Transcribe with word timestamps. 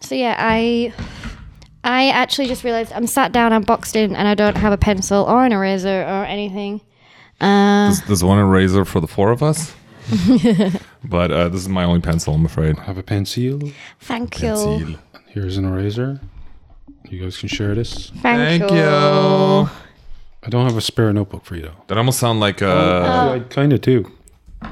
So 0.00 0.14
yeah, 0.14 0.36
I 0.38 0.92
I 1.82 2.08
actually 2.10 2.46
just 2.48 2.64
realized 2.64 2.92
I'm 2.92 3.06
sat 3.06 3.32
down, 3.32 3.52
I'm 3.52 3.62
boxed 3.62 3.96
in, 3.96 4.14
and 4.16 4.28
I 4.28 4.34
don't 4.34 4.56
have 4.56 4.72
a 4.72 4.76
pencil 4.78 5.24
or 5.24 5.44
an 5.44 5.52
eraser 5.52 6.02
or 6.02 6.24
anything. 6.24 6.80
Uh, 7.40 7.86
There's, 7.86 8.00
there's 8.02 8.24
one 8.24 8.38
eraser 8.38 8.84
for 8.84 9.00
the 9.00 9.06
four 9.08 9.30
of 9.30 9.42
us. 9.42 9.74
but 11.04 11.30
uh, 11.32 11.48
this 11.48 11.60
is 11.62 11.68
my 11.68 11.84
only 11.84 12.00
pencil, 12.00 12.34
I'm 12.34 12.44
afraid. 12.44 12.78
I 12.78 12.82
Have 12.84 12.98
a 12.98 13.02
pencil. 13.02 13.60
thank 14.00 14.40
you. 14.42 14.48
Pencil. 14.48 14.94
Here's 15.28 15.56
an 15.56 15.64
eraser. 15.64 16.20
You 17.08 17.20
guys 17.22 17.36
can 17.36 17.48
share 17.48 17.74
this. 17.74 18.10
Thank, 18.22 18.22
Thank 18.22 18.70
you. 18.70 18.76
you. 18.78 18.82
I 18.84 20.48
don't 20.50 20.66
have 20.66 20.76
a 20.76 20.80
spare 20.80 21.12
notebook 21.12 21.44
for 21.44 21.56
you 21.56 21.62
though. 21.62 21.74
That 21.88 21.98
almost 21.98 22.18
sound 22.18 22.38
like 22.40 22.60
a 22.62 23.40
I 23.42 23.52
kind 23.52 23.72
of 23.72 23.80
do. 23.80 24.10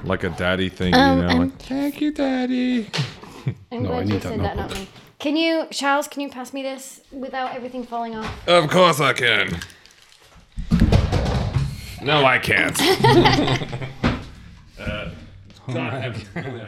like 0.04 0.22
a 0.22 0.30
daddy 0.30 0.68
thing, 0.68 0.94
Um, 0.94 1.18
you 1.18 1.22
know? 1.24 1.28
um, 1.30 1.38
like, 1.40 1.58
Thank 1.62 2.00
you, 2.00 2.12
daddy. 2.12 2.86
I'm 3.72 3.82
No, 3.82 3.88
glad 3.88 3.98
I 3.98 4.00
you 4.02 4.04
need 4.12 4.12
that 4.14 4.22
said 4.22 4.40
that, 4.40 4.56
not 4.56 4.70
notebook. 4.70 4.78
me. 4.78 4.88
Can 5.22 5.36
you, 5.36 5.68
Charles? 5.70 6.08
Can 6.08 6.20
you 6.20 6.28
pass 6.28 6.52
me 6.52 6.64
this 6.64 7.00
without 7.12 7.54
everything 7.54 7.84
falling 7.84 8.16
off? 8.16 8.48
Of 8.48 8.68
course 8.68 8.98
I 8.98 9.12
can. 9.12 9.56
No, 12.02 12.24
I 12.24 12.40
can't. 12.40 12.76
uh, 14.80 15.10
God, 15.68 15.78
absolutely 15.78 16.62
I 16.62 16.66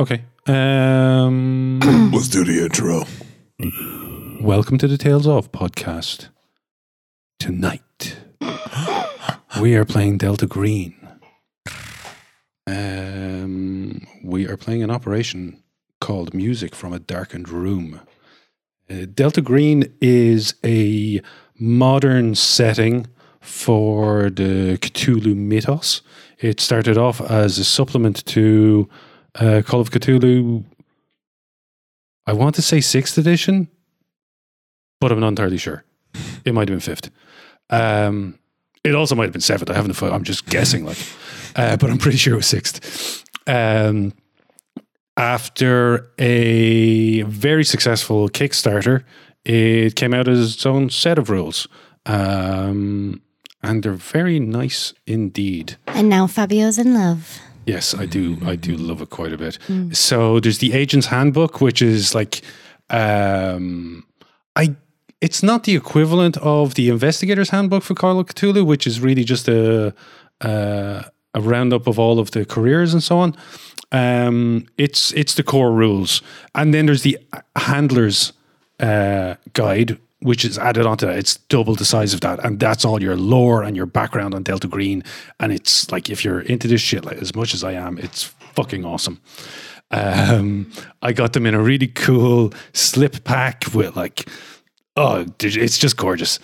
Okay. 0.00 0.24
Um, 0.48 1.78
Let's 2.12 2.26
do 2.28 2.42
the 2.42 2.64
intro. 2.64 3.04
welcome 4.44 4.76
to 4.78 4.88
the 4.88 4.98
Tales 4.98 5.24
of 5.24 5.52
podcast. 5.52 6.30
Tonight, 7.38 8.16
we 9.60 9.76
are 9.76 9.84
playing 9.84 10.18
Delta 10.18 10.48
Green. 10.48 10.96
Um, 12.66 14.04
we 14.24 14.48
are 14.48 14.56
playing 14.56 14.82
an 14.82 14.90
operation 14.90 15.62
called 16.00 16.34
Music 16.34 16.74
from 16.74 16.92
a 16.92 16.98
Darkened 16.98 17.48
Room. 17.48 18.00
Uh, 18.90 19.06
Delta 19.14 19.40
Green 19.42 19.94
is 20.00 20.54
a 20.64 21.20
modern 21.56 22.34
setting 22.34 23.06
for 23.40 24.28
the 24.28 24.76
Cthulhu 24.80 25.36
mythos. 25.36 26.02
It 26.40 26.58
started 26.60 26.98
off 26.98 27.20
as 27.20 27.58
a 27.58 27.64
supplement 27.64 28.26
to 28.26 28.88
uh, 29.36 29.62
Call 29.64 29.80
of 29.80 29.90
Cthulhu. 29.90 30.64
I 32.26 32.32
want 32.32 32.54
to 32.56 32.62
say 32.62 32.80
sixth 32.80 33.18
edition, 33.18 33.68
but 35.00 35.12
I'm 35.12 35.20
not 35.20 35.28
entirely 35.28 35.58
sure. 35.58 35.84
It 36.44 36.54
might 36.54 36.68
have 36.68 36.74
been 36.74 36.80
fifth. 36.80 37.10
Um, 37.70 38.38
it 38.82 38.94
also 38.94 39.14
might 39.14 39.24
have 39.24 39.32
been 39.32 39.40
seventh. 39.40 39.70
I 39.70 39.74
haven't. 39.74 40.00
I'm 40.02 40.24
just 40.24 40.46
guessing, 40.46 40.84
like, 40.84 40.98
uh, 41.56 41.76
but 41.76 41.90
I'm 41.90 41.98
pretty 41.98 42.18
sure 42.18 42.34
it 42.34 42.36
was 42.36 42.46
sixth. 42.46 43.24
Um, 43.46 44.12
after 45.16 46.10
a 46.18 47.22
very 47.22 47.64
successful 47.64 48.28
Kickstarter, 48.28 49.04
it 49.44 49.96
came 49.96 50.14
out 50.14 50.28
as 50.28 50.54
its 50.54 50.66
own 50.66 50.90
set 50.90 51.18
of 51.18 51.30
rules. 51.30 51.68
Um, 52.06 53.22
and 53.62 53.82
they're 53.82 53.92
very 53.92 54.38
nice 54.38 54.92
indeed. 55.06 55.76
And 55.86 56.08
now 56.08 56.26
Fabio's 56.26 56.78
in 56.78 56.94
love. 56.94 57.40
Yes, 57.66 57.94
I 57.94 58.06
do. 58.06 58.36
I 58.44 58.56
do 58.56 58.76
love 58.76 59.00
it 59.00 59.10
quite 59.10 59.32
a 59.32 59.38
bit. 59.38 59.58
So 59.92 60.40
there's 60.40 60.58
the 60.58 60.72
agent's 60.72 61.06
handbook, 61.06 61.60
which 61.60 61.82
is 61.82 62.14
like, 62.14 62.42
um, 62.90 64.04
I. 64.56 64.76
It's 65.20 65.42
not 65.42 65.64
the 65.64 65.74
equivalent 65.74 66.36
of 66.38 66.74
the 66.74 66.90
investigator's 66.90 67.48
handbook 67.48 67.82
for 67.82 67.94
Call 67.94 68.18
of 68.20 68.26
Cthulhu, 68.26 68.66
which 68.66 68.86
is 68.86 69.00
really 69.00 69.24
just 69.24 69.48
a 69.48 69.94
a, 70.42 71.04
a 71.32 71.40
roundup 71.40 71.86
of 71.86 71.98
all 71.98 72.18
of 72.18 72.32
the 72.32 72.44
careers 72.44 72.92
and 72.92 73.02
so 73.02 73.18
on. 73.18 73.34
Um, 73.92 74.66
it's 74.76 75.12
it's 75.12 75.34
the 75.34 75.42
core 75.42 75.72
rules, 75.72 76.22
and 76.54 76.74
then 76.74 76.86
there's 76.86 77.02
the 77.02 77.18
handler's 77.56 78.32
uh, 78.80 79.36
guide, 79.52 79.98
which 80.24 80.42
is 80.42 80.58
added 80.58 80.86
onto 80.86 81.04
that. 81.06 81.18
It's 81.18 81.36
double 81.36 81.74
the 81.74 81.84
size 81.84 82.14
of 82.14 82.22
that, 82.22 82.42
and 82.42 82.58
that's 82.58 82.82
all 82.82 83.02
your 83.02 83.14
lore 83.14 83.62
and 83.62 83.76
your 83.76 83.84
background 83.84 84.34
on 84.34 84.42
Delta 84.42 84.66
Green. 84.66 85.04
And 85.38 85.52
it's 85.52 85.92
like 85.92 86.08
if 86.08 86.24
you're 86.24 86.40
into 86.40 86.66
this 86.66 86.80
shit 86.80 87.04
like 87.04 87.18
as 87.18 87.34
much 87.34 87.52
as 87.52 87.62
I 87.62 87.72
am, 87.72 87.98
it's 87.98 88.24
fucking 88.54 88.86
awesome. 88.86 89.20
Um, 89.90 90.72
I 91.02 91.12
got 91.12 91.34
them 91.34 91.44
in 91.44 91.54
a 91.54 91.60
really 91.60 91.88
cool 91.88 92.54
slip 92.72 93.22
pack 93.24 93.66
with 93.74 93.96
like, 93.96 94.26
oh, 94.96 95.26
it's 95.40 95.76
just 95.76 95.98
gorgeous. 95.98 96.38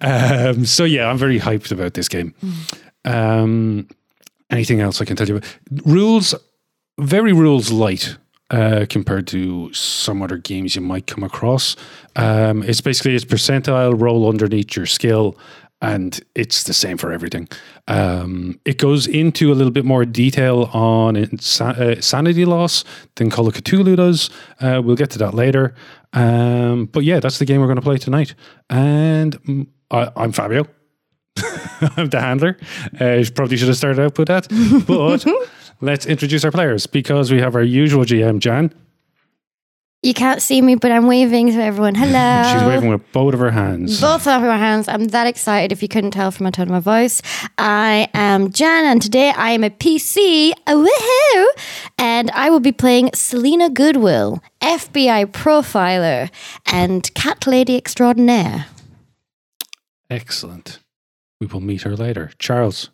Um, 0.00 0.66
so 0.66 0.82
yeah, 0.82 1.08
I'm 1.08 1.16
very 1.16 1.38
hyped 1.38 1.70
about 1.70 1.94
this 1.94 2.08
game. 2.08 2.34
Um, 3.04 3.86
anything 4.50 4.80
else 4.80 5.00
I 5.00 5.04
can 5.04 5.14
tell 5.14 5.28
you 5.28 5.36
about? 5.36 5.48
Rules, 5.86 6.34
very 6.98 7.32
rules 7.32 7.70
light 7.70 8.16
uh, 8.52 8.86
compared 8.88 9.26
to 9.28 9.72
some 9.72 10.22
other 10.22 10.36
games 10.36 10.76
you 10.76 10.82
might 10.82 11.06
come 11.06 11.24
across. 11.24 11.74
Um, 12.16 12.62
it's 12.62 12.80
basically 12.80 13.14
it's 13.16 13.24
percentile 13.24 13.98
roll 13.98 14.28
underneath 14.28 14.76
your 14.76 14.86
skill, 14.86 15.36
and 15.80 16.20
it's 16.34 16.62
the 16.64 16.74
same 16.74 16.96
for 16.98 17.12
everything. 17.12 17.48
Um, 17.88 18.60
it 18.64 18.78
goes 18.78 19.06
into 19.06 19.50
a 19.52 19.54
little 19.54 19.72
bit 19.72 19.84
more 19.84 20.04
detail 20.04 20.70
on 20.72 21.16
insa- 21.16 21.78
uh, 21.78 22.00
sanity 22.00 22.44
loss 22.44 22.84
than 23.16 23.30
Call 23.30 23.48
of 23.48 23.54
Cthulhu 23.54 23.96
does. 23.96 24.30
Uh, 24.60 24.80
we'll 24.84 24.96
get 24.96 25.10
to 25.10 25.18
that 25.18 25.34
later. 25.34 25.74
Um, 26.12 26.86
but 26.86 27.04
yeah, 27.04 27.18
that's 27.18 27.38
the 27.38 27.44
game 27.44 27.60
we're 27.60 27.66
going 27.66 27.76
to 27.76 27.82
play 27.82 27.96
tonight. 27.96 28.34
And 28.70 29.42
mm, 29.42 29.66
I, 29.90 30.10
I'm 30.14 30.32
Fabio. 30.32 30.66
I'm 31.96 32.10
the 32.10 32.20
handler. 32.20 32.58
Uh, 33.00 33.24
probably 33.34 33.56
should 33.56 33.68
have 33.68 33.76
started 33.76 34.02
out 34.02 34.18
with 34.18 34.28
that. 34.28 34.46
But 34.86 35.24
let's 35.82 36.06
introduce 36.06 36.44
our 36.44 36.50
players 36.50 36.86
because 36.86 37.30
we 37.30 37.40
have 37.40 37.54
our 37.54 37.62
usual 37.62 38.04
GM, 38.04 38.38
Jan. 38.38 38.72
You 40.04 40.14
can't 40.14 40.42
see 40.42 40.60
me, 40.60 40.74
but 40.74 40.90
I'm 40.90 41.06
waving 41.06 41.52
to 41.52 41.62
everyone. 41.62 41.94
Hello. 41.96 42.42
She's 42.52 42.66
waving 42.66 42.88
with 42.88 43.12
both 43.12 43.34
of 43.34 43.40
her 43.40 43.52
hands. 43.52 44.00
Both 44.00 44.26
of 44.26 44.42
my 44.42 44.56
hands. 44.56 44.88
I'm 44.88 45.04
that 45.08 45.28
excited 45.28 45.70
if 45.70 45.80
you 45.80 45.86
couldn't 45.86 46.10
tell 46.10 46.32
from 46.32 46.46
the 46.46 46.50
tone 46.50 46.64
of 46.64 46.70
my 46.72 46.80
voice. 46.80 47.22
I 47.56 48.08
am 48.12 48.50
Jan, 48.50 48.84
and 48.84 49.00
today 49.00 49.30
I 49.30 49.50
am 49.50 49.62
a 49.62 49.70
PC. 49.70 50.54
Woohoo! 50.66 51.46
And 51.98 52.32
I 52.32 52.50
will 52.50 52.58
be 52.58 52.72
playing 52.72 53.10
Selina 53.14 53.70
Goodwill, 53.70 54.42
FBI 54.60 55.26
profiler, 55.26 56.30
and 56.66 57.12
cat 57.14 57.46
lady 57.46 57.76
extraordinaire. 57.76 58.66
Excellent. 60.10 60.80
We 61.40 61.46
will 61.46 61.60
meet 61.60 61.82
her 61.82 61.96
later. 61.96 62.32
Charles, 62.38 62.90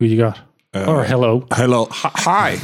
who 0.00 0.06
you 0.06 0.18
got? 0.18 0.40
Uh, 0.74 0.84
or 0.86 1.04
hello. 1.04 1.46
Hello. 1.52 1.86
Hi. 1.90 2.10
hi. 2.14 2.60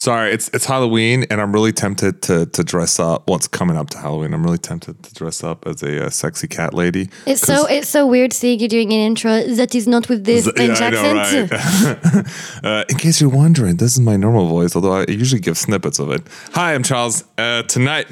Sorry, 0.00 0.32
it's 0.32 0.48
it's 0.54 0.64
Halloween, 0.64 1.26
and 1.28 1.40
I'm 1.40 1.52
really 1.52 1.72
tempted 1.72 2.22
to 2.22 2.46
to 2.46 2.62
dress 2.62 3.00
up. 3.00 3.28
Well, 3.28 3.36
it's 3.36 3.48
coming 3.48 3.76
up 3.76 3.90
to 3.90 3.98
Halloween. 3.98 4.32
I'm 4.32 4.44
really 4.44 4.58
tempted 4.58 5.02
to 5.02 5.14
dress 5.14 5.42
up 5.42 5.66
as 5.66 5.82
a, 5.82 6.06
uh 6.06 6.10
sexy 6.10 6.46
cat 6.46 6.72
lady. 6.72 7.08
It's 7.26 7.40
so 7.40 7.66
it's 7.66 7.88
so 7.88 8.06
weird 8.06 8.32
seeing 8.32 8.60
you 8.60 8.68
doing 8.68 8.92
an 8.92 9.00
intro 9.00 9.42
that 9.42 9.74
is 9.74 9.88
not 9.88 10.08
with 10.08 10.24
this 10.24 10.48
French 10.48 10.80
accent. 10.80 11.50
right? 11.50 12.64
uh, 12.64 12.84
in 12.88 12.96
case 12.96 13.20
you're 13.20 13.30
wondering, 13.30 13.76
this 13.76 13.92
is 13.92 14.00
my 14.00 14.16
normal 14.16 14.46
voice, 14.46 14.76
although 14.76 14.92
I 14.92 15.04
usually 15.08 15.40
give 15.40 15.58
snippets 15.58 15.98
of 15.98 16.10
it. 16.10 16.22
Hi, 16.52 16.74
I'm 16.74 16.84
Charles. 16.84 17.24
Uh, 17.36 17.62
tonight, 17.64 18.06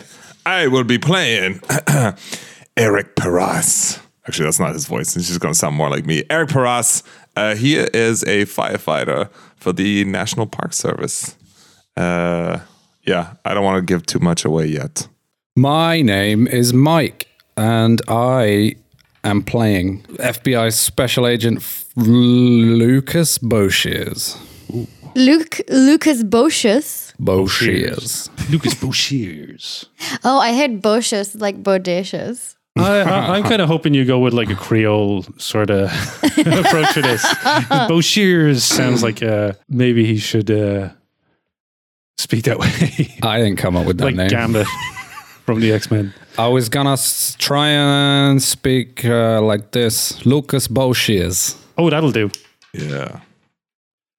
I 0.44 0.66
will 0.66 0.84
be 0.84 0.98
playing 0.98 1.60
Eric 2.76 3.14
Paras. 3.14 4.00
Actually, 4.26 4.46
that's 4.46 4.58
not 4.58 4.72
his 4.72 4.86
voice. 4.86 5.14
He's 5.14 5.28
just 5.28 5.38
going 5.38 5.54
to 5.54 5.58
sound 5.58 5.76
more 5.76 5.88
like 5.88 6.04
me. 6.04 6.24
Eric 6.30 6.48
Paras. 6.48 7.04
Uh, 7.36 7.54
he 7.54 7.76
is 7.76 8.22
a 8.24 8.46
firefighter 8.46 9.28
for 9.56 9.72
the 9.72 10.04
National 10.04 10.46
Park 10.46 10.72
Service. 10.72 11.36
Uh, 11.96 12.60
yeah, 13.04 13.34
I 13.44 13.54
don't 13.54 13.64
want 13.64 13.76
to 13.78 13.82
give 13.82 14.06
too 14.06 14.18
much 14.18 14.44
away 14.44 14.66
yet. 14.66 15.06
My 15.54 16.02
name 16.02 16.46
is 16.48 16.72
Mike, 16.72 17.28
and 17.56 18.00
I 18.08 18.74
am 19.22 19.42
playing 19.42 20.02
FBI 20.18 20.72
Special 20.72 21.26
Agent 21.26 21.58
F- 21.58 21.84
Lukas 21.96 23.38
Bosheers. 23.38 24.36
Luke 25.14 25.60
Lukas 25.70 26.22
Boschus. 26.22 27.14
Bosheers. 27.18 28.28
Lukas 28.50 28.74
Bosheers. 28.74 29.86
Oh, 30.24 30.38
I 30.38 30.54
heard 30.54 30.82
bushes 30.82 31.34
like 31.36 31.62
bodacious. 31.62 32.55
I, 32.76 33.00
I, 33.00 33.36
I'm 33.36 33.42
kind 33.44 33.62
of 33.62 33.68
hoping 33.68 33.94
you 33.94 34.04
go 34.04 34.18
with 34.18 34.34
like 34.34 34.50
a 34.50 34.54
Creole 34.54 35.22
sort 35.38 35.70
of 35.70 35.84
approach 36.24 36.94
to 36.94 37.02
this. 37.02 37.24
Bosheers 37.88 38.60
sounds 38.60 39.02
like 39.02 39.22
uh, 39.22 39.52
maybe 39.68 40.04
he 40.04 40.18
should 40.18 40.50
uh, 40.50 40.90
speak 42.18 42.44
that 42.44 42.58
way, 42.58 42.68
I 43.22 43.38
didn't 43.38 43.56
come 43.58 43.76
up 43.76 43.86
with 43.86 43.98
that 43.98 44.04
like 44.06 44.16
name. 44.16 44.28
Gambit 44.28 44.66
from 45.44 45.60
the 45.60 45.72
X 45.72 45.90
Men. 45.90 46.12
I 46.38 46.48
was 46.48 46.68
gonna 46.68 46.92
s- 46.94 47.34
try 47.38 47.68
and 47.68 48.42
speak 48.42 49.04
uh, 49.04 49.40
like 49.40 49.70
this, 49.72 50.24
Lukas 50.26 50.68
Bosheers. 50.68 51.56
Oh, 51.78 51.88
that'll 51.90 52.12
do. 52.12 52.30
Yeah. 52.72 53.20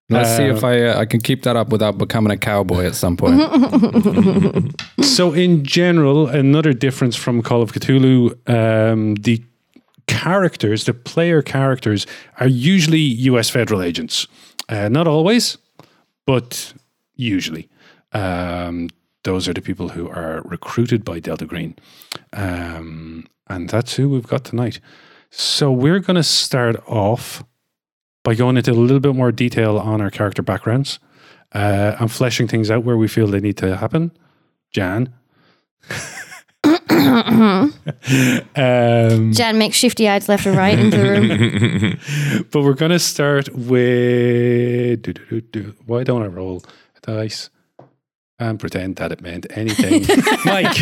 Let's 0.09 0.37
see 0.37 0.49
Uh, 0.49 0.55
if 0.55 0.63
I 0.63 0.81
uh, 0.83 1.01
I 1.01 1.05
can 1.05 1.19
keep 1.19 1.43
that 1.43 1.55
up 1.57 1.69
without 1.69 1.97
becoming 1.97 2.31
a 2.31 2.37
cowboy 2.37 2.85
at 2.85 2.95
some 2.95 3.17
point. 3.17 3.41
So, 5.01 5.33
in 5.33 5.63
general, 5.63 6.27
another 6.27 6.73
difference 6.73 7.15
from 7.15 7.41
Call 7.41 7.61
of 7.61 7.71
Cthulhu, 7.71 8.35
um, 8.47 9.15
the 9.15 9.43
characters, 10.07 10.83
the 10.83 10.93
player 10.93 11.41
characters, 11.41 12.05
are 12.39 12.47
usually 12.47 12.99
U.S. 13.31 13.49
federal 13.49 13.81
agents. 13.81 14.27
Uh, 14.69 14.89
not 14.89 15.07
always, 15.07 15.57
but 16.25 16.73
usually. 17.15 17.67
Um, 18.13 18.89
those 19.23 19.47
are 19.47 19.53
the 19.53 19.61
people 19.61 19.89
who 19.89 20.07
are 20.09 20.41
recruited 20.45 21.03
by 21.03 21.19
Delta 21.19 21.45
Green. 21.45 21.75
Um, 22.33 23.25
and 23.47 23.69
that's 23.69 23.95
who 23.95 24.09
we've 24.09 24.27
got 24.27 24.43
tonight. 24.45 24.79
So, 25.31 25.71
we're 25.71 25.99
going 25.99 26.15
to 26.15 26.23
start 26.23 26.75
off 26.87 27.43
by 28.27 28.35
going 28.35 28.57
into 28.57 28.71
a 28.71 28.73
little 28.73 28.99
bit 28.99 29.15
more 29.15 29.31
detail 29.31 29.77
on 29.77 30.01
our 30.01 30.09
character 30.09 30.41
backgrounds 30.41 30.99
uh, 31.53 31.95
and 31.97 32.11
fleshing 32.11 32.45
things 32.45 32.69
out 32.69 32.83
where 32.83 32.97
we 32.97 33.07
feel 33.07 33.25
they 33.25 33.39
need 33.39 33.55
to 33.55 33.77
happen. 33.77 34.11
Jan. 34.69 35.13
um, 36.65 37.71
Jan 39.31 39.57
makes 39.57 39.77
shifty 39.77 40.09
eyes 40.09 40.27
left 40.27 40.45
and 40.45 40.57
right 40.57 40.77
into 40.77 40.97
the 40.97 41.03
room. 41.09 42.45
but 42.51 42.63
we're 42.63 42.73
going 42.73 42.91
to 42.91 42.99
start 42.99 43.47
with. 43.55 45.03
do, 45.03 45.13
do, 45.13 45.23
do, 45.29 45.39
do. 45.39 45.73
Why 45.85 46.03
don't 46.03 46.21
I 46.21 46.27
roll 46.27 46.65
a 46.97 46.99
dice 46.99 47.49
and 48.39 48.59
pretend 48.59 48.97
that 48.97 49.13
it 49.13 49.21
meant 49.21 49.45
anything? 49.51 50.01
Mike. 50.45 50.77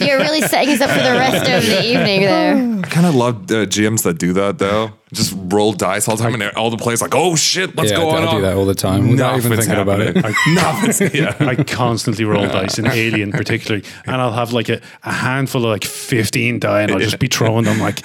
You're 0.00 0.18
really 0.18 0.42
setting 0.42 0.74
us 0.74 0.80
up 0.80 0.90
for 0.90 1.02
the 1.02 1.10
rest 1.10 1.50
of 1.50 1.66
the 1.66 1.84
evening 1.84 2.20
there. 2.20 2.54
I 2.84 2.88
kind 2.88 3.06
of 3.06 3.16
love 3.16 3.50
uh, 3.50 3.66
GMs 3.66 4.04
that 4.04 4.20
do 4.20 4.32
that 4.34 4.58
though. 4.58 4.92
Just 5.12 5.34
roll 5.36 5.72
dice 5.72 6.06
all 6.06 6.16
the 6.16 6.22
time, 6.22 6.34
and 6.34 6.42
all 6.54 6.68
the 6.70 6.76
players 6.76 7.00
like, 7.00 7.14
"Oh 7.14 7.34
shit, 7.34 7.74
what's 7.74 7.90
yeah, 7.90 7.96
going 7.96 8.24
I 8.24 8.26
on?" 8.26 8.34
do 8.36 8.42
that 8.42 8.56
all 8.56 8.66
the 8.66 8.74
time 8.74 9.08
without 9.08 9.38
even 9.38 9.50
Nothing's 9.50 9.66
thinking 9.66 9.82
about 9.82 10.00
it. 10.02 10.16
happening. 10.22 10.54
Nothing's- 10.54 11.00
yeah. 11.14 11.34
I 11.40 11.54
constantly 11.64 12.26
roll 12.26 12.46
dice 12.46 12.78
in 12.78 12.86
Alien, 12.86 13.32
particularly, 13.32 13.86
and 14.04 14.16
I'll 14.20 14.32
have 14.34 14.52
like 14.52 14.68
a, 14.68 14.82
a 15.04 15.12
handful 15.12 15.64
of 15.64 15.70
like 15.70 15.84
fifteen 15.84 16.58
die, 16.58 16.82
and 16.82 16.92
I'll 16.92 16.98
just 16.98 17.18
be 17.18 17.26
throwing 17.26 17.64
them 17.64 17.78
like 17.80 18.04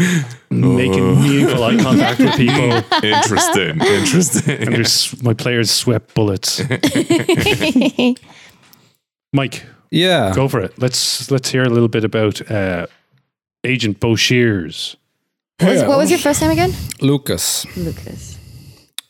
making 0.50 1.20
meaningful 1.20 1.62
eye 1.64 1.76
contact 1.76 2.20
with 2.20 2.36
people, 2.36 2.82
Interesting, 3.02 3.80
interesting. 3.80 4.56
and 4.62 4.74
there's 4.74 5.20
my 5.24 5.34
players 5.34 5.72
sweat 5.72 6.14
bullets. 6.14 6.62
Mike, 9.32 9.64
Yeah. 9.90 10.32
go 10.34 10.48
for 10.48 10.60
it. 10.60 10.72
Let's 10.78 11.30
let's 11.30 11.50
hear 11.50 11.62
a 11.64 11.68
little 11.68 11.88
bit 11.88 12.04
about 12.04 12.48
uh, 12.50 12.86
Agent 13.64 13.98
Bo 14.00 14.14
Shears. 15.60 15.80
What 15.82 15.88
was, 15.88 15.88
what 15.88 15.98
was 15.98 16.10
your 16.10 16.18
first 16.18 16.42
name 16.42 16.50
again? 16.50 16.72
Lukas. 17.00 17.64
Lukas. 17.76 18.38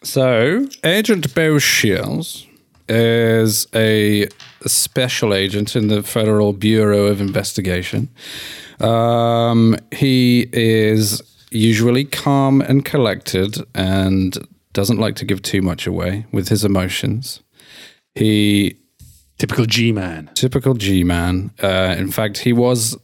So, 0.03 0.67
Agent 0.85 1.35
Bo 1.35 1.59
Shields 1.59 2.47
is 2.87 3.67
a 3.75 4.29
special 4.67 5.33
agent 5.33 5.75
in 5.75 5.89
the 5.89 6.03
Federal 6.03 6.53
Bureau 6.53 7.07
of 7.07 7.21
Investigation. 7.23 8.11
Um, 8.81 9.77
he 9.91 10.49
is 10.53 11.23
usually 11.51 12.05
calm 12.05 12.61
and 12.61 12.85
collected 12.85 13.57
and 13.75 14.37
doesn't 14.75 14.99
like 14.99 15.15
to 15.17 15.25
give 15.25 15.41
too 15.41 15.63
much 15.63 15.87
away 15.87 16.27
with 16.31 16.49
his 16.49 16.65
emotions. 16.65 17.41
He 18.15 18.77
Typical 19.39 19.65
G 19.65 19.93
man. 19.93 20.31
typical 20.35 20.75
G 20.75 21.05
man. 21.05 21.51
Uh, 21.63 21.95
in 21.99 22.11
fact, 22.11 22.39
he 22.39 22.53
was 22.53 22.97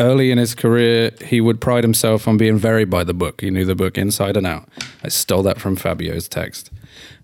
early 0.00 0.30
in 0.30 0.38
his 0.38 0.54
career. 0.54 1.12
He 1.24 1.40
would 1.40 1.60
pride 1.60 1.84
himself 1.84 2.26
on 2.26 2.36
being 2.36 2.56
very 2.56 2.84
by 2.84 3.04
the 3.04 3.14
book. 3.14 3.40
He 3.40 3.50
knew 3.50 3.64
the 3.64 3.76
book 3.76 3.96
inside 3.96 4.36
and 4.36 4.46
out. 4.46 4.68
I 5.04 5.08
stole 5.08 5.42
that 5.44 5.60
from 5.60 5.76
Fabio's 5.76 6.28
text. 6.28 6.70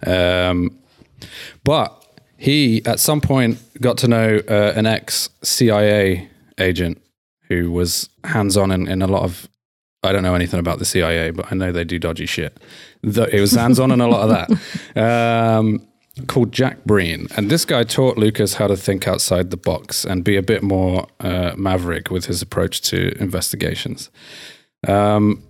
Um, 0.07 0.79
but 1.65 2.05
he, 2.37 2.85
at 2.85 3.01
some 3.01 3.21
point, 3.21 3.59
got 3.81 3.99
to 3.99 4.09
know 4.09 4.41
uh, 4.49 4.73
an 4.77 4.87
ex 4.87 5.31
CIA 5.43 6.29
agent 6.59 7.03
who 7.49 7.71
was 7.71 8.09
hands 8.25 8.57
on 8.57 8.71
in, 8.71 8.87
in 8.87 9.03
a 9.03 9.07
lot 9.07 9.23
of. 9.23 9.49
I 10.03 10.13
don't 10.13 10.23
know 10.23 10.35
anything 10.35 10.61
about 10.61 10.79
the 10.79 10.85
CIA, 10.85 11.31
but 11.31 11.51
I 11.51 11.57
know 11.57 11.73
they 11.73 11.83
do 11.83 11.99
dodgy 11.99 12.27
shit. 12.27 12.59
The, 13.03 13.35
it 13.35 13.41
was 13.41 13.53
hands 13.53 13.81
on 13.81 13.91
in 13.91 14.01
a 14.01 14.07
lot 14.07 14.29
of 14.29 14.31
that. 14.31 14.61
Um, 15.59 15.87
called 16.27 16.53
Jack 16.53 16.85
Breen. 16.85 17.27
And 17.37 17.51
this 17.51 17.65
guy 17.65 17.83
taught 17.85 18.17
Lukas 18.17 18.55
how 18.55 18.67
to 18.67 18.77
think 18.77 19.07
outside 19.07 19.51
the 19.51 19.57
box 19.57 20.05
and 20.05 20.25
be 20.25 20.37
a 20.37 20.43
bit 20.43 20.63
more 20.63 21.07
uh, 21.21 21.53
maverick 21.57 22.11
with 22.11 22.25
his 22.27 22.41
approach 22.43 22.81
to 22.83 23.13
investigations. 23.21 24.11
Um, 24.89 25.43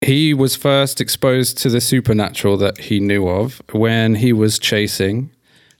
he 0.00 0.34
was 0.34 0.54
first 0.56 1.00
exposed 1.00 1.56
to 1.58 1.70
the 1.70 1.80
supernatural 1.80 2.58
that 2.58 2.76
he 2.78 3.00
knew 3.00 3.26
of 3.26 3.62
when 3.72 4.16
he 4.16 4.32
was 4.34 4.58
chasing 4.58 5.30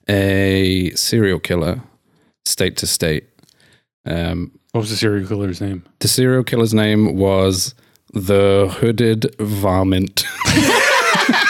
a 0.09 0.91
serial 0.95 1.39
killer 1.39 1.83
state 2.47 2.77
to 2.79 2.87
state. 2.87 3.25
Um, 4.07 4.53
What 4.73 4.81
was 4.81 4.91
the 4.91 4.97
serial 4.97 5.29
killer's 5.29 5.61
name? 5.61 5.85
the 6.01 6.09
serial 6.09 6.45
killer's 6.45 6.73
name 6.75 7.17
was 7.17 7.75
the 8.15 8.75
Hooded 8.81 9.35
Varmint. 9.39 10.25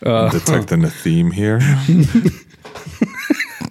Detecting 0.00 0.84
a 0.84 0.90
theme 0.90 1.30
here. 1.30 1.58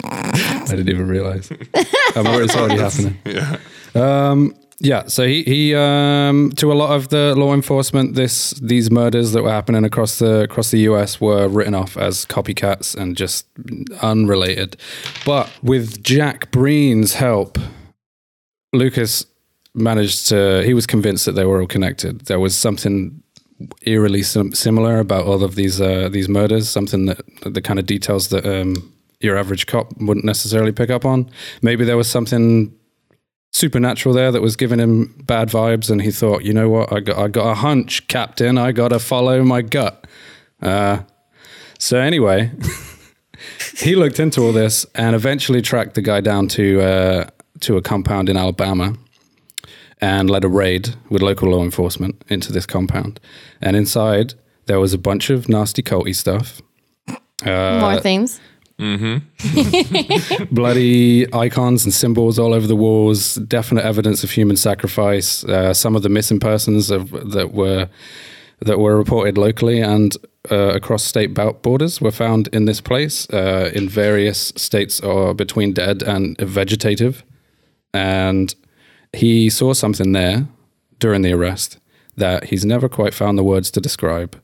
I 0.10 0.66
didn't 0.68 0.90
even 0.90 1.08
realize. 1.08 1.52
I'm 2.16 2.26
aware 2.26 2.44
it's 2.44 2.56
already 2.56 2.80
happening. 2.80 3.18
Yeah. 3.26 3.58
Um, 3.96 4.54
yeah, 4.80 5.08
so 5.08 5.26
he, 5.26 5.42
he 5.44 5.74
um, 5.74 6.52
to 6.58 6.72
a 6.72 6.76
lot 6.76 6.96
of 6.96 7.10
the 7.10 7.34
law 7.36 7.54
enforcement, 7.54 8.14
this 8.14 8.52
these 8.52 8.92
murders 8.92 9.32
that 9.32 9.42
were 9.42 9.52
happening 9.52 9.84
across 9.84 10.20
the 10.20 10.44
across 10.44 10.70
the 10.70 10.80
US 10.82 11.20
were 11.20 11.48
written 11.48 11.74
off 11.74 11.98
as 11.98 12.26
copycats 12.26 12.96
and 12.96 13.18
just 13.18 13.48
unrelated. 14.04 14.78
But 15.26 15.50
with 15.64 16.04
Jack 16.04 16.52
Breen's 16.52 17.16
help, 17.16 17.58
Lukas 18.72 19.26
managed 19.74 20.28
to. 20.28 20.64
He 20.64 20.76
was 20.76 20.86
convinced 20.86 21.26
that 21.26 21.32
they 21.32 21.46
were 21.46 21.60
all 21.60 21.68
connected. 21.68 22.22
There 22.26 22.40
was 22.40 22.56
something 22.56 23.24
eerily 23.84 24.24
sim- 24.24 24.54
similar 24.54 25.00
about 25.00 25.26
all 25.26 25.44
of 25.44 25.56
these 25.56 25.82
uh, 25.82 26.10
these 26.10 26.30
murders. 26.30 26.70
Something 26.70 27.06
that 27.08 27.22
the 27.42 27.62
kind 27.62 27.80
of 27.80 27.86
details 27.86 28.30
that 28.30 28.46
um, 28.46 28.94
your 29.20 29.38
average 29.38 29.66
cop 29.66 29.92
wouldn't 30.00 30.26
necessarily 30.26 30.72
pick 30.72 30.90
up 30.90 31.06
on. 31.06 31.30
Maybe 31.62 31.86
there 31.86 31.98
was 31.98 32.10
something 32.10 32.74
supernatural 33.52 34.14
there 34.14 34.32
that 34.32 34.42
was 34.42 34.56
giving 34.56 34.80
him 34.80 35.16
bad 35.26 35.50
vibes, 35.50 35.90
and 35.90 36.02
he 36.02 36.12
thought, 36.12 36.44
you 36.44 36.54
know 36.54 36.70
what, 36.70 36.92
I 36.92 37.00
got 37.00 37.18
I 37.18 37.28
got 37.28 37.52
a 37.52 37.56
hunch, 37.56 38.08
Captain. 38.08 38.58
I 38.58 38.72
got 38.72 38.90
to 38.90 39.00
follow 39.00 39.44
my 39.44 39.62
gut. 39.62 40.06
Uh, 40.62 41.00
so 41.80 42.00
anyway, 42.00 42.52
he 43.78 43.96
looked 43.96 44.20
into 44.20 44.42
all 44.42 44.52
this 44.52 44.86
and 44.96 45.16
eventually 45.16 45.62
tracked 45.62 45.96
the 45.96 46.02
guy 46.02 46.22
down 46.22 46.48
to 46.50 46.82
uh, 46.82 47.30
to 47.62 47.78
a 47.78 47.82
compound 47.82 48.30
in 48.30 48.38
Alabama 48.38 48.96
and 50.00 50.30
led 50.30 50.44
a 50.44 50.48
raid 50.48 50.96
with 51.10 51.22
local 51.22 51.50
law 51.50 51.64
enforcement 51.64 52.24
into 52.28 52.52
this 52.52 52.66
compound. 52.66 53.20
And 53.62 53.76
inside 53.76 54.34
there 54.68 54.80
was 54.80 54.94
a 54.94 54.98
bunch 54.98 55.30
of 55.30 55.50
nasty 55.50 55.82
culty 55.82 56.16
stuff. 56.16 56.62
Uh, 57.46 57.80
More 57.80 58.00
themes. 58.00 58.40
Mm-hmm. 58.80 60.54
bloody 60.54 61.34
icons 61.34 61.84
and 61.84 61.92
symbols 61.94 62.38
all 62.38 62.54
over 62.54 62.68
the 62.68 62.76
walls, 62.76 63.36
definite 63.36 63.84
evidence 63.84 64.24
of 64.24 64.30
human 64.30 64.56
sacrifice. 64.56 65.44
Uh, 65.44 65.74
some 65.74 65.96
of 65.96 66.04
the 66.04 66.10
missing 66.10 66.40
persons 66.40 66.92
of, 66.92 67.10
that 67.32 67.54
were 67.54 67.90
that 68.60 68.80
were 68.80 68.98
reported 68.98 69.38
locally 69.38 69.80
and 69.82 70.18
uh, 70.52 70.74
across 70.74 71.04
state 71.04 71.34
borders 71.62 72.02
were 72.02 72.12
found 72.12 72.48
in 72.48 72.66
this 72.66 72.82
place 72.82 73.30
uh, 73.30 73.72
in 73.74 73.88
various 73.88 74.52
states 74.56 75.00
or 75.00 75.34
between 75.36 75.74
dead 75.74 76.02
and 76.02 76.40
vegetative. 76.40 77.24
And 77.94 78.56
he 79.18 79.50
saw 79.50 79.74
something 79.74 80.12
there 80.12 80.48
during 81.00 81.22
the 81.24 81.34
arrest 81.34 81.80
that 82.16 82.46
he's 82.46 82.66
never 82.66 82.88
quite 82.90 83.14
found 83.14 83.38
the 83.38 83.44
words 83.44 83.70
to 83.72 83.82
describe, 83.82 84.42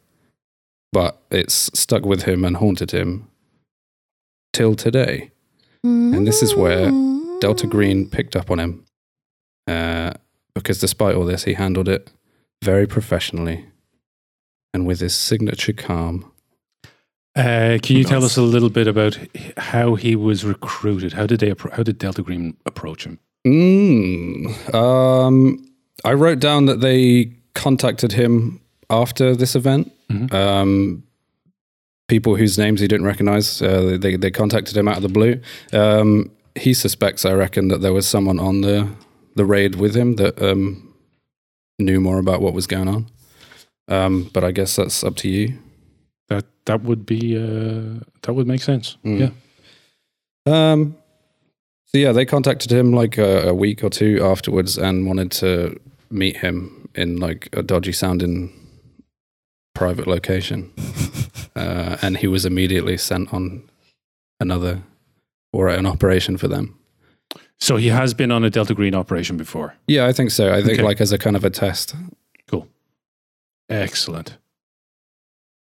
but 0.92 1.22
it's 1.32 1.70
stuck 1.80 2.06
with 2.06 2.24
him 2.24 2.44
and 2.44 2.58
haunted 2.58 2.92
him 2.92 3.28
till 4.52 4.76
today. 4.76 5.32
And 5.84 6.26
this 6.26 6.42
is 6.42 6.56
where 6.56 6.92
Delta 7.40 7.68
Green 7.68 8.10
picked 8.10 8.36
up 8.36 8.50
on 8.50 8.60
him. 8.60 8.86
Uh, 9.68 10.12
because 10.54 10.80
despite 10.80 11.16
all 11.16 11.26
this, 11.26 11.44
he 11.44 11.54
handled 11.54 11.90
it 11.90 12.12
very 12.64 12.88
professionally 12.88 13.66
and 14.74 14.86
with 14.86 15.02
his 15.02 15.14
signature 15.14 15.74
calm. 15.74 16.32
Uh, 17.36 17.80
can 17.82 17.98
you 17.98 18.04
tell 18.04 18.24
us 18.24 18.38
a 18.38 18.42
little 18.42 18.70
bit 18.70 18.88
about 18.88 19.18
how 19.58 19.96
he 19.96 20.16
was 20.16 20.46
recruited? 20.46 21.14
How 21.14 21.26
did 21.26 21.40
they? 21.40 21.54
How 21.74 21.84
did 21.84 21.98
Delta 21.98 22.22
Green 22.22 22.56
approach 22.66 23.06
him? 23.06 23.20
Mm, 23.46 24.74
um, 24.74 25.66
I 26.06 26.14
wrote 26.14 26.40
down 26.40 26.66
that 26.68 26.80
they 26.80 27.34
contacted 27.56 28.14
him 28.14 28.62
after 28.90 29.36
this 29.36 29.56
event. 29.56 29.92
Um, 30.32 31.04
people 32.08 32.36
whose 32.36 32.58
names 32.58 32.80
he 32.80 32.88
didn't 32.88 33.06
recognize, 33.06 33.62
uh, 33.62 33.98
they, 34.00 34.16
they 34.16 34.30
contacted 34.32 34.78
him 34.78 34.88
out 34.88 34.98
of 34.98 35.04
the 35.04 35.10
blue. 35.10 35.42
Um, 35.72 36.32
he 36.56 36.74
suspects, 36.74 37.26
I 37.26 37.34
reckon, 37.34 37.70
that 37.70 37.82
there 37.82 37.94
was 37.94 38.08
someone 38.08 38.40
on 38.40 38.62
the, 38.62 38.88
the 39.36 39.46
raid 39.46 39.76
with 39.76 39.96
him 39.96 40.18
that 40.18 40.40
um, 40.42 40.94
knew 41.80 42.00
more 42.00 42.20
about 42.20 42.42
what 42.42 42.54
was 42.54 42.68
going 42.68 42.88
on. 42.88 43.08
Um, 43.88 44.30
but 44.34 44.44
I 44.44 44.52
guess 44.52 44.76
that's 44.76 45.04
up 45.04 45.16
to 45.18 45.28
you. 45.30 45.58
That 46.30 46.46
that 46.66 46.84
would 46.84 47.06
be 47.06 47.36
uh, 47.36 48.00
that 48.22 48.34
would 48.34 48.48
make 48.48 48.62
sense. 48.62 48.98
Mm. 49.04 49.34
Yeah. 50.46 50.72
Um, 50.72 50.96
so 51.94 52.00
yeah, 52.00 52.12
they 52.12 52.26
contacted 52.26 52.72
him 52.72 52.92
like 52.92 53.18
a, 53.18 53.50
a 53.50 53.54
week 53.54 53.84
or 53.84 53.90
two 53.90 54.20
afterwards 54.24 54.78
and 54.78 55.06
wanted 55.06 55.32
to 55.34 55.80
meet 56.10 56.38
him 56.38 56.90
in 56.96 57.18
like 57.18 57.50
a 57.54 57.62
dodgy 57.62 57.92
sounding 57.92 58.52
private 59.76 60.08
location. 60.08 60.72
uh, 61.56 61.98
and 62.02 62.18
he 62.18 62.28
was 62.28 62.46
immediately 62.46 62.98
sent 62.98 63.32
on 63.34 63.64
another 64.40 64.82
or 65.52 65.70
an 65.70 65.86
operation 65.86 66.38
for 66.38 66.48
them. 66.48 66.78
So 67.60 67.78
he 67.78 67.88
has 67.90 68.14
been 68.14 68.32
on 68.32 68.44
a 68.44 68.50
Delta 68.50 68.74
Green 68.74 68.96
operation 68.96 69.38
before. 69.38 69.76
Yeah, 69.88 70.08
I 70.08 70.14
think 70.14 70.32
so. 70.32 70.52
I 70.52 70.62
think 70.62 70.80
Okay. 70.80 70.84
like 70.84 71.00
as 71.00 71.12
a 71.12 71.18
kind 71.18 71.36
of 71.36 71.46
a 71.46 71.50
test. 71.50 71.96
Cool. 72.48 72.68
Excellent. 73.70 74.38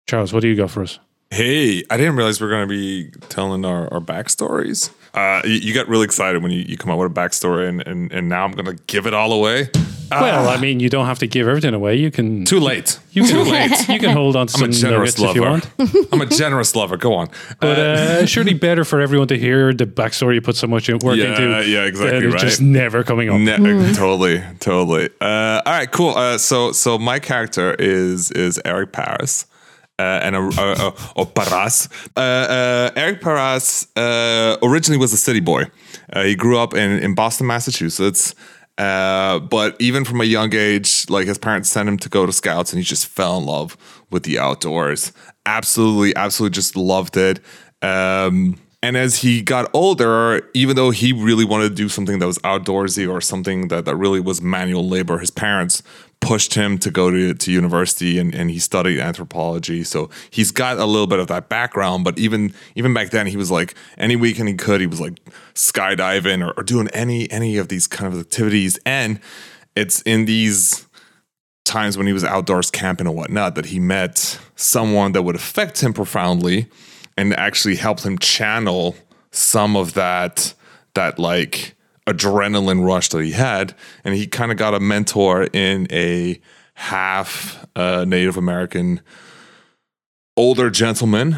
Charles, 0.07 0.33
what 0.33 0.41
do 0.41 0.49
you 0.49 0.55
got 0.57 0.71
for 0.71 0.83
us? 0.83 0.99
Hey, 1.31 1.85
I 1.91 1.97
didn't 1.97 2.17
realize 2.17 2.41
we 2.41 2.47
are 2.47 2.51
going 2.51 2.69
to 2.69 2.75
be 2.75 3.11
telling 3.29 3.65
our, 3.65 3.93
our 3.93 4.01
backstories. 4.01 4.91
Uh, 5.15 5.41
you, 5.45 5.53
you 5.55 5.75
got 5.75 5.89
really 5.89 6.05
excited 6.05 6.43
when 6.43 6.53
you, 6.53 6.61
you 6.61 6.77
come 6.77 6.91
out 6.91 6.99
with 6.99 7.11
a 7.11 7.15
backstory, 7.15 7.69
and, 7.69 7.87
and, 7.87 8.13
and 8.13 8.29
now 8.29 8.45
I'm 8.45 8.53
going 8.53 8.67
to 8.77 8.83
give 8.87 9.07
it 9.07 9.15
all 9.15 9.33
away. 9.33 9.69
Ah, 10.11 10.23
Well, 10.23 10.49
I 10.49 10.57
mean, 10.59 10.81
you 10.81 10.89
don't 10.89 11.05
have 11.07 11.19
to 11.19 11.27
give 11.27 11.47
everything 11.49 11.75
away. 11.75 11.97
You 11.97 12.11
can 12.11 12.45
too 12.47 12.61
late. 12.61 12.99
You 13.13 13.25
can, 13.25 13.31
too 13.45 13.51
late. 13.51 13.89
You 13.91 13.99
can 13.99 14.11
hold 14.17 14.37
on 14.37 14.47
to 14.47 14.55
I'm 14.55 14.61
some 14.61 14.71
a 14.71 14.73
generous 14.73 15.19
nuggets 15.19 15.37
if 15.37 15.37
you 15.37 15.43
want. 15.43 16.09
I'm 16.13 16.21
a 16.23 16.27
generous 16.27 16.75
lover. 16.75 16.97
Go 16.97 17.13
on. 17.15 17.29
But 17.61 17.79
Uh, 17.79 17.83
uh, 17.83 18.27
surely 18.27 18.55
better 18.55 18.85
for 18.85 19.01
everyone 19.03 19.29
to 19.29 19.37
hear 19.39 19.75
the 19.75 19.85
backstory 19.85 20.35
you 20.37 20.41
put 20.41 20.57
so 20.57 20.67
much 20.67 20.89
work 20.89 21.03
Yeah, 21.17 21.31
into. 21.31 21.69
yeah, 21.69 21.85
exactly 21.85 22.27
right. 22.27 22.41
Just 22.41 22.63
never 22.63 23.03
coming 23.03 23.29
up. 23.29 23.39
Ne- 23.39 23.93
Totally, 23.95 24.43
totally. 24.61 25.11
Uh, 25.21 25.61
all 25.67 25.73
right, 25.73 25.91
cool. 25.93 26.11
Uh, 26.17 26.39
so, 26.39 26.73
so 26.73 26.99
my 26.99 27.19
character 27.19 27.75
is 27.79 28.31
is 28.31 28.59
Eric 28.65 28.93
Paris. 28.93 29.45
Uh, 29.99 30.21
and 30.23 30.37
a, 30.37 30.41
a, 30.41 30.89
a, 30.89 30.95
or 31.17 31.27
Paras. 31.27 31.89
Uh, 32.17 32.21
uh, 32.21 32.91
Eric 32.95 33.21
Paras 33.21 33.89
uh, 33.97 34.57
originally 34.63 34.99
was 34.99 35.13
a 35.13 35.17
city 35.17 35.41
boy. 35.41 35.65
Uh, 36.13 36.23
he 36.23 36.37
grew 36.37 36.57
up 36.57 36.73
in, 36.73 36.99
in 37.01 37.15
Boston, 37.15 37.49
Massachusetts. 37.49 38.35
Uh, 38.79 39.41
but 39.41 39.75
even 39.81 40.05
from 40.05 40.21
a 40.21 40.25
young 40.25 40.55
age, 40.55 41.11
like 41.11 41.27
his 41.27 41.37
parents 41.37 41.69
sent 41.69 41.89
him 41.89 41.99
to 41.99 42.09
go 42.09 42.25
to 42.25 42.33
scouts, 42.33 42.73
and 42.73 42.79
he 42.79 42.85
just 42.85 43.07
fell 43.07 43.37
in 43.39 43.45
love 43.45 43.77
with 44.11 44.23
the 44.23 44.39
outdoors. 44.39 45.13
Absolutely, 45.47 46.15
absolutely, 46.15 46.55
just 46.55 46.77
loved 46.77 47.17
it. 47.17 47.41
Um, 47.83 48.57
and 48.81 48.97
as 48.97 49.17
he 49.17 49.43
got 49.43 49.69
older, 49.75 50.49
even 50.55 50.77
though 50.77 50.91
he 50.91 51.13
really 51.13 51.45
wanted 51.45 51.71
to 51.71 51.75
do 51.75 51.89
something 51.89 52.21
that 52.21 52.27
was 52.27 52.39
outdoorsy 52.39 53.11
or 53.11 53.21
something 53.21 53.69
that, 53.69 53.85
that 53.87 53.97
really 53.97 54.21
was 54.21 54.41
manual 54.41 54.89
labor, 54.89 55.19
his 55.19 55.33
parents 55.33 55.83
pushed 56.21 56.55
him 56.55 56.79
to 56.79 56.91
go 56.91 57.11
to, 57.11 57.35
to 57.35 57.53
university 57.53 58.19
and, 58.19 58.35
and 58.35 58.51
he 58.51 58.59
studied 58.59 59.01
anthropology. 59.01 59.83
So 59.85 60.11
he's 60.31 60.51
got 60.51 60.79
a 60.79 60.85
little 60.85 61.07
bit 61.07 61.19
of 61.19 61.29
that 61.29 61.49
background, 61.49 62.05
but 62.05 62.19
even 62.19 62.53
even 62.75 62.93
back 62.93 63.11
then 63.11 63.27
he 63.27 63.37
was 63.37 63.51
like 63.51 63.75
any 63.97 64.17
weekend 64.17 64.49
he 64.49 64.55
could, 64.55 64.81
he 64.81 64.87
was 64.87 65.01
like 65.01 65.21
skydiving 65.55 66.47
or, 66.47 66.53
or 66.57 66.63
doing 66.63 66.89
any 66.89 67.31
any 67.31 67.57
of 67.57 67.69
these 67.69 67.87
kind 67.87 68.13
of 68.13 68.21
activities. 68.21 68.79
And 68.85 69.21
it's 69.77 70.03
in 70.03 70.25
these 70.25 70.87
times 71.65 71.97
when 71.97 72.07
he 72.07 72.13
was 72.13 72.25
outdoors 72.25 72.71
camping 72.71 73.07
and 73.07 73.15
whatnot 73.15 73.55
that 73.55 73.67
he 73.67 73.79
met 73.79 74.39
someone 74.57 75.13
that 75.13 75.23
would 75.23 75.37
affect 75.37 75.83
him 75.83 75.93
profoundly 75.93 76.67
and 77.17 77.35
actually 77.35 77.77
helped 77.77 78.05
him 78.05 78.19
channel 78.19 78.97
some 79.31 79.77
of 79.77 79.95
that 79.95 80.55
that 80.95 81.19
like 81.19 81.77
adrenaline 82.09 82.85
rush 82.85 83.09
that 83.11 83.23
he 83.23 83.33
had 83.33 83.75
and 84.05 84.15
he 84.15 84.27
kind 84.27 84.51
of 84.51 84.59
got 84.59 84.75
a 84.75 84.81
mentor 84.81 85.45
in 85.53 85.87
a 85.91 86.41
half 86.75 87.67
uh, 87.77 88.05
native 88.07 88.37
american 88.37 89.01
older 90.37 90.71
gentleman 90.71 91.37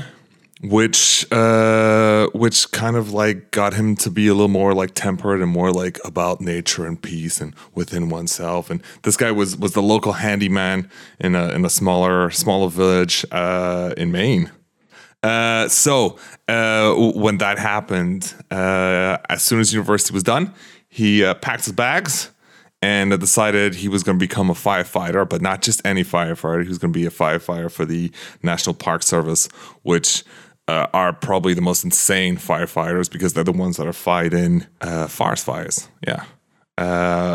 which 0.63 1.27
uh 1.33 2.29
which 2.35 2.71
kind 2.71 2.97
of 2.97 3.13
like 3.13 3.51
got 3.51 3.73
him 3.73 3.97
to 3.97 4.11
be 4.11 4.29
a 4.29 4.35
little 4.35 4.49
more 4.49 4.75
like 4.75 4.95
temperate 4.95 5.41
and 5.41 5.51
more 5.51 5.73
like 5.73 5.99
about 6.05 6.41
nature 6.41 6.87
and 6.87 7.01
peace 7.01 7.41
and 7.41 7.55
within 7.75 8.11
oneself. 8.11 8.69
And 8.69 8.83
this 9.03 9.17
guy 9.17 9.33
was 9.33 9.57
was 9.57 9.73
the 9.73 9.83
local 9.83 10.13
handyman 10.13 10.91
in 11.19 11.35
a 11.35 11.51
in 11.51 11.65
a 11.65 11.71
smaller 11.71 12.31
smaller 12.31 12.69
village 12.69 13.25
uh 13.33 13.95
in 13.97 14.13
Maine 14.13 14.51
uh, 15.23 15.69
so 15.69 16.17
uh, 16.49 16.95
when 16.95 17.39
that 17.39 17.59
happened, 17.59 18.35
uh, 18.51 19.19
as 19.29 19.43
soon 19.43 19.61
as 19.61 19.73
university 19.73 20.15
was 20.15 20.23
done, 20.23 20.53
he 20.89 21.25
uh, 21.25 21.35
packed 21.35 21.65
his 21.65 21.75
bags 21.75 22.31
and 22.83 23.19
decided 23.21 23.75
he 23.75 23.89
was 23.89 24.03
going 24.03 24.19
to 24.19 24.27
become 24.27 24.49
a 24.49 24.55
firefighter, 24.55 25.29
but 25.29 25.43
not 25.43 25.61
just 25.61 25.83
any 25.85 26.03
firefighter. 26.03 26.63
He 26.63 26.69
was 26.69 26.79
going 26.79 26.93
to 26.93 26.99
be 26.99 27.05
a 27.05 27.11
firefighter 27.11 27.71
for 27.71 27.85
the 27.85 28.11
National 28.43 28.75
Park 28.75 29.03
Service, 29.03 29.49
which 29.83 30.25
uh, 30.67 30.87
are 30.95 31.13
probably 31.13 31.53
the 31.53 31.61
most 31.61 31.85
insane 31.85 32.37
firefighters 32.37 33.11
because 33.11 33.35
they're 33.35 33.45
the 33.45 33.53
ones 33.53 33.77
that 33.77 33.87
are 33.87 33.93
fighting 33.93 34.67
forest 35.09 35.45
fires. 35.45 35.89
Yeah. 36.07 36.25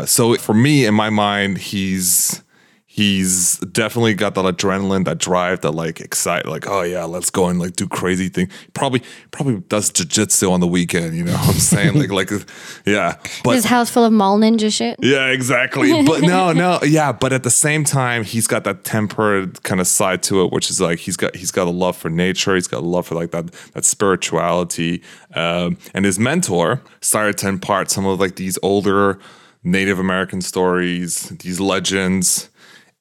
So 0.06 0.34
for 0.34 0.54
me, 0.54 0.84
in 0.84 0.94
my 0.94 1.10
mind, 1.10 1.58
he's 1.58 2.42
he's 2.96 3.58
definitely 3.58 4.14
got 4.14 4.34
that 4.34 4.44
adrenaline, 4.46 5.04
that 5.04 5.18
drive, 5.18 5.60
that 5.60 5.72
like 5.72 6.00
excite, 6.00 6.46
like 6.46 6.66
oh 6.66 6.80
yeah, 6.80 7.04
let's 7.04 7.28
go 7.30 7.48
and 7.48 7.60
like 7.60 7.76
do 7.76 7.86
crazy 7.86 8.28
thing. 8.28 8.48
Probably 8.72 9.02
probably 9.30 9.58
does 9.68 9.92
jujitsu 9.92 10.50
on 10.50 10.60
the 10.60 10.66
weekend. 10.66 11.14
You 11.14 11.24
know 11.24 11.32
what 11.32 11.48
I'm 11.48 11.54
saying? 11.54 11.94
like 11.98 12.10
like 12.10 12.30
yeah, 12.86 13.16
but 13.44 13.54
His 13.54 13.66
house 13.66 13.90
full 13.90 14.04
of 14.04 14.12
mall 14.12 14.38
ninja 14.38 14.74
shit. 14.74 14.98
yeah, 15.02 15.26
exactly. 15.28 15.92
But 16.06 16.22
no, 16.22 16.52
no, 16.52 16.78
yeah. 16.82 17.12
But 17.12 17.32
at 17.32 17.42
the 17.42 17.50
same 17.50 17.82
time, 17.84 18.22
he's 18.24 18.46
got 18.46 18.64
that 18.64 18.84
tempered 18.84 19.62
kind 19.64 19.80
of 19.80 19.86
side 19.86 20.22
to 20.24 20.44
it, 20.44 20.52
which 20.52 20.70
is 20.70 20.80
like 20.80 20.98
he's 21.00 21.16
got 21.16 21.36
he's 21.36 21.50
got 21.50 21.66
a 21.66 21.70
love 21.70 21.96
for 21.96 22.08
nature. 22.08 22.54
He's 22.54 22.68
got 22.68 22.78
a 22.78 22.86
love 22.86 23.06
for 23.08 23.14
like 23.14 23.32
that 23.32 23.52
that 23.74 23.84
spirituality. 23.84 25.02
Um, 25.34 25.76
and 25.94 26.04
his 26.04 26.18
mentor 26.18 26.80
started 27.00 27.36
to 27.38 27.48
impart 27.48 27.90
some 27.90 28.06
of 28.06 28.20
like 28.20 28.36
these 28.36 28.58
older 28.62 29.18
Native 29.64 29.98
American 29.98 30.40
stories, 30.40 31.28
these 31.40 31.60
legends. 31.60 32.48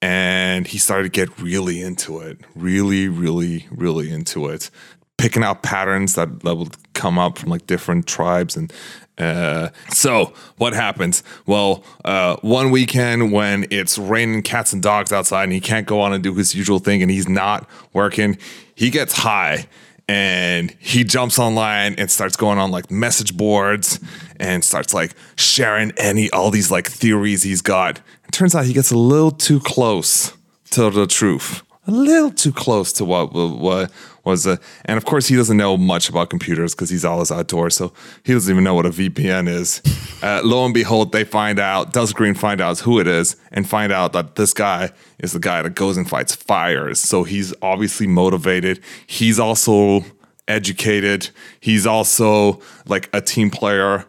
And 0.01 0.67
he 0.67 0.77
started 0.77 1.03
to 1.03 1.09
get 1.09 1.39
really 1.39 1.81
into 1.81 2.19
it, 2.19 2.39
really, 2.55 3.07
really, 3.07 3.67
really 3.71 4.11
into 4.11 4.47
it 4.47 4.69
picking 5.17 5.43
out 5.43 5.63
patterns 5.63 6.15
that, 6.15 6.41
that 6.41 6.55
would 6.55 6.75
come 6.93 7.17
up 7.17 7.37
from 7.37 7.49
like 7.49 7.65
different 7.67 8.07
tribes 8.07 8.55
and 8.55 8.71
uh, 9.17 9.69
so 9.89 10.33
what 10.57 10.73
happens? 10.73 11.23
Well 11.45 11.85
uh, 12.03 12.35
one 12.41 12.69
weekend 12.69 13.31
when 13.31 13.65
it's 13.71 13.97
raining 13.97 14.41
cats 14.41 14.73
and 14.73 14.83
dogs 14.83 15.13
outside 15.13 15.43
and 15.45 15.53
he 15.53 15.61
can't 15.61 15.87
go 15.87 16.01
on 16.01 16.11
and 16.11 16.21
do 16.21 16.33
his 16.33 16.53
usual 16.53 16.79
thing 16.79 17.01
and 17.01 17.09
he's 17.09 17.29
not 17.29 17.69
working 17.93 18.37
he 18.75 18.89
gets 18.89 19.13
high 19.13 19.67
and 20.07 20.75
he 20.79 21.03
jumps 21.03 21.39
online 21.39 21.95
and 21.97 22.11
starts 22.11 22.35
going 22.35 22.59
on 22.59 22.71
like 22.71 22.91
message 22.91 23.35
boards 23.37 23.99
and 24.37 24.63
starts 24.65 24.93
like 24.93 25.15
sharing 25.37 25.91
any 25.97 26.29
all 26.31 26.51
these 26.51 26.69
like 26.69 26.87
theories 26.87 27.41
he's 27.41 27.61
got 27.61 28.01
turns 28.35 28.53
out 28.53 28.65
he 28.65 28.73
gets 28.73 28.91
a 28.91 28.97
little 28.97 29.31
too 29.31 29.59
close 29.61 30.35
to 30.71 30.89
the 30.89 31.07
truth. 31.07 31.63
A 31.87 31.91
little 31.91 32.31
too 32.31 32.51
close 32.51 32.91
to 32.93 33.05
what 33.05 33.31
what 33.33 33.91
was 34.23 34.47
uh, 34.47 34.57
and 34.85 34.97
of 34.97 35.05
course 35.05 35.27
he 35.27 35.35
doesn't 35.35 35.55
know 35.55 35.77
much 35.77 36.09
about 36.09 36.31
computers 36.31 36.73
because 36.73 36.89
he's 36.89 37.05
always 37.05 37.31
outdoors 37.31 37.77
so 37.77 37.93
he 38.23 38.33
doesn't 38.33 38.51
even 38.51 38.63
know 38.63 38.73
what 38.73 38.87
a 38.87 38.89
vpn 38.89 39.47
is. 39.47 39.81
Uh, 40.23 40.41
lo 40.43 40.65
and 40.65 40.73
behold 40.73 41.11
they 41.11 41.23
find 41.23 41.59
out 41.59 41.93
Delta 41.93 42.11
Green 42.13 42.33
find 42.33 42.59
out 42.59 42.79
who 42.79 42.99
it 42.99 43.05
is 43.05 43.35
and 43.51 43.69
find 43.69 43.93
out 43.93 44.13
that 44.13 44.35
this 44.35 44.51
guy 44.51 44.89
is 45.19 45.31
the 45.31 45.39
guy 45.39 45.61
that 45.61 45.75
goes 45.75 45.95
and 45.95 46.09
fights 46.09 46.35
fires. 46.35 46.99
So 46.99 47.23
he's 47.23 47.53
obviously 47.61 48.07
motivated. 48.07 48.81
He's 49.05 49.39
also 49.39 50.03
educated. 50.47 51.29
He's 51.59 51.85
also 51.85 52.61
like 52.87 53.09
a 53.13 53.21
team 53.21 53.51
player 53.51 54.05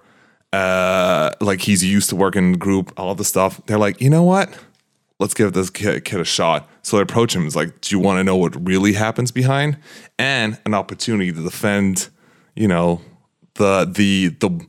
uh 0.52 1.30
like 1.40 1.60
he's 1.60 1.82
used 1.84 2.08
to 2.08 2.16
working 2.16 2.52
in 2.52 2.58
group 2.58 2.92
all 2.96 3.14
the 3.14 3.24
stuff 3.24 3.60
they're 3.66 3.78
like 3.78 4.00
you 4.00 4.08
know 4.08 4.22
what 4.22 4.48
let's 5.18 5.34
give 5.34 5.52
this 5.52 5.70
kid, 5.70 6.04
kid 6.04 6.20
a 6.20 6.24
shot. 6.24 6.68
So 6.82 6.96
they 6.96 7.02
approach 7.02 7.34
him. 7.34 7.46
It's 7.46 7.56
like, 7.56 7.80
do 7.80 7.94
you 7.94 7.98
want 7.98 8.18
to 8.18 8.24
know 8.24 8.36
what 8.36 8.66
really 8.66 8.92
happens 8.92 9.30
behind? 9.30 9.78
And 10.18 10.58
an 10.66 10.74
opportunity 10.74 11.32
to 11.32 11.42
defend, 11.42 12.08
you 12.54 12.68
know, 12.68 13.00
the 13.54 13.90
the 13.90 14.28
the 14.40 14.66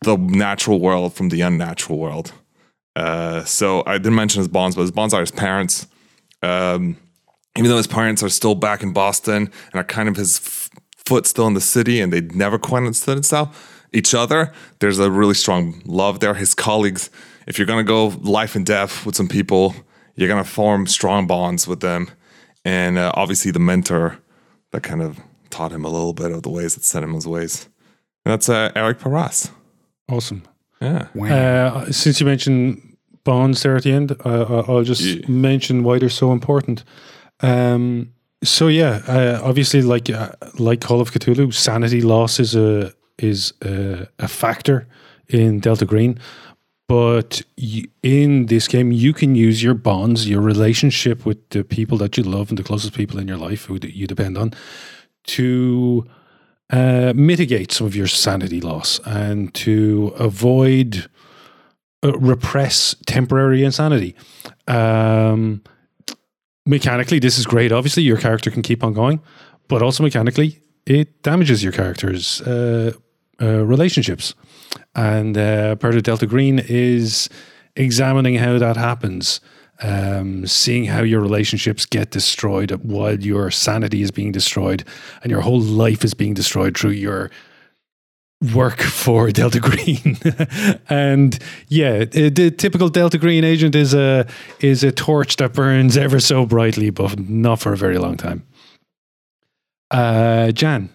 the 0.00 0.16
natural 0.16 0.80
world 0.80 1.14
from 1.14 1.28
the 1.28 1.40
unnatural 1.40 1.98
world. 1.98 2.32
Uh, 2.96 3.44
so 3.44 3.82
I 3.86 3.98
didn't 3.98 4.14
mention 4.14 4.40
his 4.40 4.48
bonds, 4.48 4.76
but 4.76 4.82
his 4.82 4.90
bonds 4.90 5.14
are 5.14 5.20
his 5.20 5.30
parents. 5.30 5.86
Um, 6.42 6.96
even 7.56 7.70
though 7.70 7.76
his 7.76 7.86
parents 7.86 8.22
are 8.22 8.28
still 8.28 8.54
back 8.54 8.82
in 8.82 8.92
Boston 8.92 9.50
and 9.72 9.74
are 9.74 9.84
kind 9.84 10.08
of 10.08 10.16
his 10.16 10.38
f- 10.38 10.70
foot 11.06 11.26
still 11.26 11.46
in 11.46 11.54
the 11.54 11.60
city, 11.60 12.00
and 12.00 12.12
they 12.12 12.20
never 12.20 12.58
quite 12.58 12.78
understood 12.78 13.16
itself 13.16 13.73
each 13.94 14.14
other. 14.14 14.52
There's 14.80 14.98
a 14.98 15.10
really 15.10 15.34
strong 15.34 15.80
love 15.86 16.20
there. 16.20 16.34
His 16.34 16.54
colleagues, 16.54 17.10
if 17.46 17.58
you're 17.58 17.66
gonna 17.66 17.84
go 17.84 18.08
life 18.22 18.54
and 18.56 18.66
death 18.66 19.06
with 19.06 19.14
some 19.16 19.28
people, 19.28 19.74
you're 20.16 20.28
gonna 20.28 20.44
form 20.44 20.86
strong 20.86 21.26
bonds 21.26 21.66
with 21.66 21.80
them, 21.80 22.08
and 22.64 22.98
uh, 22.98 23.12
obviously 23.14 23.50
the 23.50 23.58
mentor 23.60 24.18
that 24.72 24.82
kind 24.82 25.02
of 25.02 25.18
taught 25.50 25.72
him 25.72 25.84
a 25.84 25.88
little 25.88 26.12
bit 26.12 26.30
of 26.32 26.42
the 26.42 26.50
ways 26.50 26.74
that 26.74 26.84
set 26.84 27.02
him 27.02 27.14
his 27.14 27.26
ways. 27.26 27.68
And 28.24 28.32
that's 28.32 28.48
uh, 28.48 28.72
Eric 28.74 28.98
Paras. 28.98 29.50
Awesome. 30.08 30.42
Yeah. 30.80 31.06
Uh, 31.14 31.90
since 31.92 32.20
you 32.20 32.26
mentioned 32.26 32.96
bonds 33.24 33.62
there 33.62 33.76
at 33.76 33.84
the 33.84 33.92
end, 33.92 34.12
uh, 34.24 34.64
I'll 34.68 34.82
just 34.82 35.00
Yeah. 35.02 35.26
mention 35.28 35.82
why 35.84 35.98
they're 35.98 36.08
so 36.10 36.32
important. 36.32 36.84
Um, 37.40 38.10
so 38.42 38.68
yeah, 38.68 39.00
uh, 39.08 39.40
obviously, 39.42 39.80
like 39.82 40.10
uh, 40.10 40.30
like 40.58 40.80
Call 40.80 41.00
of 41.00 41.10
Cthulhu, 41.12 41.52
sanity 41.54 42.00
loss 42.02 42.38
is 42.40 42.54
a 42.54 42.92
is 43.18 43.52
a, 43.62 44.08
a 44.18 44.28
factor 44.28 44.86
in 45.28 45.60
Delta 45.60 45.84
Green. 45.84 46.18
But 46.86 47.40
you, 47.56 47.88
in 48.02 48.46
this 48.46 48.68
game, 48.68 48.92
you 48.92 49.14
can 49.14 49.34
use 49.34 49.62
your 49.62 49.74
bonds, 49.74 50.28
your 50.28 50.42
relationship 50.42 51.24
with 51.24 51.48
the 51.48 51.64
people 51.64 51.96
that 51.98 52.16
you 52.16 52.22
love 52.22 52.50
and 52.50 52.58
the 52.58 52.62
closest 52.62 52.92
people 52.92 53.18
in 53.18 53.26
your 53.26 53.38
life 53.38 53.64
who 53.64 53.78
you 53.82 54.06
depend 54.06 54.36
on, 54.36 54.52
to 55.28 56.06
uh, 56.70 57.14
mitigate 57.16 57.72
some 57.72 57.86
of 57.86 57.96
your 57.96 58.06
sanity 58.06 58.60
loss 58.60 59.00
and 59.06 59.54
to 59.54 60.12
avoid 60.18 61.08
uh, 62.04 62.12
repress 62.18 62.94
temporary 63.06 63.64
insanity. 63.64 64.14
Um, 64.68 65.62
mechanically, 66.66 67.18
this 67.18 67.38
is 67.38 67.46
great. 67.46 67.72
Obviously, 67.72 68.02
your 68.02 68.18
character 68.18 68.50
can 68.50 68.60
keep 68.60 68.84
on 68.84 68.92
going, 68.92 69.20
but 69.68 69.82
also 69.82 70.02
mechanically, 70.02 70.60
it 70.84 71.22
damages 71.22 71.62
your 71.62 71.72
character's 71.72 72.42
uh, 72.42 72.92
uh, 73.40 73.64
relationships. 73.64 74.34
And 74.94 75.36
uh, 75.36 75.76
part 75.76 75.94
of 75.94 76.02
Delta 76.02 76.26
Green 76.26 76.58
is 76.58 77.28
examining 77.76 78.36
how 78.36 78.58
that 78.58 78.76
happens, 78.76 79.40
um, 79.82 80.46
seeing 80.46 80.84
how 80.84 81.02
your 81.02 81.20
relationships 81.20 81.86
get 81.86 82.10
destroyed 82.10 82.70
while 82.82 83.20
your 83.20 83.50
sanity 83.50 84.02
is 84.02 84.10
being 84.10 84.32
destroyed 84.32 84.84
and 85.22 85.30
your 85.30 85.40
whole 85.40 85.60
life 85.60 86.04
is 86.04 86.14
being 86.14 86.34
destroyed 86.34 86.76
through 86.76 86.90
your 86.90 87.30
work 88.54 88.80
for 88.80 89.30
Delta 89.30 89.60
Green. 89.60 90.18
and 90.88 91.38
yeah, 91.68 92.04
the 92.04 92.28
the 92.28 92.50
typical 92.50 92.88
Delta 92.88 93.18
Green 93.18 93.44
agent 93.44 93.74
is 93.74 93.94
a 93.94 94.26
is 94.60 94.84
a 94.84 94.92
torch 94.92 95.36
that 95.36 95.54
burns 95.54 95.96
ever 95.96 96.20
so 96.20 96.46
brightly, 96.46 96.90
but 96.90 97.18
not 97.18 97.60
for 97.60 97.72
a 97.72 97.76
very 97.76 97.98
long 97.98 98.16
time. 98.16 98.44
Uh, 99.90 100.50
Jan, 100.50 100.88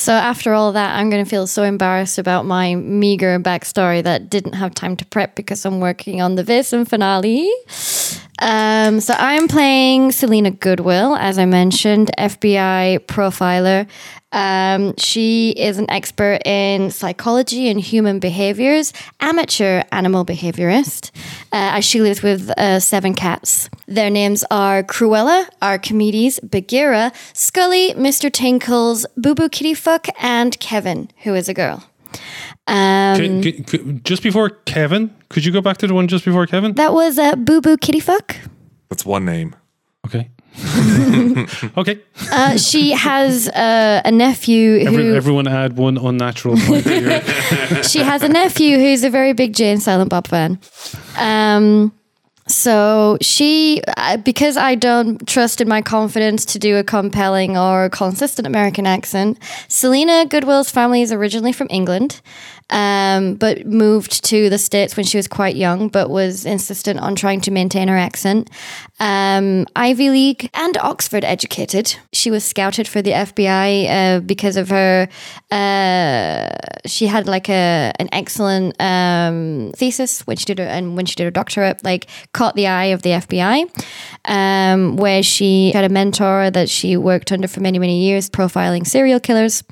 So 0.00 0.14
after 0.14 0.54
all 0.54 0.72
that, 0.72 0.96
I'm 0.98 1.10
going 1.10 1.22
to 1.22 1.28
feel 1.28 1.46
so 1.46 1.62
embarrassed 1.62 2.16
about 2.16 2.46
my 2.46 2.74
meager 2.74 3.38
backstory 3.38 4.02
that 4.02 4.30
didn't 4.30 4.54
have 4.54 4.74
time 4.74 4.96
to 4.96 5.04
prep 5.04 5.34
because 5.34 5.66
I'm 5.66 5.78
working 5.78 6.22
on 6.22 6.36
the 6.36 6.42
Vison 6.42 6.86
finale. 6.86 7.52
Um, 8.40 9.00
so 9.00 9.12
I'm 9.18 9.46
playing 9.46 10.12
Selina 10.12 10.52
Goodwill, 10.52 11.16
as 11.16 11.38
I 11.38 11.44
mentioned, 11.44 12.10
FBI 12.16 13.00
profiler. 13.00 13.86
Um, 14.32 14.94
she 14.96 15.50
is 15.50 15.78
an 15.78 15.90
expert 15.90 16.40
in 16.46 16.90
psychology 16.90 17.68
and 17.68 17.80
human 17.80 18.20
behaviors, 18.20 18.92
amateur 19.18 19.82
animal 19.90 20.24
behaviorist. 20.24 21.10
Uh, 21.52 21.74
as 21.78 21.84
she 21.84 22.00
lives 22.00 22.22
with 22.22 22.48
uh, 22.50 22.78
seven 22.78 23.12
cats. 23.14 23.68
Their 23.88 24.08
names 24.08 24.44
are 24.52 24.84
Cruella, 24.84 25.48
Archimedes, 25.60 26.38
Bagheera, 26.40 27.12
Scully, 27.32 27.92
Mr. 27.94 28.32
Tinkles, 28.32 29.04
Boo 29.16 29.34
Boo 29.34 29.48
Kitty 29.48 29.74
Fuck, 29.74 30.06
and 30.22 30.58
Kevin, 30.60 31.10
who 31.24 31.34
is 31.34 31.48
a 31.48 31.54
girl. 31.54 31.84
Um, 32.68 33.16
Can- 33.16 33.42
can- 33.42 33.64
can- 33.64 34.00
just 34.04 34.22
before 34.22 34.50
Kevin, 34.50 35.12
could 35.28 35.44
you 35.44 35.50
go 35.50 35.60
back 35.60 35.78
to 35.78 35.86
the 35.88 35.94
one 35.94 36.06
just 36.06 36.24
before 36.24 36.46
Kevin? 36.46 36.74
that 36.74 36.92
was 36.92 37.18
uh, 37.18 37.34
Boo 37.34 37.60
Boo 37.60 37.76
Kitty 37.76 37.98
Fuck. 38.00 38.36
That's 38.90 39.04
one 39.04 39.24
name. 39.24 39.56
Okay. 40.06 40.30
okay. 41.76 42.00
Uh, 42.32 42.56
she 42.56 42.90
has 42.90 43.48
uh, 43.48 44.02
a 44.04 44.10
nephew 44.10 44.78
Every, 44.78 45.16
everyone 45.16 45.46
add 45.46 45.76
one 45.76 45.96
unnatural 45.96 46.56
point 46.56 46.84
she 47.86 48.00
has 48.00 48.22
a 48.22 48.28
nephew 48.28 48.78
who's 48.78 49.04
a 49.04 49.10
very 49.10 49.32
big 49.32 49.54
Jay 49.54 49.70
and 49.70 49.82
Silent 49.82 50.10
Bob 50.10 50.26
fan. 50.26 50.58
Um, 51.16 51.92
so 52.50 53.16
she, 53.20 53.80
uh, 53.96 54.16
because 54.16 54.56
I 54.56 54.74
don't 54.74 55.26
trust 55.26 55.60
in 55.60 55.68
my 55.68 55.82
confidence 55.82 56.44
to 56.46 56.58
do 56.58 56.76
a 56.76 56.84
compelling 56.84 57.56
or 57.56 57.88
consistent 57.90 58.46
American 58.46 58.86
accent, 58.86 59.38
Selina 59.68 60.26
Goodwill's 60.26 60.70
family 60.70 61.02
is 61.02 61.12
originally 61.12 61.52
from 61.52 61.68
England, 61.70 62.20
um, 62.70 63.34
but 63.34 63.66
moved 63.66 64.24
to 64.24 64.50
the 64.50 64.58
States 64.58 64.96
when 64.96 65.06
she 65.06 65.16
was 65.16 65.28
quite 65.28 65.54
young, 65.54 65.88
but 65.88 66.10
was 66.10 66.44
insistent 66.44 66.98
on 67.00 67.14
trying 67.14 67.40
to 67.42 67.50
maintain 67.50 67.88
her 67.88 67.96
accent. 67.96 68.50
Um, 69.00 69.66
Ivy 69.74 70.10
League 70.10 70.50
and 70.52 70.76
Oxford 70.76 71.24
educated. 71.24 71.96
She 72.12 72.30
was 72.30 72.44
scouted 72.44 72.86
for 72.86 73.00
the 73.00 73.12
FBI 73.12 73.88
uh, 73.88 74.20
because 74.20 74.58
of 74.58 74.68
her. 74.68 75.08
Uh, 75.50 76.50
she 76.86 77.06
had 77.06 77.26
like 77.26 77.48
a 77.48 77.92
an 77.98 78.10
excellent 78.12 78.80
um, 78.80 79.72
thesis 79.74 80.26
when 80.26 80.36
she 80.36 80.44
did 80.44 80.58
her 80.58 80.66
and 80.66 80.96
when 80.96 81.06
she 81.06 81.14
did 81.14 81.24
her 81.24 81.30
doctorate, 81.30 81.82
like 81.82 82.08
caught 82.32 82.54
the 82.56 82.66
eye 82.66 82.86
of 82.86 83.00
the 83.00 83.10
FBI, 83.10 83.70
um, 84.26 84.96
where 84.96 85.22
she 85.22 85.72
had 85.72 85.84
a 85.84 85.88
mentor 85.88 86.50
that 86.50 86.68
she 86.68 86.98
worked 86.98 87.32
under 87.32 87.48
for 87.48 87.60
many 87.60 87.78
many 87.78 88.04
years, 88.04 88.28
profiling 88.28 88.86
serial 88.86 89.18
killers. 89.18 89.64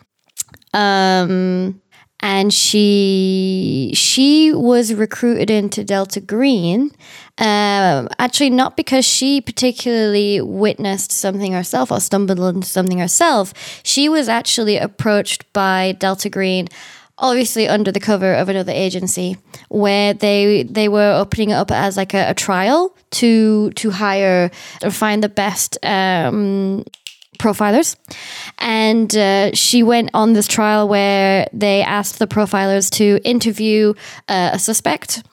Um, 0.73 1.81
and 2.21 2.53
she 2.53 3.93
she 3.95 4.53
was 4.53 4.93
recruited 4.93 5.51
into 5.51 5.85
Delta 5.85 6.21
Green. 6.21 6.91
Um, 7.39 8.09
actually, 8.19 8.51
not 8.51 8.77
because 8.77 9.05
she 9.05 9.41
particularly 9.41 10.41
witnessed 10.41 11.13
something 11.13 11.53
herself 11.53 11.93
or 11.93 12.01
stumbled 12.01 12.41
into 12.41 12.67
something 12.67 12.99
herself. 12.99 13.55
She 13.85 14.09
was 14.09 14.29
actually 14.29 14.77
approached 14.77 15.51
by 15.53 15.93
Delta 15.93 16.29
Green, 16.29 16.67
obviously 17.19 17.69
under 17.69 17.93
the 17.93 18.01
cover 18.01 18.35
of 18.35 18.49
another 18.49 18.73
agency, 18.73 19.37
where 19.69 20.13
they 20.13 20.65
they 20.65 20.89
were 20.89 21.13
opening 21.13 21.51
it 21.51 21.55
up 21.55 21.71
as 21.71 21.97
like 21.97 22.15
a, 22.15 22.31
a 22.31 22.35
trial 22.35 22.97
to 23.11 23.71
to 23.73 23.91
hire 23.91 24.51
or 24.83 24.91
find 24.91 25.23
the 25.23 25.29
best 25.29 25.79
um, 25.85 26.85
profilers. 27.38 27.96
And 28.59 29.14
uh, 29.16 29.55
she 29.55 29.83
went 29.83 30.11
on 30.14 30.33
this 30.33 30.46
trial 30.46 30.88
where 30.88 31.48
they 31.53 31.83
asked 31.83 32.18
the 32.18 32.27
profilers 32.27 32.90
to 32.92 33.20
interview 33.24 33.94
uh, 34.29 34.51
a 34.53 34.59
suspect. 34.59 35.24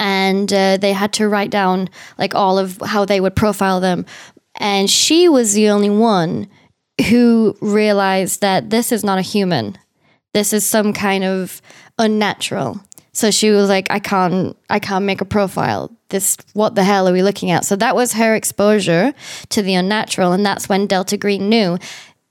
And 0.00 0.52
uh, 0.52 0.76
they 0.76 0.92
had 0.92 1.12
to 1.14 1.28
write 1.28 1.50
down 1.50 1.88
like 2.18 2.34
all 2.34 2.58
of 2.58 2.80
how 2.84 3.04
they 3.04 3.20
would 3.20 3.34
profile 3.34 3.80
them. 3.80 4.06
And 4.60 4.88
she 4.90 5.28
was 5.28 5.54
the 5.54 5.68
only 5.68 5.90
one 5.90 6.48
who 7.08 7.56
realized 7.60 8.40
that 8.40 8.70
this 8.70 8.92
is 8.92 9.04
not 9.04 9.18
a 9.18 9.22
human. 9.22 9.76
This 10.34 10.52
is 10.52 10.66
some 10.66 10.92
kind 10.92 11.24
of 11.24 11.62
unnatural. 11.98 12.80
So 13.18 13.32
she 13.32 13.50
was 13.50 13.68
like, 13.68 13.90
I 13.90 13.98
can't, 13.98 14.56
I 14.70 14.78
can't 14.78 15.04
make 15.04 15.20
a 15.20 15.24
profile. 15.24 15.90
This, 16.10 16.36
what 16.52 16.76
the 16.76 16.84
hell 16.84 17.08
are 17.08 17.12
we 17.12 17.20
looking 17.24 17.50
at? 17.50 17.64
So 17.64 17.74
that 17.74 17.96
was 17.96 18.12
her 18.12 18.36
exposure 18.36 19.12
to 19.48 19.60
the 19.60 19.74
unnatural, 19.74 20.30
and 20.30 20.46
that's 20.46 20.68
when 20.68 20.86
Delta 20.86 21.16
Green 21.16 21.48
knew 21.48 21.78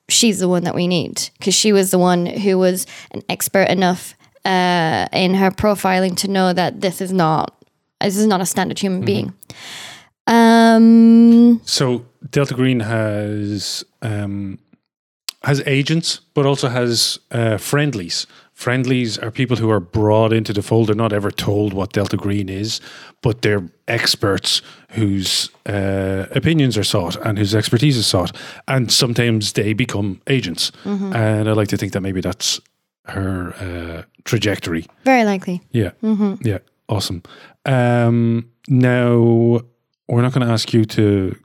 she's 0.08 0.40
the 0.40 0.48
one 0.48 0.64
that 0.64 0.74
we 0.74 0.88
need 0.88 1.30
because 1.38 1.54
she 1.54 1.74
was 1.74 1.92
the 1.92 2.00
one 2.00 2.26
who 2.26 2.58
was 2.58 2.86
an 3.12 3.22
expert 3.28 3.68
enough 3.68 4.16
uh, 4.46 5.08
in 5.12 5.34
her 5.34 5.52
profiling 5.52 6.16
to 6.16 6.30
know 6.30 6.54
that 6.54 6.80
this 6.80 7.02
is 7.02 7.12
not, 7.12 7.54
this 8.00 8.16
is 8.16 8.26
not 8.26 8.40
a 8.40 8.46
standard 8.46 8.80
human 8.80 9.02
being. 9.04 9.34
Um, 10.26 11.60
So 11.66 12.06
Delta 12.30 12.54
Green 12.54 12.80
has 12.80 13.84
um, 14.02 14.58
has 15.44 15.62
agents, 15.66 16.22
but 16.34 16.46
also 16.46 16.70
has 16.70 17.20
uh, 17.32 17.58
friendlies. 17.58 18.26
Friendlies 18.58 19.20
are 19.20 19.30
people 19.30 19.56
who 19.56 19.70
are 19.70 19.80
brought 19.80 20.34
into 20.34 20.52
the 20.52 20.64
fold. 20.64 20.88
They're 20.88 20.96
not 20.96 21.14
ever 21.14 21.30
told 21.30 21.74
what 21.74 21.94
Delta 21.94 22.18
Green 22.18 22.50
is, 22.50 22.82
but 23.22 23.44
they're 23.44 23.70
experts 23.88 24.64
whose 24.94 25.52
uh, 25.68 26.26
opinions 26.32 26.76
are 26.76 26.84
sought 26.84 27.16
and 27.24 27.38
whose 27.38 27.54
expertise 27.54 27.96
is 27.98 28.08
sought. 28.08 28.36
And 28.68 28.92
sometimes 28.92 29.54
they 29.54 29.74
become 29.74 30.22
agents. 30.26 30.72
And 30.84 31.48
I 31.48 31.52
like 31.52 31.68
to 31.68 31.78
think 31.78 31.92
that 31.94 32.02
maybe 32.02 32.20
that's 32.20 32.60
her 33.06 33.54
uh, 33.62 34.02
trajectory. 34.24 34.88
very 35.06 35.24
likely. 35.24 35.62
Yeah. 35.72 35.92
Yeah. 36.42 36.58
Awesome. 36.90 37.22
Um, 37.66 38.50
now, 38.68 39.62
we're 40.08 40.24
not 40.24 40.34
going 40.34 40.48
to 40.48 40.52
ask 40.52 40.74
you 40.74 40.84
to 40.86 41.38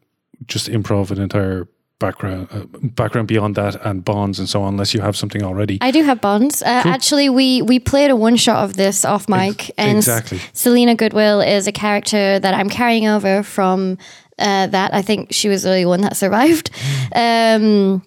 just 0.46 0.66
improv 0.70 1.10
an 1.10 1.20
entire 1.20 1.68
background 2.02 2.48
uh, 2.50 2.64
background 2.82 3.28
beyond 3.28 3.54
that 3.54 3.74
and 3.86 4.04
bonds 4.04 4.38
and 4.40 4.48
so 4.48 4.62
on 4.62 4.74
unless 4.74 4.92
you 4.94 5.00
have 5.00 5.16
something 5.16 5.42
already. 5.42 5.78
I 5.80 5.90
do 5.92 6.02
have 6.02 6.20
bonds. 6.20 6.62
Uh, 6.62 6.82
Actually, 6.84 7.28
we 7.30 7.62
we 7.62 7.78
played 7.78 8.10
a 8.10 8.16
one 8.16 8.36
shot 8.36 8.64
of 8.64 8.74
this 8.74 9.04
off 9.04 9.28
mic, 9.28 9.70
and 9.78 9.98
exactly. 9.98 10.38
Selina 10.52 10.94
Goodwill 10.94 11.40
is 11.40 11.66
a 11.66 11.72
character 11.72 12.38
that 12.40 12.54
I'm 12.54 12.68
carrying 12.68 13.06
over 13.06 13.42
from 13.42 13.98
uh, 14.38 14.66
that. 14.66 14.92
I 14.92 15.02
think 15.02 15.32
she 15.32 15.48
was 15.48 15.62
the 15.62 15.70
only 15.70 15.86
one 15.86 16.00
that 16.02 16.16
survived. 16.24 16.70
Um, 17.14 18.02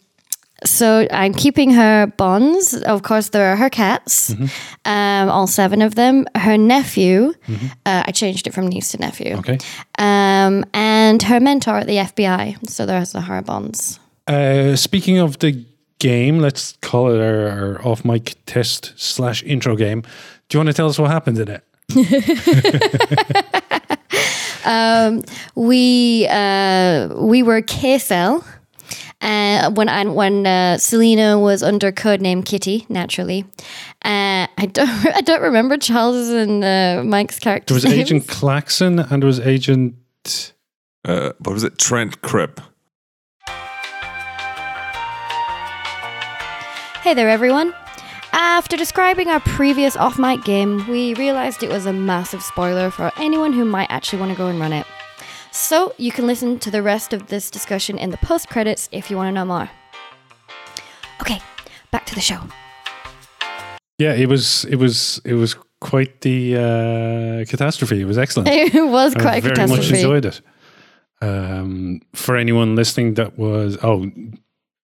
so 0.63 1.05
I'm 1.11 1.33
keeping 1.33 1.71
her 1.71 2.07
bonds. 2.17 2.73
Of 2.73 3.03
course, 3.03 3.29
there 3.29 3.51
are 3.51 3.55
her 3.55 3.69
cats, 3.69 4.33
um, 4.85 5.29
all 5.29 5.47
seven 5.47 5.81
of 5.81 5.95
them. 5.95 6.25
Her 6.35 6.57
nephew, 6.57 7.33
uh, 7.85 8.03
I 8.07 8.11
changed 8.11 8.47
it 8.47 8.53
from 8.53 8.67
niece 8.67 8.91
to 8.91 8.97
nephew. 8.97 9.35
Okay. 9.35 9.57
Um, 9.99 10.63
and 10.73 10.94
her 11.23 11.39
mentor 11.39 11.77
at 11.77 11.87
the 11.87 11.97
FBI. 11.97 12.69
So 12.69 12.85
there's 12.85 13.11
the 13.11 13.21
her 13.21 13.41
bonds. 13.41 13.99
Uh, 14.27 14.75
speaking 14.75 15.17
of 15.17 15.39
the 15.39 15.65
game, 15.99 16.39
let's 16.39 16.73
call 16.81 17.11
it 17.11 17.21
our, 17.21 17.47
our 17.47 17.87
off 17.87 18.03
mic 18.03 18.35
test 18.45 18.93
slash 18.95 19.43
intro 19.43 19.75
game. 19.75 20.01
Do 20.49 20.57
you 20.57 20.59
want 20.59 20.67
to 20.67 20.73
tell 20.73 20.87
us 20.87 20.99
what 20.99 21.11
happened 21.11 21.39
in 21.39 21.49
it? 21.49 21.63
we 25.55 26.27
uh, 26.29 27.09
we 27.15 27.43
were 27.43 27.61
K 27.61 27.99
cell. 27.99 28.43
Uh, 29.21 29.71
when 29.71 29.89
I, 29.89 30.05
when 30.05 30.45
uh, 30.45 30.77
Selina 30.77 31.39
was 31.39 31.63
under 31.63 31.91
code 31.91 32.21
name 32.21 32.43
Kitty, 32.43 32.85
naturally, 32.89 33.45
uh, 34.03 34.45
I 34.57 34.69
don't 34.71 34.89
I 35.15 35.21
don't 35.21 35.41
remember 35.41 35.77
Charles 35.77 36.29
and 36.29 36.63
uh, 36.63 37.03
Mike's 37.03 37.39
character. 37.39 37.73
There 37.73 37.89
was 37.89 37.99
Agent 37.99 38.27
Claxon 38.27 38.99
and 38.99 39.23
there 39.23 39.27
was 39.27 39.39
Agent. 39.39 39.95
Uh, 41.05 41.33
what 41.37 41.53
was 41.53 41.63
it? 41.63 41.77
Trent 41.77 42.21
Cripp. 42.21 42.59
Hey 47.03 47.13
there, 47.13 47.29
everyone. 47.29 47.75
After 48.33 48.75
describing 48.75 49.27
our 49.29 49.39
previous 49.41 49.95
off 49.95 50.17
mic 50.17 50.43
game, 50.43 50.87
we 50.89 51.13
realized 51.13 51.61
it 51.61 51.69
was 51.69 51.85
a 51.85 51.93
massive 51.93 52.41
spoiler 52.41 52.89
for 52.89 53.11
anyone 53.17 53.53
who 53.53 53.63
might 53.65 53.91
actually 53.91 54.19
want 54.19 54.31
to 54.31 54.37
go 54.37 54.47
and 54.47 54.59
run 54.59 54.73
it. 54.73 54.87
So 55.51 55.93
you 55.97 56.11
can 56.11 56.25
listen 56.25 56.57
to 56.59 56.71
the 56.71 56.81
rest 56.81 57.13
of 57.13 57.27
this 57.27 57.51
discussion 57.51 57.99
in 57.99 58.09
the 58.09 58.17
post 58.17 58.49
credits 58.49 58.89
if 58.91 59.11
you 59.11 59.17
want 59.17 59.27
to 59.27 59.31
know 59.31 59.45
more. 59.45 59.69
Okay, 61.21 61.39
back 61.91 62.07
to 62.07 62.15
the 62.15 62.21
show. 62.21 62.41
Yeah, 63.99 64.13
it 64.13 64.27
was 64.27 64.65
it 64.65 64.77
was 64.77 65.21
it 65.23 65.35
was 65.35 65.55
quite 65.79 66.21
the 66.21 66.55
uh, 66.55 67.45
catastrophe. 67.49 68.01
It 68.01 68.05
was 68.05 68.17
excellent. 68.17 68.49
It 68.51 68.89
was 68.89 69.13
quite 69.13 69.37
a 69.37 69.41
very 69.41 69.55
catastrophe. 69.55 69.91
much 69.91 69.91
enjoyed 69.91 70.25
it. 70.25 70.41
Um, 71.21 72.01
for 72.13 72.35
anyone 72.35 72.75
listening, 72.75 73.13
that 73.15 73.37
was 73.37 73.77
oh, 73.83 74.11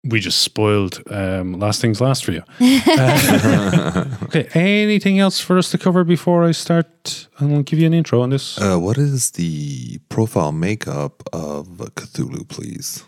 we 0.03 0.19
just 0.19 0.39
spoiled 0.41 1.01
um, 1.11 1.59
last 1.59 1.81
things 1.81 2.01
last 2.01 2.25
for 2.25 2.31
you. 2.31 2.43
Uh, 2.59 4.05
okay, 4.23 4.47
anything 4.53 5.19
else 5.19 5.39
for 5.39 5.57
us 5.57 5.69
to 5.71 5.77
cover 5.77 6.03
before 6.03 6.43
I 6.43 6.51
start? 6.51 7.27
I'll 7.39 7.61
give 7.63 7.79
you 7.79 7.85
an 7.85 7.93
intro 7.93 8.21
on 8.21 8.29
this. 8.31 8.59
Uh, 8.59 8.77
what 8.77 8.97
is 8.97 9.31
the 9.31 9.99
profile 10.09 10.51
makeup 10.51 11.21
of 11.33 11.67
Cthulhu, 11.95 12.47
please? 12.47 13.03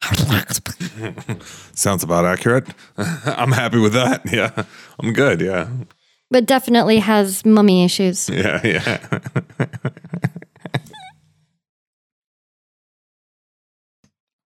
Sounds 1.74 2.02
about 2.04 2.24
accurate. 2.24 2.68
I'm 2.96 3.52
happy 3.52 3.78
with 3.78 3.92
that. 3.94 4.22
Yeah, 4.32 4.64
I'm 5.00 5.12
good. 5.12 5.40
Yeah, 5.40 5.68
But 6.30 6.46
definitely 6.46 7.00
has 7.00 7.44
mummy 7.44 7.84
issues. 7.84 8.28
yeah, 8.30 8.60
yeah. 8.64 8.98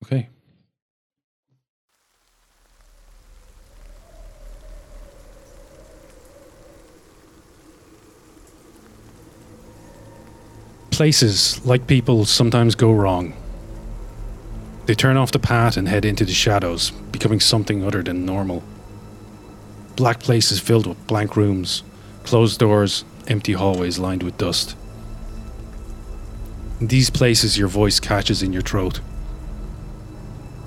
Okay. 0.04 0.28
Places, 11.02 11.66
like 11.66 11.88
people, 11.88 12.24
sometimes 12.26 12.76
go 12.76 12.92
wrong. 12.92 13.34
They 14.86 14.94
turn 14.94 15.16
off 15.16 15.32
the 15.32 15.40
path 15.40 15.76
and 15.76 15.88
head 15.88 16.04
into 16.04 16.24
the 16.24 16.32
shadows, 16.32 16.92
becoming 17.10 17.40
something 17.40 17.84
other 17.84 18.04
than 18.04 18.24
normal. 18.24 18.62
Black 19.96 20.20
places 20.20 20.60
filled 20.60 20.86
with 20.86 21.04
blank 21.08 21.34
rooms, 21.34 21.82
closed 22.22 22.60
doors, 22.60 23.04
empty 23.26 23.52
hallways 23.54 23.98
lined 23.98 24.22
with 24.22 24.38
dust. 24.38 24.76
In 26.78 26.86
these 26.86 27.10
places, 27.10 27.58
your 27.58 27.66
voice 27.66 27.98
catches 27.98 28.40
in 28.40 28.52
your 28.52 28.62
throat. 28.62 29.00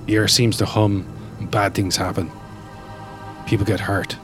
The 0.06 0.16
air 0.18 0.28
seems 0.28 0.58
to 0.58 0.66
hum, 0.66 1.08
and 1.40 1.50
bad 1.50 1.74
things 1.74 1.96
happen. 1.96 2.30
People 3.46 3.66
get 3.66 3.80
hurt. 3.80 4.18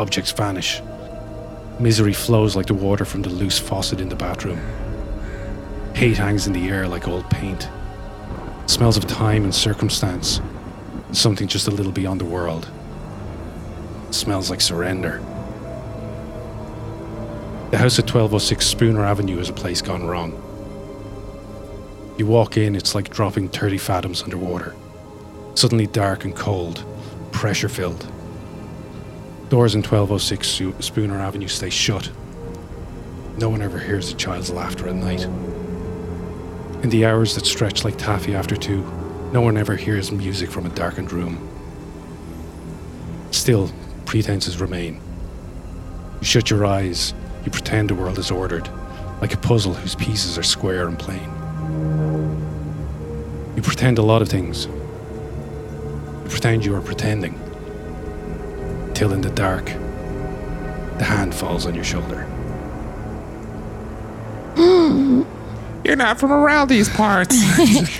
Objects 0.00 0.32
vanish. 0.32 0.82
Misery 1.80 2.12
flows 2.12 2.54
like 2.54 2.66
the 2.66 2.74
water 2.74 3.04
from 3.04 3.22
the 3.22 3.30
loose 3.30 3.58
faucet 3.58 4.00
in 4.00 4.08
the 4.08 4.16
bathroom. 4.16 4.60
Hate 5.94 6.18
hangs 6.18 6.46
in 6.46 6.52
the 6.52 6.68
air 6.68 6.86
like 6.86 7.08
old 7.08 7.28
paint. 7.30 7.68
Smells 8.66 8.96
of 8.96 9.06
time 9.06 9.44
and 9.44 9.54
circumstance. 9.54 10.40
Something 11.12 11.48
just 11.48 11.68
a 11.68 11.70
little 11.70 11.92
beyond 11.92 12.20
the 12.20 12.24
world. 12.24 12.70
smells 14.10 14.50
like 14.50 14.60
surrender. 14.60 15.18
The 17.70 17.78
house 17.78 17.98
at 17.98 18.04
1206 18.04 18.66
Spooner 18.66 19.04
Avenue 19.04 19.38
is 19.38 19.48
a 19.48 19.52
place 19.54 19.80
gone 19.80 20.04
wrong. 20.04 20.32
You 22.18 22.26
walk 22.26 22.58
in, 22.58 22.76
it's 22.76 22.94
like 22.94 23.08
dropping 23.08 23.48
30 23.48 23.78
fathoms 23.78 24.22
underwater. 24.22 24.76
Suddenly 25.54 25.86
dark 25.86 26.24
and 26.24 26.36
cold, 26.36 26.84
pressure 27.32 27.70
filled. 27.70 28.06
Doors 29.52 29.74
in 29.74 29.82
1206 29.82 30.82
Spooner 30.82 31.20
Avenue 31.20 31.46
stay 31.46 31.68
shut. 31.68 32.10
No 33.36 33.50
one 33.50 33.60
ever 33.60 33.78
hears 33.78 34.10
a 34.10 34.16
child's 34.16 34.50
laughter 34.50 34.88
at 34.88 34.94
night. 34.94 35.24
In 36.82 36.88
the 36.88 37.04
hours 37.04 37.34
that 37.34 37.44
stretch 37.44 37.84
like 37.84 37.98
taffy 37.98 38.34
after 38.34 38.56
two, 38.56 38.80
no 39.30 39.42
one 39.42 39.58
ever 39.58 39.76
hears 39.76 40.10
music 40.10 40.50
from 40.50 40.64
a 40.64 40.70
darkened 40.70 41.12
room. 41.12 41.36
Still, 43.30 43.70
pretenses 44.06 44.58
remain. 44.58 45.02
You 46.22 46.26
shut 46.26 46.48
your 46.48 46.64
eyes, 46.64 47.12
you 47.44 47.50
pretend 47.50 47.90
the 47.90 47.94
world 47.94 48.18
is 48.18 48.30
ordered, 48.30 48.70
like 49.20 49.34
a 49.34 49.36
puzzle 49.36 49.74
whose 49.74 49.96
pieces 49.96 50.38
are 50.38 50.42
square 50.42 50.88
and 50.88 50.98
plain. 50.98 51.28
You 53.54 53.60
pretend 53.60 53.98
a 53.98 54.02
lot 54.02 54.22
of 54.22 54.30
things. 54.30 54.64
You 54.64 56.30
pretend 56.30 56.64
you 56.64 56.74
are 56.74 56.80
pretending. 56.80 57.41
Till 59.02 59.14
in 59.14 59.20
the 59.20 59.30
dark, 59.30 59.64
the 60.98 61.02
hand 61.02 61.34
falls 61.34 61.66
on 61.66 61.74
your 61.74 61.82
shoulder. 61.82 62.24
You're 65.84 65.96
not 65.96 66.20
from 66.20 66.30
around 66.30 66.68
these 66.68 66.88
parts. 66.88 67.34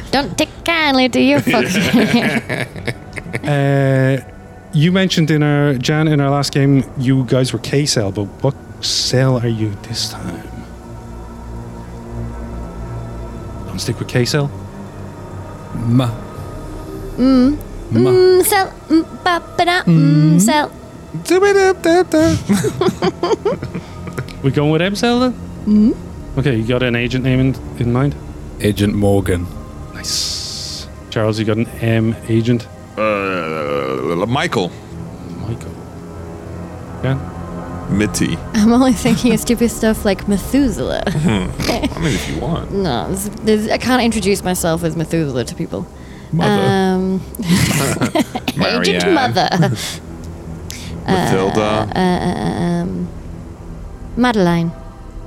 Don't 0.12 0.38
take 0.38 0.50
kindly 0.64 1.08
to 1.08 1.20
your 1.20 1.40
folks. 1.40 1.74
Uh, 3.42 4.18
you 4.72 4.92
mentioned 4.92 5.30
in 5.30 5.42
our 5.42 5.74
Jan 5.74 6.06
in 6.06 6.20
our 6.20 6.30
last 6.30 6.52
game 6.52 6.84
you 6.98 7.24
guys 7.24 7.52
were 7.52 7.58
K 7.58 7.84
cell, 7.84 8.12
but 8.12 8.26
what 8.44 8.54
cell 8.80 9.40
are 9.40 9.48
you 9.48 9.70
this 9.88 10.10
time? 10.10 10.46
Don't 13.66 13.80
stick 13.80 13.98
with 13.98 14.06
K 14.06 14.24
cell. 14.24 14.46
Ma. 15.74 16.08
mm, 17.16 18.44
sell, 18.44 18.70
mm, 18.88 19.24
ba, 19.24 19.42
ba, 19.56 19.64
da, 19.64 19.82
mm, 19.82 20.40
sell. 20.40 20.70
We 24.42 24.50
going 24.50 24.70
with 24.72 24.82
M 24.82 24.96
cell 24.96 25.20
then? 25.20 25.32
Mm. 25.66 25.94
Okay, 26.38 26.56
you 26.56 26.66
got 26.66 26.82
an 26.82 26.96
agent 26.96 27.22
name 27.24 27.38
in, 27.38 27.54
in 27.78 27.92
mind? 27.92 28.16
Agent 28.60 28.92
Morgan. 28.94 29.46
Nice. 29.94 30.88
Charles, 31.10 31.38
you 31.38 31.44
got 31.44 31.58
an 31.58 31.68
M 31.80 32.16
agent? 32.28 32.66
uh, 32.98 34.26
Michael 34.26 34.70
Michael. 35.46 35.70
Yeah. 37.04 37.18
Mitty. 37.90 38.36
I'm 38.54 38.72
only 38.72 38.92
thinking 38.92 39.32
of 39.32 39.38
stupid 39.40 39.70
stuff 39.70 40.04
like 40.04 40.26
Methuselah. 40.26 41.02
I 41.06 41.98
mean, 42.00 42.14
if 42.14 42.28
you 42.28 42.40
want. 42.40 42.72
No, 42.72 43.08
this, 43.10 43.28
this, 43.42 43.70
I 43.70 43.78
can't 43.78 44.02
introduce 44.02 44.42
myself 44.42 44.82
as 44.82 44.96
Methuselah 44.96 45.44
to 45.44 45.54
people. 45.54 45.86
Mother. 46.32 46.50
Um, 46.50 47.20
Agent 48.58 49.12
Mother. 49.12 49.48
Matilda. 51.12 51.92
um, 51.94 53.08
Madeline. 54.16 54.72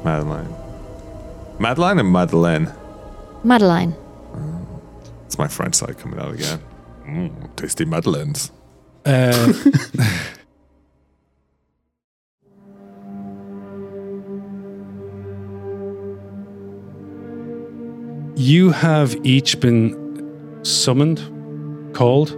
Madeline. 0.03 0.53
Madeline 1.59 1.99
and 1.99 2.11
Madeleine. 2.11 2.71
Madeline. 3.43 3.95
It's 5.25 5.37
my 5.37 5.47
French 5.47 5.75
side 5.75 5.97
coming 5.97 6.19
out 6.19 6.33
again. 6.33 6.59
Mm, 7.05 7.55
tasty 7.55 7.85
Madeleines. 7.85 8.51
Uh, 9.05 9.53
you 18.35 18.71
have 18.71 19.15
each 19.25 19.59
been 19.59 20.59
summoned, 20.63 21.19
called 21.93 22.31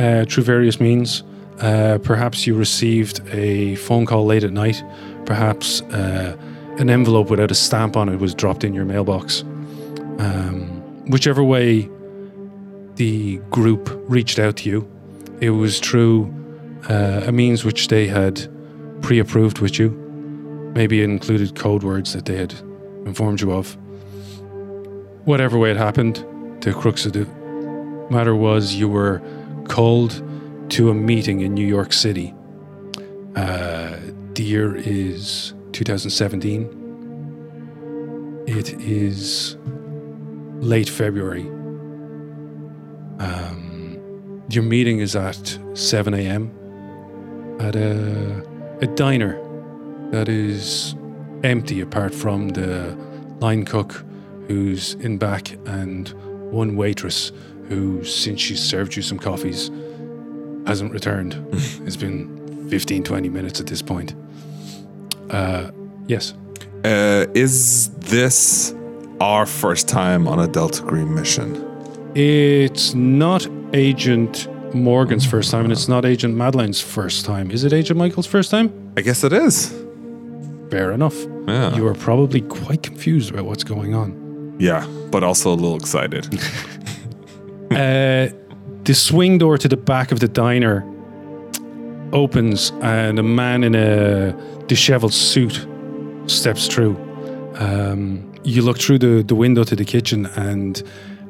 uh, 0.00 0.24
through 0.26 0.44
various 0.44 0.80
means. 0.80 1.22
Uh, 1.60 1.98
perhaps 2.02 2.46
you 2.46 2.54
received 2.54 3.20
a 3.28 3.76
phone 3.76 4.06
call 4.06 4.26
late 4.26 4.44
at 4.44 4.52
night. 4.52 4.82
Perhaps 5.24 5.82
uh, 5.82 6.36
an 6.78 6.90
envelope 6.90 7.30
without 7.30 7.50
a 7.50 7.54
stamp 7.54 7.96
on 7.96 8.08
it 8.08 8.18
was 8.18 8.34
dropped 8.34 8.64
in 8.64 8.74
your 8.74 8.84
mailbox. 8.84 9.42
Um, 10.18 10.82
whichever 11.10 11.42
way 11.42 11.88
the 12.96 13.38
group 13.50 13.88
reached 14.08 14.38
out 14.38 14.56
to 14.58 14.70
you, 14.70 14.90
it 15.40 15.50
was 15.50 15.80
through 15.80 16.32
uh, 16.88 17.22
a 17.26 17.32
means 17.32 17.64
which 17.64 17.88
they 17.88 18.06
had 18.06 18.48
pre 19.02 19.18
approved 19.18 19.60
with 19.60 19.78
you. 19.78 19.90
Maybe 20.74 21.02
it 21.02 21.04
included 21.04 21.56
code 21.56 21.84
words 21.84 22.12
that 22.14 22.24
they 22.24 22.36
had 22.36 22.52
informed 23.06 23.40
you 23.40 23.52
of. 23.52 23.76
Whatever 25.24 25.58
way 25.58 25.70
it 25.70 25.76
happened, 25.76 26.24
the 26.60 26.72
crux 26.72 27.06
of 27.06 27.12
the 27.12 27.26
matter 28.10 28.34
was 28.34 28.74
you 28.74 28.88
were 28.88 29.22
called 29.68 30.22
to 30.70 30.90
a 30.90 30.94
meeting 30.94 31.40
in 31.40 31.54
New 31.54 31.66
York 31.66 31.92
City. 31.92 32.34
Uh, 33.36 33.96
the 34.34 34.42
year 34.42 34.74
is 34.74 35.54
2017. 35.72 38.44
It 38.46 38.74
is 38.80 39.56
late 40.60 40.88
February. 40.88 41.46
Um, 43.18 44.42
your 44.50 44.64
meeting 44.64 45.00
is 45.00 45.16
at 45.16 45.58
7 45.74 46.14
a.m. 46.14 46.50
at 47.60 47.76
a, 47.76 48.42
a 48.80 48.86
diner 48.88 49.40
that 50.10 50.28
is 50.28 50.94
empty 51.42 51.80
apart 51.80 52.14
from 52.14 52.50
the 52.50 52.96
line 53.40 53.64
cook 53.64 54.04
who's 54.48 54.94
in 54.94 55.18
back 55.18 55.52
and 55.66 56.08
one 56.52 56.76
waitress 56.76 57.32
who, 57.68 58.04
since 58.04 58.40
she 58.40 58.56
served 58.56 58.94
you 58.94 59.02
some 59.02 59.18
coffees, 59.18 59.70
hasn't 60.66 60.92
returned. 60.92 61.34
it's 61.86 61.96
been 61.96 62.68
15, 62.70 63.04
20 63.04 63.28
minutes 63.28 63.60
at 63.60 63.66
this 63.66 63.82
point. 63.82 64.14
Uh, 65.30 65.70
yes. 66.06 66.34
Uh, 66.84 67.26
is 67.34 67.88
this 67.96 68.74
our 69.20 69.46
first 69.46 69.88
time 69.88 70.26
on 70.28 70.38
a 70.40 70.46
Delta 70.46 70.82
Green 70.82 71.14
mission? 71.14 71.70
It's 72.14 72.94
not 72.94 73.46
Agent 73.72 74.48
Morgan's 74.74 75.24
first 75.26 75.50
time, 75.50 75.64
and 75.64 75.72
it's 75.72 75.88
not 75.88 76.04
Agent 76.04 76.34
Madeline's 76.36 76.80
first 76.80 77.24
time. 77.24 77.50
Is 77.50 77.64
it 77.64 77.72
Agent 77.72 77.98
Michael's 77.98 78.26
first 78.26 78.50
time? 78.50 78.92
I 78.96 79.00
guess 79.00 79.24
it 79.24 79.32
is. 79.32 79.68
Fair 80.70 80.92
enough. 80.92 81.16
Yeah. 81.46 81.74
You 81.76 81.86
are 81.86 81.94
probably 81.94 82.40
quite 82.42 82.82
confused 82.82 83.30
about 83.32 83.44
what's 83.44 83.64
going 83.64 83.94
on. 83.94 84.56
Yeah, 84.58 84.86
but 85.10 85.22
also 85.24 85.50
a 85.52 85.54
little 85.54 85.76
excited. 85.76 86.28
Uh, 87.70 88.28
the 88.84 88.94
swing 88.94 89.38
door 89.38 89.58
to 89.58 89.68
the 89.68 89.76
back 89.76 90.12
of 90.12 90.20
the 90.20 90.28
diner 90.28 90.84
opens, 92.12 92.70
and 92.82 93.18
a 93.18 93.22
man 93.22 93.64
in 93.64 93.74
a 93.74 94.32
disheveled 94.66 95.12
suit 95.12 95.66
steps 96.26 96.68
through. 96.68 96.96
Um, 97.56 98.32
you 98.44 98.62
look 98.62 98.78
through 98.78 98.98
the, 98.98 99.22
the 99.22 99.34
window 99.34 99.64
to 99.64 99.74
the 99.74 99.84
kitchen, 99.84 100.26
and 100.36 100.82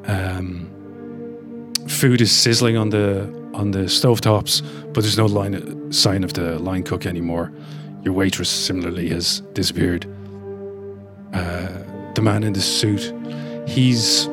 um, 0.07 1.73
food 1.89 2.21
is 2.21 2.33
sizzling 2.33 2.77
on 2.77 2.91
the 2.91 3.33
on 3.55 3.71
the 3.71 3.85
stovetops, 3.85 4.63
but 4.93 5.03
there's 5.03 5.17
no 5.17 5.27
line, 5.27 5.93
sign 5.93 6.25
of 6.25 6.33
the 6.33 6.59
line 6.59 6.83
cook 6.83 7.07
anymore. 7.07 7.53
Your 8.03 8.13
waitress 8.13 8.51
similarly 8.51 9.09
has 9.11 9.41
disappeared. 9.53 10.07
Uh, 11.33 11.69
the 12.15 12.21
man 12.21 12.43
in 12.43 12.53
the 12.53 12.61
suit, 12.61 13.13
he's 13.69 14.29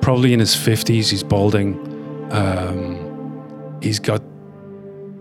probably 0.00 0.32
in 0.32 0.38
his 0.38 0.54
50s. 0.54 1.10
He's 1.10 1.24
balding. 1.24 1.95
Um, 2.30 3.78
he's 3.82 3.98
got 3.98 4.22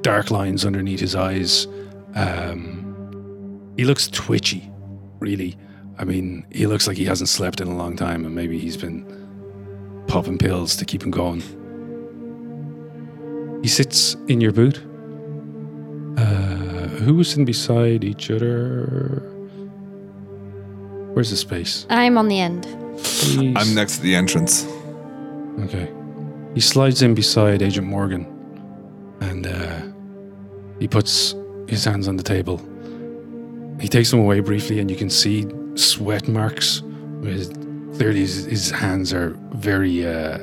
dark 0.01 0.31
lines 0.31 0.65
underneath 0.65 0.99
his 0.99 1.15
eyes. 1.15 1.67
Um, 2.15 3.73
he 3.77 3.83
looks 3.85 4.07
twitchy, 4.07 4.69
really. 5.19 5.57
I 5.97 6.03
mean, 6.03 6.45
he 6.51 6.67
looks 6.67 6.87
like 6.87 6.97
he 6.97 7.05
hasn't 7.05 7.29
slept 7.29 7.61
in 7.61 7.67
a 7.67 7.75
long 7.75 7.95
time, 7.95 8.25
and 8.25 8.33
maybe 8.35 8.57
he's 8.59 8.77
been 8.77 9.05
popping 10.07 10.37
pills 10.37 10.75
to 10.77 10.85
keep 10.85 11.03
him 11.03 11.11
going. 11.11 11.41
He 13.63 13.67
sits 13.69 14.15
in 14.27 14.41
your 14.41 14.51
boot. 14.51 14.77
Uh, 16.17 16.87
who 17.03 17.15
was 17.15 17.29
sitting 17.29 17.45
beside 17.45 18.03
each 18.03 18.29
other? 18.31 19.21
Where's 21.13 21.29
the 21.31 21.37
space? 21.37 21.85
I'm 21.89 22.17
on 22.17 22.27
the 22.27 22.39
end. 22.39 22.65
He's- 22.99 23.55
I'm 23.55 23.73
next 23.73 23.97
to 23.97 24.01
the 24.03 24.15
entrance. 24.15 24.65
Okay. 25.61 25.89
He 26.55 26.61
slides 26.61 27.01
in 27.01 27.13
beside 27.13 27.61
Agent 27.61 27.85
Morgan 27.85 28.35
and 29.21 29.47
uh, 29.47 29.81
he 30.79 30.87
puts 30.87 31.35
his 31.67 31.83
hands 31.83 32.07
on 32.07 32.17
the 32.17 32.23
table. 32.23 32.57
He 33.79 33.87
takes 33.87 34.11
them 34.11 34.19
away 34.19 34.39
briefly, 34.39 34.79
and 34.79 34.89
you 34.89 34.95
can 34.95 35.09
see 35.09 35.45
sweat 35.75 36.27
marks. 36.27 36.81
With 37.21 37.53
clearly, 37.97 38.21
his, 38.21 38.45
his 38.45 38.71
hands 38.71 39.13
are 39.13 39.37
very 39.53 40.05
uh, 40.05 40.39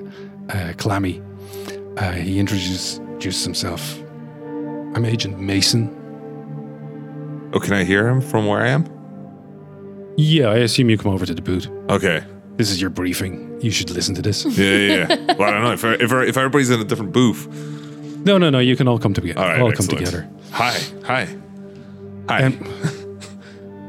uh, 0.51 0.73
clammy. 0.77 1.23
Uh, 1.97 2.13
he 2.13 2.39
introduces, 2.39 2.99
introduces 2.99 3.45
himself. 3.45 3.99
I'm 4.95 5.05
Agent 5.05 5.39
Mason. 5.39 5.99
Oh, 7.55 7.61
can 7.61 7.73
I 7.73 7.85
hear 7.85 8.09
him 8.09 8.21
from 8.21 8.47
where 8.47 8.61
I 8.61 8.69
am? 8.69 8.87
Yeah, 10.17 10.49
I 10.49 10.57
assume 10.57 10.91
you 10.91 10.99
come 10.99 11.13
over 11.13 11.25
to 11.25 11.35
the 11.35 11.43
booth. 11.43 11.69
Okay. 11.89 12.23
This 12.63 12.71
is 12.71 12.81
your 12.81 12.91
briefing. 12.91 13.61
You 13.61 13.73
should 13.73 13.91
listen 13.91 14.15
to 14.15 14.23
this. 14.23 14.45
Yeah, 14.57 14.77
yeah, 14.77 15.07
yeah. 15.09 15.35
well, 15.35 15.49
I 15.49 15.51
don't 15.51 15.63
know 15.65 15.73
if, 15.73 15.83
if 15.85 16.13
if 16.13 16.37
everybody's 16.37 16.71
in 16.71 16.81
a 16.81 16.85
different 16.85 17.11
booth. 17.11 17.49
No, 18.25 18.39
no, 18.39 18.51
no. 18.51 18.61
You 18.61 18.77
can 18.77 18.87
all 18.87 19.01
come 19.01 19.13
together. 19.13 19.41
All 19.41 19.49
right, 19.49 19.61
all 19.61 19.69
excellent. 19.69 19.91
come 19.91 19.99
together. 19.99 20.31
Hi, 20.53 20.79
hi, 21.05 21.37
hi. 22.29 22.45
Um, 22.45 23.19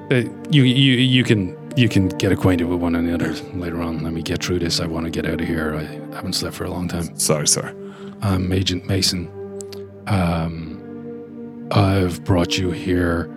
uh, 0.10 0.24
you 0.50 0.64
you 0.64 0.94
you 0.94 1.24
can 1.24 1.56
you 1.78 1.88
can 1.88 2.08
get 2.18 2.32
acquainted 2.32 2.64
with 2.64 2.80
one 2.80 2.96
another 2.96 3.34
later 3.54 3.80
on. 3.80 4.04
Let 4.04 4.12
me 4.12 4.24
get 4.24 4.44
through 4.44 4.58
this. 4.58 4.80
I 4.80 4.88
want 4.88 5.06
to 5.06 5.12
get 5.12 5.28
out 5.32 5.40
of 5.40 5.48
here. 5.48 5.76
I 5.76 5.84
haven't 6.16 6.34
slept 6.34 6.56
for 6.56 6.64
a 6.64 6.72
long 6.72 6.88
time. 6.88 7.16
sorry, 7.20 7.48
sir. 7.48 7.76
I'm 8.24 8.52
Agent 8.52 8.88
Mason. 8.88 9.30
Um, 10.08 11.68
I've 11.70 12.24
brought 12.24 12.58
you 12.58 12.72
here 12.72 13.30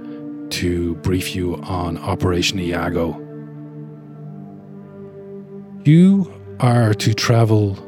to 0.48 0.94
brief 1.02 1.36
you 1.36 1.56
on 1.56 1.98
Operation 1.98 2.58
Iago. 2.58 3.25
You 5.86 6.34
are 6.58 6.94
to 6.94 7.14
travel 7.14 7.78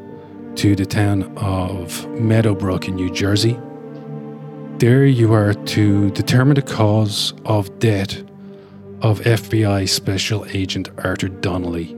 to 0.54 0.76
the 0.76 0.86
town 0.86 1.36
of 1.36 2.08
Meadowbrook 2.10 2.86
in 2.86 2.94
New 2.94 3.12
Jersey. 3.12 3.58
There 4.76 5.04
you 5.04 5.32
are 5.32 5.52
to 5.52 6.08
determine 6.12 6.54
the 6.54 6.62
cause 6.62 7.34
of 7.44 7.76
death 7.80 8.20
of 9.02 9.18
FBI 9.22 9.88
Special 9.88 10.46
Agent 10.50 10.90
Arthur 10.98 11.26
Donnelly. 11.26 11.96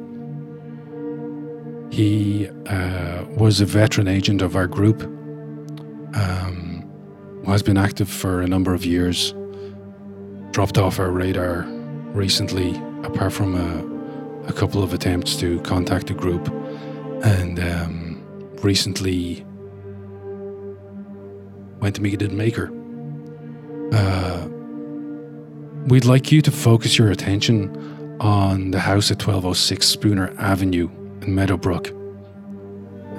He 1.94 2.48
uh, 2.48 3.26
was 3.36 3.60
a 3.60 3.66
veteran 3.66 4.08
agent 4.08 4.40
of 4.40 4.56
our 4.56 4.66
group, 4.66 5.02
um, 6.14 6.90
has 7.44 7.62
been 7.62 7.76
active 7.76 8.08
for 8.08 8.40
a 8.40 8.46
number 8.46 8.72
of 8.72 8.86
years, 8.86 9.34
dropped 10.52 10.78
off 10.78 10.98
our 10.98 11.10
radar 11.10 11.64
recently, 12.14 12.74
apart 13.04 13.34
from 13.34 13.54
a, 13.54 13.89
a 14.50 14.52
couple 14.52 14.82
of 14.82 14.92
attempts 14.92 15.36
to 15.36 15.60
contact 15.60 16.08
the 16.08 16.14
group, 16.14 16.48
and 17.24 17.58
um, 17.60 18.22
recently 18.62 19.46
went 21.78 21.94
to 21.94 22.02
meet 22.02 22.20
a 22.20 22.28
maker. 22.28 22.70
Uh, 23.92 24.48
we'd 25.86 26.04
like 26.04 26.30
you 26.32 26.42
to 26.42 26.50
focus 26.50 26.98
your 26.98 27.10
attention 27.10 28.18
on 28.20 28.72
the 28.72 28.80
house 28.80 29.10
at 29.10 29.16
1206 29.16 29.86
Spooner 29.86 30.34
Avenue 30.38 30.90
in 31.22 31.34
Meadowbrook 31.34 31.88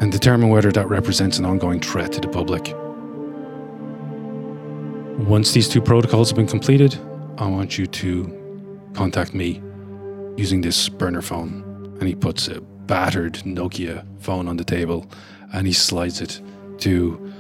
and 0.02 0.12
determine 0.12 0.50
whether 0.50 0.72
that 0.72 0.88
represents 0.90 1.40
an 1.40 1.46
ongoing 1.46 1.80
threat 1.80 2.12
to 2.12 2.20
the 2.20 2.28
public. 2.28 2.76
Once 5.28 5.54
these 5.54 5.70
two 5.70 5.82
protocols 5.82 6.30
have 6.30 6.38
been 6.38 6.48
completed, 6.48 6.98
I 7.38 7.48
want 7.48 7.78
you 7.78 7.88
to 7.88 8.92
contact 8.94 9.34
me 9.34 9.62
using 10.38 10.62
this 10.62 10.90
burner 10.90 11.22
phone. 11.22 11.64
And 12.00 12.08
he 12.08 12.16
puts 12.16 12.48
a 12.48 12.62
battered 12.62 13.36
Nokia 13.46 14.06
phone 14.20 14.48
on 14.48 14.58
the 14.58 14.64
table 14.64 15.10
and 15.54 15.68
he 15.68 15.74
slides 15.74 16.22
it 16.22 16.42
to 16.80 17.34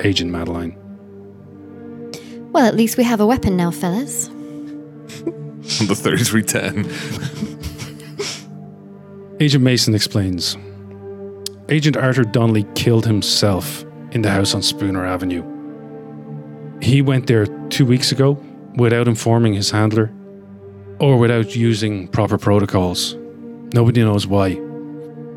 Agent 0.00 0.30
Madeline. 0.30 0.76
Well, 2.52 2.66
at 2.66 2.74
least 2.74 2.96
we 2.98 3.04
have 3.04 3.20
a 3.20 3.26
weapon 3.26 3.56
now, 3.56 3.70
fellas. 3.70 4.28
The 5.62 5.94
3310. 5.94 6.90
Agent 9.40 9.62
Mason 9.62 9.94
explains 9.94 10.56
Agent 11.68 11.96
Arthur 11.96 12.24
Donnelly 12.24 12.66
killed 12.74 13.06
himself 13.06 13.84
in 14.10 14.22
the 14.22 14.30
house 14.30 14.54
on 14.54 14.62
Spooner 14.62 15.06
Avenue. 15.06 15.44
He 16.82 17.00
went 17.00 17.28
there 17.28 17.46
two 17.68 17.86
weeks 17.86 18.10
ago 18.10 18.32
without 18.76 19.06
informing 19.06 19.54
his 19.54 19.70
handler 19.70 20.12
or 21.02 21.18
without 21.18 21.54
using 21.54 22.08
proper 22.08 22.38
protocols. 22.38 23.14
Nobody 23.74 24.02
knows 24.02 24.26
why. 24.26 24.54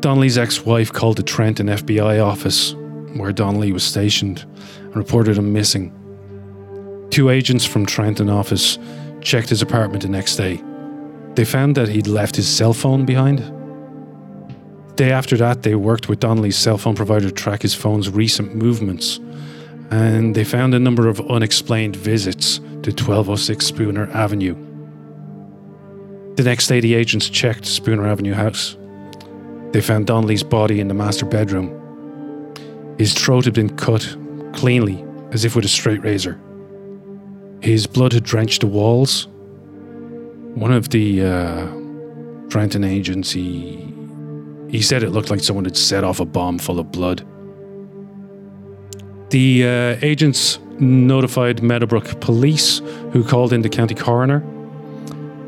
Donnelly's 0.00 0.38
ex 0.38 0.64
wife 0.64 0.90
called 0.90 1.18
the 1.18 1.22
Trenton 1.22 1.66
FBI 1.66 2.24
office 2.24 2.74
where 3.18 3.32
Donnelly 3.32 3.72
was 3.72 3.84
stationed 3.84 4.46
and 4.78 4.96
reported 4.96 5.36
him 5.36 5.52
missing. 5.52 5.92
Two 7.10 7.28
agents 7.28 7.64
from 7.64 7.84
Trenton 7.84 8.30
office 8.30 8.78
checked 9.20 9.50
his 9.50 9.60
apartment 9.60 10.02
the 10.02 10.08
next 10.08 10.36
day. 10.36 10.62
They 11.34 11.44
found 11.44 11.76
that 11.76 11.88
he'd 11.88 12.06
left 12.06 12.36
his 12.36 12.48
cell 12.48 12.72
phone 12.72 13.04
behind 13.04 13.40
Day 14.96 15.12
after 15.12 15.36
that, 15.36 15.62
they 15.62 15.74
worked 15.74 16.08
with 16.08 16.20
Donnelly's 16.20 16.56
cell 16.56 16.78
phone 16.78 16.94
provider 16.94 17.28
to 17.28 17.34
track 17.34 17.60
his 17.60 17.74
phone's 17.74 18.08
recent 18.08 18.54
movements, 18.54 19.20
and 19.90 20.34
they 20.34 20.42
found 20.42 20.74
a 20.74 20.78
number 20.78 21.06
of 21.06 21.20
unexplained 21.30 21.94
visits 21.94 22.56
to 22.56 22.92
1206 22.92 23.66
Spooner 23.66 24.10
Avenue. 24.12 24.75
The 26.36 26.42
next 26.42 26.66
day, 26.66 26.80
the 26.80 26.94
agents 26.94 27.30
checked 27.30 27.64
Spooner 27.64 28.06
Avenue 28.06 28.34
house. 28.34 28.76
They 29.72 29.80
found 29.80 30.06
Donnelly's 30.06 30.42
body 30.42 30.80
in 30.80 30.88
the 30.88 30.94
master 30.94 31.24
bedroom. 31.24 31.72
His 32.98 33.14
throat 33.14 33.46
had 33.46 33.54
been 33.54 33.74
cut 33.76 34.16
cleanly, 34.52 35.02
as 35.32 35.46
if 35.46 35.56
with 35.56 35.64
a 35.64 35.68
straight 35.68 36.02
razor. 36.02 36.38
His 37.62 37.86
blood 37.86 38.12
had 38.12 38.22
drenched 38.22 38.60
the 38.60 38.66
walls. 38.66 39.28
One 40.54 40.72
of 40.72 40.90
the 40.90 41.24
uh, 41.24 41.66
Trenton 42.50 42.84
agents, 42.84 43.30
he, 43.32 43.94
he 44.68 44.82
said 44.82 45.02
it 45.02 45.10
looked 45.10 45.30
like 45.30 45.40
someone 45.40 45.64
had 45.64 45.76
set 45.76 46.04
off 46.04 46.20
a 46.20 46.26
bomb 46.26 46.58
full 46.58 46.78
of 46.78 46.92
blood. 46.92 47.26
The 49.30 49.64
uh, 49.64 49.98
agents 50.02 50.58
notified 50.78 51.62
Meadowbrook 51.62 52.20
police, 52.20 52.80
who 53.12 53.24
called 53.24 53.54
in 53.54 53.62
the 53.62 53.70
county 53.70 53.94
coroner. 53.94 54.44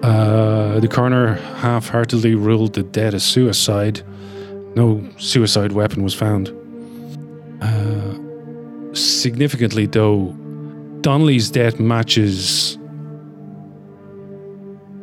Uh, 0.02 0.80
the 0.80 0.88
coroner 0.88 1.34
half 1.34 1.88
heartedly 1.88 2.34
ruled 2.34 2.74
the 2.74 2.82
death 2.82 3.14
a 3.14 3.20
suicide. 3.20 4.02
No 4.76 5.06
suicide 5.18 5.72
weapon 5.72 6.02
was 6.02 6.14
found. 6.14 6.54
Uh, 7.60 8.94
significantly, 8.94 9.86
though, 9.86 10.32
Donnelly's 11.00 11.50
death 11.50 11.80
matches 11.80 12.78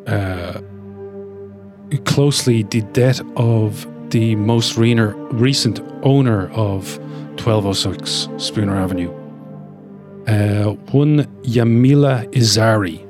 uh, 0.07 0.61
closely 2.05 2.63
the 2.63 2.81
death 2.93 3.21
of 3.35 3.87
the 4.11 4.35
most 4.35 4.75
reener, 4.77 5.13
recent 5.31 5.79
owner 6.03 6.49
of 6.51 6.97
1206 7.37 8.29
Spooner 8.37 8.75
Avenue. 8.75 9.11
Uh, 10.27 10.71
one 10.91 11.25
Yamila 11.43 12.31
Izari. 12.33 13.04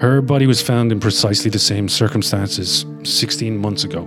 Her 0.00 0.22
body 0.22 0.46
was 0.46 0.62
found 0.62 0.92
in 0.92 1.00
precisely 1.00 1.50
the 1.50 1.58
same 1.58 1.88
circumstances 1.88 2.86
16 3.02 3.58
months 3.58 3.82
ago. 3.84 4.02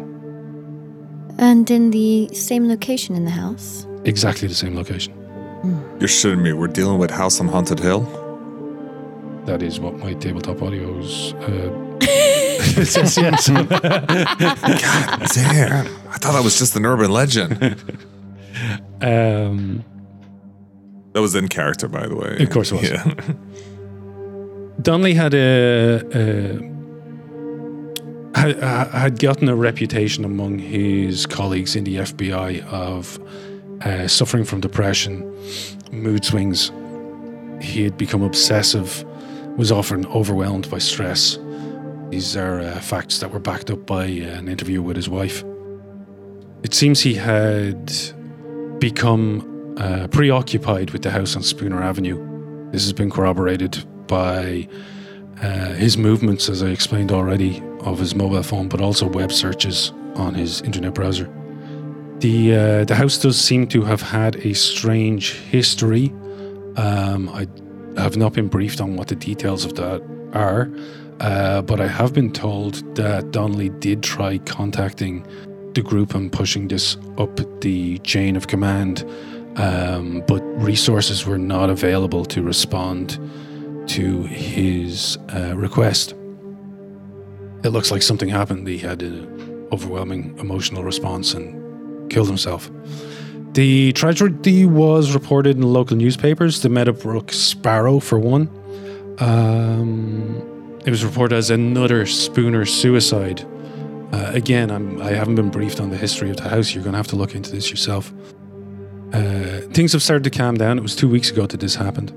And 1.37 1.69
in 1.69 1.91
the 1.91 2.29
same 2.33 2.67
location 2.69 3.15
in 3.15 3.25
the 3.25 3.31
house. 3.31 3.85
Exactly 4.05 4.47
the 4.47 4.55
same 4.55 4.75
location. 4.75 5.13
You're 5.99 6.07
shitting 6.07 6.41
me. 6.41 6.53
We're 6.53 6.67
dealing 6.67 6.97
with 6.97 7.11
House 7.11 7.39
on 7.41 7.47
Haunted 7.47 7.79
Hill? 7.79 8.01
That 9.45 9.61
is 9.61 9.79
what 9.79 9.97
my 9.97 10.13
tabletop 10.13 10.61
audio's 10.61 11.33
uh, 11.33 11.99
says, 12.85 13.17
yes. 13.17 13.49
God 13.49 13.69
damn. 15.33 15.87
I 16.07 16.17
thought 16.17 16.33
that 16.33 16.43
was 16.43 16.57
just 16.57 16.75
an 16.75 16.85
urban 16.85 17.11
legend. 17.11 17.53
um, 19.01 19.83
That 21.13 21.21
was 21.21 21.35
in 21.35 21.47
character, 21.47 21.87
by 21.87 22.07
the 22.07 22.15
way. 22.15 22.37
Of 22.39 22.49
course 22.49 22.71
it 22.71 22.75
was. 22.75 22.89
Yeah. 22.89 23.13
Donnelly 24.79 25.13
had 25.13 25.33
a, 25.33 26.01
a 26.13 26.71
had, 28.39 28.57
had 28.91 29.19
gotten 29.19 29.49
a 29.49 29.55
reputation 29.55 30.25
among 30.25 30.59
his 30.59 31.25
colleagues 31.25 31.75
in 31.75 31.83
the 31.83 31.97
FBI 31.97 32.65
of 32.67 33.19
uh, 33.81 34.07
suffering 34.07 34.43
from 34.43 34.61
depression, 34.61 35.21
mood 35.91 36.25
swings. 36.25 36.71
He 37.61 37.83
had 37.83 37.97
become 37.97 38.21
obsessive, 38.23 39.03
was 39.57 39.71
often 39.71 40.05
overwhelmed 40.07 40.69
by 40.69 40.79
stress. 40.79 41.37
These 42.09 42.35
are 42.35 42.61
uh, 42.61 42.79
facts 42.79 43.19
that 43.19 43.31
were 43.31 43.39
backed 43.39 43.69
up 43.69 43.85
by 43.85 44.05
an 44.05 44.47
interview 44.47 44.81
with 44.81 44.95
his 44.95 45.09
wife. 45.09 45.43
It 46.63 46.73
seems 46.73 47.01
he 47.01 47.13
had 47.13 47.91
become 48.79 49.75
uh, 49.77 50.07
preoccupied 50.07 50.91
with 50.91 51.03
the 51.03 51.11
house 51.11 51.35
on 51.35 51.43
Spooner 51.43 51.81
Avenue. 51.81 52.71
This 52.71 52.83
has 52.83 52.93
been 52.93 53.09
corroborated 53.09 53.83
by 54.11 54.67
uh, 55.41 55.73
his 55.73 55.97
movements, 55.97 56.49
as 56.49 56.61
I 56.61 56.67
explained 56.67 57.11
already, 57.11 57.63
of 57.79 57.97
his 57.97 58.13
mobile 58.13 58.43
phone, 58.43 58.67
but 58.67 58.81
also 58.81 59.07
web 59.07 59.31
searches 59.31 59.93
on 60.15 60.35
his 60.35 60.61
internet 60.61 60.93
browser. 60.93 61.27
The 62.19 62.37
uh, 62.55 62.83
the 62.85 62.95
house 62.95 63.17
does 63.17 63.39
seem 63.39 63.67
to 63.67 63.81
have 63.83 64.01
had 64.01 64.35
a 64.45 64.53
strange 64.53 65.33
history. 65.55 66.09
Um, 66.75 67.29
I 67.29 67.47
have 67.99 68.17
not 68.17 68.33
been 68.33 68.49
briefed 68.49 68.81
on 68.81 68.97
what 68.97 69.07
the 69.07 69.15
details 69.15 69.65
of 69.65 69.73
that 69.75 70.01
are, 70.33 70.69
uh, 71.21 71.61
but 71.61 71.79
I 71.79 71.87
have 71.87 72.13
been 72.13 72.31
told 72.31 72.73
that 72.95 73.31
Donnelly 73.31 73.69
did 73.69 74.03
try 74.03 74.37
contacting 74.39 75.25
the 75.73 75.81
group 75.81 76.13
and 76.13 76.31
pushing 76.31 76.67
this 76.67 76.97
up 77.17 77.39
the 77.61 77.97
chain 77.99 78.35
of 78.35 78.47
command, 78.47 79.05
um, 79.55 80.21
but 80.27 80.41
resources 80.71 81.25
were 81.25 81.39
not 81.39 81.69
available 81.69 82.25
to 82.25 82.43
respond 82.43 83.17
to 83.87 84.23
his 84.23 85.17
uh, 85.33 85.55
request. 85.55 86.13
It 87.63 87.69
looks 87.69 87.91
like 87.91 88.01
something 88.01 88.29
happened. 88.29 88.67
He 88.67 88.77
had 88.77 89.01
an 89.01 89.67
overwhelming 89.71 90.37
emotional 90.39 90.83
response 90.83 91.33
and 91.33 92.09
killed 92.11 92.27
himself. 92.27 92.69
The 93.53 93.91
tragedy 93.93 94.65
was 94.65 95.13
reported 95.13 95.57
in 95.57 95.63
local 95.63 95.97
newspapers, 95.97 96.61
the 96.61 96.69
Meadowbrook 96.69 97.31
Sparrow, 97.33 97.99
for 97.99 98.17
one. 98.17 98.49
Um, 99.19 100.79
it 100.85 100.89
was 100.89 101.03
reported 101.03 101.35
as 101.35 101.49
another 101.49 102.05
Spooner 102.05 102.65
suicide. 102.65 103.45
Uh, 104.13 104.31
again, 104.33 104.71
I'm, 104.71 105.01
I 105.01 105.11
haven't 105.11 105.35
been 105.35 105.49
briefed 105.49 105.79
on 105.79 105.89
the 105.89 105.97
history 105.97 106.29
of 106.29 106.37
the 106.37 106.49
house. 106.49 106.73
You're 106.73 106.83
going 106.83 106.93
to 106.93 106.97
have 106.97 107.07
to 107.07 107.15
look 107.15 107.35
into 107.35 107.51
this 107.51 107.69
yourself. 107.69 108.11
Uh, 109.13 109.61
things 109.71 109.91
have 109.91 110.01
started 110.01 110.23
to 110.23 110.29
calm 110.29 110.55
down. 110.55 110.77
It 110.77 110.81
was 110.81 110.95
two 110.95 111.09
weeks 111.09 111.29
ago 111.29 111.45
that 111.45 111.59
this 111.59 111.75
happened. 111.75 112.13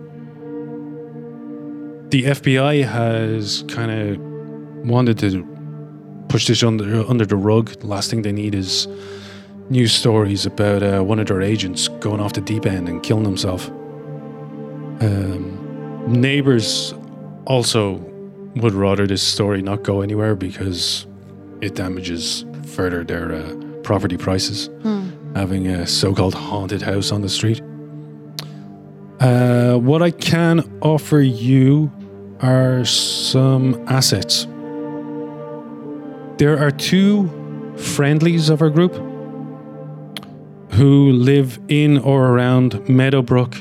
The 2.11 2.25
FBI 2.25 2.85
has 2.85 3.64
kind 3.69 3.90
of 3.90 4.19
wanted 4.88 5.19
to 5.19 5.45
push 6.29 6.47
this 6.47 6.62
under 6.62 7.05
under 7.09 7.27
the 7.27 7.37
rug. 7.37 7.71
The 7.81 7.87
last 7.87 8.11
thing 8.11 8.23
they 8.23 8.33
need 8.33 8.55
is 8.55 8.87
news 9.71 9.93
stories 9.93 10.47
about 10.47 10.83
uh, 10.83 11.03
one 11.03 11.19
of 11.19 11.27
their 11.27 11.43
agents 11.43 11.88
going 11.88 12.21
off 12.21 12.35
the 12.35 12.40
deep 12.40 12.67
end 12.67 12.88
and 12.88 13.03
killing 13.03 13.25
himself. 13.25 13.69
Um, 15.01 15.59
neighbors 16.07 16.95
also 17.47 17.95
would 18.57 18.75
rather 18.75 19.07
this 19.07 19.23
story 19.23 19.62
not 19.62 19.83
go 19.83 20.01
anywhere 20.03 20.37
because 20.37 21.07
it 21.61 21.75
damages 21.75 22.45
further 22.67 23.03
their 23.05 23.33
uh, 23.33 23.55
property 23.83 24.17
prices. 24.17 24.71
Having 25.35 25.67
a 25.67 25.87
so-called 25.87 26.35
haunted 26.35 26.83
house 26.83 27.11
on 27.11 27.23
the 27.23 27.29
street. 27.29 27.61
Uh, 29.25 29.79
what 29.79 30.03
I 30.03 30.11
can 30.11 30.61
offer 30.83 31.19
you 31.19 31.91
are 32.41 32.85
some 32.85 33.83
assets. 33.89 34.45
There 36.37 36.59
are 36.59 36.71
two 36.71 37.31
friendlies 37.79 38.51
of 38.51 38.61
our 38.61 38.69
group 38.69 38.93
who 40.73 41.13
live 41.13 41.59
in 41.69 41.97
or 41.97 42.33
around 42.33 42.87
Meadowbrook 42.87 43.57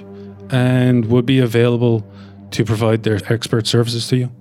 and 0.50 1.06
would 1.06 1.26
be 1.26 1.40
available 1.40 2.06
to 2.52 2.66
provide 2.66 3.04
their 3.04 3.22
expert 3.32 3.66
services 3.66 4.06
to 4.10 4.18
you. 4.18 4.32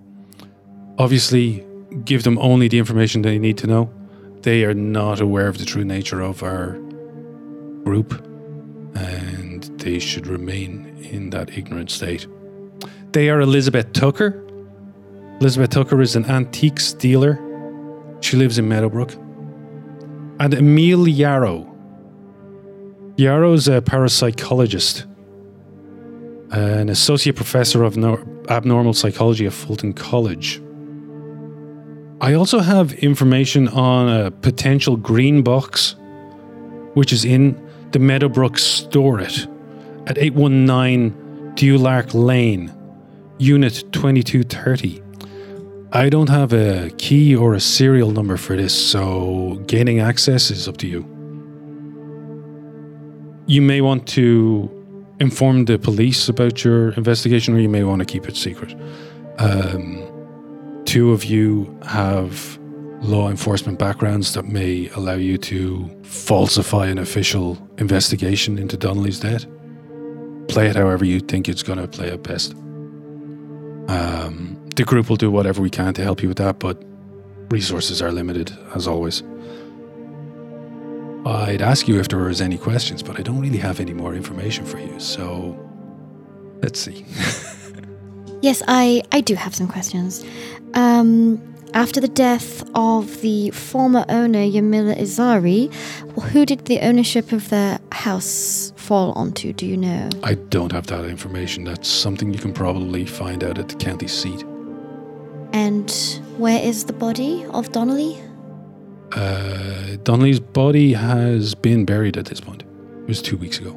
Obviously, 0.99 1.65
give 2.05 2.25
them 2.25 2.37
only 2.39 2.67
the 2.67 2.81
information 2.81 3.23
they 3.23 3.39
need 3.39 3.59
to 3.59 3.69
know. 3.69 3.95
They 4.41 4.65
are 4.65 4.75
not 4.75 5.21
aware 5.21 5.47
of 5.47 5.59
the 5.59 5.67
true 5.67 5.85
nature 5.85 6.21
of 6.21 6.43
our 6.43 6.73
group 7.85 8.13
and 8.97 9.63
they 9.79 10.01
should 10.01 10.27
remain 10.27 10.92
in 11.13 11.31
that 11.31 11.57
ignorant 11.57 11.91
state. 11.91 12.27
They 13.13 13.29
are 13.29 13.41
Elizabeth 13.41 13.93
Tucker. 13.93 14.43
Elizabeth 15.41 15.71
Tucker 15.71 16.01
is 16.01 16.17
an 16.17 16.25
antiques 16.27 16.93
dealer. 16.95 17.39
She 18.21 18.37
lives 18.37 18.59
in 18.59 18.69
Meadowbrook. 18.69 19.13
And 20.41 20.55
Emil 20.55 21.07
Yarrow. 21.07 21.69
Yarrow's 23.17 23.69
a 23.69 23.83
parapsychologist, 23.83 25.05
an 26.51 26.89
associate 26.89 27.37
professor 27.37 27.85
of 27.85 27.97
nor- 27.97 28.27
abnormal 28.49 28.95
psychology 28.95 29.47
at 29.47 29.53
Fulton 29.53 29.93
College. 29.93 30.63
I 32.23 32.33
also 32.35 32.61
have 32.61 32.95
information 32.95 33.69
on 33.69 34.09
a 34.09 34.31
potential 34.31 34.97
green 34.97 35.43
box, 35.43 35.97
which 36.95 37.13
is 37.13 37.25
in 37.25 37.61
the 37.91 37.99
Meadowbrook 37.99 38.57
Storage 38.57 39.47
at 40.07 40.19
819 40.19 41.55
Dulark 41.55 42.15
Lane, 42.15 42.73
Unit 43.39 43.85
2230. 43.93 45.03
I 45.93 46.09
don't 46.09 46.31
have 46.31 46.53
a 46.53 46.91
key 46.97 47.37
or 47.37 47.55
a 47.55 47.61
serial 47.61 48.11
number 48.11 48.37
for 48.37 48.57
this, 48.57 48.75
so 48.75 49.63
gaining 49.67 50.01
access 50.01 50.51
is 50.51 50.67
up 50.67 50.79
to 50.79 50.87
you. 50.87 51.01
You 53.47 53.61
may 53.61 53.81
want 53.81 54.07
to 54.09 54.71
inform 55.21 55.67
the 55.67 55.79
police 55.79 56.29
about 56.29 56.65
your 56.65 56.93
investigation, 56.93 57.55
or 57.55 57.59
you 57.59 57.69
may 57.69 57.85
want 57.85 58.01
to 58.01 58.07
keep 58.07 58.27
it 58.29 58.37
secret. 58.37 58.75
Um, 59.39 60.83
two 60.87 61.13
of 61.13 61.25
you 61.25 61.79
have 61.85 62.59
law 63.03 63.29
enforcement 63.29 63.79
backgrounds 63.79 64.33
that 64.35 64.47
may 64.47 64.89
allow 64.95 65.15
you 65.15 65.37
to 65.37 65.91
falsify 66.05 66.87
an 66.87 66.99
official 66.99 67.59
investigation 67.79 68.59
into 68.59 68.77
Donnelly's 68.77 69.21
death. 69.21 69.45
Play 70.53 70.69
it 70.69 70.77
however 70.77 71.05
you 71.05 71.21
think 71.21 71.49
it's 71.49 71.63
going 71.63 71.79
to 71.79 71.89
play 71.89 72.09
it 72.09 72.23
best. 72.23 72.53
Um, 73.89 74.57
the 74.77 74.85
group 74.85 75.09
will 75.09 75.17
do 75.17 75.31
whatever 75.31 75.63
we 75.63 75.71
can 75.71 75.95
to 75.95 76.03
help 76.03 76.23
you 76.23 76.29
with 76.29 76.39
that, 76.39 76.59
but 76.59 76.83
resources 77.51 78.01
are 78.03 78.13
limited, 78.13 78.57
as 78.75 78.87
always. 78.87 79.23
I'd 81.25 81.63
ask 81.63 81.89
you 81.89 82.01
if 82.01 82.09
there 82.09 82.19
was 82.19 82.41
any 82.41 82.59
questions, 82.59 83.03
but 83.03 83.19
I 83.19 83.23
don't 83.23 83.41
really 83.41 83.59
have 83.59 83.81
any 83.81 83.95
more 83.95 84.15
information 84.15 84.65
for 84.65 84.79
you, 84.79 84.99
so 84.99 85.57
let's 86.63 86.81
see. 86.81 87.05
Yes, 88.43 88.61
I, 88.67 89.03
I 89.13 89.21
do 89.21 89.37
have 89.37 89.55
some 89.55 89.69
questions. 89.69 90.25
Um, 90.75 91.52
after 91.75 92.01
the 92.01 92.09
death 92.09 92.63
of 92.75 93.21
the 93.23 93.51
former 93.51 94.05
owner, 94.09 94.41
Yamila 94.41 94.97
Izari, 94.99 95.73
who 96.31 96.45
did 96.45 96.67
the 96.67 96.81
ownership 96.81 97.33
of 97.33 97.49
the 97.49 97.81
house 97.93 98.73
fall 98.77 99.13
onto? 99.13 99.53
Do 99.53 99.67
you 99.67 99.77
know? 99.77 100.11
I 100.23 100.35
don't 100.35 100.73
have 100.73 100.87
that 100.89 101.05
information. 101.07 101.65
That's 101.65 101.89
something 101.89 102.33
you 102.33 102.39
can 102.39 102.53
probably 102.53 103.07
find 103.07 103.43
out 103.43 103.59
at 103.59 103.69
the 103.69 103.77
county 103.77 104.09
seat. 104.09 104.45
And 105.53 105.91
where 106.39 106.63
is 106.63 106.85
the 106.85 106.93
body 106.93 107.45
of 107.51 107.73
Donnelly? 107.73 108.21
Uh, 109.13 109.97
Donnelly's 110.03 110.41
body 110.41 110.93
has 110.95 111.55
been 111.55 111.85
buried 111.85 112.17
at 112.17 112.27
this 112.27 112.41
point. 112.41 112.63
It 112.63 113.09
was 113.09 113.21
two 113.21 113.37
weeks 113.37 113.59
ago. 113.59 113.73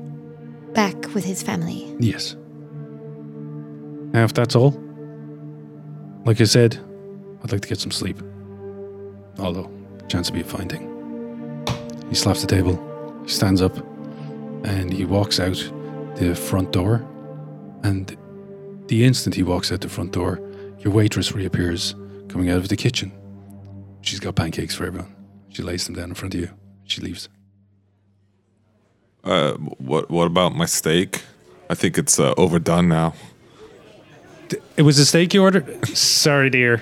Back 0.74 1.14
with 1.14 1.26
his 1.26 1.42
family. 1.44 1.96
Yes. 2.00 2.36
Now, 4.14 4.24
if 4.24 4.34
that's 4.34 4.56
all, 4.56 4.72
like 6.26 6.40
I 6.40 6.46
said, 6.46 6.80
I'd 7.46 7.52
like 7.52 7.62
to 7.62 7.68
get 7.68 7.80
some 7.80 7.92
sleep. 7.92 8.20
Although, 9.38 9.70
chance 10.08 10.28
to 10.28 10.34
be 10.34 10.42
a 10.42 10.44
fine 10.44 10.68
thing. 10.68 11.64
He 12.10 12.16
slaps 12.16 12.42
the 12.42 12.48
table, 12.48 12.76
he 13.24 13.30
stands 13.30 13.62
up, 13.62 13.78
and 14.66 14.92
he 14.92 15.06
walks 15.06 15.40
out 15.40 15.54
the 16.16 16.34
front 16.34 16.72
door. 16.72 17.06
And 17.84 18.18
the 18.88 19.06
instant 19.06 19.36
he 19.36 19.44
walks 19.44 19.72
out 19.72 19.82
the 19.82 19.90
front 19.90 20.12
door, 20.12 20.42
your 20.80 20.92
waitress 20.92 21.34
reappears 21.34 21.94
coming 22.30 22.50
out 22.50 22.58
of 22.58 22.70
the 22.70 22.76
kitchen. 22.76 23.12
She's 24.02 24.20
got 24.20 24.34
pancakes 24.36 24.74
for 24.74 24.88
everyone. 24.88 25.14
She 25.50 25.62
lays 25.62 25.86
them 25.86 25.94
down 25.94 26.10
in 26.10 26.16
front 26.16 26.34
of 26.34 26.40
you. 26.40 26.50
She 26.86 27.00
leaves. 27.02 27.30
Uh, 29.24 29.54
what 29.54 30.10
what 30.10 30.26
about 30.26 30.56
my 30.56 30.66
steak? 30.66 31.22
I 31.70 31.76
think 31.76 32.00
it's 32.00 32.20
uh, 32.20 32.34
overdone 32.38 32.90
now. 32.90 33.14
It 34.78 34.82
was 34.82 34.98
a 34.98 35.06
steak 35.06 35.36
you 35.36 35.44
ordered? 35.44 35.88
Sorry, 35.96 36.50
dear. 36.50 36.82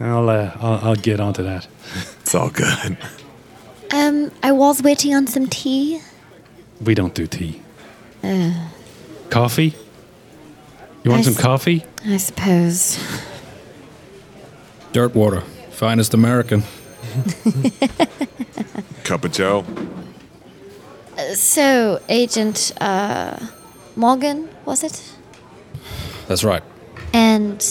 I'll, 0.00 0.28
uh, 0.28 0.50
I'll, 0.60 0.78
I'll 0.90 0.94
get 0.96 1.20
onto 1.20 1.42
that. 1.42 1.66
It's 2.20 2.34
all 2.34 2.50
good. 2.50 2.96
Um, 3.94 4.30
I 4.42 4.52
was 4.52 4.82
waiting 4.82 5.14
on 5.14 5.26
some 5.26 5.46
tea. 5.46 6.00
We 6.84 6.94
don't 6.94 7.14
do 7.14 7.26
tea. 7.26 7.62
Coffee? 9.30 9.74
You 11.04 11.10
want 11.12 11.20
I 11.20 11.24
some 11.24 11.34
s- 11.34 11.40
coffee? 11.40 11.84
I 12.04 12.16
suppose. 12.16 12.98
Dirt 14.92 15.14
water, 15.14 15.42
finest 15.70 16.14
American. 16.14 16.62
Cup 19.04 19.24
of 19.24 19.32
Joe. 19.32 19.64
So, 21.34 22.02
Agent 22.08 22.72
uh, 22.80 23.38
Morgan, 23.94 24.48
was 24.64 24.82
it? 24.82 25.14
That's 26.26 26.42
right. 26.44 26.62
And 27.12 27.64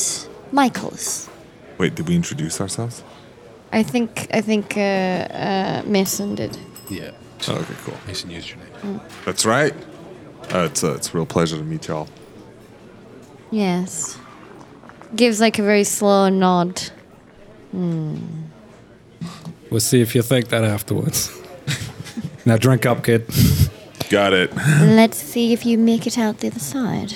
Michaels. 0.51 1.29
Wait, 1.77 1.95
did 1.95 2.07
we 2.07 2.15
introduce 2.15 2.61
ourselves? 2.61 3.03
I 3.71 3.83
think 3.83 4.27
I 4.33 4.41
think 4.41 4.77
uh, 4.77 4.79
uh, 4.79 5.81
Mason 5.85 6.35
did. 6.35 6.57
Yeah. 6.89 7.11
Oh, 7.47 7.55
okay, 7.55 7.73
cool. 7.83 7.95
Mason 8.07 8.29
used 8.29 8.49
your 8.49 8.59
name. 8.59 9.01
That's 9.25 9.45
right. 9.45 9.73
Uh, 10.53 10.69
it's 10.69 10.83
a 10.83 10.93
it's 10.93 11.13
a 11.13 11.17
real 11.17 11.25
pleasure 11.25 11.57
to 11.57 11.63
meet 11.63 11.87
y'all. 11.87 12.07
Yes. 13.51 14.17
Gives 15.15 15.39
like 15.41 15.59
a 15.59 15.63
very 15.63 15.83
slow 15.83 16.29
nod. 16.29 16.81
We'll 19.69 19.79
see 19.79 20.01
if 20.01 20.15
you 20.15 20.21
think 20.21 20.47
that 20.49 20.63
afterwards. 20.63 21.29
now 22.45 22.57
drink 22.57 22.85
up, 22.85 23.03
kid. 23.03 23.27
Got 24.09 24.33
it. 24.33 24.55
Let's 24.55 25.17
see 25.17 25.51
if 25.51 25.65
you 25.65 25.77
make 25.77 26.07
it 26.07 26.17
out 26.17 26.39
the 26.39 26.47
other 26.47 26.59
side. 26.59 27.13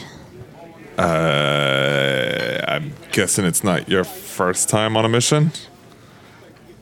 Uh, 1.00 2.62
I'm 2.68 2.94
guessing 3.12 3.46
it's 3.46 3.64
not 3.64 3.88
your 3.90 4.04
first 4.04 4.70
time 4.70 4.98
on 4.98 5.06
a 5.06 5.10
mission. 5.10 5.52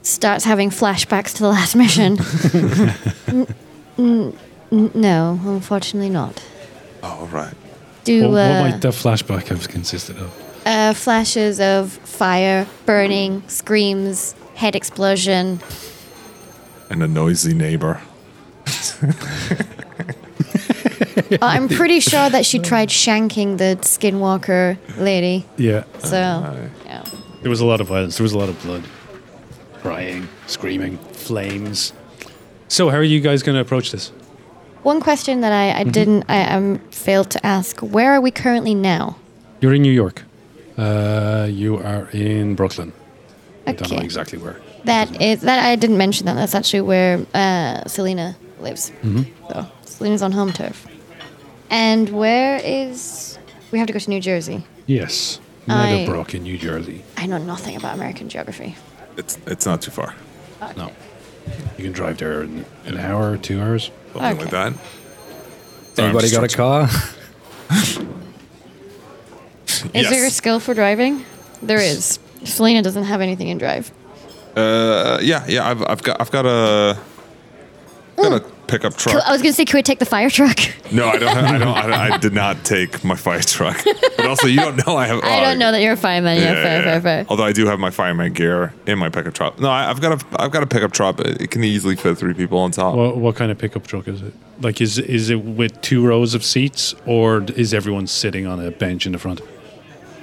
Starts 0.01 0.43
having 0.45 0.69
flashbacks 0.69 1.33
to 1.35 1.43
the 1.43 1.49
last 1.49 1.75
mission. 1.75 2.17
N- 3.27 3.47
n- 3.97 4.33
n- 4.71 4.91
no, 4.93 5.39
unfortunately 5.43 6.09
not. 6.09 6.41
All 7.03 7.27
right. 7.27 7.53
Do 8.05 8.23
What, 8.23 8.31
what 8.31 8.39
uh, 8.51 8.61
might 8.63 8.81
that 8.81 8.93
flashback 8.93 9.47
have 9.47 9.67
consisted 9.67 10.17
of? 10.17 10.33
uh, 10.65 10.93
flashes 10.93 11.59
of 11.59 11.91
fire, 11.91 12.65
burning, 12.85 13.43
screams, 13.47 14.33
head 14.55 14.75
explosion. 14.75 15.59
And 16.89 17.03
a 17.03 17.07
noisy 17.07 17.53
neighbor. 17.53 18.01
I'm 21.41 21.67
pretty 21.67 21.99
sure 21.99 22.29
that 22.29 22.45
she 22.45 22.59
tried 22.59 22.89
shanking 22.89 23.57
the 23.57 23.77
skinwalker 23.81 24.77
lady. 24.97 25.45
Yeah. 25.57 25.83
So, 25.99 26.17
yeah. 26.85 27.03
There 27.41 27.49
was 27.49 27.61
a 27.61 27.65
lot 27.65 27.81
of 27.81 27.87
violence. 27.87 28.17
There 28.17 28.23
was 28.23 28.33
a 28.33 28.37
lot 28.37 28.49
of 28.49 28.61
blood. 28.61 28.83
Crying, 29.81 30.27
screaming, 30.47 30.97
flames. 31.13 31.93
So, 32.67 32.89
how 32.89 32.97
are 32.97 33.03
you 33.03 33.19
guys 33.21 33.43
going 33.43 33.55
to 33.55 33.61
approach 33.61 33.91
this? 33.91 34.09
One 34.83 34.99
question 35.01 35.41
that 35.41 35.51
I, 35.51 35.79
I 35.81 35.83
didn't, 35.83 36.25
I 36.29 36.43
um, 36.49 36.79
failed 36.91 37.29
to 37.31 37.45
ask: 37.45 37.79
Where 37.79 38.13
are 38.13 38.21
we 38.21 38.31
currently 38.31 38.73
now? 38.73 39.17
You're 39.61 39.73
in 39.73 39.81
New 39.81 39.91
York. 39.91 40.23
Uh, 40.77 41.47
you 41.49 41.77
are 41.77 42.09
in 42.11 42.55
Brooklyn. 42.55 42.93
I 43.65 43.73
don't 43.73 43.89
know 43.89 43.97
Okay. 43.97 44.05
exactly 44.05 44.37
where. 44.39 44.59
That 44.85 45.21
is 45.21 45.41
that 45.41 45.65
I 45.65 45.75
didn't 45.75 45.97
mention 45.97 46.25
that. 46.27 46.35
That's 46.35 46.55
actually 46.55 46.81
where 46.81 47.25
uh, 47.33 47.85
Selina 47.87 48.35
lives. 48.59 48.91
So 49.49 49.65
Selina's 49.83 50.21
on 50.21 50.31
home 50.31 50.53
turf. 50.53 50.85
And 51.69 52.09
where 52.09 52.59
is? 52.63 53.37
We 53.71 53.79
have 53.79 53.87
to 53.87 53.93
go 53.93 53.99
to 53.99 54.09
New 54.09 54.21
Jersey. 54.21 54.65
Yes. 54.85 55.39
I- 55.67 55.91
Meadowbrook 55.91 56.33
in 56.33 56.43
New 56.43 56.57
Jersey. 56.57 57.03
I 57.17 57.25
know 57.25 57.37
nothing 57.37 57.75
about 57.75 57.95
American 57.95 58.29
geography. 58.29 58.75
It's 59.17 59.37
it's 59.47 59.65
not 59.65 59.81
too 59.81 59.91
far. 59.91 60.15
No. 60.77 60.91
You 61.77 61.83
can 61.85 61.91
drive 61.93 62.17
there 62.17 62.43
in 62.43 62.65
an 62.85 62.97
hour, 62.97 63.37
two 63.37 63.59
hours. 63.61 63.91
Something 64.13 64.21
like 64.21 64.41
Okay. 64.41 64.49
that. 64.51 64.73
Sorry, 64.73 66.09
I'm 66.09 66.15
Anybody 66.15 66.31
got 66.31 66.43
a 66.43 66.47
trying 66.47 66.87
car? 66.87 66.99
Is 69.93 70.09
there 70.09 70.21
a 70.21 70.27
Yes. 70.27 70.35
skill 70.35 70.59
for 70.59 70.73
driving? 70.73 71.25
There 71.61 71.79
is. 71.79 72.19
Selina 72.43 72.81
doesn't 72.81 73.03
have 73.05 73.21
anything 73.21 73.47
in 73.49 73.57
drive. 73.57 73.91
Uh, 74.55 75.19
yeah, 75.21 75.43
yeah. 75.47 75.69
I've 75.69 75.83
I've 75.87 76.03
got 76.03 76.19
I've 76.21 76.31
got 76.31 76.45
a 76.45 76.97
got 78.17 78.41
a 78.41 78.45
pickup 78.67 78.93
Cool. 78.97 79.13
truck. 79.13 79.23
I 79.25 79.31
was 79.31 79.41
gonna 79.41 79.53
say, 79.53 79.63
can 79.65 79.77
we 79.77 79.83
take 79.83 79.99
the 79.99 80.05
fire 80.05 80.29
truck? 80.29 80.59
No, 80.91 81.07
I 81.07 81.17
don't. 81.17 81.35
Have, 81.35 81.45
I 81.45 81.57
don't. 81.57 81.77
I, 81.77 82.15
I 82.15 82.17
did 82.17 82.33
not 82.33 82.63
take 82.65 83.03
my 83.03 83.15
fire 83.15 83.41
truck. 83.41 83.81
But 84.17 84.25
also, 84.25 84.47
you 84.47 84.57
don't 84.57 84.85
know 84.85 84.95
I 84.97 85.07
have. 85.07 85.23
I 85.23 85.41
don't 85.41 85.59
know 85.59 85.71
that 85.71 85.81
you're 85.81 85.93
a 85.93 85.97
fireman. 85.97 86.37
Yeah, 86.37 86.53
fair, 86.53 86.83
fair, 86.83 87.01
fair. 87.01 87.25
Although 87.29 87.43
I 87.45 87.53
do 87.53 87.65
have 87.67 87.79
my 87.79 87.89
fireman 87.91 88.33
gear 88.33 88.73
in 88.85 88.97
my 88.99 89.09
pickup 89.09 89.33
truck. 89.33 89.59
No, 89.59 89.69
I, 89.69 89.89
I've 89.89 90.01
got 90.01 90.21
a 90.21 90.25
I've 90.41 90.51
got 90.51 90.63
a 90.63 90.67
pickup 90.67 90.91
truck. 90.93 91.19
It 91.19 91.41
it 91.41 91.51
can 91.51 91.63
easily 91.63 91.95
fit 91.95 92.17
three 92.17 92.33
people 92.33 92.57
on 92.59 92.71
top. 92.71 92.95
What, 92.95 93.17
what 93.17 93.35
kind 93.35 93.51
of 93.51 93.57
pickup 93.57 93.85
truck 93.87 94.07
is 94.07 94.21
it? 94.21 94.33
Like, 94.61 94.81
is 94.81 94.97
is 94.99 95.29
it 95.29 95.41
with 95.43 95.79
two 95.81 96.05
rows 96.05 96.33
of 96.33 96.43
seats, 96.43 96.95
or 97.05 97.43
is 97.55 97.73
everyone 97.73 98.07
sitting 98.07 98.47
on 98.47 98.63
a 98.63 98.71
bench 98.71 99.05
in 99.05 99.11
the 99.11 99.19
front? 99.19 99.41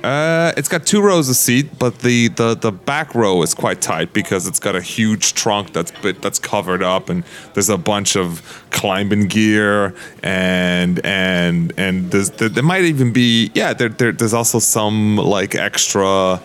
Uh, 0.05 0.53
it's 0.59 0.69
got 0.69 0.85
two 0.85 1.01
rows 1.01 1.31
of 1.31 1.37
seat, 1.37 1.79
but 1.79 2.01
the, 2.01 2.29
the, 2.29 2.55
the 2.55 2.71
back 2.71 3.15
row 3.15 3.41
is 3.41 3.55
quite 3.55 3.81
tight 3.81 4.13
because 4.13 4.47
it's 4.47 4.61
got 4.61 4.77
a 4.77 4.83
huge 4.83 5.33
trunk 5.33 5.73
that's 5.73 5.91
bit, 6.03 6.21
that's 6.21 6.39
covered 6.39 6.83
up, 6.83 7.09
and 7.09 7.25
there's 7.55 7.71
a 7.71 7.79
bunch 7.79 8.15
of 8.15 8.67
climbing 8.71 9.29
gear, 9.29 9.95
and 10.23 11.01
and 11.07 11.73
and 11.79 12.11
there's, 12.11 12.29
there, 12.33 12.51
there 12.51 12.63
might 12.63 12.85
even 12.85 13.15
be 13.15 13.51
yeah 13.55 13.73
there, 13.73 13.89
there 13.89 14.13
there's 14.13 14.35
also 14.35 14.59
some 14.59 15.17
like 15.17 15.55
extra 15.55 16.39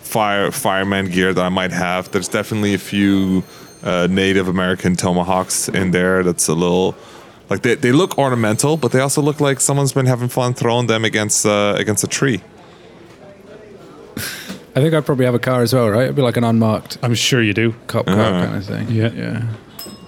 fire 0.00 0.50
fireman 0.50 1.10
gear 1.10 1.34
that 1.34 1.44
I 1.44 1.50
might 1.50 1.72
have. 1.72 2.10
There's 2.12 2.28
definitely 2.28 2.72
a 2.72 2.78
few 2.78 3.44
uh, 3.82 4.08
Native 4.10 4.48
American 4.48 4.96
tomahawks 4.96 5.68
in 5.68 5.90
there. 5.90 6.22
That's 6.22 6.48
a 6.48 6.54
little. 6.54 6.94
Like 7.50 7.60
they, 7.60 7.74
they 7.74 7.92
look 7.92 8.16
ornamental, 8.16 8.78
but 8.78 8.92
they 8.92 9.00
also 9.00 9.20
look 9.20 9.38
like 9.38 9.60
someone's 9.60 9.92
been 9.92 10.06
having 10.06 10.28
fun 10.30 10.54
throwing 10.54 10.86
them 10.86 11.04
against 11.04 11.44
uh, 11.44 11.74
against 11.76 12.02
a 12.04 12.06
tree. 12.06 12.40
I 14.74 14.80
think 14.80 14.94
I'd 14.94 15.04
probably 15.04 15.24
have 15.26 15.34
a 15.34 15.38
car 15.38 15.62
as 15.62 15.74
well, 15.74 15.88
right? 15.90 16.04
It'd 16.04 16.16
be 16.16 16.22
like 16.22 16.36
an 16.38 16.44
unmarked 16.44 16.96
I'm 17.02 17.14
sure 17.14 17.42
you 17.42 17.52
do. 17.54 17.74
cop 17.88 18.06
car 18.06 18.16
kind 18.16 18.56
of 18.56 18.64
thing. 18.64 18.88
Yeah. 18.90 19.10
yeah. 19.12 19.42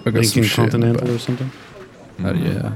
I 0.05 0.11
got 0.11 0.23
some 0.25 0.41
Lincoln 0.41 0.43
shit 0.43 0.73
in 0.73 0.81
the 0.81 0.87
Continental 0.87 1.11
or 1.11 1.19
something. 1.19 1.51
Uh, 2.23 2.33
yeah, 2.33 2.75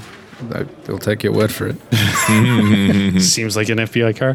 I- 0.54 0.66
they'll 0.84 0.98
take 1.00 1.24
your 1.24 1.34
word 1.34 1.52
for 1.52 1.68
it. 1.68 1.78
Seems 3.22 3.56
like 3.56 3.70
an 3.70 3.78
FBI 3.80 4.16
car. 4.18 4.34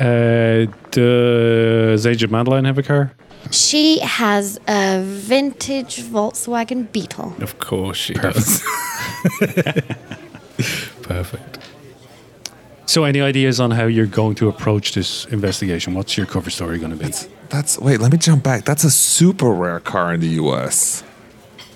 uh, 0.00 0.66
does 0.90 2.06
Agent 2.06 2.32
Madeline 2.32 2.64
have 2.64 2.78
a 2.78 2.82
car? 2.82 3.12
She 3.50 3.98
has 4.00 4.58
a 4.68 5.02
vintage 5.04 6.02
Volkswagen 6.02 6.90
Beetle. 6.92 7.34
Of 7.40 7.58
course 7.58 7.96
she 7.98 8.14
does. 8.14 8.62
Perfect. 11.02 11.58
So, 12.86 13.04
any 13.04 13.20
ideas 13.20 13.60
on 13.60 13.70
how 13.70 13.86
you're 13.86 14.06
going 14.06 14.34
to 14.36 14.48
approach 14.48 14.92
this 14.94 15.24
investigation? 15.26 15.94
What's 15.94 16.16
your 16.16 16.26
cover 16.26 16.50
story 16.50 16.78
going 16.78 16.96
to 16.98 17.04
be? 17.04 17.10
That's 17.48 17.78
wait. 17.78 18.00
Let 18.00 18.12
me 18.12 18.18
jump 18.18 18.42
back. 18.42 18.64
That's 18.64 18.84
a 18.84 18.90
super 18.90 19.50
rare 19.52 19.80
car 19.80 20.12
in 20.14 20.20
the 20.20 20.28
U.S. 20.42 21.04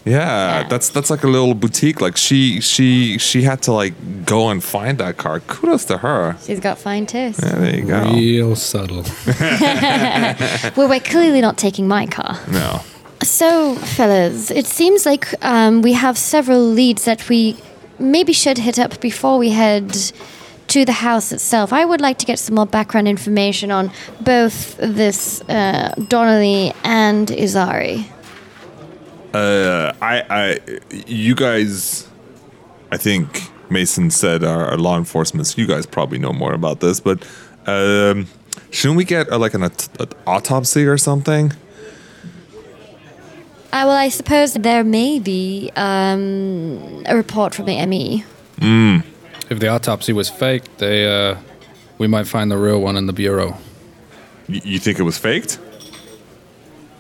Yeah, 0.05 0.61
Yeah. 0.63 0.69
that's 0.69 0.89
that's 0.91 1.11
like 1.11 1.25
a 1.25 1.29
little 1.29 1.55
boutique. 1.55 2.01
Like 2.01 2.17
she 2.17 2.61
she 2.61 3.19
she 3.19 3.43
had 3.43 3.61
to 3.63 3.73
like 3.73 3.95
go 4.25 4.49
and 4.51 4.63
find 4.63 4.99
that 4.99 5.17
car. 5.17 5.41
Kudos 5.41 5.85
to 5.87 5.99
her. 5.99 6.37
She's 6.45 6.61
got 6.61 6.79
fine 6.79 7.07
taste. 7.07 7.41
Yeah, 7.43 7.55
there 7.57 7.77
you 7.77 7.87
go. 7.87 8.03
Real 8.13 8.57
subtle. 8.57 9.05
Well, 10.77 10.89
we're 10.89 11.01
clearly 11.01 11.41
not 11.41 11.57
taking 11.57 11.89
my 11.89 12.07
car. 12.07 12.39
No. 12.51 12.81
So, 13.23 13.75
fellas, 13.77 14.51
it 14.51 14.67
seems 14.67 15.07
like 15.07 15.27
um, 15.43 15.83
we 15.83 15.95
have 15.95 16.19
several 16.19 16.61
leads 16.63 17.05
that 17.05 17.29
we 17.29 17.57
maybe 17.99 18.33
should 18.33 18.59
hit 18.59 18.79
up 18.79 19.01
before 19.01 19.39
we 19.39 19.51
head 19.51 19.97
to 20.69 20.85
the 20.85 20.93
house 20.93 21.33
itself. 21.33 21.73
I 21.73 21.85
would 21.85 22.01
like 22.01 22.19
to 22.19 22.27
get 22.27 22.39
some 22.39 22.55
more 22.55 22.67
background 22.67 23.09
information 23.09 23.71
on 23.71 23.91
both 24.21 24.77
this 24.79 25.41
uh, 25.43 25.95
Donnelly 26.09 26.73
and 26.85 27.29
Izari. 27.29 28.07
Uh, 29.35 29.93
I 30.01 30.25
I 30.31 30.61
you 31.07 31.35
guys, 31.35 32.09
I 32.91 32.97
think 32.97 33.51
Mason 33.71 34.11
said 34.11 34.45
our, 34.45 34.67
are 34.67 34.79
law 34.79 34.97
enforcement. 34.97 35.47
So 35.47 35.61
you 35.61 35.67
guys 35.67 35.87
probably 35.87 36.19
know 36.19 36.33
more 36.33 36.53
about 36.53 36.81
this, 36.81 37.01
but 37.01 37.27
um, 37.67 38.29
shouldn't 38.71 38.97
we 38.97 39.05
get 39.05 39.31
uh, 39.31 39.39
like 39.39 39.55
an, 39.55 39.65
an 39.65 39.73
autopsy 40.27 40.87
or 40.87 40.97
something? 40.97 41.53
Uh, 43.73 43.85
well, 43.85 43.91
I 43.91 44.09
suppose 44.09 44.55
there 44.55 44.85
may 44.85 45.19
be 45.19 45.71
um, 45.77 47.03
a 47.05 47.15
report 47.17 47.55
from 47.55 47.67
the 47.67 47.85
ME. 47.87 48.25
If 49.51 49.59
the 49.61 49.69
autopsy 49.69 50.13
was 50.13 50.29
fake, 50.29 50.65
they 50.79 51.07
uh, 51.07 51.37
we 51.99 52.07
might 52.09 52.27
find 52.27 52.51
the 52.51 52.57
real 52.59 52.81
one 52.81 52.97
in 52.97 53.07
the 53.07 53.13
bureau. 53.13 53.57
Y- 54.49 54.61
you 54.65 54.79
think 54.79 54.99
it 54.99 55.03
was 55.05 55.19
faked? 55.19 55.59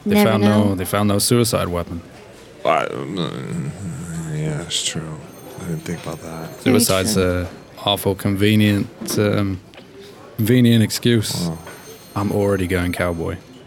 They 0.05 0.15
Never 0.15 0.31
found 0.31 0.43
know. 0.45 0.65
no 0.69 0.75
they 0.77 0.85
found 0.85 1.09
no 1.09 1.19
suicide 1.19 1.69
weapon. 1.69 2.01
I, 2.65 2.85
uh, 2.87 3.31
yeah, 4.33 4.63
it's 4.63 4.85
true. 4.85 5.19
I 5.61 5.65
didn't 5.69 5.81
think 5.85 6.03
about 6.03 6.21
that. 6.23 6.51
Very 6.63 6.79
Suicide's 6.81 7.15
true. 7.15 7.47
a 7.47 7.49
awful 7.85 8.15
convenient 8.15 8.87
um, 9.19 9.61
convenient 10.37 10.83
excuse. 10.85 11.49
I'm 12.15 12.31
already 12.33 12.67
going 12.67 12.93
cowboy. 12.93 13.37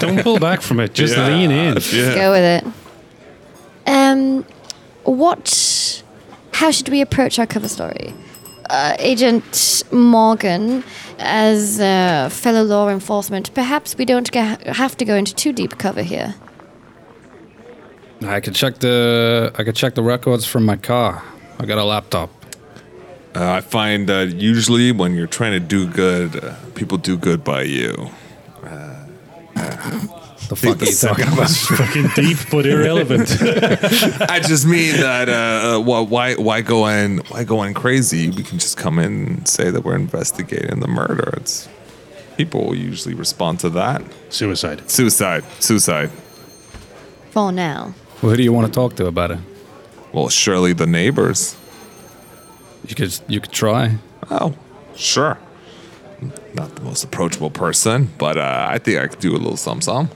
Don't 0.00 0.22
pull 0.22 0.38
back 0.38 0.60
from 0.60 0.80
it. 0.80 0.92
Just 0.94 1.16
Yeah, 1.16 1.28
lean 1.28 1.50
in. 1.50 1.78
Yeah. 1.92 2.14
Go 2.14 2.30
with 2.32 2.64
it. 2.64 2.64
Um, 3.86 4.44
what? 5.04 6.02
How 6.60 6.70
should 6.70 6.90
we 6.90 7.00
approach 7.00 7.38
our 7.38 7.46
cover 7.46 7.68
story? 7.68 8.12
Uh, 8.68 8.94
Agent 8.98 9.82
Morgan, 9.90 10.84
as 11.18 11.80
uh, 11.80 12.28
fellow 12.30 12.62
law 12.62 12.90
enforcement, 12.90 13.54
perhaps 13.54 13.96
we 13.96 14.04
don't 14.04 14.30
ga- 14.30 14.58
have 14.66 14.94
to 14.98 15.06
go 15.06 15.14
into 15.14 15.34
too 15.34 15.54
deep 15.54 15.78
cover 15.78 16.02
here. 16.02 16.34
I 18.20 18.40
could 18.40 18.54
check 18.54 18.80
the 18.80 19.50
I 19.56 19.64
could 19.64 19.74
check 19.74 19.94
the 19.94 20.02
records 20.02 20.44
from 20.44 20.66
my 20.66 20.76
car. 20.76 21.22
I 21.58 21.64
got 21.64 21.78
a 21.78 21.84
laptop. 21.84 22.28
Uh, 23.34 23.52
I 23.52 23.62
find 23.62 24.06
that 24.10 24.34
usually 24.34 24.92
when 24.92 25.14
you're 25.14 25.34
trying 25.38 25.52
to 25.52 25.60
do 25.60 25.88
good, 25.88 26.44
uh, 26.44 26.54
people 26.74 26.98
do 26.98 27.16
good 27.16 27.42
by 27.42 27.62
you. 27.62 28.10
The 30.50 30.56
fuck 30.56 30.82
are 30.82 30.84
you 30.84 30.96
talking 30.96 31.28
about? 31.32 31.48
Fucking 31.78 32.08
deep 32.16 32.38
but 32.50 32.66
irrelevant. 32.66 33.30
I 34.28 34.40
just 34.40 34.66
mean 34.66 34.96
that 34.96 35.28
uh, 35.28 35.76
uh, 35.76 35.80
why 35.80 36.02
why 36.02 36.34
why 36.34 36.60
go 36.60 36.88
in 36.88 37.18
why 37.28 37.44
go 37.44 37.62
in 37.62 37.72
crazy? 37.72 38.30
We 38.30 38.42
can 38.42 38.58
just 38.58 38.76
come 38.76 38.98
in 38.98 39.26
and 39.26 39.48
say 39.48 39.70
that 39.70 39.84
we're 39.84 39.94
investigating 39.94 40.80
the 40.80 40.88
murder. 40.88 41.34
It's 41.36 41.68
people 42.36 42.64
will 42.66 42.74
usually 42.74 43.14
respond 43.14 43.60
to 43.60 43.70
that. 43.70 44.02
Suicide. 44.28 44.90
Suicide, 44.90 45.44
suicide. 45.60 46.10
For 47.30 47.52
now. 47.52 47.94
Well, 48.20 48.30
who 48.32 48.36
do 48.36 48.42
you 48.42 48.52
want 48.52 48.66
to 48.66 48.72
talk 48.72 48.96
to 48.96 49.06
about 49.06 49.30
it? 49.30 49.38
Well, 50.12 50.30
surely 50.30 50.72
the 50.72 50.86
neighbors. 50.86 51.54
You 52.88 52.96
could 52.96 53.16
you 53.28 53.40
could 53.40 53.52
try. 53.52 53.98
Oh, 54.32 54.56
sure. 54.96 55.38
Not 56.54 56.74
the 56.74 56.82
most 56.82 57.04
approachable 57.04 57.50
person, 57.50 58.10
but 58.18 58.36
uh, 58.36 58.66
I 58.68 58.78
think 58.78 58.98
I 58.98 59.06
could 59.06 59.20
do 59.20 59.36
a 59.36 59.38
little 59.38 59.56
some 59.56 59.80
some. 59.80 60.10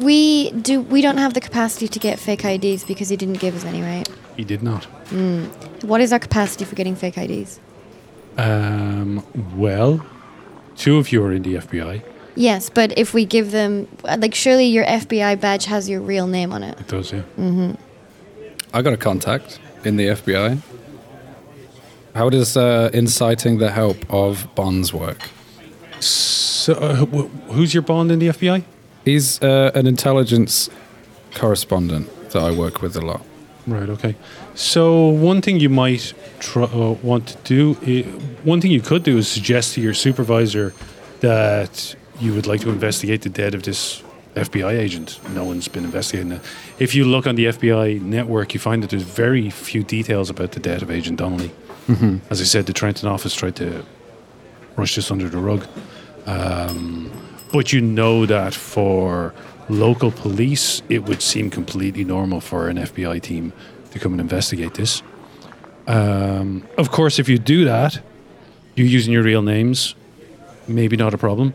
We 0.00 0.50
do. 0.52 0.80
We 0.80 1.02
don't 1.02 1.18
have 1.18 1.34
the 1.34 1.40
capacity 1.40 1.86
to 1.88 1.98
get 1.98 2.18
fake 2.18 2.44
IDs 2.44 2.84
because 2.84 3.08
he 3.10 3.16
didn't 3.16 3.38
give 3.40 3.54
us 3.54 3.64
any, 3.64 3.82
right? 3.82 4.08
He 4.36 4.44
did 4.44 4.62
not. 4.62 4.84
What 5.82 6.00
is 6.00 6.12
our 6.12 6.18
capacity 6.18 6.64
for 6.64 6.74
getting 6.74 6.96
fake 6.96 7.18
IDs? 7.18 7.60
Um, 8.38 9.22
well, 9.56 10.04
two 10.76 10.96
of 10.98 11.12
you 11.12 11.22
are 11.24 11.32
in 11.32 11.42
the 11.42 11.56
FBI. 11.56 12.02
Yes, 12.36 12.70
but 12.70 12.96
if 12.96 13.12
we 13.12 13.24
give 13.26 13.50
them, 13.50 13.88
like, 14.04 14.34
surely 14.34 14.66
your 14.66 14.84
FBI 14.86 15.38
badge 15.40 15.66
has 15.66 15.88
your 15.88 16.00
real 16.00 16.26
name 16.26 16.52
on 16.52 16.62
it. 16.62 16.78
It 16.80 16.88
does, 16.88 17.12
yeah. 17.12 17.22
I 18.72 18.82
got 18.82 18.92
a 18.92 18.96
contact 18.96 19.58
in 19.84 19.96
the 19.96 20.06
FBI. 20.06 20.58
How 22.14 22.30
does 22.30 22.56
uh, 22.56 22.90
inciting 22.94 23.58
the 23.58 23.70
help 23.70 23.98
of 24.08 24.48
bonds 24.54 24.94
work? 24.94 25.18
So, 25.98 26.72
uh, 26.74 27.04
wh- 27.06 27.52
who's 27.52 27.74
your 27.74 27.82
bond 27.82 28.10
in 28.12 28.18
the 28.20 28.28
FBI? 28.28 28.62
He's 29.04 29.42
uh, 29.42 29.70
an 29.74 29.86
intelligence 29.86 30.70
correspondent 31.34 32.08
that 32.30 32.42
I 32.42 32.50
work 32.50 32.82
with 32.82 32.96
a 32.96 33.00
lot. 33.00 33.24
Right. 33.66 33.88
Okay. 33.88 34.16
So 34.54 35.08
one 35.08 35.42
thing 35.42 35.60
you 35.60 35.68
might 35.68 36.12
try, 36.38 36.64
uh, 36.64 36.96
want 37.02 37.28
to 37.28 37.36
do, 37.44 37.76
i 37.86 38.02
one 38.44 38.60
thing 38.60 38.70
you 38.70 38.80
could 38.80 39.02
do 39.02 39.18
is 39.18 39.28
suggest 39.28 39.74
to 39.74 39.80
your 39.80 39.94
supervisor 39.94 40.72
that 41.20 41.94
you 42.18 42.34
would 42.34 42.46
like 42.46 42.60
to 42.62 42.70
investigate 42.70 43.22
the 43.22 43.28
death 43.28 43.54
of 43.54 43.62
this 43.62 44.02
FBI 44.34 44.78
agent. 44.78 45.20
No 45.34 45.44
one's 45.44 45.68
been 45.68 45.84
investigating 45.84 46.32
it. 46.32 46.42
If 46.78 46.94
you 46.94 47.04
look 47.04 47.26
on 47.26 47.34
the 47.34 47.46
FBI 47.46 48.00
network, 48.00 48.54
you 48.54 48.60
find 48.60 48.82
that 48.82 48.90
there's 48.90 49.02
very 49.02 49.50
few 49.50 49.82
details 49.82 50.30
about 50.30 50.52
the 50.52 50.60
death 50.60 50.82
of 50.82 50.90
Agent 50.90 51.18
Donnelly. 51.18 51.52
As 52.30 52.40
I 52.40 52.44
said, 52.44 52.66
the 52.66 52.72
Trenton 52.72 53.08
office 53.08 53.34
tried 53.34 53.56
to 53.56 53.84
brush 54.76 54.94
this 54.94 55.10
under 55.10 55.28
the 55.28 55.38
rug. 55.38 55.66
Um, 56.26 57.10
but 57.52 57.72
you 57.72 57.80
know 57.80 58.26
that 58.26 58.54
for 58.54 59.34
local 59.68 60.10
police, 60.10 60.82
it 60.88 61.04
would 61.04 61.22
seem 61.22 61.50
completely 61.50 62.04
normal 62.04 62.40
for 62.40 62.68
an 62.68 62.76
FBI 62.76 63.22
team 63.22 63.52
to 63.92 63.98
come 63.98 64.12
and 64.12 64.20
investigate 64.20 64.74
this. 64.74 65.02
Um, 65.86 66.66
of 66.78 66.90
course, 66.90 67.18
if 67.18 67.28
you 67.28 67.38
do 67.38 67.64
that, 67.64 68.00
you're 68.74 68.86
using 68.86 69.12
your 69.12 69.22
real 69.22 69.42
names, 69.42 69.94
maybe 70.68 70.96
not 70.96 71.14
a 71.14 71.18
problem. 71.18 71.54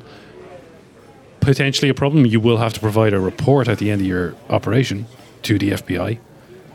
Potentially 1.40 1.90
a 1.90 1.94
problem. 1.94 2.26
You 2.26 2.40
will 2.40 2.58
have 2.58 2.74
to 2.74 2.80
provide 2.80 3.14
a 3.14 3.20
report 3.20 3.68
at 3.68 3.78
the 3.78 3.92
end 3.92 4.02
of 4.02 4.08
your 4.08 4.36
operation 4.50 5.06
to 5.44 5.58
the 5.58 5.72
FBI. 5.72 6.20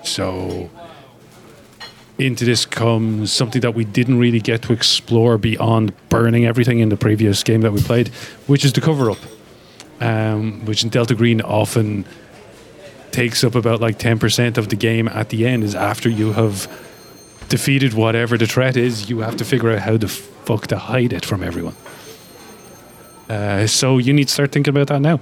So 0.04 0.70
into 2.20 2.44
this 2.44 2.66
comes 2.66 3.32
something 3.32 3.60
that 3.62 3.74
we 3.74 3.84
didn't 3.84 4.18
really 4.18 4.40
get 4.40 4.62
to 4.62 4.72
explore 4.72 5.38
beyond 5.38 5.92
burning 6.08 6.46
everything 6.46 6.78
in 6.78 6.88
the 6.88 6.96
previous 6.96 7.42
game 7.42 7.62
that 7.62 7.72
we 7.72 7.80
played, 7.82 8.08
which 8.46 8.64
is 8.64 8.72
the 8.72 8.80
cover 8.80 9.10
up, 9.10 9.18
um, 10.00 10.64
which 10.66 10.84
in 10.84 10.90
Delta 10.90 11.14
Green 11.14 11.40
often 11.40 12.04
takes 13.10 13.42
up 13.42 13.54
about 13.54 13.80
like 13.80 13.98
10% 13.98 14.56
of 14.56 14.68
the 14.68 14.76
game 14.76 15.08
at 15.08 15.30
the 15.30 15.46
end 15.46 15.64
is 15.64 15.74
after 15.74 16.08
you 16.08 16.32
have 16.32 16.68
defeated 17.48 17.94
whatever 17.94 18.38
the 18.38 18.46
threat 18.46 18.76
is, 18.76 19.10
you 19.10 19.20
have 19.20 19.36
to 19.36 19.44
figure 19.44 19.70
out 19.70 19.80
how 19.80 19.96
the 19.96 20.08
fuck 20.08 20.68
to 20.68 20.78
hide 20.78 21.12
it 21.12 21.24
from 21.24 21.42
everyone. 21.42 21.74
Uh, 23.28 23.66
so 23.66 23.98
you 23.98 24.12
need 24.12 24.28
to 24.28 24.32
start 24.32 24.52
thinking 24.52 24.76
about 24.76 24.86
that 24.88 25.00
now. 25.00 25.20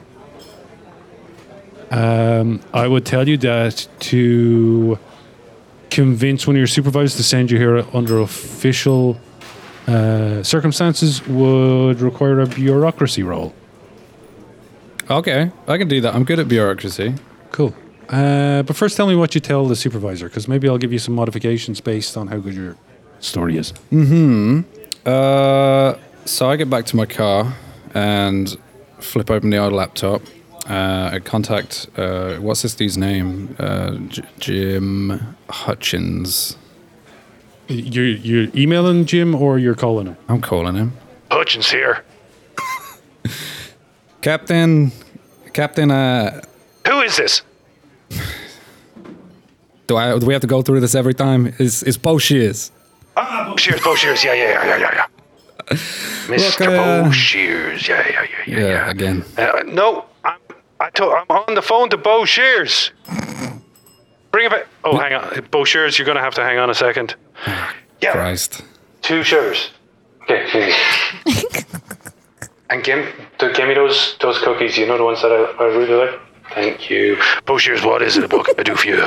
Um, 1.90 2.60
I 2.72 2.86
would 2.86 3.06
tell 3.06 3.26
you 3.26 3.38
that 3.38 3.88
to 4.00 4.98
convince 5.90 6.46
one 6.46 6.56
of 6.56 6.58
your 6.58 6.66
supervisors 6.66 7.16
to 7.16 7.22
send 7.22 7.50
you 7.50 7.58
here 7.58 7.84
under 7.92 8.20
official 8.20 9.18
uh, 9.86 10.42
circumstances 10.42 11.26
would 11.26 12.00
require 12.00 12.40
a 12.40 12.46
bureaucracy 12.46 13.22
role. 13.22 13.54
Okay, 15.10 15.50
I 15.66 15.78
can 15.78 15.88
do 15.88 16.00
that. 16.02 16.14
I'm 16.14 16.24
good 16.24 16.38
at 16.38 16.48
bureaucracy. 16.48 17.14
Cool. 17.50 17.74
Uh, 18.08 18.62
but 18.62 18.76
first, 18.76 18.96
tell 18.96 19.06
me 19.06 19.14
what 19.14 19.34
you 19.34 19.40
tell 19.40 19.66
the 19.66 19.76
supervisor, 19.76 20.28
because 20.28 20.48
maybe 20.48 20.68
I'll 20.68 20.78
give 20.78 20.92
you 20.92 20.98
some 20.98 21.14
modifications 21.14 21.80
based 21.80 22.16
on 22.16 22.28
how 22.28 22.36
good 22.38 22.54
your 22.54 22.76
story 23.20 23.56
is. 23.56 23.72
Uh, 25.06 25.98
so 26.24 26.50
I 26.50 26.56
get 26.56 26.68
back 26.68 26.84
to 26.86 26.96
my 26.96 27.06
car 27.06 27.54
and 27.94 28.56
flip 28.98 29.30
open 29.30 29.50
the 29.50 29.56
old 29.56 29.72
laptop. 29.72 30.22
Uh, 30.68 31.10
I 31.14 31.18
contact 31.20 31.88
uh, 31.96 32.34
what's 32.36 32.62
this 32.62 32.74
dude's 32.74 32.98
name? 32.98 33.56
Uh, 33.58 33.96
J- 34.08 34.22
Jim 34.38 35.36
Hutchins. 35.48 36.56
You're, 37.68 38.06
you're 38.06 38.48
emailing 38.54 39.04
Jim 39.06 39.34
or 39.34 39.58
you're 39.58 39.74
calling 39.74 40.06
him? 40.06 40.16
I'm 40.28 40.40
calling 40.40 40.74
him. 40.74 40.92
Hutchins 41.30 41.70
here. 41.70 42.04
Captain, 44.22 44.92
Captain, 45.52 45.90
uh, 45.90 46.42
Who 46.86 47.00
is 47.00 47.16
this? 47.16 47.42
do 49.86 49.96
I 49.96 50.18
do 50.18 50.26
we 50.26 50.32
have 50.34 50.42
to 50.42 50.46
go 50.48 50.60
through 50.62 50.80
this 50.80 50.94
every 50.94 51.14
time? 51.14 51.54
Is 51.58 51.82
is 51.82 51.96
Bosheers? 51.98 52.70
Ah, 53.16 53.52
Bosheers, 53.54 53.82
Bo 53.82 53.94
Shears. 53.94 54.22
Yeah, 54.24 54.34
yeah, 54.34 54.64
yeah, 54.64 54.64
yeah, 54.66 54.76
yeah, 54.78 55.06
yeah. 55.70 55.76
Mr. 56.36 56.66
uh, 56.68 57.08
Bosheers. 57.08 57.86
Yeah, 57.88 58.06
yeah, 58.08 58.22
yeah, 58.22 58.58
yeah. 58.58 58.66
Yeah, 58.68 58.90
again. 58.90 59.24
Uh, 59.36 59.62
no, 59.66 60.04
I'm, 60.04 60.07
I 60.80 60.90
told, 60.90 61.12
I'm 61.12 61.26
on 61.48 61.54
the 61.54 61.62
phone 61.62 61.90
to 61.90 61.98
Bosheers. 61.98 62.90
Bring 64.30 64.46
it 64.46 64.50
back. 64.50 64.66
Oh, 64.84 64.96
hang 64.96 65.12
on. 65.14 65.24
Bosheers, 65.50 65.98
you're 65.98 66.06
going 66.06 66.16
to 66.16 66.22
have 66.22 66.34
to 66.34 66.42
hang 66.44 66.58
on 66.58 66.70
a 66.70 66.74
second. 66.74 67.16
Yeah, 68.00 68.12
Christ. 68.12 68.62
two 69.02 69.22
Shears. 69.24 69.70
Okay, 70.22 70.44
and 72.70 72.84
give, 72.84 73.08
give 73.38 73.66
me 73.66 73.74
those 73.74 74.16
those 74.20 74.38
cookies. 74.40 74.76
You 74.76 74.86
know 74.86 74.98
the 74.98 75.04
ones 75.04 75.22
that 75.22 75.32
I, 75.32 75.64
I 75.64 75.66
really 75.68 75.94
like? 75.94 76.20
Thank 76.54 76.90
you. 76.90 77.16
Bosheers, 77.46 77.82
what 77.84 78.02
is 78.02 78.18
it? 78.18 78.30
What 78.32 78.46
can 78.46 78.60
I 78.60 78.62
do 78.62 78.76
for 78.76 78.88
you? 78.88 78.96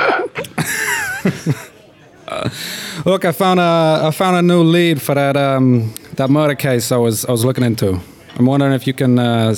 Look, 3.04 3.24
I 3.24 3.32
found 3.32 3.60
a 3.60 4.00
I 4.04 4.10
found 4.10 4.36
a 4.36 4.42
new 4.42 4.62
lead 4.62 5.00
for 5.00 5.14
that 5.14 5.36
um 5.36 5.94
that 6.14 6.28
murder 6.28 6.56
case 6.56 6.90
I 6.90 6.96
was 6.96 7.24
I 7.24 7.30
was 7.30 7.44
looking 7.44 7.62
into. 7.64 8.00
I'm 8.38 8.46
wondering 8.46 8.72
if 8.72 8.86
you 8.86 8.94
can 8.94 9.18
uh, 9.18 9.54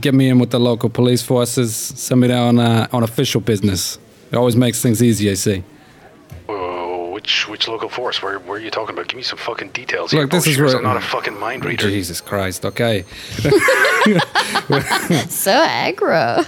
get 0.00 0.14
me 0.14 0.28
in 0.28 0.38
with 0.38 0.50
the 0.50 0.58
local 0.58 0.90
police 0.90 1.22
forces, 1.22 1.74
send 1.76 2.20
me 2.20 2.28
there 2.28 2.40
on 2.40 2.58
uh, 2.58 2.86
on 2.92 3.02
official 3.02 3.40
business. 3.40 3.98
It 4.32 4.36
always 4.36 4.56
makes 4.56 4.82
things 4.82 5.02
easier, 5.02 5.30
you 5.30 5.36
see. 5.36 5.62
Which 7.12 7.48
which 7.48 7.66
local 7.66 7.88
force? 7.88 8.20
Where 8.22 8.38
where 8.40 8.58
are 8.58 8.60
you 8.60 8.70
talking 8.70 8.94
about? 8.94 9.08
Give 9.08 9.16
me 9.16 9.22
some 9.22 9.38
fucking 9.38 9.70
details. 9.70 10.12
Look, 10.12 10.20
here, 10.20 10.26
Bo 10.26 10.36
this 10.36 10.46
is 10.46 10.54
Shears. 10.56 10.74
where- 10.74 10.78
I'm 10.78 10.84
not 10.84 10.96
a 10.98 11.00
fucking 11.00 11.38
mind 11.40 11.64
reader. 11.64 11.88
Jesus 11.88 12.20
Christ. 12.20 12.64
Okay. 12.66 13.04
So 15.28 15.50
aggro. 15.52 16.46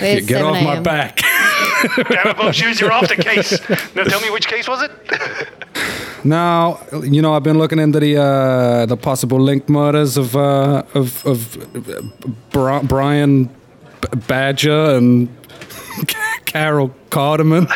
Wait, 0.00 0.18
it's 0.18 0.26
Get 0.26 0.42
off 0.42 0.62
my 0.62 0.78
back. 0.80 1.16
Damn 1.96 2.28
it, 2.28 2.36
Bosheers, 2.36 2.80
you're 2.80 2.92
off 2.92 3.08
the 3.08 3.16
case. 3.16 3.58
Now 3.94 4.04
tell 4.04 4.20
me 4.20 4.30
which 4.30 4.46
case 4.46 4.68
was 4.68 4.82
it? 4.82 4.90
Now, 6.26 6.80
you 7.02 7.20
know, 7.20 7.34
I've 7.34 7.42
been 7.42 7.58
looking 7.58 7.78
into 7.78 8.00
the 8.00 8.16
uh, 8.16 8.86
the 8.86 8.96
possible 8.96 9.38
link 9.38 9.68
murders 9.68 10.16
of 10.16 10.34
uh, 10.34 10.82
of 10.94 11.22
of 11.26 11.58
uh, 12.56 12.80
Brian 12.84 13.50
Badger 14.26 14.96
and 14.96 15.28
Carol 16.46 16.94
Carterman. 17.10 17.68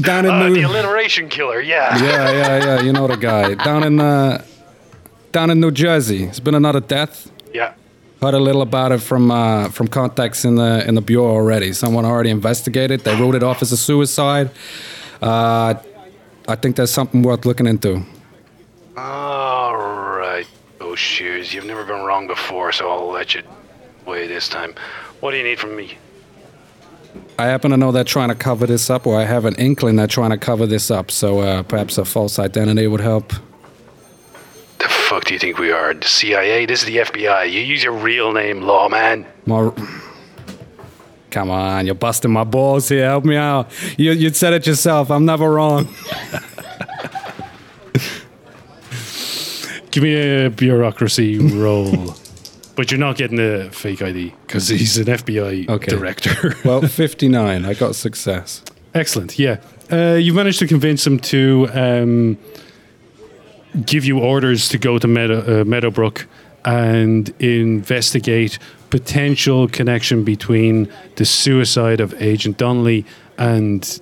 Down 0.00 0.24
in 0.24 0.30
Uh, 0.32 0.48
New 0.48 0.54
the 0.54 0.62
alliteration 0.62 1.28
killer. 1.28 1.60
Yeah. 1.60 1.96
yeah, 2.02 2.30
yeah, 2.32 2.64
yeah. 2.64 2.80
You 2.82 2.92
know 2.92 3.06
the 3.06 3.16
guy 3.16 3.54
down 3.54 3.84
in 3.84 4.00
uh, 4.00 4.42
down 5.30 5.50
in 5.50 5.60
New 5.60 5.70
Jersey. 5.70 6.24
It's 6.24 6.40
been 6.40 6.56
another 6.56 6.80
death. 6.80 7.30
Yeah. 7.52 7.74
Heard 8.24 8.32
a 8.32 8.38
little 8.38 8.62
about 8.62 8.90
it 8.90 9.02
from 9.02 9.30
uh, 9.30 9.68
from 9.68 9.86
contacts 9.86 10.46
in 10.46 10.54
the 10.54 10.82
in 10.88 10.94
the 10.94 11.02
bureau 11.02 11.26
already. 11.26 11.74
Someone 11.74 12.06
already 12.06 12.30
investigated. 12.30 13.00
They 13.00 13.14
wrote 13.20 13.34
it 13.34 13.42
off 13.42 13.60
as 13.60 13.70
a 13.70 13.76
suicide. 13.76 14.50
Uh, 15.20 15.74
I 16.48 16.54
think 16.56 16.76
there's 16.76 16.90
something 16.90 17.20
worth 17.20 17.44
looking 17.44 17.66
into. 17.66 18.02
All 18.96 19.76
right. 19.76 20.46
Oh, 20.80 20.94
shoes. 20.94 21.52
You've 21.52 21.66
never 21.66 21.84
been 21.84 22.02
wrong 22.02 22.26
before, 22.26 22.72
so 22.72 22.90
I'll 22.90 23.12
let 23.12 23.34
you 23.34 23.42
away 24.06 24.26
this 24.26 24.48
time. 24.48 24.74
What 25.20 25.32
do 25.32 25.36
you 25.36 25.44
need 25.44 25.58
from 25.58 25.76
me? 25.76 25.98
I 27.38 27.44
happen 27.44 27.72
to 27.72 27.76
know 27.76 27.92
they're 27.92 28.04
trying 28.04 28.30
to 28.30 28.34
cover 28.34 28.66
this 28.66 28.88
up, 28.88 29.06
or 29.06 29.20
I 29.20 29.24
have 29.24 29.44
an 29.44 29.54
inkling 29.56 29.96
they're 29.96 30.06
trying 30.06 30.30
to 30.30 30.38
cover 30.38 30.64
this 30.66 30.90
up. 30.90 31.10
So 31.10 31.40
uh, 31.40 31.62
perhaps 31.62 31.98
a 31.98 32.06
false 32.06 32.38
identity 32.38 32.86
would 32.86 33.02
help. 33.02 33.34
The 35.14 35.20
fuck 35.20 35.28
do 35.28 35.34
you 35.34 35.38
think 35.38 35.58
we 35.58 35.70
are? 35.70 35.94
The 35.94 36.08
CIA? 36.08 36.66
This 36.66 36.80
is 36.80 36.86
the 36.86 36.96
FBI. 36.96 37.44
You 37.48 37.60
use 37.60 37.84
your 37.84 37.92
real 37.92 38.32
name, 38.32 38.62
lawman. 38.62 39.24
More. 39.46 39.72
Come 41.30 41.50
on, 41.50 41.86
you're 41.86 41.94
busting 41.94 42.32
my 42.32 42.42
balls 42.42 42.88
here. 42.88 43.04
Help 43.04 43.24
me 43.24 43.36
out. 43.36 43.70
You 43.96 44.10
you 44.10 44.30
said 44.30 44.54
it 44.54 44.66
yourself. 44.66 45.12
I'm 45.12 45.24
never 45.24 45.48
wrong. 45.52 45.84
Give 49.92 50.02
me 50.02 50.46
a 50.46 50.50
bureaucracy 50.50 51.38
roll. 51.38 52.14
But 52.76 52.90
you're 52.90 52.98
not 52.98 53.16
getting 53.16 53.38
a 53.38 53.70
fake 53.70 54.02
ID 54.02 54.34
because 54.48 54.66
he's 54.66 54.98
an 54.98 55.04
FBI 55.06 55.68
Okay. 55.68 55.90
director. 55.92 56.56
Well, 56.64 56.80
59. 56.82 57.64
I 57.64 57.72
got 57.74 57.94
success. 57.94 58.64
Excellent. 58.92 59.38
Yeah. 59.38 59.58
Uh, 59.92 60.14
you've 60.14 60.34
managed 60.34 60.58
to 60.58 60.66
convince 60.66 61.06
him 61.06 61.20
to 61.20 61.68
um, 61.72 62.36
give 63.84 64.04
you 64.04 64.18
orders 64.20 64.68
to 64.70 64.78
go 64.78 64.98
to 64.98 65.06
Meadow, 65.08 65.60
uh, 65.60 65.64
Meadowbrook 65.64 66.26
and 66.64 67.28
investigate 67.40 68.58
potential 68.90 69.68
connection 69.68 70.24
between 70.24 70.88
the 71.16 71.24
suicide 71.24 72.00
of 72.00 72.14
Agent 72.22 72.56
Donnelly 72.58 73.04
and 73.36 74.00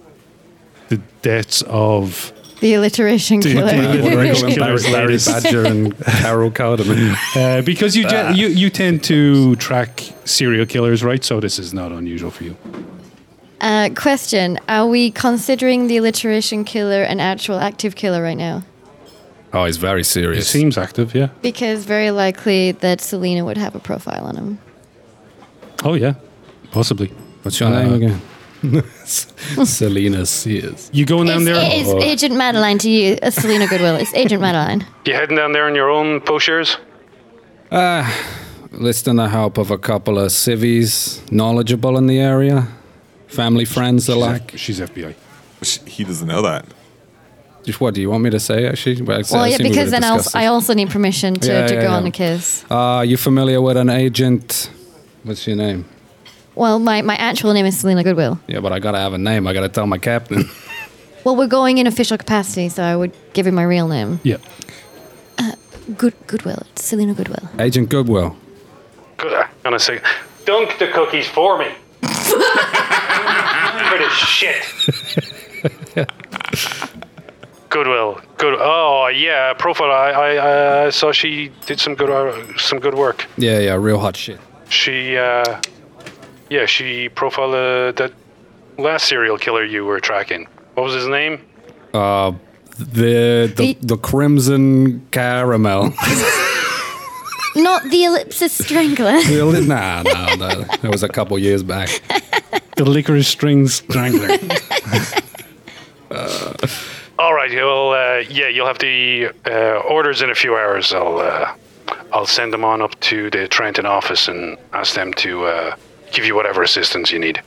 the 0.88 0.98
deaths 1.22 1.62
of 1.66 2.32
The 2.60 2.74
alliteration 2.74 3.40
the- 3.40 3.52
killer. 3.54 3.70
the 3.72 4.00
alliteration 4.02 4.48
Barry, 4.48 4.78
killer's 4.78 4.84
Barry. 4.86 5.16
Badger 5.42 5.64
and 5.64 5.98
Carol 6.04 6.50
Carterman. 6.50 7.16
Uh, 7.36 7.62
because 7.62 7.96
you, 7.96 8.06
gen- 8.06 8.36
you 8.36 8.48
you 8.48 8.68
tend 8.70 9.02
to 9.04 9.56
track 9.56 10.02
serial 10.26 10.66
killers, 10.66 11.02
right? 11.02 11.24
So 11.24 11.40
this 11.40 11.58
is 11.58 11.72
not 11.72 11.90
unusual 11.92 12.30
for 12.30 12.44
you. 12.44 12.56
Uh, 13.60 13.88
question: 13.96 14.58
Are 14.68 14.86
we 14.86 15.10
considering 15.10 15.86
the 15.86 15.96
alliteration 15.96 16.64
killer 16.64 17.02
an 17.02 17.20
actual 17.20 17.58
active 17.58 17.94
killer 17.96 18.22
right 18.22 18.36
now? 18.36 18.62
Oh, 19.54 19.64
he's 19.66 19.76
very 19.76 20.00
It 20.00 20.04
serious. 20.04 20.48
seems 20.48 20.78
active, 20.78 21.14
yeah. 21.14 21.28
Because 21.42 21.84
very 21.84 22.10
likely 22.10 22.72
that 22.72 23.00
Selina 23.00 23.44
would 23.44 23.58
have 23.58 23.74
a 23.74 23.78
profile 23.80 24.24
on 24.24 24.36
him. 24.36 24.58
Oh 25.84 25.94
yeah, 25.94 26.14
possibly. 26.70 27.08
What's 27.42 27.58
your 27.60 27.70
name 27.70 27.92
again? 27.92 28.20
Selina 29.04 30.24
Sears. 30.24 30.88
You 30.92 31.04
going 31.04 31.26
down 31.26 31.42
It's, 31.42 31.46
there? 31.46 31.96
it's 31.98 32.04
Agent 32.04 32.36
Madeline 32.36 32.78
to 32.78 32.88
you, 32.90 33.18
uh, 33.22 33.30
Selina 33.30 33.66
Goodwill. 33.66 33.96
It's 33.96 34.14
Agent 34.14 34.40
Madeline. 34.46 34.86
You 35.04 35.14
heading 35.14 35.36
down 35.36 35.52
there 35.52 35.66
on 35.66 35.74
your 35.74 35.90
own, 35.90 36.20
Bosheers? 36.20 36.76
Listing 38.70 39.16
the 39.16 39.28
help 39.28 39.58
of 39.58 39.70
a 39.70 39.76
couple 39.78 40.18
of 40.18 40.32
civvies 40.32 41.20
knowledgeable 41.30 41.98
in 41.98 42.06
the 42.06 42.18
area, 42.20 42.68
family, 43.26 43.64
friends 43.66 44.08
alike. 44.08 44.52
She's 44.56 44.80
FBI. 44.80 45.14
Sh- 45.62 45.78
He 45.86 46.04
doesn't 46.04 46.26
know 46.28 46.40
that. 46.42 46.64
Just 47.64 47.80
what 47.80 47.94
do 47.94 48.00
you 48.00 48.10
want 48.10 48.24
me 48.24 48.30
to 48.30 48.40
say? 48.40 48.66
Actually, 48.66 49.02
Well, 49.02 49.22
Well, 49.30 49.46
yeah, 49.46 49.58
because 49.58 49.76
would've 49.76 49.90
then 49.92 50.04
I'll, 50.04 50.22
I 50.34 50.46
also 50.46 50.74
need 50.74 50.90
permission 50.90 51.34
to, 51.34 51.46
Yeah, 51.46 51.66
to 51.66 51.74
yeah, 51.74 51.80
go 51.80 51.88
yeah. 51.88 51.96
on 51.96 52.04
the 52.04 52.10
kiss. 52.10 52.64
Uh, 52.70 53.04
you 53.06 53.16
familiar 53.16 53.60
with 53.60 53.76
an 53.76 53.88
agent? 53.88 54.70
What's 55.22 55.46
your 55.46 55.56
name? 55.56 55.84
Well, 56.54 56.78
my, 56.78 57.02
my 57.02 57.14
actual 57.14 57.52
name 57.54 57.64
is 57.66 57.78
Selina 57.78 58.02
Goodwill. 58.02 58.38
Yeah, 58.48 58.60
but 58.60 58.72
I 58.72 58.78
gotta 58.80 58.98
have 58.98 59.12
a 59.12 59.18
name. 59.18 59.46
I 59.46 59.52
gotta 59.52 59.68
tell 59.68 59.86
my 59.86 59.98
captain. 59.98 60.48
Well, 61.24 61.36
we're 61.36 61.46
going 61.46 61.78
in 61.78 61.86
official 61.86 62.18
capacity, 62.18 62.68
so 62.68 62.82
I 62.82 62.96
would 62.96 63.12
give 63.32 63.46
him 63.46 63.54
my 63.54 63.62
real 63.62 63.86
name. 63.86 64.18
Yeah. 64.24 64.38
Good 65.96 66.14
Goodwill. 66.26 66.62
It's 66.72 66.84
Selina 66.84 67.14
Goodwill. 67.14 67.48
Agent 67.60 67.88
Goodwill. 67.90 68.36
Good. 69.18 69.32
I'm 69.32 69.46
gonna 69.62 69.78
say, 69.78 70.00
dunk 70.44 70.78
the 70.78 70.88
cookies 70.88 71.28
for 71.28 71.58
me. 71.58 71.66
for 72.02 73.98
the 73.98 74.08
shit. 74.10 74.64
Goodwill. 77.72 78.20
Good. 78.36 78.54
Oh 78.60 79.06
yeah, 79.08 79.54
profile. 79.54 79.90
I 79.90 80.10
I 80.10 80.36
uh, 80.36 80.90
saw 80.90 81.10
she 81.12 81.50
did 81.66 81.80
some 81.80 81.94
good 81.94 82.10
uh, 82.10 82.58
some 82.58 82.78
good 82.80 82.94
work. 82.94 83.26
Yeah, 83.38 83.58
yeah, 83.60 83.74
real 83.74 83.98
hot 83.98 84.14
shit. 84.16 84.38
She 84.68 85.16
uh, 85.16 85.58
yeah, 86.50 86.66
she 86.66 87.08
profiled 87.08 87.54
uh, 87.54 87.92
that 87.92 88.12
last 88.78 89.06
serial 89.08 89.38
killer 89.38 89.64
you 89.64 89.86
were 89.86 90.00
tracking. 90.00 90.46
What 90.74 90.84
was 90.84 90.94
his 90.94 91.08
name? 91.08 91.40
Uh, 91.94 92.32
the 92.78 93.50
the, 93.56 93.74
The- 93.74 93.78
the 93.80 93.96
crimson 93.96 95.00
caramel. 95.10 95.92
Not 97.54 97.82
the 97.90 98.04
ellipsis 98.04 98.52
strangler. 98.52 99.18
Really? 99.28 99.66
nah, 99.66 100.02
nah, 100.02 100.34
nah, 100.36 100.54
that 100.80 100.90
was 100.90 101.02
a 101.02 101.08
couple 101.08 101.38
years 101.38 101.62
back. 101.62 101.88
The 102.76 102.84
licorice 102.84 103.28
string 103.28 103.68
strangler. 103.68 104.28
All 107.22 107.34
right. 107.34 107.54
Well, 107.54 107.92
uh, 107.92 108.24
yeah, 108.28 108.48
you'll 108.48 108.66
have 108.66 108.80
the 108.80 109.30
uh, 109.46 109.78
orders 109.88 110.22
in 110.22 110.30
a 110.30 110.34
few 110.34 110.56
hours. 110.56 110.92
I'll 110.92 111.18
uh, 111.18 111.54
I'll 112.12 112.26
send 112.26 112.52
them 112.52 112.64
on 112.64 112.82
up 112.82 112.98
to 113.12 113.30
the 113.30 113.46
Trenton 113.46 113.86
office 113.86 114.26
and 114.26 114.58
ask 114.72 114.96
them 114.96 115.14
to 115.14 115.44
uh, 115.44 115.76
give 116.10 116.24
you 116.24 116.34
whatever 116.34 116.64
assistance 116.64 117.12
you 117.12 117.20
need. 117.20 117.40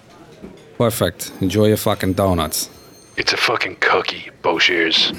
Perfect. 0.77 1.33
Enjoy 1.41 1.65
your 1.65 1.75
fucking 1.75 2.13
donuts. 2.13 2.69
It's 3.17 3.33
a 3.33 3.37
fucking 3.37 3.75
cookie, 3.81 4.31
Bosheers. 4.43 5.13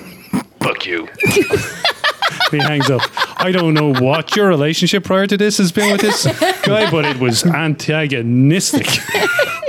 Fuck 0.60 0.86
you. 0.86 1.06
he 2.50 2.56
hangs 2.56 2.88
up. 2.88 3.02
I 3.38 3.52
don't 3.52 3.74
know 3.74 3.92
what 3.92 4.36
your 4.36 4.48
relationship 4.48 5.04
prior 5.04 5.26
to 5.26 5.36
this 5.36 5.58
has 5.58 5.70
been 5.70 5.92
with 5.92 6.00
this 6.00 6.24
guy, 6.62 6.90
but 6.90 7.04
it 7.04 7.18
was 7.18 7.44
antagonistic. 7.44 8.86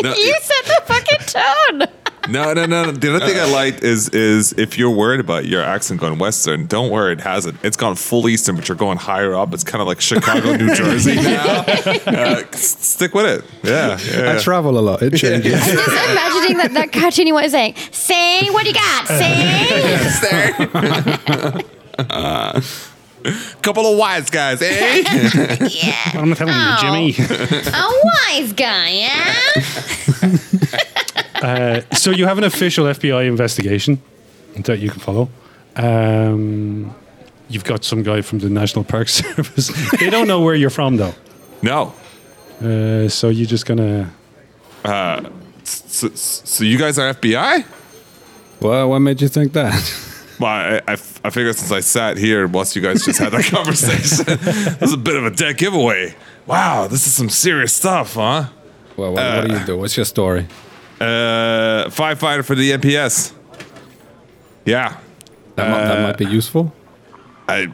No, 0.01 0.13
you 0.15 0.37
set 0.41 0.63
the 0.63 0.81
fucking 0.85 1.25
tone. 1.27 2.06
No, 2.29 2.53
no, 2.53 2.65
no. 2.65 2.85
no. 2.85 2.91
The 2.91 3.15
other 3.15 3.25
thing 3.25 3.39
I 3.39 3.45
liked 3.51 3.83
is 3.83 4.09
is 4.09 4.53
if 4.53 4.77
you're 4.77 4.89
worried 4.91 5.19
about 5.19 5.45
your 5.45 5.61
accent 5.63 5.99
going 5.99 6.17
western, 6.19 6.65
don't 6.67 6.89
worry, 6.91 7.13
it 7.13 7.21
hasn't. 7.21 7.57
It's 7.63 7.77
gone 7.77 7.95
full 7.95 8.27
eastern, 8.29 8.55
but 8.55 8.67
you're 8.67 8.77
going 8.77 8.97
higher 8.97 9.33
up. 9.35 9.53
It's 9.53 9.63
kind 9.63 9.81
of 9.81 9.87
like 9.87 10.01
Chicago, 10.01 10.55
New 10.55 10.73
Jersey 10.75 11.15
now. 11.15 11.63
Uh, 12.07 12.43
s- 12.53 12.77
stick 12.85 13.13
with 13.13 13.25
it. 13.25 13.43
Yeah, 13.63 13.97
yeah. 13.99 14.33
I 14.33 14.37
travel 14.39 14.77
a 14.77 14.81
lot. 14.81 15.01
It 15.01 15.15
changes. 15.17 15.53
Just 15.65 15.87
imagining 16.11 16.57
that, 16.57 16.71
that 16.73 16.91
cartoony 16.91 17.31
one 17.33 17.43
is 17.43 17.51
saying, 17.51 17.75
say 17.91 18.49
what 18.49 18.63
do 18.63 18.69
you 18.69 18.73
got, 18.75 19.07
say. 19.07 20.43
Couple 23.61 23.85
of 23.91 23.97
wise 23.97 24.29
guys, 24.29 24.61
eh? 24.61 25.03
yeah. 25.69 26.11
I'm 26.13 26.33
telling 26.33 26.53
Oh. 26.55 27.03
you, 27.03 27.13
Jimmy. 27.13 27.29
A 27.73 27.89
wise 28.03 28.53
guy, 28.53 28.89
yeah? 28.89 29.33
So 31.93 32.11
you 32.11 32.25
have 32.25 32.37
an 32.37 32.43
official 32.43 32.85
FBI 32.85 33.27
investigation 33.27 34.01
that 34.65 34.79
you 34.79 34.89
can 34.89 34.99
follow. 34.99 35.29
Um, 35.75 36.93
you've 37.49 37.63
got 37.63 37.83
some 37.83 38.03
guy 38.03 38.21
from 38.21 38.39
the 38.39 38.49
National 38.49 38.83
Park 38.83 39.07
Service. 39.21 39.67
they 39.99 40.09
don't 40.09 40.27
know 40.27 40.41
where 40.41 40.55
you're 40.55 40.69
from, 40.71 40.97
though. 40.97 41.13
no. 41.61 41.93
Uh, 42.59 43.07
so 43.07 43.29
you're 43.29 43.45
just 43.45 43.67
gonna. 43.67 44.11
So, 45.63 46.09
so 46.09 46.63
you 46.63 46.77
guys 46.77 46.97
are 46.97 47.13
FBI? 47.13 47.65
well, 48.61 48.89
what 48.89 48.99
made 48.99 49.21
you 49.21 49.27
think 49.27 49.53
that? 49.53 49.73
Well, 50.39 50.51
I, 50.51 50.81
I, 50.87 50.93
I 51.23 51.29
figured 51.31 51.55
since 51.55 51.71
I 51.71 51.79
sat 51.79 52.15
here, 52.17 52.45
once 52.47 52.75
you 52.75 52.81
guys 52.83 53.03
just 53.03 53.17
had 53.17 53.31
that 53.31 53.45
conversation, 53.49 54.23
that 54.25 54.77
was 54.79 54.93
a 54.93 54.97
bit 54.97 55.15
of 55.15 55.25
a 55.25 55.31
dead 55.31 55.57
giveaway. 55.57 56.13
Wow, 56.45 56.85
this 56.85 57.07
is 57.07 57.13
some 57.15 57.29
serious 57.29 57.73
stuff, 57.73 58.13
huh? 58.13 58.45
Well, 58.95 59.13
what, 59.13 59.23
what 59.37 59.47
do 59.47 59.53
you 59.57 59.65
do? 59.65 59.77
What's 59.79 59.97
your 59.97 60.05
story? 60.05 60.45
Uh, 60.99 61.85
firefighter 61.89 62.43
for 62.43 62.55
the 62.55 62.71
NPS. 62.71 63.33
Yeah. 64.65 64.97
That, 65.55 65.69
might, 65.69 65.83
that 65.87 66.01
might 66.01 66.17
be 66.17 66.25
useful. 66.25 66.73
I, 67.47 67.67
y- 67.67 67.71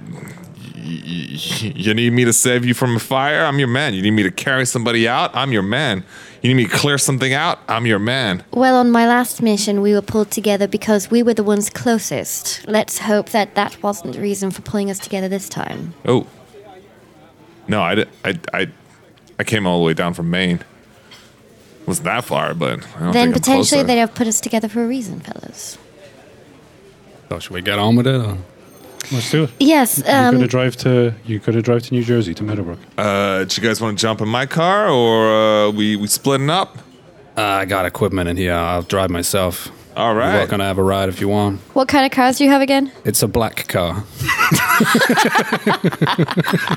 y- 0.76 1.74
you 1.76 1.94
need 1.94 2.14
me 2.14 2.26
to 2.26 2.34
save 2.34 2.66
you 2.66 2.74
from 2.74 2.96
a 2.96 3.00
fire? 3.00 3.46
I'm 3.46 3.60
your 3.60 3.68
man. 3.68 3.94
You 3.94 4.02
need 4.02 4.12
me 4.12 4.24
to 4.24 4.32
carry 4.32 4.66
somebody 4.66 5.08
out? 5.08 5.36
I'm 5.36 5.52
your 5.52 5.64
man. 5.64 6.04
You 6.42 6.50
need 6.54 6.64
me 6.66 6.70
to 6.70 6.76
clear 6.78 6.98
something 6.98 7.34
out? 7.34 7.60
I'm 7.70 7.86
your 7.86 8.00
man. 8.00 8.44
Well, 8.52 8.76
on 8.76 8.92
my 8.92 9.08
last 9.08 9.42
mission, 9.42 9.82
we 9.82 9.94
were 9.94 10.02
pulled 10.02 10.30
together 10.30 10.68
because 10.68 11.10
we 11.10 11.24
were 11.24 11.34
the 11.34 11.44
ones 11.44 11.70
closest. 11.70 12.68
Let's 12.68 13.00
hope 13.00 13.30
that 13.30 13.56
that 13.56 13.82
wasn't 13.82 14.16
the 14.16 14.22
reason 14.22 14.52
for 14.52 14.62
pulling 14.62 14.92
us 14.92 15.00
together 15.00 15.30
this 15.30 15.48
time. 15.48 15.94
Oh. 16.06 16.28
No, 17.70 17.82
I, 17.82 18.06
I, 18.26 18.40
I, 18.54 18.68
I 19.40 19.44
came 19.46 19.66
all 19.66 19.80
the 19.80 19.86
way 19.86 19.94
down 19.94 20.14
from 20.14 20.30
Maine. 20.30 20.60
Wasn't 21.86 22.06
that 22.06 22.24
far, 22.24 22.54
but 22.54 22.86
I 22.96 23.00
don't 23.00 23.12
then 23.12 23.14
think 23.14 23.28
I'm 23.28 23.34
potentially 23.34 23.84
they'd 23.84 23.98
have 23.98 24.16
put 24.16 24.28
us 24.28 24.40
together 24.40 24.70
for 24.70 24.84
a 24.84 24.88
reason, 24.88 25.20
fellas. 25.20 25.78
So 27.30 27.40
should 27.40 27.52
we 27.52 27.62
get 27.62 27.80
on 27.80 27.96
with 27.96 28.08
it? 28.08 28.22
Or? 28.22 28.38
Let's 29.12 29.30
do 29.32 29.44
it. 29.44 29.52
Yes, 29.60 29.98
you're 29.98 30.08
gonna 30.08 30.40
um, 30.40 30.48
drive 30.48 30.78
to. 30.78 31.14
You're 31.26 31.40
gonna 31.40 31.62
drive 31.62 31.84
to 31.84 31.94
New 31.94 32.04
Jersey 32.04 32.34
to 32.36 32.44
Meadowbrook. 32.44 32.80
Uh, 32.98 33.44
do 33.44 33.62
you 33.62 33.68
guys 33.68 33.82
want 33.82 33.98
to 33.98 34.02
jump 34.02 34.22
in 34.22 34.30
my 34.30 34.46
car 34.46 34.90
or 34.90 35.68
uh, 35.68 35.72
we 35.72 35.96
we 35.98 36.08
splitting 36.08 36.50
up? 36.50 36.78
Uh, 37.36 37.42
I 37.42 37.66
got 37.66 37.86
equipment 37.86 38.30
in 38.30 38.38
here. 38.38 38.54
I'll 38.54 38.84
drive 38.84 39.10
myself. 39.10 39.70
All 39.96 40.16
right. 40.16 40.24
You're 40.24 40.32
right. 40.32 40.38
welcome 40.40 40.60
to 40.60 40.64
have 40.66 40.78
a 40.78 40.84
ride 40.84 41.10
if 41.10 41.20
you 41.22 41.28
want. 41.28 41.60
what 41.74 41.88
kind 41.88 42.06
of 42.06 42.12
cars 42.12 42.38
do 42.38 42.44
you 42.46 42.50
have 42.50 42.62
again? 42.62 42.92
It's 43.06 43.22
a 43.22 43.28
black 43.28 43.68
car. 43.68 44.04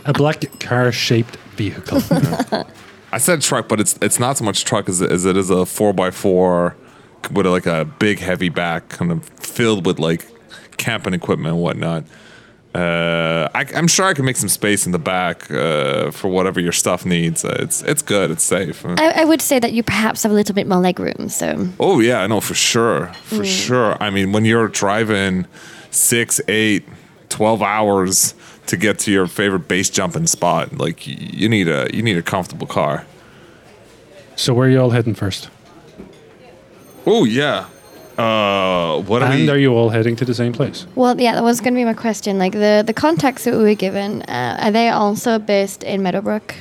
A 0.05 0.13
black 0.13 0.45
car-shaped 0.61 1.37
vehicle. 1.57 2.03
I 3.17 3.19
said 3.19 3.41
truck, 3.41 3.67
but 3.67 3.81
it's 3.81 3.99
it's 4.03 4.19
not 4.19 4.37
so 4.37 4.45
much 4.45 4.65
truck 4.67 4.89
as, 4.91 5.01
it- 5.01 5.11
as 5.11 5.25
it 5.25 5.37
is 5.39 5.49
a 5.49 5.65
four 5.65 5.93
by 5.95 6.11
four 6.11 6.77
with 7.33 7.47
like 7.47 7.65
a 7.67 7.85
big 7.99 8.19
heavy 8.19 8.51
back, 8.51 8.91
kind 8.91 9.11
of 9.11 9.25
filled 9.41 9.87
with 9.87 9.99
like 9.99 10.29
camping 10.77 11.15
equipment 11.15 11.55
and 11.55 11.63
whatnot. 11.63 12.05
Uh, 12.75 13.49
I, 13.55 13.65
I'm 13.75 13.89
sure 13.89 14.05
I 14.05 14.13
can 14.13 14.27
make 14.27 14.37
some 14.37 14.51
space 14.51 14.85
in 14.85 14.93
the 14.93 14.99
back 14.99 15.51
uh, 15.51 16.11
for 16.11 16.29
whatever 16.29 16.61
your 16.61 16.73
stuff 16.73 17.07
needs. 17.07 17.43
Uh, 17.43 17.57
it's 17.61 17.81
it's 17.83 18.03
good. 18.03 18.31
It's 18.31 18.45
safe. 18.45 18.85
I, 18.85 19.23
I 19.23 19.25
would 19.25 19.41
say 19.41 19.59
that 19.59 19.73
you 19.73 19.83
perhaps 19.83 20.23
have 20.25 20.33
a 20.33 20.35
little 20.35 20.55
bit 20.55 20.67
more 20.67 20.79
leg 20.81 21.01
room. 21.01 21.31
so. 21.31 21.69
Oh 21.81 22.01
yeah, 22.01 22.21
I 22.23 22.27
know 22.27 22.41
for 22.43 22.53
sure, 22.55 23.07
for 23.25 23.47
sure. 23.47 23.97
I 24.03 24.11
mean, 24.11 24.33
when 24.33 24.45
you're 24.45 24.69
driving 24.69 25.47
six, 25.91 26.39
eight, 26.49 26.85
12 27.31 27.63
hours 27.63 28.35
to 28.67 28.77
get 28.77 28.99
to 29.01 29.11
your 29.13 29.27
favorite 29.27 29.69
base 29.69 29.91
jumping 29.91 30.27
spot, 30.27 30.77
like 30.79 31.07
you 31.07 31.49
need 31.49 31.69
a 31.69 31.89
you 31.95 32.03
need 32.03 32.17
a 32.17 32.23
comfortable 32.23 32.67
car. 32.67 33.05
so 34.37 34.53
where 34.55 34.67
are 34.69 34.71
you 34.71 34.81
all 34.81 34.91
heading 34.91 35.15
first? 35.15 35.49
Oh 37.07 37.25
yeah. 37.25 37.67
Uh, 38.19 39.03
what 39.03 39.23
are 39.23 39.31
And 39.31 39.43
we? 39.43 39.51
are 39.51 39.59
you 39.59 39.75
all 39.75 39.91
heading 39.91 40.17
to 40.17 40.25
the 40.25 40.35
same 40.35 40.53
place? 40.55 40.87
Well, 40.95 41.21
yeah, 41.21 41.35
that 41.35 41.43
was 41.45 41.61
going 41.61 41.75
to 41.75 41.79
be 41.79 41.85
my 41.85 41.93
question. 41.93 42.39
Like, 42.39 42.53
the, 42.53 42.83
the 42.87 42.95
contacts 42.95 43.45
that 43.45 43.53
we 43.53 43.63
were 43.63 43.75
given, 43.75 44.23
uh, 44.23 44.57
are 44.59 44.71
they 44.71 44.89
also 44.89 45.39
based 45.39 45.83
in 45.83 46.03
Meadowbrook? 46.03 46.55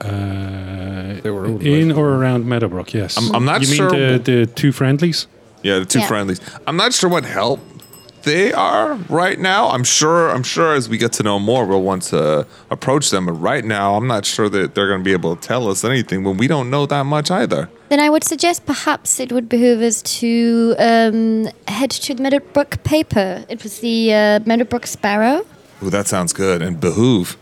Uh, 0.00 1.20
They 1.22 1.30
were 1.30 1.46
all 1.46 1.60
in 1.60 1.92
or 1.92 2.08
around 2.14 2.46
Meadowbrook, 2.46 2.92
yes. 2.94 3.16
I'm- 3.16 3.32
I'm 3.34 3.44
not 3.44 3.60
you 3.60 3.66
sure- 3.68 3.90
mean 3.92 4.22
the, 4.24 4.30
the 4.30 4.46
two 4.46 4.72
friendlies? 4.72 5.28
yeah, 5.62 5.78
the 5.78 5.84
two 5.84 6.00
Yeah. 6.00 6.08
friendlies. 6.08 6.40
I'm 6.66 6.76
not 6.76 6.92
sure 6.92 7.08
what 7.10 7.24
help 7.24 7.60
they 8.26 8.52
are 8.52 8.94
right 9.08 9.38
now. 9.38 9.70
I'm 9.70 9.84
sure. 9.84 10.30
I'm 10.30 10.42
sure 10.42 10.74
as 10.74 10.88
we 10.88 10.98
get 10.98 11.12
to 11.14 11.22
know 11.22 11.38
more, 11.38 11.64
we'll 11.64 11.82
want 11.82 12.02
to 12.14 12.44
approach 12.70 13.10
them. 13.10 13.26
But 13.26 13.34
right 13.34 13.64
now, 13.64 13.94
I'm 13.94 14.08
not 14.08 14.26
sure 14.26 14.48
that 14.48 14.74
they're 14.74 14.88
going 14.88 14.98
to 15.00 15.04
be 15.04 15.12
able 15.12 15.36
to 15.36 15.40
tell 15.40 15.68
us 15.68 15.84
anything 15.84 16.24
when 16.24 16.36
we 16.36 16.48
don't 16.48 16.68
know 16.68 16.86
that 16.86 17.04
much 17.04 17.30
either. 17.30 17.70
Then 17.88 18.00
I 18.00 18.10
would 18.10 18.24
suggest 18.24 18.66
perhaps 18.66 19.20
it 19.20 19.30
would 19.30 19.48
behoove 19.48 19.80
us 19.80 20.02
to 20.20 20.74
um, 20.78 21.48
head 21.68 21.92
to 21.92 22.14
the 22.14 22.22
Meadowbrook 22.22 22.82
paper. 22.82 23.44
It 23.48 23.62
was 23.62 23.78
the 23.78 24.12
uh, 24.12 24.40
Meadowbrook 24.44 24.88
Sparrow. 24.88 25.46
Ooh, 25.82 25.90
that 25.90 26.08
sounds 26.08 26.32
good. 26.32 26.62
And 26.62 26.80
behoove. 26.80 27.36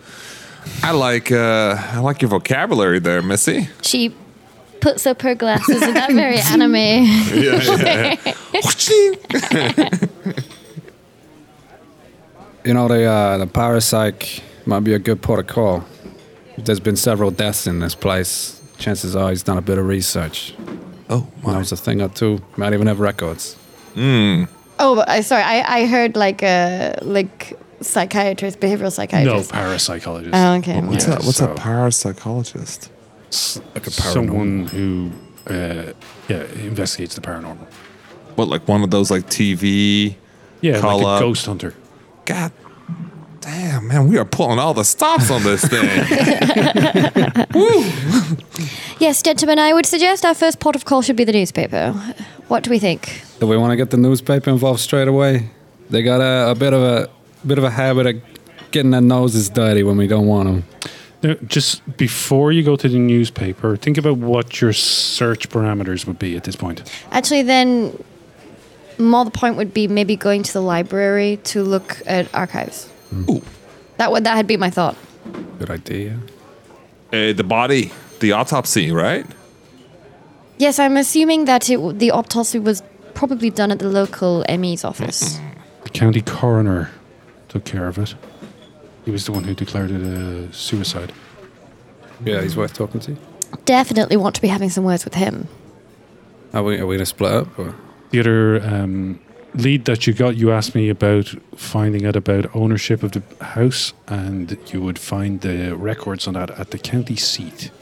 I 0.82 0.92
like 0.92 1.32
uh, 1.32 1.76
I 1.78 2.00
like 2.00 2.20
your 2.20 2.28
vocabulary 2.28 2.98
there, 2.98 3.22
Missy. 3.22 3.68
She 3.82 4.14
puts 4.80 5.06
up 5.06 5.22
her 5.22 5.34
glasses 5.34 5.82
in 5.82 5.94
that 5.94 6.12
very 6.12 6.38
anime. 6.52 6.74
Yeah, 6.74 8.16
yeah. 8.22 8.34
You 12.64 12.72
know, 12.74 12.88
the 12.88 13.04
uh, 13.04 13.38
the 13.38 13.46
parapsych 13.46 14.40
might 14.66 14.80
be 14.80 14.94
a 14.94 14.98
good 14.98 15.20
port 15.20 15.40
of 15.40 15.46
call. 15.46 15.84
There's 16.56 16.80
been 16.80 16.96
several 16.96 17.30
deaths 17.30 17.66
in 17.66 17.80
this 17.80 17.94
place. 17.94 18.62
Chances 18.78 19.14
are 19.14 19.30
he's 19.30 19.42
done 19.42 19.58
a 19.58 19.62
bit 19.62 19.76
of 19.78 19.86
research. 19.86 20.54
oh, 21.10 21.26
Knows 21.46 21.72
a 21.72 21.76
thing 21.76 22.00
or 22.00 22.08
two. 22.08 22.40
Might 22.56 22.72
even 22.72 22.86
have 22.86 23.00
records. 23.00 23.56
oh, 23.96 24.46
but 24.78 25.08
I 25.08 25.20
sorry, 25.20 25.42
I, 25.42 25.80
I 25.80 25.86
heard 25.86 26.16
like 26.16 26.42
a 26.42 26.98
like 27.02 27.58
psychiatrist, 27.80 28.60
behavioral 28.60 28.90
psychiatrist. 28.92 29.52
No, 29.52 29.58
parapsychologist. 29.60 30.30
Oh, 30.32 30.54
okay. 30.58 30.80
What's 30.80 31.04
Yeah, 31.06 31.10
that? 31.16 31.24
What's 31.24 31.38
so- 31.38 31.52
a 31.52 31.54
parapsychologist? 31.56 32.88
Like 33.74 33.86
a 33.88 33.90
paranormal. 33.90 34.12
Someone 34.12 34.66
who, 34.68 35.10
uh, 35.48 35.92
yeah, 36.28 36.44
investigates 36.62 37.16
the 37.16 37.20
paranormal. 37.20 37.66
What, 38.36 38.48
like 38.48 38.66
one 38.68 38.82
of 38.84 38.90
those 38.90 39.10
like 39.10 39.26
TV? 39.26 40.14
Yeah, 40.60 40.80
Call 40.80 40.98
like 40.98 41.04
a 41.04 41.08
up. 41.08 41.20
ghost 41.20 41.44
hunter. 41.46 41.74
God 42.24 42.52
damn, 43.40 43.88
man, 43.88 44.08
we 44.08 44.16
are 44.18 44.24
pulling 44.24 44.58
all 44.58 44.74
the 44.74 44.84
stops 44.84 45.30
on 45.30 45.42
this 45.42 45.64
thing. 45.64 45.88
Yes, 49.00 49.22
gentlemen, 49.22 49.58
I 49.58 49.72
would 49.72 49.86
suggest 49.86 50.24
our 50.24 50.34
first 50.34 50.60
port 50.60 50.76
of 50.76 50.84
call 50.84 51.02
should 51.02 51.16
be 51.16 51.24
the 51.24 51.32
newspaper. 51.32 51.92
What 52.48 52.62
do 52.62 52.70
we 52.70 52.78
think? 52.78 53.22
Do 53.40 53.46
we 53.46 53.56
want 53.56 53.72
to 53.72 53.76
get 53.76 53.90
the 53.90 53.96
newspaper 53.96 54.50
involved 54.50 54.80
straight 54.80 55.08
away? 55.08 55.50
They 55.90 56.02
got 56.02 56.20
a, 56.20 56.52
a 56.52 56.54
bit 56.54 56.72
of 56.72 56.80
a 56.82 57.10
bit 57.46 57.58
of 57.58 57.64
a 57.64 57.70
habit 57.70 58.06
of 58.06 58.22
getting 58.70 58.92
their 58.92 59.00
noses 59.00 59.50
dirty 59.50 59.82
when 59.82 59.96
we 59.96 60.06
don't 60.06 60.26
want 60.26 60.48
them. 60.48 60.64
Now, 61.22 61.34
just 61.46 61.96
before 61.96 62.52
you 62.52 62.62
go 62.62 62.76
to 62.76 62.88
the 62.88 62.98
newspaper, 62.98 63.76
think 63.76 63.98
about 63.98 64.16
what 64.18 64.60
your 64.60 64.72
search 64.72 65.48
parameters 65.48 66.06
would 66.06 66.18
be 66.18 66.36
at 66.36 66.44
this 66.44 66.56
point. 66.56 66.88
Actually, 67.10 67.42
then 67.42 68.02
more 68.98 69.24
the 69.24 69.30
point 69.30 69.56
would 69.56 69.72
be 69.74 69.88
maybe 69.88 70.16
going 70.16 70.42
to 70.42 70.52
the 70.52 70.60
library 70.62 71.38
to 71.44 71.62
look 71.62 72.00
at 72.06 72.32
archives. 72.34 72.88
Ooh. 73.12 73.42
That 73.96 74.10
would 74.12 74.24
that 74.24 74.36
had 74.36 74.46
been 74.46 74.60
my 74.60 74.70
thought. 74.70 74.96
Good 75.58 75.70
idea. 75.70 76.18
Uh, 77.12 77.32
the 77.32 77.44
body, 77.44 77.92
the 78.20 78.32
autopsy, 78.32 78.90
right? 78.90 79.26
Yes, 80.58 80.78
I'm 80.78 80.96
assuming 80.96 81.44
that 81.46 81.68
it, 81.70 81.76
w- 81.76 81.96
the 81.96 82.10
autopsy 82.10 82.58
was 82.58 82.82
probably 83.14 83.50
done 83.50 83.70
at 83.70 83.78
the 83.78 83.88
local 83.88 84.44
ME's 84.48 84.84
office. 84.84 85.38
The 85.84 85.90
county 85.90 86.20
coroner 86.20 86.90
took 87.48 87.64
care 87.64 87.86
of 87.86 87.98
it. 87.98 88.14
He 89.04 89.10
was 89.10 89.26
the 89.26 89.32
one 89.32 89.44
who 89.44 89.54
declared 89.54 89.90
it 89.90 90.00
a 90.00 90.52
suicide. 90.52 91.12
Yeah, 92.24 92.42
he's 92.42 92.56
worth 92.56 92.72
talking 92.74 93.00
to. 93.00 93.16
Definitely 93.64 94.16
want 94.16 94.34
to 94.36 94.42
be 94.42 94.48
having 94.48 94.70
some 94.70 94.84
words 94.84 95.04
with 95.04 95.14
him. 95.14 95.48
Are 96.52 96.62
we 96.62 96.78
are 96.78 96.86
we 96.86 96.96
gonna 96.96 97.06
split 97.06 97.32
up? 97.32 97.58
Or? 97.58 97.74
The 98.14 98.20
other 98.20 98.62
um, 98.62 99.18
lead 99.54 99.86
that 99.86 100.06
you 100.06 100.12
got, 100.12 100.36
you 100.36 100.52
asked 100.52 100.76
me 100.76 100.88
about 100.88 101.34
finding 101.56 102.06
out 102.06 102.14
about 102.14 102.54
ownership 102.54 103.02
of 103.02 103.10
the 103.10 103.22
house, 103.44 103.92
and 104.06 104.56
you 104.72 104.80
would 104.82 105.00
find 105.00 105.40
the 105.40 105.74
records 105.74 106.28
on 106.28 106.34
that 106.34 106.50
at 106.52 106.70
the 106.70 106.78
county 106.78 107.16
seat. 107.16 107.72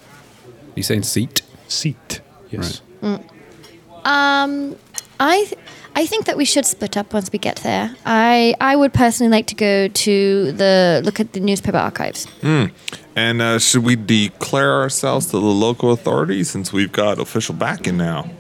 You 0.75 0.85
saying 0.85 1.03
seat? 1.03 1.43
Seat, 1.69 2.23
yes. 2.49 2.81
Um, 3.03 4.77
I 5.21 5.45
th- 5.45 5.59
I 5.95 6.07
think 6.07 6.25
that 6.25 6.39
we 6.39 6.47
should 6.47 6.65
split 6.65 6.97
up 6.97 7.13
once 7.13 7.31
we 7.31 7.39
get 7.39 7.57
there. 7.57 7.95
I 8.07 8.55
I 8.59 8.75
would 8.75 8.95
personally 8.95 9.31
like 9.31 9.49
to 9.49 9.55
go 9.55 9.89
to 9.89 10.53
the 10.53 11.03
look 11.05 11.21
at 11.21 11.35
the 11.35 11.41
newspaper 11.41 11.77
archives. 11.77 12.27
And 13.15 13.43
uh, 13.43 13.59
should 13.59 13.85
we 13.85 13.97
declare 13.97 14.81
ourselves 14.81 15.27
to 15.27 15.33
the 15.33 15.55
local 15.67 15.93
authorities 15.93 16.49
since 16.49 16.73
we've 16.73 16.91
got 16.91 17.19
official 17.19 17.55
backing 17.55 17.99
now? 17.99 18.31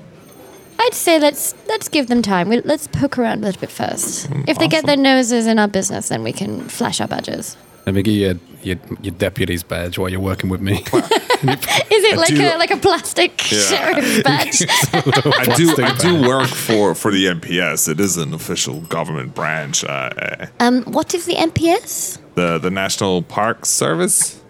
I'd 0.85 0.95
say 0.95 1.19
let's 1.21 1.55
let's 1.69 1.89
give 1.89 2.09
them 2.09 2.23
time. 2.23 2.49
We, 2.49 2.61
let's 2.63 2.87
poke 2.89 3.19
around 3.19 3.39
a 3.39 3.47
little 3.47 3.61
bit 3.61 3.71
first. 3.71 4.29
if 4.49 4.59
they 4.59 4.69
get 4.69 4.85
their 4.87 4.97
noses 4.97 5.47
in 5.47 5.59
our 5.59 5.69
business, 5.69 6.09
then 6.09 6.23
we 6.23 6.33
can 6.33 6.69
flash 6.69 7.01
our 7.01 7.09
badges. 7.09 7.57
Let 7.87 7.95
me 7.95 8.03
get 8.03 8.13
your, 8.13 8.35
your 8.63 8.77
your 9.01 9.15
deputy's 9.15 9.63
badge 9.63 9.99
while 9.99 10.09
you're 10.09 10.21
working 10.21 10.51
with 10.51 10.61
me. 10.61 10.75
Is 10.93 12.05
it 12.05 12.17
like 12.17 12.29
do- 12.35 12.43
a 12.43 12.57
like 12.59 12.71
a 12.71 12.77
plastic 12.77 13.41
sheriff's 13.41 14.23
badge? 14.23 14.63
I 14.93 15.55
do. 15.57 15.75
I 15.83 15.97
do 15.99 16.23
work 16.29 16.49
for 16.49 16.95
for 16.95 17.11
the 17.11 17.27
NPS. 17.27 17.89
It 17.89 18.01
is 18.01 18.17
an 18.17 18.35
official 18.35 18.81
government 18.83 19.35
branch. 19.35 19.85
Uh, 19.85 19.89
uh, 19.89 20.47
um, 20.61 20.83
what 20.85 21.15
is 21.15 21.27
the 21.27 21.35
NPS? 21.35 22.19
the 22.35 22.59
the 22.59 22.71
National 22.71 23.23
Park 23.23 23.67
Service. 23.67 24.41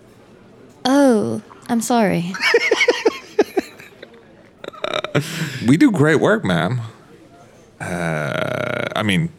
Oh, 0.84 1.40
I'm 1.68 1.80
sorry. 1.80 2.32
We 5.66 5.76
do 5.76 5.90
great 5.90 6.20
work, 6.20 6.44
ma'am. 6.44 6.80
Uh, 7.80 8.88
I 8.94 9.02
mean, 9.02 9.30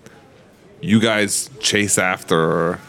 you 0.82 1.00
guys 1.00 1.50
chase 1.60 1.98
after 1.98 2.80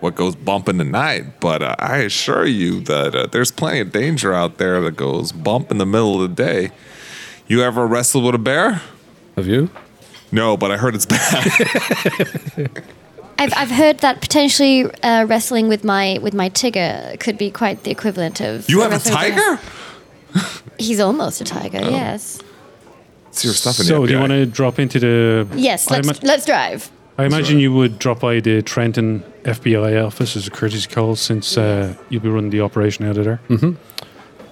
what 0.00 0.16
goes 0.16 0.34
bump 0.34 0.68
in 0.68 0.78
the 0.78 0.84
night, 0.84 1.40
but 1.40 1.62
uh, 1.62 1.76
I 1.78 1.98
assure 1.98 2.44
you 2.44 2.80
that 2.80 3.14
uh, 3.14 3.26
there's 3.26 3.52
plenty 3.52 3.78
of 3.80 3.92
danger 3.92 4.34
out 4.34 4.58
there 4.58 4.80
that 4.80 4.96
goes 4.96 5.30
bump 5.30 5.70
in 5.70 5.78
the 5.78 5.86
middle 5.86 6.20
of 6.20 6.28
the 6.28 6.42
day. 6.42 6.72
You 7.46 7.62
ever 7.62 7.86
wrestled 7.86 8.24
with 8.24 8.34
a 8.34 8.38
bear? 8.38 8.82
Have 9.36 9.46
you? 9.46 9.70
No, 10.32 10.56
but 10.56 10.70
I 10.72 10.76
heard 10.76 10.94
it's 10.94 11.06
bad. 11.06 12.82
I've, 13.38 13.52
I've 13.56 13.70
heard 13.70 13.98
that 13.98 14.20
potentially 14.20 14.84
uh, 15.02 15.26
wrestling 15.26 15.68
with 15.68 15.84
my 15.84 16.18
with 16.22 16.34
my 16.34 16.50
Tigger 16.50 17.18
could 17.20 17.38
be 17.38 17.50
quite 17.50 17.84
the 17.84 17.90
equivalent 17.90 18.40
of. 18.40 18.68
You 18.68 18.80
have 18.80 18.92
a 18.92 18.94
wrestling 18.94 19.34
with 19.34 19.34
tiger? 19.34 19.60
He's 20.78 21.00
almost 21.00 21.40
a 21.40 21.44
tiger. 21.44 21.78
Yes. 21.80 22.40
It's 23.28 23.44
your 23.44 23.54
stuff 23.54 23.78
in 23.80 23.86
So, 23.86 24.00
the 24.02 24.06
do 24.08 24.12
you 24.14 24.18
want 24.20 24.32
to 24.32 24.46
drop 24.46 24.78
into 24.78 24.98
the? 24.98 25.46
Yes. 25.54 25.90
I 25.90 25.96
Let's 25.96 26.08
ima- 26.20 26.26
let's 26.28 26.44
drive. 26.46 26.90
I 27.18 27.24
imagine 27.26 27.58
you 27.58 27.72
would 27.72 27.98
drop 27.98 28.20
by 28.20 28.40
the 28.40 28.62
Trenton 28.62 29.22
FBI 29.44 30.04
office 30.04 30.34
as 30.36 30.46
a 30.46 30.50
courtesy 30.50 30.88
call 30.88 31.14
since 31.16 31.56
uh, 31.58 31.94
you'll 32.08 32.22
be 32.22 32.28
running 32.30 32.50
the 32.50 32.60
operation 32.62 33.04
out 33.06 33.18
of 33.18 33.24
there. 33.24 33.40
Mm-hmm. 33.48 33.72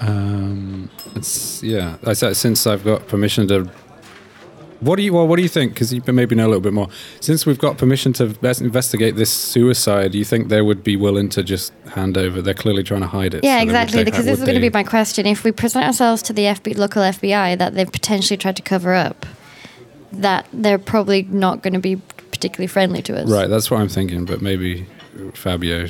Um, 0.06 0.90
It's 1.14 1.62
yeah. 1.62 1.96
I 2.06 2.12
said 2.14 2.36
since 2.36 2.66
I've 2.66 2.84
got 2.84 3.06
permission 3.08 3.48
to. 3.48 3.70
What 4.80 4.96
do 4.96 5.02
you 5.02 5.12
well? 5.12 5.28
What 5.28 5.36
do 5.36 5.42
you 5.42 5.48
think? 5.48 5.74
Because 5.74 5.92
you 5.92 6.02
maybe 6.06 6.34
know 6.34 6.46
a 6.46 6.48
little 6.48 6.60
bit 6.62 6.72
more. 6.72 6.88
Since 7.20 7.44
we've 7.44 7.58
got 7.58 7.76
permission 7.76 8.12
to 8.14 8.26
ves- 8.26 8.60
investigate 8.62 9.14
this 9.16 9.30
suicide, 9.30 10.12
do 10.12 10.18
you 10.18 10.24
think 10.24 10.48
they 10.48 10.62
would 10.62 10.82
be 10.82 10.96
willing 10.96 11.28
to 11.30 11.42
just 11.42 11.72
hand 11.92 12.16
over? 12.16 12.40
They're 12.40 12.54
clearly 12.54 12.82
trying 12.82 13.02
to 13.02 13.06
hide 13.06 13.34
it. 13.34 13.44
Yeah, 13.44 13.58
so 13.58 13.62
exactly. 13.64 14.04
Because 14.04 14.24
this 14.24 14.38
is 14.38 14.44
going 14.44 14.54
to 14.54 14.60
be 14.60 14.70
my 14.70 14.82
question. 14.82 15.26
If 15.26 15.44
we 15.44 15.52
present 15.52 15.84
ourselves 15.84 16.22
to 16.22 16.32
the 16.32 16.44
FBI, 16.44 16.76
local 16.78 17.02
FBI 17.02 17.58
that 17.58 17.74
they've 17.74 17.90
potentially 17.92 18.38
tried 18.38 18.56
to 18.56 18.62
cover 18.62 18.94
up, 18.94 19.26
that 20.12 20.46
they're 20.52 20.78
probably 20.78 21.24
not 21.24 21.62
going 21.62 21.74
to 21.74 21.78
be 21.80 21.96
particularly 22.32 22.66
friendly 22.66 23.02
to 23.02 23.20
us. 23.20 23.30
right. 23.30 23.48
That's 23.50 23.70
what 23.70 23.80
I'm 23.80 23.88
thinking. 23.88 24.24
But 24.24 24.40
maybe 24.40 24.86
Fabio. 25.34 25.88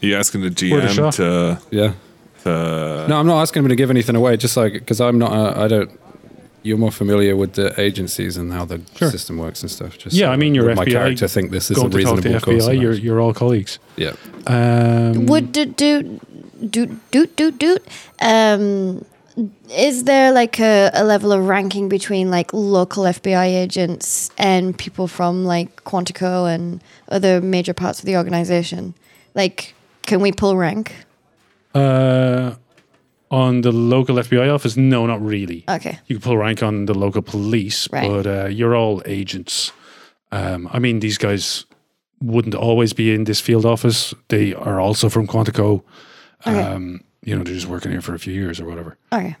You 0.00 0.16
asking 0.16 0.40
the 0.42 0.48
Word 0.48 0.56
GM 0.56 1.14
to, 1.16 1.60
Yeah. 1.70 1.92
to 2.42 3.06
No, 3.08 3.16
I'm 3.18 3.26
not 3.26 3.40
asking 3.42 3.62
him 3.62 3.68
to 3.68 3.76
give 3.76 3.90
anything 3.90 4.16
away. 4.16 4.36
Just 4.36 4.56
like 4.56 4.72
because 4.72 5.00
I'm 5.00 5.18
not. 5.18 5.32
Uh, 5.32 5.54
I 5.64 5.68
don't. 5.68 5.90
You're 6.68 6.78
more 6.86 6.92
familiar 7.02 7.34
with 7.42 7.52
the 7.54 7.68
agencies 7.80 8.36
and 8.36 8.52
how 8.52 8.64
the 8.72 8.78
Sure. 8.98 9.10
system 9.10 9.34
works 9.38 9.62
and 9.62 9.70
stuff. 9.70 9.92
Just 10.04 10.14
yeah, 10.14 10.26
so 10.26 10.32
I 10.32 10.36
mean, 10.36 10.54
your 10.54 10.66
would 10.66 10.76
my 10.76 10.84
character 10.84 11.26
think 11.28 11.50
this 11.50 11.70
is 11.70 11.76
a 11.78 11.80
going 11.80 11.90
to 11.92 12.02
talk 12.02 12.22
to 12.22 12.28
reasonable 12.28 12.40
course. 12.60 12.76
You're, 12.82 12.92
you're 13.04 13.20
all 13.20 13.34
colleagues. 13.34 13.78
yeah. 13.96 14.12
Um, 14.46 15.26
Would 15.26 15.52
do 15.52 15.64
do 15.66 16.20
do 16.74 16.82
do 17.12 17.26
do 17.38 17.50
do 17.64 17.78
um 18.20 19.04
is 19.70 20.04
there 20.04 20.32
like 20.32 20.58
a, 20.58 20.90
a 20.94 21.04
level 21.04 21.30
of 21.32 21.46
ranking 21.46 21.88
between 21.88 22.30
like 22.30 22.52
local 22.52 23.04
FBI 23.04 23.46
agents 23.64 24.30
and 24.36 24.76
people 24.76 25.06
from 25.06 25.44
like 25.44 25.70
Quantico 25.84 26.52
and 26.52 26.80
other 27.08 27.40
major 27.40 27.72
parts 27.72 28.00
of 28.00 28.04
the 28.06 28.16
organization? 28.16 28.94
Like, 29.34 29.74
can 30.06 30.20
we 30.20 30.32
pull 30.32 30.56
rank? 30.56 30.92
Uh, 31.74 32.54
on 33.30 33.60
the 33.62 33.72
local 33.72 34.16
FBI 34.16 34.52
office, 34.52 34.76
no, 34.76 35.06
not 35.06 35.20
really. 35.22 35.64
Okay. 35.68 35.98
You 36.06 36.16
can 36.16 36.22
pull 36.22 36.36
rank 36.38 36.62
on 36.62 36.86
the 36.86 36.94
local 36.94 37.22
police, 37.22 37.88
Right. 37.92 38.08
but 38.08 38.26
uh, 38.26 38.46
you're 38.46 38.74
all 38.76 39.02
agents. 39.06 39.72
Um, 40.32 40.68
I 40.72 40.78
mean, 40.78 41.00
these 41.00 41.18
guys 41.18 41.64
wouldn't 42.20 42.54
always 42.54 42.92
be 42.92 43.14
in 43.14 43.24
this 43.24 43.40
field 43.40 43.64
office. 43.64 44.14
They 44.28 44.54
are 44.54 44.80
also 44.80 45.08
from 45.08 45.26
Quantico. 45.26 45.82
Okay. 46.46 46.60
Um, 46.60 47.02
you 47.22 47.36
know, 47.36 47.44
they're 47.44 47.54
just 47.54 47.66
working 47.66 47.90
here 47.92 48.00
for 48.02 48.14
a 48.14 48.18
few 48.18 48.32
years 48.32 48.60
or 48.60 48.66
whatever. 48.66 48.96
Okay. 49.12 49.36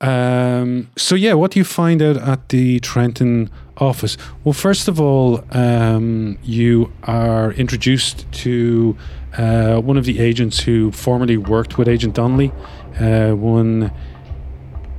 Um, 0.00 0.90
so 0.96 1.14
yeah, 1.14 1.34
what 1.34 1.50
do 1.52 1.58
you 1.60 1.64
find 1.64 2.00
out 2.02 2.16
at 2.16 2.48
the 2.50 2.80
Trenton 2.80 3.50
office? 3.78 4.16
Well, 4.44 4.52
first 4.52 4.88
of 4.88 5.00
all, 5.00 5.44
um, 5.50 6.38
you 6.42 6.92
are 7.04 7.52
introduced 7.52 8.30
to 8.32 8.96
uh, 9.36 9.80
one 9.80 9.96
of 9.96 10.04
the 10.04 10.20
agents 10.20 10.60
who 10.60 10.92
formerly 10.92 11.36
worked 11.36 11.78
with 11.78 11.88
Agent 11.88 12.14
Donnelly, 12.14 12.52
uh, 13.00 13.32
one 13.34 13.92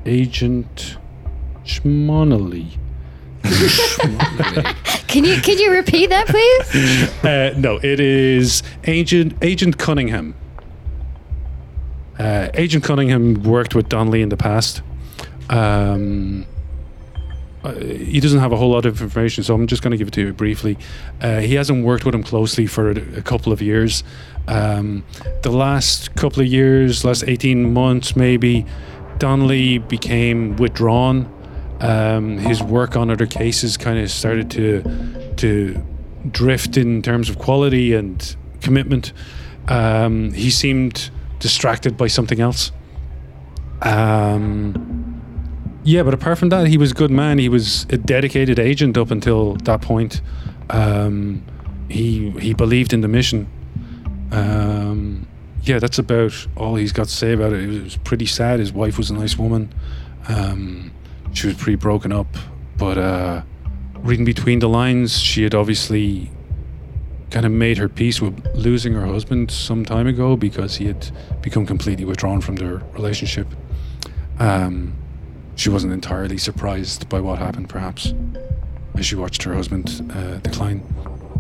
Agent 0.05 0.97
Schmonley. 1.63 2.77
Can 5.07 5.23
you 5.25 5.41
can 5.41 5.57
you 5.57 5.71
repeat 5.71 6.09
that, 6.11 6.27
please? 6.27 7.09
Uh, 7.23 7.53
no, 7.57 7.79
it 7.81 7.99
is 7.99 8.63
Agent 8.85 9.33
Agent 9.41 9.77
Cunningham. 9.77 10.35
Uh, 12.17 12.49
Agent 12.53 12.83
Cunningham 12.83 13.41
worked 13.43 13.75
with 13.75 13.89
Donnelly 13.89 14.21
in 14.21 14.29
the 14.29 14.37
past. 14.37 14.81
Um, 15.49 16.45
uh, 17.63 17.73
he 17.73 18.19
doesn't 18.19 18.39
have 18.39 18.51
a 18.51 18.57
whole 18.57 18.71
lot 18.71 18.85
of 18.85 19.01
information, 19.01 19.43
so 19.43 19.53
I'm 19.53 19.67
just 19.67 19.81
going 19.81 19.91
to 19.91 19.97
give 19.97 20.07
it 20.07 20.13
to 20.13 20.21
you 20.21 20.33
briefly. 20.33 20.77
Uh, 21.21 21.39
he 21.39 21.55
hasn't 21.55 21.83
worked 21.83 22.05
with 22.05 22.15
him 22.15 22.23
closely 22.23 22.65
for 22.65 22.91
a, 22.91 23.17
a 23.17 23.21
couple 23.21 23.51
of 23.51 23.61
years. 23.61 24.03
Um, 24.47 25.03
the 25.41 25.51
last 25.51 26.15
couple 26.15 26.41
of 26.41 26.47
years, 26.47 27.03
last 27.03 27.23
18 27.27 27.73
months 27.73 28.15
maybe, 28.15 28.65
Donnelly 29.17 29.77
became 29.79 30.55
withdrawn. 30.55 31.31
Um, 31.81 32.37
his 32.37 32.61
work 32.63 32.95
on 32.95 33.09
other 33.09 33.25
cases 33.25 33.77
kind 33.77 33.99
of 33.99 34.11
started 34.11 34.51
to 34.51 34.83
to 35.37 35.81
drift 36.29 36.75
in 36.75 37.01
terms 37.01 37.29
of 37.29 37.39
quality 37.39 37.93
and 37.93 38.35
commitment. 38.61 39.13
Um, 39.69 40.33
he 40.33 40.49
seemed 40.49 41.09
distracted 41.39 41.95
by 41.95 42.07
something 42.07 42.41
else. 42.41 42.71
Um, 43.81 44.88
yeah, 45.89 46.03
but 46.03 46.13
apart 46.13 46.37
from 46.37 46.49
that, 46.49 46.67
he 46.67 46.77
was 46.77 46.91
a 46.91 46.93
good 46.93 47.09
man. 47.09 47.39
He 47.39 47.49
was 47.49 47.87
a 47.89 47.97
dedicated 47.97 48.59
agent 48.59 48.95
up 48.95 49.09
until 49.09 49.55
that 49.63 49.81
point. 49.81 50.21
Um, 50.69 51.43
he 51.89 52.29
he 52.31 52.53
believed 52.53 52.93
in 52.93 53.01
the 53.01 53.07
mission. 53.07 53.47
Um, 54.31 55.27
yeah, 55.63 55.79
that's 55.79 55.97
about 55.97 56.47
all 56.55 56.75
he's 56.75 56.93
got 56.93 57.07
to 57.07 57.11
say 57.11 57.33
about 57.33 57.53
it. 57.53 57.63
It 57.63 57.83
was, 57.83 57.97
pretty 57.97 58.27
sad. 58.27 58.59
His 58.59 58.71
wife 58.71 58.99
was 58.99 59.09
a 59.09 59.15
nice 59.15 59.35
woman. 59.35 59.73
Um, 60.27 60.91
she 61.33 61.47
was 61.47 61.57
pretty 61.57 61.75
broken 61.75 62.11
up, 62.11 62.27
but 62.77 62.99
uh, 62.99 63.41
reading 63.95 64.25
between 64.25 64.59
the 64.59 64.69
lines, 64.69 65.19
she 65.19 65.41
had 65.41 65.55
obviously 65.55 66.31
kind 67.31 67.47
of 67.47 67.51
made 67.51 67.79
her 67.79 67.89
peace 67.89 68.21
with 68.21 68.45
losing 68.53 68.93
her 68.93 69.07
husband 69.07 69.49
some 69.49 69.83
time 69.85 70.05
ago 70.05 70.35
because 70.35 70.75
he 70.75 70.85
had 70.85 71.09
become 71.41 71.65
completely 71.65 72.05
withdrawn 72.05 72.41
from 72.41 72.57
their 72.57 72.75
relationship. 72.93 73.47
Um, 74.37 74.98
she 75.59 75.69
wasn't 75.69 75.91
entirely 75.91 76.37
surprised 76.37 77.09
by 77.09 77.19
what 77.19 77.37
happened, 77.37 77.67
perhaps, 77.67 78.13
as 78.95 79.05
she 79.05 79.15
watched 79.15 79.43
her 79.43 79.53
husband 79.53 80.09
uh, 80.15 80.37
decline. 80.37 80.81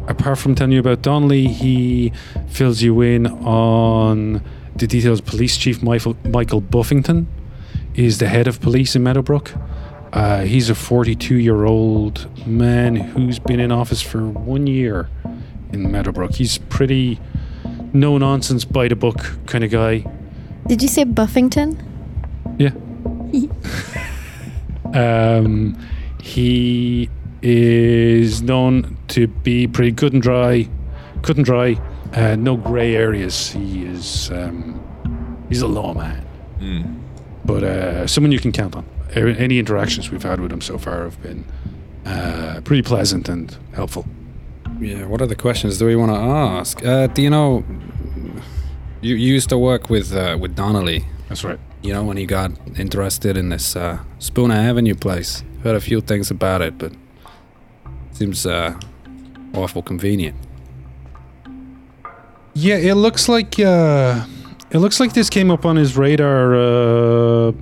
Apart 0.09 0.39
from 0.39 0.55
telling 0.55 0.73
you 0.73 0.79
about 0.79 1.01
Donnelly, 1.01 1.47
he 1.47 2.11
fills 2.49 2.81
you 2.81 2.99
in 3.01 3.27
on 3.27 4.43
the 4.75 4.87
details. 4.87 5.21
Police 5.21 5.55
Chief 5.55 5.81
Michael, 5.81 6.17
Michael 6.25 6.59
Buffington 6.59 7.27
is 7.95 8.17
the 8.17 8.27
head 8.27 8.47
of 8.47 8.59
police 8.59 8.93
in 8.93 9.03
Meadowbrook. 9.03 9.53
Uh, 10.11 10.41
he's 10.41 10.69
a 10.69 10.75
42 10.75 11.35
year 11.35 11.63
old 11.63 12.27
man 12.45 12.95
who's 12.95 13.39
been 13.39 13.59
in 13.59 13.71
office 13.71 14.01
for 14.01 14.27
one 14.27 14.67
year 14.67 15.09
in 15.71 15.89
Meadowbrook. 15.91 16.33
He's 16.33 16.57
pretty 16.57 17.19
no 17.93 18.17
nonsense, 18.17 18.65
by 18.65 18.89
the 18.89 18.95
book 18.95 19.37
kind 19.45 19.63
of 19.63 19.71
guy. 19.71 20.05
Did 20.67 20.81
you 20.81 20.89
say 20.89 21.05
Buffington? 21.05 21.81
Yeah. 22.57 22.71
um, 24.93 25.77
he 26.21 27.09
is 27.41 28.41
known 28.41 28.97
to 29.09 29.27
be 29.27 29.67
pretty 29.67 29.91
good 29.91 30.13
and 30.13 30.21
dry, 30.21 30.67
cut 31.21 31.37
and 31.37 31.45
dry, 31.45 31.79
uh, 32.13 32.35
no 32.35 32.57
grey 32.57 32.95
areas. 32.95 33.51
He 33.51 33.85
is 33.85 34.29
um, 34.31 34.79
he's 35.49 35.61
a 35.61 35.67
lawman, 35.67 36.25
but 37.45 37.63
uh, 37.63 38.07
someone 38.07 38.31
you 38.31 38.39
can 38.39 38.51
count 38.51 38.75
on. 38.75 38.85
any 39.15 39.57
interactions 39.59 40.11
we've 40.11 40.23
had 40.23 40.39
with 40.39 40.51
him 40.51 40.61
so 40.61 40.77
far 40.77 41.03
have 41.03 41.21
been 41.21 41.45
uh, 42.05 42.61
pretty 42.63 42.81
pleasant 42.83 43.29
and 43.29 43.57
helpful. 43.73 44.05
Yeah. 44.79 45.05
What 45.05 45.21
other 45.21 45.35
questions 45.35 45.77
do 45.77 45.85
we 45.85 45.95
want 45.95 46.11
to 46.11 46.17
ask? 46.17 46.85
Uh, 46.85 47.07
do 47.07 47.21
you 47.21 47.29
know? 47.29 47.63
You, 49.01 49.15
you 49.15 49.33
used 49.33 49.49
to 49.49 49.57
work 49.57 49.89
with 49.89 50.13
uh, 50.13 50.37
with 50.39 50.55
Donnelly. 50.55 51.05
That's 51.27 51.43
right. 51.43 51.59
You 51.81 51.93
know 51.93 52.03
when 52.03 52.17
he 52.17 52.25
got 52.25 52.51
interested 52.77 53.37
in 53.37 53.49
this 53.49 53.75
uh, 53.75 53.99
Spooner 54.19 54.55
Avenue 54.55 54.95
place. 54.95 55.43
Heard 55.63 55.75
a 55.75 55.79
few 55.79 56.01
things 56.01 56.29
about 56.29 56.61
it, 56.61 56.77
but 56.77 56.91
seems 58.11 58.45
uh, 58.45 58.77
awful 59.53 59.81
convenient. 59.81 60.35
Yeah, 62.53 62.75
it 62.75 62.95
looks 62.95 63.29
like 63.29 63.59
uh, 63.59 64.25
it 64.71 64.79
looks 64.79 64.99
like 64.99 65.13
this 65.13 65.29
came 65.29 65.49
up 65.49 65.65
on 65.65 65.77
his 65.77 65.95
radar 65.95 66.55
uh, 66.55 67.53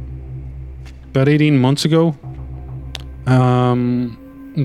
about 1.09 1.29
eighteen 1.29 1.59
months 1.59 1.85
ago. 1.85 2.15
Um, 3.27 4.17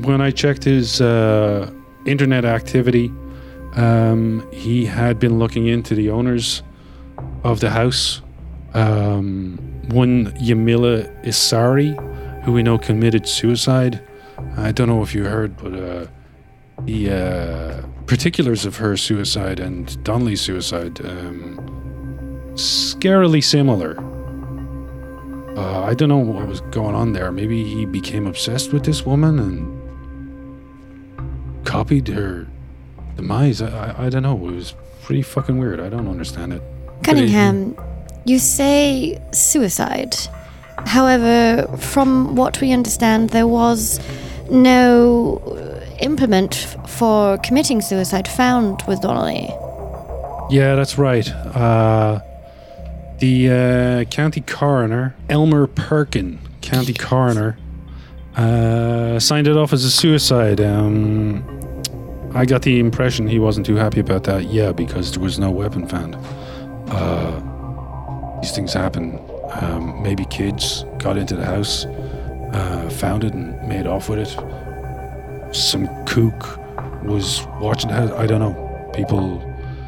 when 0.05 0.22
I 0.22 0.30
checked 0.30 0.64
his 0.64 1.00
uh, 1.00 1.70
internet 2.07 2.46
activity, 2.46 3.12
um, 3.74 4.48
he 4.50 4.86
had 4.86 5.18
been 5.18 5.38
looking 5.38 5.66
into 5.66 5.94
the 5.94 6.09
owners 6.09 6.62
of 7.44 7.61
the 7.61 7.70
house. 7.70 8.22
Um, 8.74 9.58
one 9.88 10.32
Yamila 10.32 11.24
Isari, 11.24 11.94
who 12.44 12.52
we 12.52 12.62
know 12.62 12.78
committed 12.78 13.28
suicide. 13.28 14.00
I 14.56 14.72
don't 14.72 14.88
know 14.88 15.02
if 15.02 15.14
you 15.14 15.24
heard, 15.24 15.56
but 15.56 15.74
uh, 15.74 16.06
the 16.84 17.10
uh, 17.10 17.82
particulars 18.06 18.64
of 18.64 18.76
her 18.76 18.96
suicide 18.96 19.60
and 19.60 20.02
Donnelly's 20.04 20.40
suicide 20.40 21.00
um, 21.04 21.58
scarily 22.54 23.42
similar. 23.42 23.98
Uh, 25.56 25.82
I 25.82 25.94
don't 25.94 26.08
know 26.08 26.16
what 26.16 26.46
was 26.46 26.60
going 26.62 26.94
on 26.94 27.12
there. 27.12 27.30
Maybe 27.30 27.62
he 27.64 27.84
became 27.84 28.26
obsessed 28.26 28.72
with 28.72 28.84
this 28.84 29.04
woman 29.04 29.38
and 29.38 29.82
copied 31.66 32.08
her 32.08 32.46
demise. 33.16 33.60
I, 33.60 33.68
I, 33.68 34.06
I 34.06 34.08
don't 34.08 34.22
know. 34.22 34.34
It 34.48 34.52
was 34.52 34.74
pretty 35.02 35.22
fucking 35.22 35.58
weird. 35.58 35.78
I 35.78 35.90
don't 35.90 36.08
understand 36.08 36.54
it. 36.54 36.62
Cunningham, 37.02 37.76
you 38.24 38.38
say 38.38 39.20
suicide. 39.32 40.16
However, 40.86 41.66
from 41.78 42.34
what 42.34 42.60
we 42.60 42.72
understand, 42.72 43.30
there 43.30 43.46
was 43.46 44.00
no 44.50 45.40
implement 46.00 46.54
for 46.86 47.38
committing 47.38 47.80
suicide 47.80 48.28
found 48.28 48.82
with 48.88 49.00
Donnelly. 49.00 49.48
Yeah, 50.50 50.74
that's 50.74 50.98
right. 50.98 51.28
Uh, 51.30 52.20
the 53.18 53.50
uh, 53.50 54.04
county 54.10 54.40
coroner, 54.40 55.14
Elmer 55.28 55.66
Perkin, 55.66 56.40
county 56.60 56.92
coroner, 56.92 57.56
uh, 58.36 59.18
signed 59.18 59.46
it 59.46 59.56
off 59.56 59.72
as 59.72 59.84
a 59.84 59.90
suicide. 59.90 60.60
Um, 60.60 61.44
I 62.34 62.44
got 62.44 62.62
the 62.62 62.80
impression 62.80 63.28
he 63.28 63.38
wasn't 63.38 63.66
too 63.66 63.76
happy 63.76 64.00
about 64.00 64.24
that. 64.24 64.44
Yeah, 64.44 64.72
because 64.72 65.12
there 65.12 65.22
was 65.22 65.38
no 65.38 65.50
weapon 65.50 65.86
found. 65.86 66.16
Uh, 66.88 67.40
these 68.43 68.53
things 68.53 68.72
happen. 68.72 69.18
Um, 69.61 70.03
maybe 70.03 70.24
kids 70.24 70.84
got 70.99 71.16
into 71.16 71.36
the 71.36 71.45
house, 71.45 71.86
uh, 71.86 72.90
found 72.93 73.22
it, 73.22 73.32
and 73.32 73.57
made 73.68 73.86
off 73.86 74.09
with 74.09 74.18
it. 74.18 75.55
Some 75.55 75.86
kook 76.07 76.59
was 77.05 77.47
watching 77.61 77.88
the 77.88 77.95
house. 77.97 78.11
I 78.11 78.26
don't 78.26 78.40
know. 78.40 78.90
People 78.93 79.40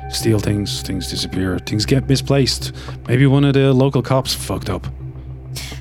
steal 0.08 0.38
things, 0.38 0.82
things 0.82 1.10
disappear, 1.10 1.58
things 1.58 1.84
get 1.84 2.08
misplaced. 2.08 2.72
Maybe 3.08 3.26
one 3.26 3.44
of 3.44 3.54
the 3.54 3.72
local 3.72 4.02
cops 4.02 4.32
fucked 4.32 4.70
up. 4.70 4.86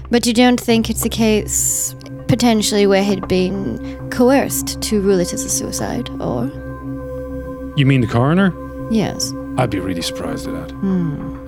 But 0.10 0.26
you 0.26 0.34
don't 0.34 0.60
think 0.60 0.90
it's 0.90 1.06
a 1.06 1.10
case 1.10 1.96
potentially 2.28 2.88
where 2.88 3.04
he'd 3.04 3.28
been 3.28 4.10
coerced 4.10 4.82
to 4.82 5.00
rule 5.02 5.20
it 5.20 5.32
as 5.34 5.44
a 5.44 5.50
suicide, 5.50 6.10
or? 6.20 6.46
You 7.78 7.86
mean 7.86 8.02
the 8.02 8.08
coroner? 8.08 8.52
Yes. 8.92 9.32
I'd 9.58 9.70
be 9.70 9.80
really 9.80 10.02
surprised 10.02 10.48
at 10.48 10.54
that. 10.54 10.72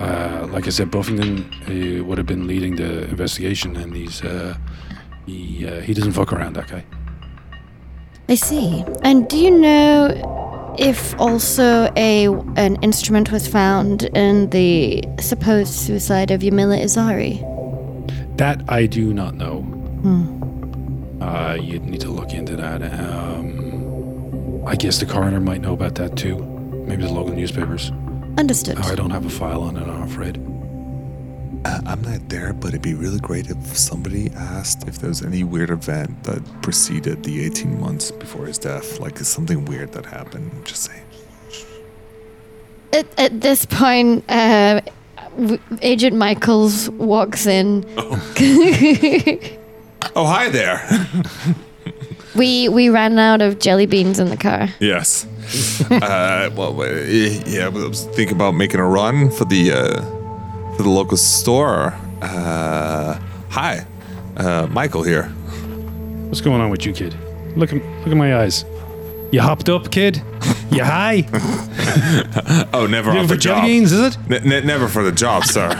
Uh, 0.00 0.46
like 0.52 0.66
I 0.66 0.70
said, 0.70 0.90
Buffington 0.90 1.50
uh, 1.68 2.04
would 2.04 2.18
have 2.18 2.26
been 2.26 2.46
leading 2.46 2.76
the 2.76 3.04
investigation, 3.08 3.76
and 3.76 3.94
he's 3.94 4.22
uh, 4.22 4.56
he 5.26 5.66
uh, 5.66 5.80
he 5.80 5.92
doesn't 5.94 6.12
fuck 6.12 6.32
around. 6.32 6.54
That 6.54 6.68
guy. 6.68 6.84
I 8.28 8.34
see. 8.34 8.84
And 9.02 9.28
do 9.28 9.36
you 9.38 9.50
know 9.50 10.74
if 10.78 11.18
also 11.18 11.90
a 11.96 12.26
an 12.56 12.76
instrument 12.82 13.32
was 13.32 13.48
found 13.48 14.04
in 14.14 14.50
the 14.50 15.02
supposed 15.20 15.72
suicide 15.74 16.30
of 16.30 16.42
Yamila 16.42 16.80
Izari? 16.82 17.42
That 18.36 18.62
I 18.68 18.86
do 18.86 19.12
not 19.14 19.34
know. 19.34 19.64
Uh, 21.20 21.56
you'd 21.60 21.84
need 21.84 22.00
to 22.02 22.10
look 22.10 22.32
into 22.32 22.54
that. 22.56 22.82
Um, 22.82 24.64
I 24.66 24.76
guess 24.76 24.98
the 24.98 25.06
coroner 25.06 25.40
might 25.40 25.60
know 25.60 25.72
about 25.72 25.94
that 25.96 26.16
too. 26.16 26.55
Maybe 26.86 27.02
the 27.02 27.12
local 27.12 27.34
newspapers. 27.34 27.90
Understood. 28.38 28.78
I 28.78 28.94
don't 28.94 29.10
have 29.10 29.26
a 29.26 29.30
file 29.30 29.62
on 29.62 29.76
it, 29.76 29.88
I'm 29.88 30.02
afraid. 30.02 30.36
Uh, 31.64 31.80
I'm 31.84 32.00
not 32.02 32.28
there, 32.28 32.52
but 32.52 32.68
it'd 32.68 32.82
be 32.82 32.94
really 32.94 33.18
great 33.18 33.50
if 33.50 33.76
somebody 33.76 34.30
asked 34.36 34.86
if 34.86 35.00
there 35.00 35.08
was 35.08 35.22
any 35.22 35.42
weird 35.42 35.70
event 35.70 36.22
that 36.22 36.40
preceded 36.62 37.24
the 37.24 37.44
18 37.44 37.80
months 37.80 38.12
before 38.12 38.46
his 38.46 38.56
death. 38.56 39.00
Like, 39.00 39.20
is 39.20 39.26
something 39.26 39.64
weird 39.64 39.90
that 39.92 40.06
happened? 40.06 40.52
Just 40.64 40.84
say. 40.84 41.02
At, 42.92 43.06
at 43.18 43.40
this 43.40 43.66
point, 43.66 44.24
uh, 44.28 44.80
Agent 45.82 46.14
Michaels 46.16 46.88
walks 46.90 47.46
in. 47.46 47.84
Oh, 47.96 48.14
hi 50.14 50.48
there. 50.50 50.86
We 52.36 52.68
we 52.68 52.88
ran 52.90 53.18
out 53.18 53.40
of 53.42 53.58
jelly 53.58 53.86
beans 53.86 54.18
in 54.18 54.28
the 54.28 54.36
car. 54.36 54.68
yes. 54.80 55.26
uh, 55.90 56.50
well, 56.56 56.80
uh, 56.80 56.86
yeah, 57.46 57.66
I 57.66 57.68
was 57.68 58.04
thinking 58.16 58.34
about 58.34 58.52
making 58.54 58.80
a 58.80 58.86
run 58.86 59.30
for 59.30 59.44
the 59.44 59.72
uh, 59.72 60.74
for 60.76 60.82
the 60.82 60.88
local 60.90 61.16
store. 61.16 61.94
Uh, 62.20 63.18
hi, 63.48 63.86
uh, 64.36 64.66
Michael 64.70 65.02
here. 65.04 65.24
What's 66.28 66.40
going 66.40 66.60
on 66.60 66.70
with 66.70 66.84
you, 66.84 66.92
kid? 66.92 67.14
Look 67.56 67.72
at 67.72 67.76
look 68.00 68.08
at 68.08 68.16
my 68.16 68.36
eyes. 68.42 68.64
You 69.32 69.40
hopped 69.40 69.68
up, 69.68 69.90
kid. 69.90 70.22
You 70.70 70.84
high? 70.84 71.26
Oh, 72.72 72.86
never 72.86 73.10
Looking 73.10 73.22
off 73.24 73.28
for 73.28 73.34
the 73.34 73.40
jelly 73.40 73.60
job. 73.60 73.66
beans? 73.66 73.92
Is 73.92 74.00
it? 74.00 74.18
N- 74.30 74.52
n- 74.52 74.66
never 74.66 74.86
for 74.88 75.02
the 75.02 75.10
job, 75.12 75.44
sir. 75.44 75.68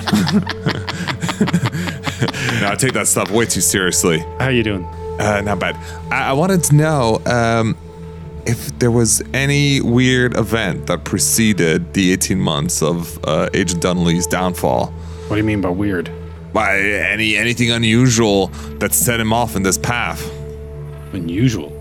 no, 2.61 2.69
I 2.71 2.77
take 2.79 2.93
that 2.95 3.07
stuff 3.07 3.31
way 3.31 3.45
too 3.47 3.61
seriously. 3.61 4.19
How 4.39 4.49
you 4.49 4.63
doing? 4.63 4.85
Uh, 5.19 5.41
not 5.43 5.59
bad. 5.59 5.77
I-, 6.13 6.31
I 6.31 6.33
wanted 6.33 6.63
to 6.65 6.75
know 6.75 7.21
um, 7.27 7.77
if 8.47 8.79
there 8.79 8.91
was 8.91 9.23
any 9.33 9.81
weird 9.81 10.37
event 10.37 10.87
that 10.87 11.05
preceded 11.05 11.95
the 11.95 12.13
18 12.13 12.39
months 12.39 12.83
of 12.83 13.19
uh, 13.25 13.49
Agent 13.55 13.83
Dunley's 13.83 14.27
downfall. 14.27 14.87
What 15.29 15.31
do 15.31 15.37
you 15.37 15.45
mean 15.45 15.61
by 15.61 15.71
weird? 15.71 16.11
By 16.53 16.79
any 16.79 17.37
anything 17.37 17.71
unusual 17.71 18.47
that 18.79 18.95
set 18.95 19.21
him 19.21 19.33
off 19.33 19.57
in 19.57 19.63
this 19.63 19.77
path. 19.77 20.31
Unusual. 21.13 21.73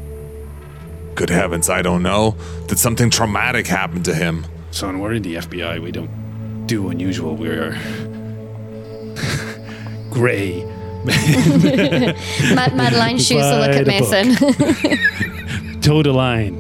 Good 1.14 1.30
heavens, 1.30 1.70
I 1.70 1.82
don't 1.82 2.04
know. 2.04 2.36
Did 2.68 2.80
something 2.80 3.10
traumatic 3.10 3.68
happen 3.68 4.04
to 4.04 4.14
him? 4.14 4.46
Son, 4.72 5.00
we're 5.00 5.14
in 5.14 5.22
the 5.22 5.36
FBI. 5.36 5.82
We 5.82 5.92
don't 5.92 6.68
do 6.68 6.90
unusual. 6.90 7.36
We're 7.36 7.72
gray. 10.10 10.64
Mad, 12.56 12.76
Madeline 12.76 13.18
shoots 13.18 13.46
a 13.46 13.60
look 13.60 13.76
at 13.76 13.88
Mason. 13.88 14.36
toe 15.86 16.02
the 16.02 16.12
line. 16.12 16.56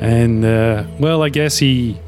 And 0.00 0.44
uh, 0.44 0.84
well, 0.98 1.22
I 1.22 1.28
guess 1.28 1.58
he 1.58 1.98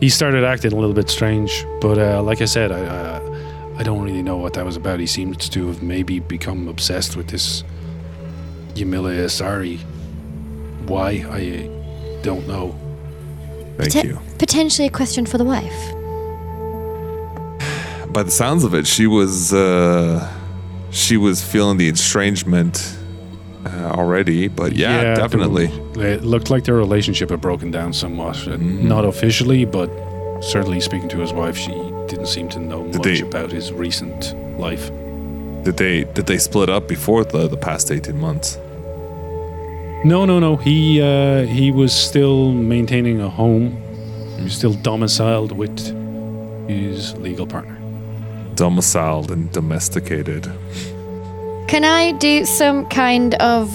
he 0.00 0.08
started 0.08 0.44
acting 0.44 0.72
a 0.72 0.76
little 0.76 0.94
bit 0.94 1.08
strange. 1.08 1.64
But 1.80 1.98
uh, 1.98 2.22
like 2.22 2.42
I 2.42 2.46
said, 2.46 2.72
I 2.72 2.80
uh, 2.80 3.76
I 3.78 3.82
don't 3.84 4.02
really 4.02 4.22
know 4.22 4.36
what 4.36 4.54
that 4.54 4.64
was 4.64 4.76
about. 4.76 4.98
He 4.98 5.06
seems 5.06 5.48
to 5.50 5.68
have 5.68 5.82
maybe 5.82 6.18
become 6.18 6.66
obsessed 6.68 7.16
with 7.16 7.28
this 7.28 7.62
Yamila 8.74 9.24
Asari. 9.24 9.78
Why 10.88 11.24
I 11.30 11.70
don't 12.22 12.46
know. 12.48 12.74
Thank 13.76 13.92
Te- 13.92 14.08
you. 14.08 14.20
Potentially 14.38 14.88
a 14.88 14.90
question 14.90 15.24
for 15.24 15.38
the 15.38 15.44
wife. 15.44 15.94
By 18.12 18.24
the 18.24 18.30
sounds 18.32 18.64
of 18.64 18.74
it, 18.74 18.86
she 18.86 19.06
was 19.06 19.52
uh, 19.52 20.26
she 20.90 21.16
was 21.16 21.42
feeling 21.42 21.76
the 21.78 21.88
estrangement 21.88 22.96
uh, 23.66 23.90
already. 23.90 24.48
But 24.48 24.72
yeah, 24.76 25.02
there 25.02 25.16
definitely. 25.16 25.66
was- 25.94 26.04
It 26.04 26.24
looked 26.24 26.50
like 26.50 26.64
their 26.64 26.76
relationship 26.76 27.30
had 27.30 27.40
broken 27.40 27.70
down 27.70 27.92
somewhat. 27.92 28.36
Uh, 28.48 28.56
Not 28.58 29.04
officially, 29.04 29.64
but 29.64 29.90
certainly 30.40 30.80
speaking 30.80 31.08
to 31.10 31.18
his 31.18 31.32
wife, 31.32 31.56
she 31.56 31.72
didn't 32.08 32.26
seem 32.28 32.48
to 32.50 32.58
know 32.60 32.84
much 32.84 33.02
they- 33.02 33.20
about 33.20 33.50
his 33.52 33.72
recent 33.72 34.34
life. 34.58 34.90
Did 35.64 35.76
they 35.76 36.04
did 36.14 36.26
they 36.26 36.38
split 36.38 36.68
up 36.70 36.86
before 36.88 37.24
the 37.24 37.48
the 37.48 37.56
past 37.56 37.90
18 37.90 38.18
months? 38.18 38.56
No, 40.04 40.24
no, 40.24 40.38
no. 40.38 40.56
He 40.56 41.02
uh, 41.02 41.42
he 41.46 41.72
was 41.72 41.92
still 41.92 42.52
maintaining 42.52 43.20
a 43.20 43.28
home. 43.28 43.76
He 44.36 44.44
was 44.44 44.54
still 44.54 44.74
domiciled 44.74 45.50
with 45.52 45.76
his 46.68 47.14
legal 47.18 47.46
partner. 47.46 47.77
Domiciled 48.58 49.30
and 49.30 49.50
domesticated. 49.52 50.50
Can 51.68 51.84
I 51.84 52.10
do 52.18 52.44
some 52.44 52.86
kind 52.88 53.34
of 53.36 53.68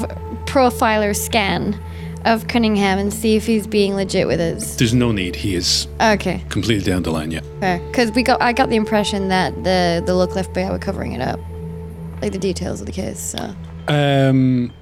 profiler 0.45 1.15
scan 1.15 1.79
of 2.25 2.47
Cunningham 2.49 2.99
and 2.99 3.13
see 3.13 3.37
if 3.37 3.45
he's 3.45 3.65
being 3.65 3.95
legit 3.95 4.27
with 4.27 4.41
us? 4.41 4.75
There's 4.75 4.93
no 4.93 5.13
need. 5.13 5.37
He 5.37 5.55
is 5.55 5.87
Okay, 6.01 6.43
completely 6.49 6.83
down 6.91 7.03
the 7.03 7.11
line 7.11 7.31
yet. 7.31 7.45
fair. 7.61 7.79
Because 7.87 8.11
we 8.11 8.23
got, 8.23 8.41
I 8.41 8.51
got 8.51 8.69
the 8.69 8.75
impression 8.75 9.29
that 9.29 9.55
the 9.63 10.03
the 10.05 10.13
look 10.15 10.35
left 10.35 10.51
FBI 10.53 10.69
were 10.69 10.79
covering 10.79 11.13
it 11.13 11.21
up, 11.21 11.39
like 12.21 12.33
the 12.33 12.37
details 12.37 12.81
of 12.81 12.85
the 12.85 12.91
case. 12.93 13.19
So 13.21 13.55
Um, 13.87 14.73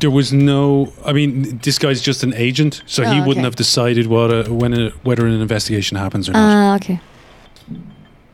there 0.00 0.10
was 0.12 0.32
no. 0.32 0.92
I 1.04 1.12
mean, 1.12 1.58
this 1.64 1.78
guy's 1.78 2.00
just 2.00 2.22
an 2.22 2.34
agent, 2.34 2.82
so 2.86 3.02
he 3.02 3.18
Oh, 3.18 3.26
wouldn't 3.26 3.38
okay. 3.38 3.42
have 3.42 3.56
decided 3.56 4.06
what 4.06 4.30
a, 4.30 4.44
when 4.52 4.72
a, 4.74 4.90
whether 5.02 5.26
an 5.26 5.40
investigation 5.40 5.96
happens 5.96 6.28
or 6.28 6.32
not. 6.34 6.40
ah, 6.40 6.76
okay. 6.76 7.00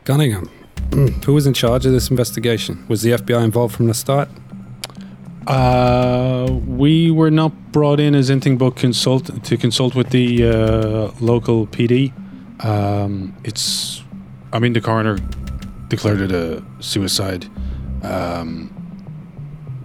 Cunningham. 0.05 0.47
Who 1.25 1.33
was 1.33 1.47
in 1.47 1.53
charge 1.53 1.85
of 1.85 1.93
this 1.93 2.09
investigation? 2.09 2.85
Was 2.87 3.01
the 3.01 3.11
FBI 3.11 3.43
involved 3.43 3.75
from 3.75 3.87
the 3.87 3.93
start? 3.93 4.29
Uh, 5.47 6.47
we 6.67 7.09
were 7.09 7.31
not 7.31 7.71
brought 7.71 7.99
in 7.99 8.13
as 8.13 8.29
anything 8.29 8.57
but 8.57 8.75
consult 8.75 9.43
to 9.43 9.57
consult 9.57 9.95
with 9.95 10.09
the 10.09 10.45
uh, 10.47 11.11
local 11.19 11.67
PD. 11.67 12.13
Um, 12.63 13.35
it's, 13.43 14.03
I 14.53 14.59
mean, 14.59 14.73
the 14.73 14.81
coroner 14.81 15.17
declared 15.87 16.21
it 16.21 16.31
a 16.31 16.63
suicide. 16.79 17.47
Um, 18.03 18.69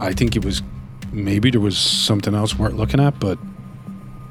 I 0.00 0.12
think 0.12 0.36
it 0.36 0.44
was 0.44 0.62
maybe 1.12 1.50
there 1.50 1.60
was 1.60 1.78
something 1.78 2.34
else 2.34 2.58
worth 2.58 2.74
looking 2.74 3.00
at, 3.00 3.18
but 3.18 3.38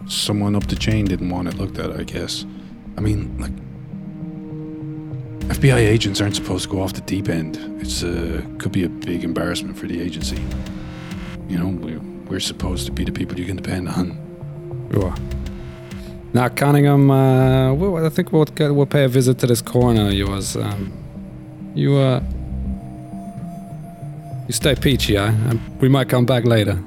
someone 0.07 0.55
up 0.55 0.67
the 0.67 0.75
chain 0.75 1.05
didn't 1.05 1.29
want 1.29 1.47
it 1.47 1.55
looked 1.55 1.79
at. 1.79 1.91
I 1.99 2.03
guess. 2.03 2.45
I 2.97 3.01
mean, 3.01 3.37
like. 3.39 3.64
FBI 5.47 5.77
agents 5.77 6.21
aren't 6.21 6.35
supposed 6.35 6.63
to 6.63 6.69
go 6.69 6.81
off 6.81 6.93
the 6.93 7.01
deep 7.01 7.29
end. 7.29 7.57
It's 7.81 8.03
uh, 8.03 8.41
could 8.57 8.71
be 8.71 8.83
a 8.83 8.89
big 8.89 9.23
embarrassment 9.23 9.77
for 9.77 9.87
the 9.87 10.01
agency. 10.01 10.41
You 11.47 11.59
know, 11.59 11.67
we're, 11.67 11.99
we're 12.27 12.39
supposed 12.39 12.85
to 12.87 12.91
be 12.91 13.03
the 13.03 13.11
people 13.11 13.39
you 13.39 13.45
can 13.45 13.55
depend 13.55 13.87
on. 13.89 14.17
Sure. 14.91 15.13
Now, 16.33 16.49
Cunningham, 16.49 17.09
uh, 17.11 17.73
well, 17.73 18.05
I 18.05 18.09
think 18.09 18.33
we'll, 18.33 18.45
get, 18.45 18.73
we'll 18.73 18.85
pay 18.87 19.03
a 19.05 19.07
visit 19.07 19.37
to 19.39 19.47
this 19.47 19.61
coroner 19.61 20.07
of 20.07 20.13
yours. 20.13 20.57
Um, 20.57 20.91
you, 21.75 21.95
uh, 21.95 22.21
you 24.47 24.53
stay 24.53 24.75
peachy, 24.75 25.15
eh? 25.15 25.27
Um, 25.27 25.61
we 25.79 25.87
might 25.87 26.09
come 26.09 26.25
back 26.25 26.43
later. 26.45 26.77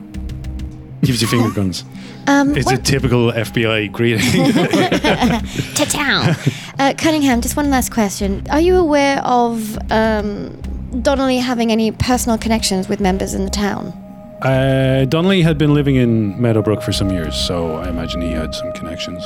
Gives 1.02 1.22
you 1.22 1.28
finger 1.28 1.50
guns. 1.50 1.84
Um, 2.28 2.54
It's 2.54 2.70
a 2.70 2.76
typical 2.76 3.32
FBI 3.32 3.90
greeting. 3.90 4.52
Ta-town. 5.74 6.36
uh, 6.79 6.95
Cunningham, 6.97 7.41
just 7.41 7.57
one 7.57 7.70
last 7.70 7.93
question. 7.93 8.47
Are 8.51 8.61
you 8.61 8.76
aware 8.76 9.18
of 9.24 9.79
um, 9.91 10.61
Donnelly 11.03 11.39
having 11.39 11.72
any 11.72 11.91
personal 11.93 12.39
connections 12.39 12.89
with 12.89 13.01
members 13.01 13.35
in 13.35 13.45
the 13.45 13.51
town? 13.51 13.93
uh, 14.43 15.05
Donnelly 15.07 15.43
had 15.43 15.59
been 15.59 15.74
living 15.74 15.97
in 15.97 16.41
Meadowbrook 16.41 16.83
for 16.83 16.93
some 16.93 17.11
years, 17.11 17.35
so 17.37 17.76
I 17.76 17.89
imagine 17.89 18.20
he 18.20 18.31
had 18.31 18.55
some 18.55 18.72
connections. 18.72 19.24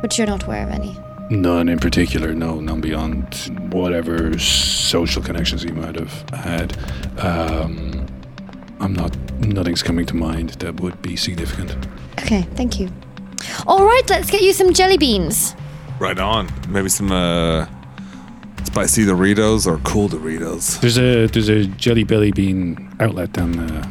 But 0.00 0.18
you're 0.18 0.26
not 0.26 0.44
aware 0.44 0.64
of 0.64 0.70
any. 0.70 0.96
None 1.30 1.68
in 1.68 1.78
particular, 1.78 2.34
no, 2.34 2.60
none 2.60 2.80
beyond 2.80 3.34
whatever 3.72 4.36
social 4.38 5.22
connections 5.22 5.62
he 5.62 5.70
might 5.70 5.94
have 5.94 6.28
had. 6.30 6.76
Um, 7.20 8.06
I'm 8.80 8.92
not, 8.92 9.16
nothing's 9.40 9.82
coming 9.82 10.04
to 10.06 10.16
mind 10.16 10.50
that 10.60 10.80
would 10.80 11.00
be 11.00 11.16
significant. 11.16 11.76
Okay, 12.18 12.42
thank 12.56 12.80
you. 12.80 12.90
All 13.66 13.84
right, 13.84 14.02
let's 14.10 14.30
get 14.30 14.42
you 14.42 14.52
some 14.52 14.72
jelly 14.72 14.98
beans. 14.98 15.54
Right 15.98 16.18
on. 16.18 16.48
Maybe 16.68 16.88
some 16.88 17.12
uh, 17.12 17.66
spicy 18.64 19.04
Doritos 19.04 19.66
or 19.66 19.78
cool 19.78 20.08
Doritos. 20.08 20.80
There's 20.80 20.98
a 20.98 21.26
there's 21.26 21.48
a 21.48 21.66
Jelly 21.66 22.04
Belly 22.04 22.32
Bean 22.32 22.94
outlet 23.00 23.32
down 23.32 23.52
the, 23.52 23.88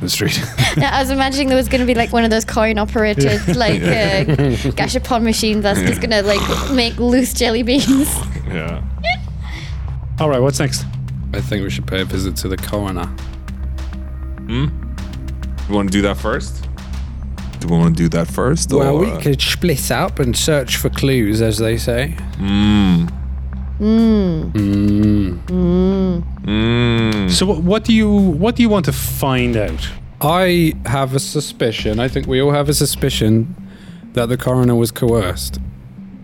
the 0.00 0.08
street. 0.08 0.40
Now, 0.76 0.96
I 0.96 1.00
was 1.02 1.10
imagining 1.10 1.48
there 1.48 1.56
was 1.58 1.68
going 1.68 1.82
to 1.82 1.86
be 1.86 1.94
like 1.94 2.12
one 2.14 2.24
of 2.24 2.30
those 2.30 2.46
coin 2.46 2.78
operated 2.78 3.46
like 3.56 3.82
uh, 3.82 4.24
gashapon 4.72 5.22
machines 5.22 5.62
that's 5.62 5.80
just 5.82 6.00
going 6.00 6.10
to 6.10 6.22
like 6.22 6.40
make 6.72 6.96
loose 6.98 7.34
jelly 7.34 7.62
beans. 7.62 8.08
Yeah. 8.52 8.82
All 10.20 10.28
right, 10.28 10.40
what's 10.40 10.60
next? 10.60 10.84
I 11.32 11.40
think 11.40 11.62
we 11.62 11.70
should 11.70 11.86
pay 11.86 12.02
a 12.02 12.04
visit 12.04 12.36
to 12.36 12.48
the 12.48 12.56
coroner. 12.58 13.06
Hmm. 14.46 14.66
You 15.68 15.74
want 15.74 15.88
to 15.90 15.92
do 15.92 16.02
that 16.02 16.18
first? 16.18 16.66
Do 17.62 17.68
we 17.74 17.78
want 17.78 17.96
to 17.96 18.02
do 18.02 18.08
that 18.10 18.28
first? 18.28 18.72
Well, 18.72 18.96
or, 18.96 19.00
we 19.00 19.22
could 19.22 19.40
split 19.40 19.90
up 19.90 20.18
and 20.18 20.36
search 20.36 20.76
for 20.76 20.90
clues, 20.90 21.40
as 21.40 21.58
they 21.58 21.78
say. 21.78 22.16
Mm. 22.38 23.10
So 27.30 27.46
what, 27.46 27.62
what 27.62 27.84
do 27.84 27.92
you 27.92 28.10
what 28.10 28.56
do 28.56 28.62
you 28.62 28.68
want 28.68 28.84
to 28.86 28.92
find 28.92 29.56
out? 29.56 29.88
I 30.20 30.74
have 30.86 31.14
a 31.14 31.18
suspicion. 31.18 31.98
I 31.98 32.08
think 32.08 32.26
we 32.26 32.40
all 32.40 32.52
have 32.52 32.68
a 32.68 32.74
suspicion 32.74 33.56
that 34.12 34.28
the 34.28 34.36
coroner 34.36 34.74
was 34.76 34.90
coerced. 34.92 35.58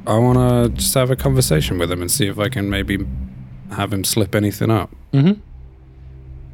I 0.07 0.19
want 0.19 0.39
to 0.39 0.69
just 0.77 0.95
have 0.95 1.11
a 1.11 1.17
conversation 1.17 1.79
with 1.79 1.91
him 1.91 2.01
and 2.01 2.11
see 2.11 2.29
if 2.29 2.39
I 2.39 2.49
can 2.49 2.71
maybe 2.71 2.99
have 3.73 3.93
him 3.93 4.05
slip 4.05 4.35
anything 4.35 4.71
up. 4.71 4.95
Mm-hmm. 5.13 5.41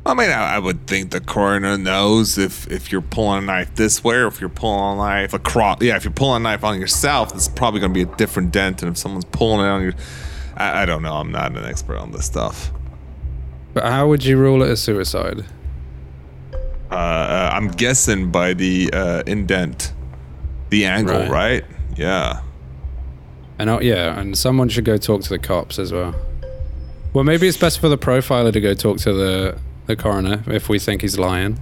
I 0.06 0.12
mean, 0.12 0.28
I, 0.30 0.56
I 0.56 0.58
would 0.58 0.86
think 0.86 1.10
the 1.12 1.20
coroner 1.20 1.78
knows 1.78 2.36
if 2.36 2.70
if 2.70 2.92
you're 2.92 3.00
pulling 3.00 3.44
a 3.44 3.46
knife 3.46 3.74
this 3.74 4.04
way 4.04 4.16
or 4.16 4.26
if 4.26 4.38
you're 4.40 4.50
pulling 4.50 4.98
a 4.98 5.02
knife 5.02 5.32
across. 5.32 5.80
Yeah, 5.80 5.96
if 5.96 6.04
you're 6.04 6.12
pulling 6.12 6.42
a 6.42 6.44
knife 6.44 6.62
on 6.62 6.78
yourself, 6.78 7.34
it's 7.34 7.48
probably 7.48 7.80
going 7.80 7.94
to 7.94 8.04
be 8.06 8.10
a 8.10 8.16
different 8.16 8.52
dent 8.52 8.78
than 8.78 8.90
if 8.90 8.98
someone's 8.98 9.24
pulling 9.24 9.60
it 9.64 9.68
on 9.70 9.82
your. 9.82 9.94
I, 10.56 10.82
I 10.82 10.86
don't 10.86 11.02
know. 11.02 11.14
I'm 11.14 11.32
not 11.32 11.56
an 11.56 11.64
expert 11.64 11.96
on 11.96 12.12
this 12.12 12.26
stuff. 12.26 12.70
But 13.72 13.84
how 13.84 14.06
would 14.08 14.24
you 14.24 14.36
rule 14.36 14.62
it 14.62 14.70
a 14.70 14.76
suicide? 14.76 15.44
Uh, 16.90 16.94
uh, 16.94 17.50
I'm 17.52 17.68
guessing 17.68 18.30
by 18.30 18.52
the 18.54 18.90
uh, 18.92 19.22
indent, 19.26 19.92
the 20.68 20.84
angle, 20.84 21.16
Right. 21.18 21.30
right? 21.30 21.64
Yeah. 21.96 22.42
And 23.58 23.70
oh, 23.70 23.80
yeah, 23.80 24.18
and 24.20 24.36
someone 24.36 24.68
should 24.68 24.84
go 24.84 24.96
talk 24.96 25.22
to 25.22 25.28
the 25.28 25.38
cops 25.38 25.78
as 25.78 25.92
well. 25.92 26.14
Well, 27.14 27.24
maybe 27.24 27.48
it's 27.48 27.56
best 27.56 27.80
for 27.80 27.88
the 27.88 27.98
profiler 27.98 28.52
to 28.52 28.60
go 28.60 28.74
talk 28.74 28.98
to 28.98 29.12
the 29.12 29.58
the 29.86 29.96
coroner 29.96 30.42
if 30.46 30.68
we 30.68 30.78
think 30.78 31.02
he's 31.02 31.18
lying, 31.18 31.58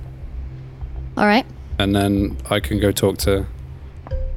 All 1.17 1.27
right. 1.27 1.47
and 1.79 1.95
then 1.95 2.37
I 2.51 2.61
can 2.61 2.79
go 2.81 2.93
talk 2.93 3.19
to 3.19 3.47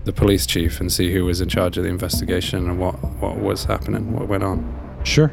the 0.05 0.13
police 0.13 0.45
chief 0.45 0.79
and 0.79 0.91
see 0.91 1.11
who 1.13 1.25
was 1.25 1.41
in 1.41 1.49
charge 1.49 1.77
of 1.77 1.83
the 1.83 1.89
investigation 1.89 2.69
and 2.69 2.79
what 2.79 2.93
what 3.21 3.37
was 3.37 3.65
happening, 3.65 4.13
what 4.13 4.27
went 4.27 4.43
on, 4.43 4.63
Sure. 5.03 5.31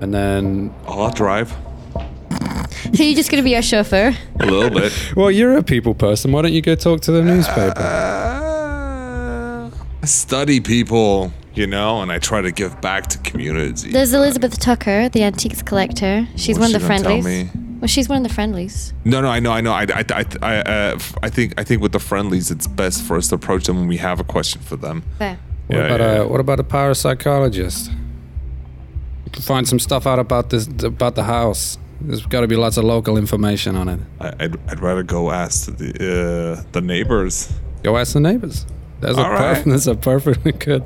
and 0.00 0.12
then 0.14 0.74
I'll 0.86 1.10
drive 1.10 1.54
So 2.94 3.02
you're 3.02 3.14
just 3.16 3.30
going 3.30 3.42
to 3.42 3.44
be 3.44 3.56
our 3.56 3.62
chauffeur? 3.62 4.14
a 4.40 4.46
little 4.46 4.70
bit. 4.70 4.92
Well, 5.16 5.30
you're 5.30 5.56
a 5.56 5.62
people 5.62 5.94
person. 5.94 6.32
Why 6.32 6.42
don't 6.42 6.52
you 6.52 6.62
go 6.62 6.74
talk 6.74 7.00
to 7.02 7.12
the 7.12 7.22
newspaper? 7.22 7.78
Uh, 7.78 9.70
I 10.02 10.06
study 10.06 10.60
people, 10.60 11.32
you 11.54 11.66
know, 11.66 12.00
and 12.02 12.12
I 12.12 12.18
try 12.18 12.40
to 12.42 12.52
give 12.52 12.80
back 12.80 13.06
to 13.08 13.18
community. 13.18 13.90
There's 13.90 14.12
Elizabeth 14.14 14.58
Tucker, 14.58 15.08
the 15.08 15.22
antiques 15.24 15.62
collector. 15.62 16.26
She's 16.36 16.58
What's 16.58 16.72
one 16.72 16.76
of 16.76 16.82
the 16.82 16.86
she 16.86 17.02
gonna 17.02 17.02
tell 17.02 17.22
friendlies. 17.22 17.50
Me? 17.86 17.88
Well, 17.88 17.94
she's 17.94 18.08
one 18.08 18.18
of 18.22 18.28
the 18.28 18.34
friendlies. 18.34 18.92
No, 19.04 19.20
no, 19.20 19.28
I 19.28 19.40
know, 19.40 19.52
I 19.52 19.60
know. 19.60 19.72
I, 19.72 19.82
I, 19.82 20.04
I, 20.10 20.24
I, 20.42 20.56
uh, 20.58 20.94
f- 20.96 21.16
I 21.22 21.30
think, 21.30 21.54
I 21.58 21.64
think 21.64 21.82
with 21.82 21.92
the 21.92 21.98
friendlies, 22.00 22.50
it's 22.50 22.66
best 22.66 23.02
for 23.02 23.16
us 23.16 23.28
to 23.28 23.34
approach 23.36 23.64
them 23.66 23.76
when 23.76 23.88
we 23.88 23.96
have 23.98 24.20
a 24.20 24.24
question 24.24 24.60
for 24.62 24.76
them. 24.76 25.02
There. 25.18 25.38
What 25.68 25.76
Yeah, 25.78 25.84
about 25.86 26.00
yeah, 26.00 26.12
a 26.22 26.26
what 26.28 26.40
about 26.40 26.60
a 26.60 26.64
parapsychologist? 26.64 27.88
You 29.24 29.30
can 29.32 29.42
find 29.42 29.66
some 29.68 29.78
stuff 29.78 30.06
out 30.06 30.18
about 30.18 30.50
this 30.50 30.66
about 30.84 31.14
the 31.16 31.24
house. 31.24 31.78
There's 32.00 32.24
got 32.26 32.42
to 32.42 32.46
be 32.46 32.56
lots 32.56 32.76
of 32.76 32.84
local 32.84 33.16
information 33.18 33.74
on 33.76 33.88
it. 33.88 34.00
I, 34.20 34.28
I'd, 34.44 34.70
I'd 34.70 34.80
rather 34.80 35.02
go 35.02 35.30
ask 35.30 35.66
the 35.76 35.90
uh, 36.60 36.62
the 36.72 36.80
neighbors. 36.80 37.52
Go 37.82 37.96
ask 37.96 38.12
the 38.12 38.20
neighbors. 38.20 38.64
That's 39.00 39.18
a 39.18 39.22
All 39.24 39.30
right. 39.32 39.56
perf- 39.58 39.64
that's 39.70 39.86
a 39.86 39.94
perfectly 39.96 40.52
good. 40.52 40.84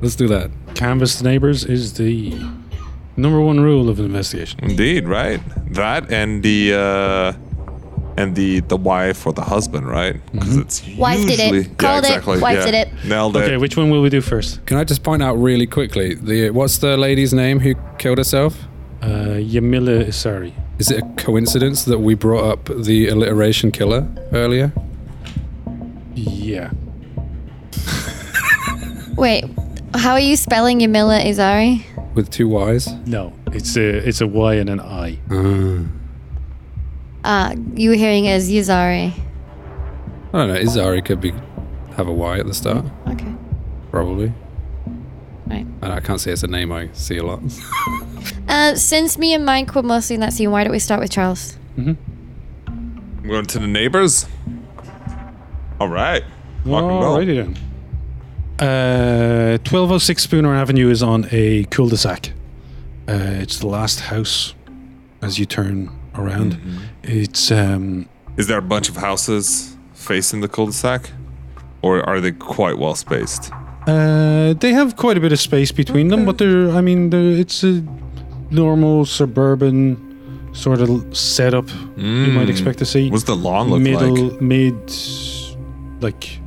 Let's 0.00 0.16
do 0.16 0.28
that. 0.28 0.50
Canvas 0.74 1.18
the 1.18 1.24
neighbors 1.28 1.64
is 1.64 1.94
the 1.94 2.32
number 3.18 3.40
one 3.40 3.60
rule 3.60 3.88
of 3.88 3.98
an 3.98 4.06
investigation. 4.06 4.58
Indeed, 4.62 5.06
right? 5.08 5.40
That 5.74 6.10
and 6.10 6.42
the 6.42 6.74
uh, 6.74 7.32
and 8.16 8.34
the 8.34 8.60
the 8.60 8.76
wife 8.76 9.26
or 9.26 9.32
the 9.32 9.42
husband, 9.42 9.86
right? 9.86 10.16
Because 10.32 10.56
it's 10.56 10.82
Wife 10.96 11.20
did 11.26 11.38
it. 11.40 11.52
usually- 11.54 11.64
Called 11.76 12.04
it. 12.04 12.08
yeah, 12.08 12.16
exactly. 12.16 12.38
Wife 12.40 12.56
yeah. 12.58 12.64
did 12.70 12.74
it. 12.74 12.88
Nailed 13.04 13.36
Okay, 13.36 13.56
which 13.56 13.76
one 13.76 13.90
will 13.90 14.02
we 14.02 14.08
do 14.10 14.20
first? 14.20 14.64
Can 14.66 14.76
I 14.76 14.84
just 14.84 15.02
point 15.02 15.22
out 15.22 15.34
really 15.36 15.66
quickly 15.66 16.14
the 16.14 16.50
what's 16.50 16.78
the 16.78 16.96
lady's 16.96 17.32
name 17.32 17.60
who 17.60 17.74
killed 17.98 18.18
herself? 18.18 18.52
Uh, 19.02 19.38
Yamila 19.54 20.06
Isari. 20.06 20.52
Is 20.78 20.90
it 20.90 21.02
a 21.02 21.06
coincidence 21.24 21.84
that 21.84 21.98
we 21.98 22.14
brought 22.14 22.44
up 22.52 22.64
the 22.84 23.08
alliteration 23.08 23.70
killer 23.72 24.06
earlier? 24.32 24.72
Yeah. 26.14 26.70
Wait, 29.16 29.44
how 29.94 30.12
are 30.12 30.20
you 30.20 30.36
spelling 30.36 30.80
Yamila 30.80 31.24
Izari? 31.24 31.84
With 32.14 32.30
two 32.30 32.48
Y's? 32.48 32.92
No, 33.06 33.32
it's 33.52 33.76
a 33.76 33.88
it's 34.08 34.20
a 34.20 34.26
Y 34.26 34.54
and 34.54 34.68
an 34.70 34.80
I. 34.80 35.18
Uh, 37.24 37.54
you 37.74 37.90
were 37.90 37.96
hearing 37.96 38.24
it 38.24 38.30
as 38.32 38.50
Yuzari. 38.50 39.12
I 40.32 40.38
don't 40.38 40.48
know. 40.48 40.60
Izari 40.60 41.04
could 41.04 41.20
be 41.20 41.32
have 41.96 42.08
a 42.08 42.12
Y 42.12 42.38
at 42.38 42.46
the 42.46 42.54
start, 42.54 42.84
Okay. 43.08 43.32
probably. 43.90 44.32
Right. 45.46 45.66
I, 45.82 45.92
I 45.96 46.00
can't 46.00 46.20
say 46.20 46.32
it's 46.32 46.42
a 46.42 46.46
name 46.48 46.72
I 46.72 46.90
see 46.92 47.18
a 47.18 47.24
lot. 47.24 47.40
Uh, 48.48 48.74
since 48.74 49.18
me 49.18 49.34
and 49.34 49.44
Mike 49.44 49.74
were 49.74 49.82
mostly 49.82 50.14
in 50.14 50.20
that 50.22 50.32
scene, 50.32 50.50
why 50.50 50.64
don't 50.64 50.72
we 50.72 50.78
start 50.78 51.00
with 51.00 51.10
Charles? 51.10 51.56
Mhm. 51.76 51.96
We're 53.22 53.28
going 53.28 53.44
to 53.46 53.58
the 53.58 53.66
neighbors. 53.66 54.26
All 55.78 55.88
right. 55.88 56.24
Rock 56.64 56.82
and 56.84 56.88
roll. 56.88 57.18
Alrighty 57.18 57.36
then. 57.36 57.56
Uh, 58.60 59.58
1206 59.58 60.22
Spooner 60.24 60.54
Avenue 60.54 60.90
is 60.90 61.02
on 61.02 61.26
a 61.30 61.64
cul-de-sac. 61.64 62.32
Uh, 63.08 63.12
it's 63.42 63.58
the 63.60 63.66
last 63.68 64.00
house 64.00 64.54
as 65.22 65.38
you 65.38 65.46
turn 65.46 65.90
around. 66.16 66.54
Mm-hmm. 66.54 66.78
It's 67.04 67.50
um, 67.50 68.08
Is 68.36 68.46
there 68.48 68.58
a 68.58 68.62
bunch 68.62 68.88
of 68.88 68.96
houses 68.96 69.76
facing 69.94 70.40
the 70.40 70.48
cul-de-sac, 70.48 71.10
or 71.82 72.02
are 72.08 72.20
they 72.20 72.32
quite 72.32 72.78
well 72.78 72.94
spaced? 72.94 73.52
uh, 73.86 74.52
they 74.54 74.72
have 74.72 74.96
quite 74.96 75.16
a 75.16 75.20
bit 75.20 75.32
of 75.32 75.40
space 75.40 75.72
between 75.72 76.08
them, 76.08 76.24
but 76.26 76.36
they're 76.38 76.70
I 76.72 76.80
mean 76.82 77.08
they're, 77.10 77.32
it's 77.40 77.62
a 77.64 77.82
normal 78.50 79.04
suburban 79.06 79.96
sort 80.52 80.80
of 80.80 81.16
setup 81.16 81.68
you 81.96 82.32
might 82.32 82.50
expect 82.50 82.78
to 82.80 82.84
see. 82.84 83.08
What's 83.10 83.24
the 83.24 83.36
lawn 83.36 83.70
look 83.70 83.80
middle 83.80 84.14
like? 84.30 84.40
mid 84.42 84.92
like 86.00 86.38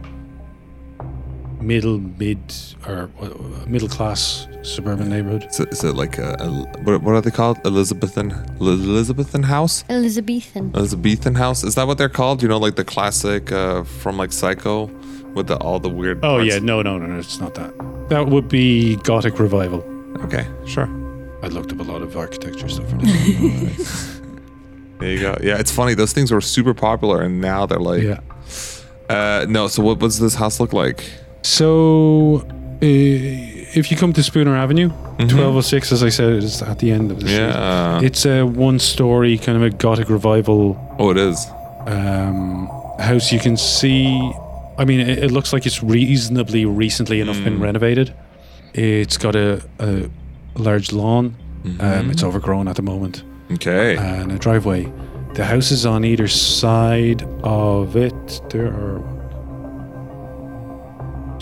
middle 1.62 2.00
mid 2.00 2.40
or 2.88 3.10
uh, 3.22 3.66
middle 3.68 3.88
class 3.88 4.48
suburban 4.62 5.10
neighborhood. 5.10 5.46
Is 5.50 5.60
it, 5.60 5.72
is 5.72 5.84
it 5.84 5.96
like 5.96 6.18
a, 6.18 6.36
a 6.40 6.50
what, 6.84 7.02
what 7.02 7.16
are 7.16 7.22
they 7.22 7.32
called? 7.32 7.58
Elizabethan 7.66 8.32
Elizabethan 8.60 9.44
house? 9.44 9.84
Elizabethan. 9.90 10.72
Elizabethan 10.76 11.36
house? 11.36 11.64
Is 11.64 11.76
that 11.76 11.88
what 11.88 11.98
they're 11.98 12.10
called? 12.10 12.42
You 12.42 12.50
know, 12.50 12.58
like 12.58 12.76
the 12.76 12.86
classic 12.86 13.52
uh, 13.52 13.84
from 13.84 14.18
like 14.18 14.32
Psycho 14.32 14.86
with 15.34 15.48
the 15.48 15.58
all 15.58 15.80
the 15.80 15.90
weird. 15.90 16.18
Oh 16.20 16.38
parts? 16.38 16.46
yeah, 16.48 16.60
no, 16.60 16.82
no, 16.82 16.98
no, 16.98 17.06
no, 17.06 17.20
it's 17.20 17.40
not 17.40 17.54
that. 17.56 17.74
That 18.10 18.28
would 18.28 18.48
be 18.48 18.98
Gothic 18.98 19.40
revival. 19.40 19.84
Okay, 20.24 20.46
sure. 20.66 20.90
I 21.44 21.48
looked 21.48 21.72
up 21.72 21.80
a 21.80 21.84
lot 21.84 22.02
of 22.02 22.16
architecture 22.18 22.70
stuff 22.70 22.90
for. 22.90 22.98
There 25.02 25.10
you 25.10 25.20
go. 25.20 25.36
Yeah, 25.42 25.58
it's 25.58 25.72
funny. 25.72 25.96
Those 25.96 26.14
things 26.14 26.32
were 26.32 26.42
super 26.42 26.76
popular, 26.76 27.24
and 27.24 27.42
now 27.42 27.66
they're 27.66 27.80
like, 27.80 28.04
yeah. 28.04 28.20
uh, 29.10 29.48
no. 29.50 29.68
So 29.68 29.82
what 29.82 29.98
does 29.98 30.20
this 30.20 30.36
house 30.36 30.60
look 30.60 30.74
like? 30.74 31.12
So, 31.44 32.46
uh, 32.46 32.78
if 32.82 33.90
you 33.92 33.98
come 33.98 34.14
to 34.14 34.24
Spooner 34.24 34.56
Avenue, 34.56 34.90
1206, 34.90 35.92
as 35.92 36.04
I 36.04 36.10
said, 36.10 36.34
is 36.44 36.62
at 36.62 36.80
the 36.80 36.92
end 36.92 37.12
of 37.12 37.20
the 37.20 37.28
street. 37.28 37.38
Yeah. 37.38 38.02
It's 38.02 38.26
a 38.26 38.44
one-story 38.44 39.38
kind 39.38 39.56
of 39.58 39.64
a 39.64 39.70
Gothic 39.70 40.10
revival 40.10 40.78
Oh, 41.00 41.10
it 41.12 41.18
is. 41.18 41.48
um, 41.88 42.68
house. 43.00 43.32
You 43.32 43.40
can 43.40 43.58
see. 43.58 44.32
I 44.78 44.86
mean, 44.86 45.00
it, 45.00 45.20
it 45.26 45.32
looks 45.32 45.54
like 45.54 45.66
it's 45.66 45.82
reasonably 45.84 46.66
recently 46.66 47.22
enough 47.22 47.44
been 47.44 47.60
renovated. 47.60 48.14
It's 48.74 49.18
got 49.18 49.36
a, 49.36 49.62
a 49.80 50.10
large 50.56 50.92
lawn. 50.92 51.36
Um, 51.80 52.10
it's 52.10 52.24
overgrown 52.24 52.68
at 52.68 52.76
the 52.76 52.82
moment, 52.82 53.24
Okay. 53.52 53.96
and 53.96 54.32
a 54.32 54.40
driveway. 54.40 54.92
The 55.36 55.46
houses 55.46 55.86
on 55.86 56.04
either 56.04 56.28
side 56.28 57.22
of 57.44 57.96
it. 57.96 58.42
There 58.50 58.68
are. 58.68 59.11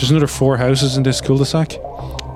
There's 0.00 0.10
another 0.10 0.28
four 0.28 0.56
houses 0.56 0.96
in 0.96 1.02
this 1.02 1.20
cul-de-sac. 1.20 1.74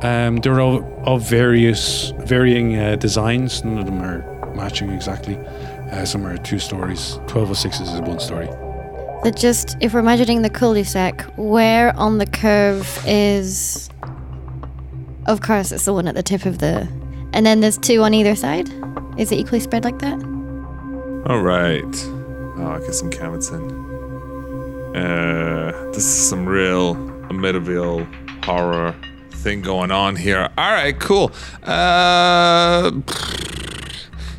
Um, 0.05 0.37
they're 0.37 0.61
all 0.61 0.85
of 1.07 1.23
various, 1.23 2.11
varying 2.19 2.77
uh, 2.77 2.97
designs. 2.97 3.65
None 3.65 3.79
of 3.79 3.87
them 3.87 4.03
are 4.03 4.55
matching 4.55 4.91
exactly. 4.91 5.39
Uh, 5.91 6.05
some 6.05 6.27
are 6.27 6.37
two 6.37 6.59
stories. 6.59 7.15
1206 7.33 7.81
is 7.81 8.01
one 8.03 8.21
story. 8.21 8.49
So 9.25 9.31
just 9.31 9.79
if 9.81 9.95
we're 9.95 10.01
imagining 10.01 10.43
the 10.43 10.51
cul-de-sac, 10.51 11.23
where 11.37 11.97
on 11.97 12.19
the 12.19 12.27
curve 12.27 13.03
is? 13.07 13.89
Of 15.25 15.41
course, 15.41 15.73
it's 15.73 15.87
the 15.87 15.95
one 15.95 16.07
at 16.07 16.15
the 16.15 16.23
tip 16.23 16.45
of 16.45 16.59
the, 16.59 16.87
and 17.33 17.47
then 17.47 17.61
there's 17.61 17.79
two 17.79 18.03
on 18.03 18.13
either 18.13 18.37
side. 18.37 18.69
Is 19.17 19.33
it 19.33 19.37
equally 19.37 19.61
spread 19.61 19.85
like 19.85 20.01
that? 20.01 20.23
All 21.31 21.41
right. 21.41 21.83
Oh, 22.59 22.73
I 22.77 22.81
get 22.81 22.93
some 22.93 23.11
comments 23.11 23.49
in. 23.49 23.71
Uh, 24.95 25.91
this 25.95 26.05
is 26.05 26.29
some 26.29 26.45
real 26.45 27.14
medieval 27.41 28.07
horror 28.43 28.95
thing 29.33 29.63
going 29.63 29.91
on 29.91 30.17
here. 30.17 30.49
All 30.57 30.73
right, 30.73 30.99
cool. 30.99 31.33
Uh, 31.63 32.91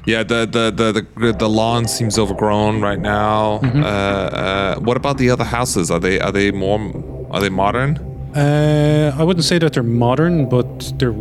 yeah, 0.05 0.23
the 0.23 0.45
the 0.45 0.71
the 0.71 1.05
the, 1.17 1.33
the 1.33 1.49
lawn 1.49 1.87
seems 1.87 2.17
overgrown 2.19 2.81
right 2.81 2.99
now. 2.99 3.59
Uh, 3.63 3.77
uh, 3.77 4.79
what 4.79 4.97
about 4.97 5.17
the 5.17 5.29
other 5.29 5.43
houses? 5.43 5.89
Are 5.89 5.99
they 5.99 6.19
are 6.19 6.31
they 6.31 6.51
more 6.51 6.79
are 7.31 7.39
they 7.39 7.49
modern? 7.49 7.97
Uh, 8.35 9.15
I 9.17 9.23
wouldn't 9.23 9.45
say 9.45 9.57
that 9.59 9.73
they're 9.73 9.83
modern, 9.83 10.49
but 10.49 10.93
they're 10.99 11.13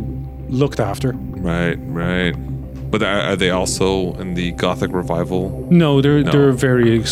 looked 0.49 0.81
after. 0.81 1.13
Right, 1.13 1.79
right. 1.87 2.35
But 2.95 3.03
are, 3.03 3.35
they 3.35 3.51
also 3.51 4.13
in 4.23 4.35
the 4.35 4.53
Gothic 4.53 4.93
revival? 4.93 5.67
No, 5.69 6.01
they're 6.01 6.23
No. 6.23 6.31
they're 6.31 6.53
very 6.53 7.03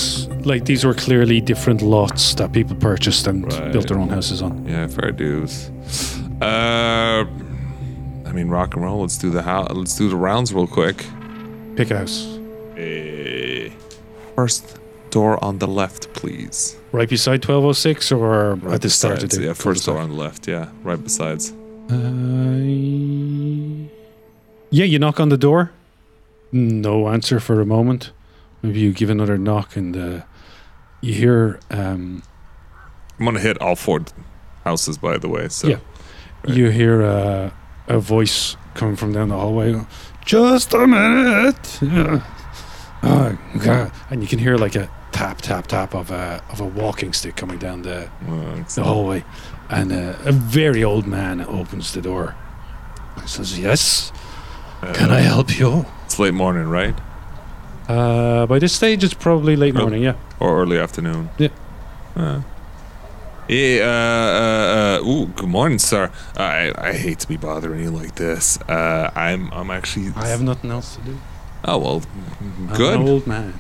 like 0.45 0.65
these 0.65 0.85
were 0.87 0.95
clearly 0.95 1.41
different 1.41 1.83
lots 1.83 2.35
that 2.37 2.53
people 2.53 2.77
purchased 2.77 3.27
and 3.27 3.39
Right. 3.45 3.73
built 3.73 3.89
their 3.89 3.99
own 3.99 4.09
houses 4.09 4.43
on. 4.43 4.65
Yeah, 4.69 4.87
fair 4.87 5.11
dues. 5.11 5.71
Uh, 6.41 7.25
I 8.29 8.33
mean, 8.33 8.49
rock 8.49 8.75
and 8.77 8.85
roll. 8.85 9.01
Let's 9.01 9.19
do 9.19 9.31
the 9.31 9.43
how. 9.43 9.63
Let's 9.81 9.97
do 9.97 10.09
the 10.09 10.15
rounds 10.29 10.55
real 10.55 10.69
quick. 10.69 11.05
Pick 11.75 11.91
a 11.91 11.99
house 11.99 12.29
Eh, 12.79 13.71
First 14.37 14.65
door 15.11 15.33
on 15.43 15.59
the 15.59 15.67
left, 15.67 16.03
please. 16.15 16.77
right 16.93 17.09
beside 17.09 17.41
1206 17.43 18.13
or 18.13 18.55
Right 18.63 18.75
at 18.75 18.83
the 18.83 18.89
start 18.91 19.23
of 19.25 19.31
the 19.31 19.43
yeah, 19.47 19.55
first 19.55 19.85
door 19.87 19.99
on 19.99 20.11
the 20.11 20.17
left. 20.25 20.47
Yeah, 20.47 20.67
right 20.85 21.03
besides. 21.03 21.53
Uh, 21.91 21.97
yeah, 24.73 24.85
you 24.85 24.99
knock 24.99 25.21
on 25.21 25.29
the 25.29 25.37
door. 25.39 25.71
No 26.51 27.09
answer 27.09 27.39
for 27.41 27.61
a 27.61 27.67
moment. 27.67 28.13
Maybe 28.63 28.81
you 28.81 28.93
give 28.93 29.11
another 29.11 29.39
knock 29.39 29.77
and 29.77 29.97
uh, 29.97 30.21
you 31.01 31.15
hear 31.15 31.61
um, 31.71 32.23
I'm 33.19 33.25
gonna 33.25 33.41
hit 33.41 33.61
all 33.61 33.77
four 33.77 34.01
houses, 34.65 34.99
by 34.99 35.19
the 35.19 35.29
way. 35.29 35.49
So 35.49 35.69
Yeah. 35.69 35.79
you 36.47 36.71
hear 36.71 37.03
uh, 37.03 37.51
a 37.89 37.99
voice 38.01 38.57
coming 38.75 38.97
from 38.97 39.13
down 39.13 39.29
the 39.29 39.37
hallway. 39.37 39.81
Just 40.25 40.73
a 40.75 40.87
minute. 40.87 41.79
oh, 43.03 43.39
God. 43.65 43.93
And 44.11 44.23
you 44.23 44.29
can 44.29 44.39
hear 44.39 44.57
like 44.57 44.75
a 44.77 44.89
tap, 45.13 45.41
tap, 45.41 45.67
tap 45.67 45.95
of 45.95 46.11
a 46.11 46.43
of 46.51 46.61
a 46.61 46.65
walking 46.67 47.13
stick 47.13 47.37
coming 47.37 47.59
down 47.59 47.83
the, 47.83 48.09
the 48.75 48.83
hallway, 48.85 49.25
and 49.69 49.93
uh, 49.93 50.15
a 50.25 50.33
very 50.33 50.85
old 50.85 51.07
man 51.07 51.41
opens 51.41 51.93
the 51.93 52.01
door. 52.01 52.35
He 53.21 53.27
says, 53.29 53.59
"Yes, 53.59 54.13
can 54.95 55.11
I 55.11 55.21
help 55.21 55.59
you?" 55.59 55.87
it's 56.05 56.19
late 56.19 56.35
morning, 56.35 56.69
right? 56.69 56.95
Uh, 57.89 58.47
by 58.47 58.59
this 58.59 58.73
stage, 58.73 59.05
it's 59.05 59.15
probably 59.15 59.57
late 59.57 59.75
morning. 59.75 60.03
Yeah. 60.03 60.15
Or 60.41 60.63
early 60.63 60.79
afternoon. 60.79 61.31
Yeah. 61.39 61.49
Uh, 62.15 62.43
yeah, 63.49 63.81
uh, 63.83 63.89
uh, 63.89 65.05
uh, 65.05 65.09
ooh, 65.09 65.27
good 65.27 65.49
morning, 65.49 65.79
sir. 65.79 66.11
I, 66.37 66.73
I 66.79 66.93
hate 66.93 67.19
to 67.21 67.29
be 67.29 67.37
bothering 67.37 67.83
you 67.83 67.91
like 67.91 68.15
this. 68.15 68.61
Uh, 68.63 69.11
I'm, 69.15 69.53
I'm 69.53 69.71
actually. 69.71 70.13
I 70.17 70.29
have 70.29 70.43
nothing 70.43 70.71
else 70.71 70.97
to 70.97 71.03
do. 71.03 71.19
Oh 71.65 71.79
well, 71.79 72.03
I'm 72.41 72.77
good. 72.77 73.01
an 73.01 73.09
old 73.09 73.27
man. 73.27 73.55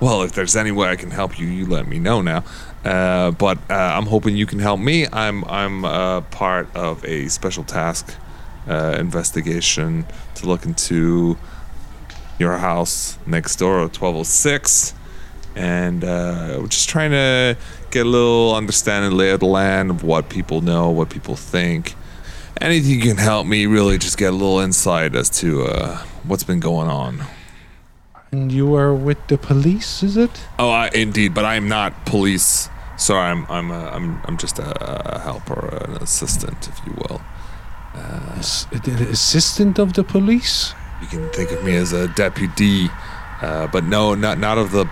Well, 0.00 0.22
if 0.22 0.32
there's 0.32 0.54
any 0.56 0.70
way 0.70 0.88
I 0.88 0.96
can 0.96 1.10
help 1.10 1.38
you, 1.38 1.46
you 1.46 1.66
let 1.66 1.88
me 1.88 1.98
know 1.98 2.20
now. 2.20 2.44
Uh, 2.84 3.30
but 3.30 3.58
uh, 3.70 3.74
I'm 3.74 4.06
hoping 4.06 4.36
you 4.36 4.46
can 4.46 4.58
help 4.58 4.80
me. 4.80 5.06
I'm 5.12 5.44
I'm 5.44 5.84
uh, 5.84 6.20
part 6.22 6.68
of 6.76 7.04
a 7.04 7.28
special 7.28 7.64
task 7.64 8.14
uh, 8.68 8.96
investigation 8.98 10.06
to 10.34 10.46
look 10.46 10.64
into 10.64 11.38
your 12.38 12.58
house 12.58 13.18
next 13.26 13.56
door, 13.56 13.78
at 13.78 13.98
1206, 13.98 14.94
and 15.54 16.04
uh, 16.04 16.58
we're 16.60 16.66
just 16.68 16.88
trying 16.88 17.10
to 17.10 17.56
get 17.90 18.06
a 18.06 18.08
little 18.08 18.54
understanding, 18.54 19.16
lay 19.16 19.30
of 19.30 19.40
the 19.40 19.46
land 19.46 19.90
of 19.90 20.02
what 20.02 20.28
people 20.28 20.60
know, 20.60 20.90
what 20.90 21.08
people 21.08 21.34
think. 21.34 21.94
Anything 22.60 23.00
can 23.00 23.16
help 23.16 23.46
me, 23.46 23.66
really, 23.66 23.98
just 23.98 24.18
get 24.18 24.32
a 24.32 24.36
little 24.36 24.60
insight 24.60 25.14
as 25.14 25.30
to 25.40 25.64
uh, 25.64 25.98
what's 26.24 26.44
been 26.44 26.60
going 26.60 26.88
on. 26.88 27.22
And 28.32 28.50
you 28.50 28.74
are 28.74 28.94
with 28.94 29.24
the 29.28 29.38
police, 29.38 30.02
is 30.02 30.16
it? 30.16 30.30
Oh, 30.58 30.70
I, 30.70 30.90
indeed, 30.92 31.32
but 31.32 31.44
I'm 31.44 31.68
not 31.68 32.06
police. 32.06 32.68
Sorry, 32.96 33.26
I'm 33.30 33.46
I'm 33.48 33.70
uh, 33.70 33.90
I'm 33.90 34.20
I'm 34.24 34.36
just 34.36 34.58
a, 34.58 35.16
a 35.16 35.18
helper, 35.20 35.84
an 35.84 36.02
assistant, 36.02 36.68
if 36.68 36.80
you 36.86 36.92
will. 36.96 37.20
Ass- 37.96 38.66
the 38.70 39.08
assistant 39.10 39.78
of 39.78 39.92
the 39.94 40.04
police? 40.04 40.74
You 41.00 41.06
can 41.08 41.28
think 41.30 41.50
of 41.52 41.62
me 41.64 41.76
as 41.76 41.92
a 41.92 42.08
deputy, 42.08 42.88
uh, 43.42 43.66
but 43.68 43.84
no, 43.84 44.14
not 44.14 44.38
not 44.38 44.58
of 44.58 44.70
the 44.72 44.86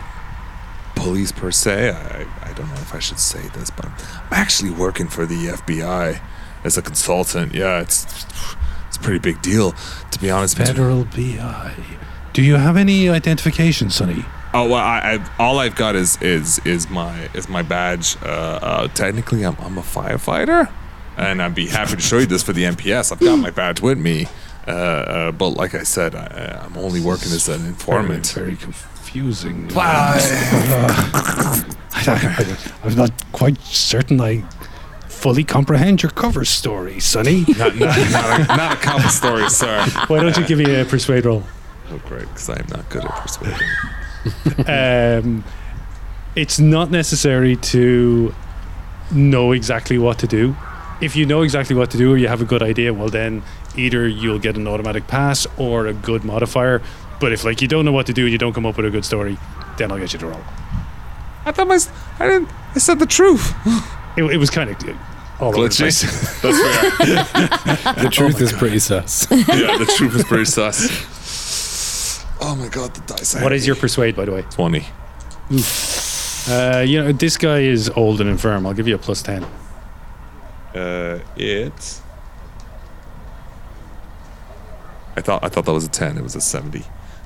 police 0.95 1.33
per 1.33 1.51
se. 1.51 1.91
I 1.91 2.27
I 2.49 2.53
don't 2.53 2.69
know 2.69 2.81
if 2.81 2.95
I 2.95 2.99
should 2.99 3.19
say 3.19 3.43
this, 3.55 3.71
but 3.71 3.87
I'm 3.87 3.95
actually 4.31 4.71
working 4.71 5.09
for 5.09 5.27
the 5.27 5.49
FBI 5.49 6.21
as 6.65 6.77
a 6.77 6.83
consultant. 6.83 7.55
Yeah, 7.55 7.81
it's 7.81 8.05
it's 8.89 8.97
a 8.97 9.01
pretty 9.01 9.19
big 9.19 9.41
deal, 9.43 9.73
to 10.11 10.19
be 10.19 10.31
honest. 10.31 10.57
Federal 10.57 11.05
BI. 11.05 11.73
Do 12.33 12.43
you 12.43 12.57
have 12.57 12.77
any 12.77 13.09
identification, 13.09 13.91
Sonny? 13.91 14.25
Oh 14.53 14.69
well, 14.69 14.75
I, 14.77 15.01
I 15.15 15.31
all 15.39 15.59
I've 15.59 15.75
got 15.77 15.97
is 15.97 16.21
is 16.23 16.59
is 16.67 16.89
my 16.91 17.29
is 17.35 17.49
my 17.49 17.63
badge. 17.63 18.17
Uh, 18.23 18.27
uh, 18.63 18.89
technically, 18.89 19.43
I'm 19.43 19.57
I'm 19.61 19.79
a 19.79 19.83
firefighter, 19.83 20.69
and 21.16 21.43
I'd 21.43 21.55
be 21.55 21.66
happy 21.66 21.97
to 21.97 22.03
show 22.03 22.19
you 22.19 22.27
this 22.27 22.43
for 22.43 22.53
the 22.53 22.65
NPS. 22.65 23.12
I've 23.12 23.20
got 23.20 23.36
my 23.36 23.51
badge 23.51 23.81
with 23.81 23.99
me. 23.99 24.27
Uh, 24.66 24.70
uh, 24.70 25.32
but 25.32 25.51
like 25.51 25.74
I 25.74 25.82
said, 25.82 26.15
I, 26.15 26.61
I'm 26.65 26.77
only 26.78 27.01
working 27.01 27.32
as 27.32 27.49
an 27.49 27.66
informant. 27.66 28.27
Very, 28.28 28.55
very 28.55 28.57
confusing. 28.57 29.69
Wow. 29.74 30.15
I, 31.97 32.57
am 32.85 32.97
not 32.97 33.11
quite 33.32 33.59
certain 33.61 34.20
I 34.20 34.43
fully 35.09 35.45
comprehend 35.45 36.03
your 36.03 36.11
cover 36.11 36.45
story, 36.45 37.01
Sonny. 37.01 37.45
not, 37.57 37.77
not, 37.77 37.99
not, 38.11 38.41
a, 38.41 38.57
not 38.57 38.73
a 38.73 38.77
common 38.77 39.09
story, 39.09 39.49
sir. 39.49 39.85
Why 40.07 40.20
don't 40.20 40.36
you 40.36 40.47
give 40.47 40.59
me 40.59 40.74
a 40.74 40.85
persuade 40.85 41.24
roll? 41.27 41.43
Oh, 41.91 42.01
great, 42.07 42.23
because 42.28 42.49
I'm 42.49 42.66
not 42.69 42.89
good 42.91 43.05
at 43.05 43.11
persuading. 43.11 43.69
Um, 44.66 45.45
it's 46.35 46.59
not 46.59 46.91
necessary 46.91 47.57
to 47.57 48.35
know 49.12 49.53
exactly 49.53 49.99
what 49.99 50.19
to 50.19 50.27
do. 50.27 50.57
If 51.05 51.15
you 51.17 51.27
know 51.27 51.43
exactly 51.43 51.77
what 51.77 51.91
to 51.91 51.99
do 51.99 52.13
or 52.15 52.17
you 52.17 52.29
have 52.29 52.41
a 52.41 52.47
good 52.47 52.63
idea, 52.63 52.95
well, 52.95 53.11
then 53.11 53.43
either 53.77 54.09
you'll 54.09 54.39
get 54.39 54.57
an 54.57 54.67
automatic 54.67 55.07
pass 55.07 55.47
or 55.59 55.87
a 55.87 55.93
good 55.93 56.25
modifier. 56.25 56.81
But 57.21 57.33
if 57.33 57.45
like 57.45 57.61
you 57.61 57.69
don't 57.69 57.85
know 57.85 57.93
what 57.93 58.07
to 58.07 58.15
do 58.15 58.23
and 58.23 58.33
you 58.33 58.39
don't 58.39 58.55
come 58.55 58.65
up 58.65 58.79
with 58.79 58.87
a 58.87 58.91
good 58.91 59.05
story, 59.05 59.37
then 59.77 59.93
I'll 59.93 59.99
get 59.99 60.15
you 60.15 60.19
to 60.21 60.27
roll. 60.27 60.41
I 61.45 61.53
thought 61.53 61.69
my, 61.69 61.79
I 62.19 62.27
didn't, 62.27 62.49
I 62.75 62.79
said 62.79 62.99
the 62.99 63.07
truth. 63.07 63.55
It, 64.17 64.23
it 64.23 64.37
was 64.37 64.49
kind 64.49 64.71
of 64.71 64.77
all 65.41 65.49
over 65.49 65.63
the 65.63 65.75
Glitchy. 65.75 66.41
That's 66.43 67.83
fair. 67.83 68.05
The 68.05 68.09
truth 68.09 68.41
is 68.41 68.53
pretty 68.53 68.79
sus. 68.79 69.27
yeah, 69.29 69.77
the 69.77 69.93
truth 69.97 70.15
is 70.15 70.23
pretty 70.23 70.45
sus. 70.45 72.25
Oh 72.41 72.55
my 72.55 72.69
god, 72.69 72.95
the 72.95 73.01
dice. 73.13 73.35
What 73.43 73.53
is 73.53 73.67
your 73.67 73.75
persuade, 73.75 74.15
by 74.15 74.25
the 74.25 74.31
way? 74.31 74.43
20? 74.43 74.87
Uh, 76.49 76.85
you 76.87 77.03
know, 77.03 77.11
this 77.11 77.37
guy 77.37 77.59
is 77.59 77.91
old 77.97 78.21
and 78.21 78.31
infirm. 78.31 78.67
I'll 78.67 78.73
give 78.73 78.87
you 78.87 78.95
a 78.95 78.99
plus 78.99 79.21
10. 79.21 79.45
Uh, 80.75 81.21
it's. 81.37 82.03
I 85.17 85.21
thought 85.21 85.45
I 85.45 85.49
thought 85.49 85.65
that 85.67 85.73
was 85.73 85.85
a 85.85 85.91
ten. 85.91 86.19
It 86.19 86.23
was 86.23 86.35
a 86.35 86.41
seventy. 86.41 86.85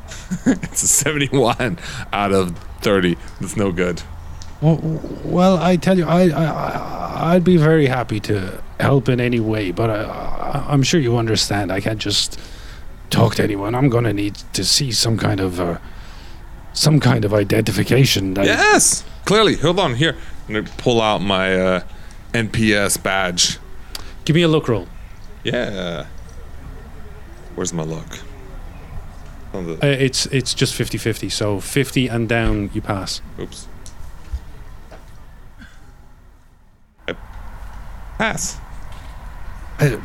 it's 0.46 0.82
a 0.82 0.88
seventy-one 0.88 1.78
out 2.12 2.32
of 2.32 2.58
thirty. 2.80 3.16
That's 3.40 3.56
no 3.56 3.72
good. 3.72 4.02
Well, 4.60 4.80
well, 5.24 5.56
I 5.58 5.76
tell 5.76 5.96
you, 5.96 6.04
I, 6.04 6.28
I, 6.30 7.34
I'd 7.34 7.44
be 7.44 7.56
very 7.56 7.86
happy 7.86 8.18
to 8.20 8.60
help 8.80 9.08
in 9.08 9.20
any 9.20 9.38
way, 9.38 9.70
but 9.70 9.88
I, 9.88 10.02
I, 10.02 10.72
I'm 10.72 10.82
sure 10.82 10.98
you 11.00 11.16
understand. 11.16 11.70
I 11.70 11.80
can't 11.80 12.00
just 12.00 12.40
talk 13.10 13.36
to 13.36 13.42
anyone. 13.44 13.74
I'm 13.74 13.88
gonna 13.88 14.12
need 14.12 14.34
to 14.54 14.64
see 14.64 14.90
some 14.90 15.16
kind 15.16 15.40
of, 15.40 15.60
uh, 15.60 15.78
some 16.72 16.98
kind 16.98 17.24
of 17.24 17.32
identification. 17.32 18.34
That 18.34 18.46
Yes, 18.46 19.04
clearly. 19.24 19.54
Hold 19.56 19.78
on 19.78 19.94
here. 19.94 20.16
I'm 20.48 20.54
gonna 20.54 20.68
pull 20.76 21.00
out 21.00 21.22
my 21.22 21.54
uh, 21.54 21.80
NPS 22.32 23.02
badge. 23.02 23.58
Give 24.24 24.34
me 24.36 24.42
a 24.42 24.48
luck 24.48 24.68
roll. 24.68 24.86
Yeah. 25.44 26.06
Where's 27.54 27.72
my 27.72 27.82
luck? 27.82 28.18
The, 29.52 29.78
Uh, 29.82 29.86
it's 29.86 30.26
it's 30.26 30.52
just 30.54 30.74
50-50, 30.78 31.32
so 31.32 31.58
50 31.58 32.06
and 32.08 32.28
down 32.28 32.70
you 32.74 32.80
pass. 32.82 33.22
oops. 33.40 33.66
I 37.08 37.14
pass. 38.18 38.58
Uh, 39.80 39.96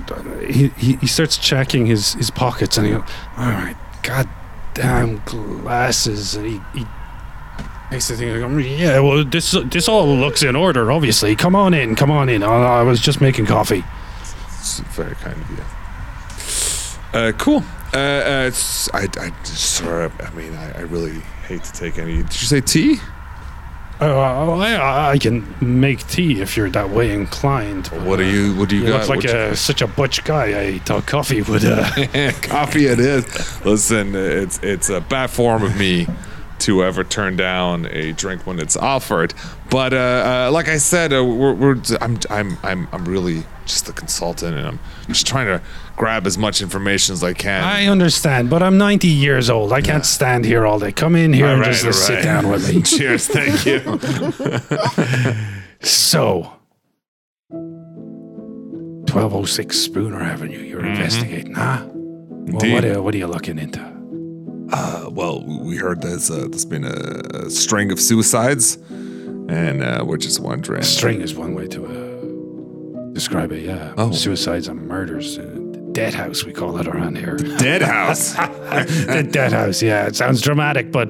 he, 0.47 0.67
he, 0.77 0.93
he 0.97 1.07
starts 1.07 1.37
checking 1.37 1.85
his, 1.87 2.13
his 2.13 2.29
pockets 2.31 2.77
and 2.77 2.85
he 2.87 2.93
goes, 2.93 3.03
all 3.37 3.47
right, 3.49 3.75
goddamn 4.03 5.21
glasses. 5.25 6.35
And 6.35 6.45
he, 6.45 6.61
he 6.75 6.85
makes 7.93 8.07
the 8.07 8.17
thing 8.17 8.59
yeah, 8.79 8.99
well, 8.99 9.23
this, 9.23 9.55
this 9.65 9.87
all 9.87 10.07
looks 10.07 10.41
in 10.41 10.55
order, 10.55 10.91
obviously. 10.91 11.35
Come 11.35 11.55
on 11.55 11.73
in, 11.73 11.95
come 11.95 12.09
on 12.09 12.27
in. 12.27 12.41
I, 12.43 12.79
I 12.79 12.81
was 12.81 12.99
just 12.99 13.21
making 13.21 13.45
coffee. 13.45 13.83
It's 14.59 14.79
very 14.79 15.15
kind 15.15 15.39
of 15.39 15.49
you. 15.51 17.19
Uh, 17.19 17.31
cool. 17.33 17.63
Uh, 17.93 17.97
uh, 17.97 18.51
I, 18.93 19.07
I, 19.19 19.43
sorry. 19.43 20.11
I 20.19 20.33
mean, 20.33 20.55
I, 20.55 20.79
I 20.79 20.81
really 20.81 21.19
hate 21.47 21.63
to 21.63 21.71
take 21.71 21.99
any. 21.99 22.17
Did 22.17 22.41
you 22.41 22.47
say 22.47 22.61
tea? 22.61 22.97
Uh, 24.01 24.19
I, 24.57 25.11
I 25.11 25.17
can 25.19 25.55
make 25.61 26.05
tea 26.07 26.41
if 26.41 26.57
you're 26.57 26.71
that 26.71 26.89
way 26.89 27.13
inclined. 27.13 27.87
What 27.87 28.17
do 28.17 28.25
you? 28.25 28.55
What 28.55 28.69
do 28.69 28.75
you, 28.75 28.85
You 28.85 28.87
got? 28.89 29.07
look 29.07 29.09
like 29.09 29.25
a, 29.25 29.55
such 29.55 29.83
a 29.83 29.87
butch 29.87 30.23
guy. 30.23 30.59
I 30.59 30.79
thought 30.79 31.05
coffee 31.05 31.43
would. 31.43 31.63
Uh, 31.63 31.83
coffee. 32.41 32.87
It 32.87 32.99
is. 32.99 33.63
Listen, 33.63 34.15
it's 34.15 34.59
it's 34.63 34.89
a 34.89 34.99
bad 34.99 35.29
form 35.29 35.61
of 35.61 35.77
me 35.77 36.07
to 36.63 36.83
ever 36.83 37.03
turn 37.03 37.35
down 37.35 37.85
a 37.87 38.13
drink 38.13 38.47
when 38.47 38.59
it's 38.59 38.77
offered. 38.77 39.33
But 39.69 39.93
uh, 39.93 39.97
uh, 39.97 40.49
like 40.51 40.67
I 40.67 40.77
said, 40.77 41.13
uh, 41.13 41.23
we're, 41.23 41.53
we're 41.53 41.75
I'm 42.01 42.17
I'm 42.29 42.57
I'm 42.63 42.87
I'm 42.91 43.05
really 43.05 43.43
just 43.65 43.87
a 43.89 43.93
consultant, 43.93 44.57
and 44.57 44.67
I'm 44.67 44.79
just 45.07 45.27
trying 45.27 45.47
to 45.47 45.61
grab 45.95 46.25
as 46.25 46.37
much 46.37 46.61
information 46.61 47.13
as 47.13 47.23
I 47.23 47.33
can. 47.33 47.63
I 47.63 47.85
understand, 47.87 48.49
but 48.49 48.63
I'm 48.63 48.77
90 48.77 49.07
years 49.07 49.49
old. 49.49 49.71
I 49.71 49.81
can't 49.81 50.05
stand 50.05 50.45
here 50.45 50.65
all 50.65 50.79
day. 50.79 50.91
Come 50.91 51.15
in 51.15 51.33
here 51.33 51.47
All 51.47 51.53
and 51.53 51.61
right, 51.61 51.71
just 51.73 51.85
all 51.85 51.93
sit 51.93 52.23
down 52.23 52.49
with 52.49 52.73
me. 52.73 52.81
Cheers. 52.81 53.27
Thank 53.27 53.65
you. 53.65 53.79
So, 55.85 56.49
1206 57.49 59.77
Spooner 59.77 60.21
Avenue, 60.21 60.59
you're 60.59 60.85
investigating, 60.85 61.55
huh? 61.55 61.85
Well, 61.89 62.71
what, 62.71 62.85
are, 62.85 63.01
what 63.01 63.13
are 63.13 63.17
you 63.17 63.27
looking 63.27 63.59
into? 63.59 63.92
Uh, 64.75 65.09
well, 65.11 65.43
we 65.45 65.77
heard 65.77 66.01
there's 66.01 66.31
uh, 66.31 66.47
there's 66.49 66.65
been 66.65 66.83
a, 66.83 67.45
a 67.45 67.49
string 67.49 67.91
of 67.91 67.99
suicides, 67.99 68.77
and 68.89 69.83
uh, 69.83 70.03
we're 70.05 70.17
just 70.17 70.39
wondering. 70.39 70.81
String 70.81 71.21
is 71.21 71.35
one 71.35 71.53
way 71.53 71.67
to 71.67 71.85
uh, 71.85 73.13
describe 73.13 73.51
it, 73.51 73.63
yeah. 73.63 73.93
Oh. 73.97 74.11
Suicides 74.11 74.67
and 74.67 74.87
murders. 74.87 75.37
Uh, 75.37 75.59
dead 75.91 76.15
house, 76.15 76.43
we 76.43 76.51
call 76.51 76.79
it 76.79 76.87
around 76.87 77.19
here. 77.19 77.35
Dead 77.37 77.83
house. 77.83 78.33
the 78.33 79.27
dead 79.29 79.51
house, 79.53 79.83
yeah. 79.83 80.07
It 80.07 80.15
sounds 80.15 80.41
dramatic, 80.41 80.91
but 80.91 81.07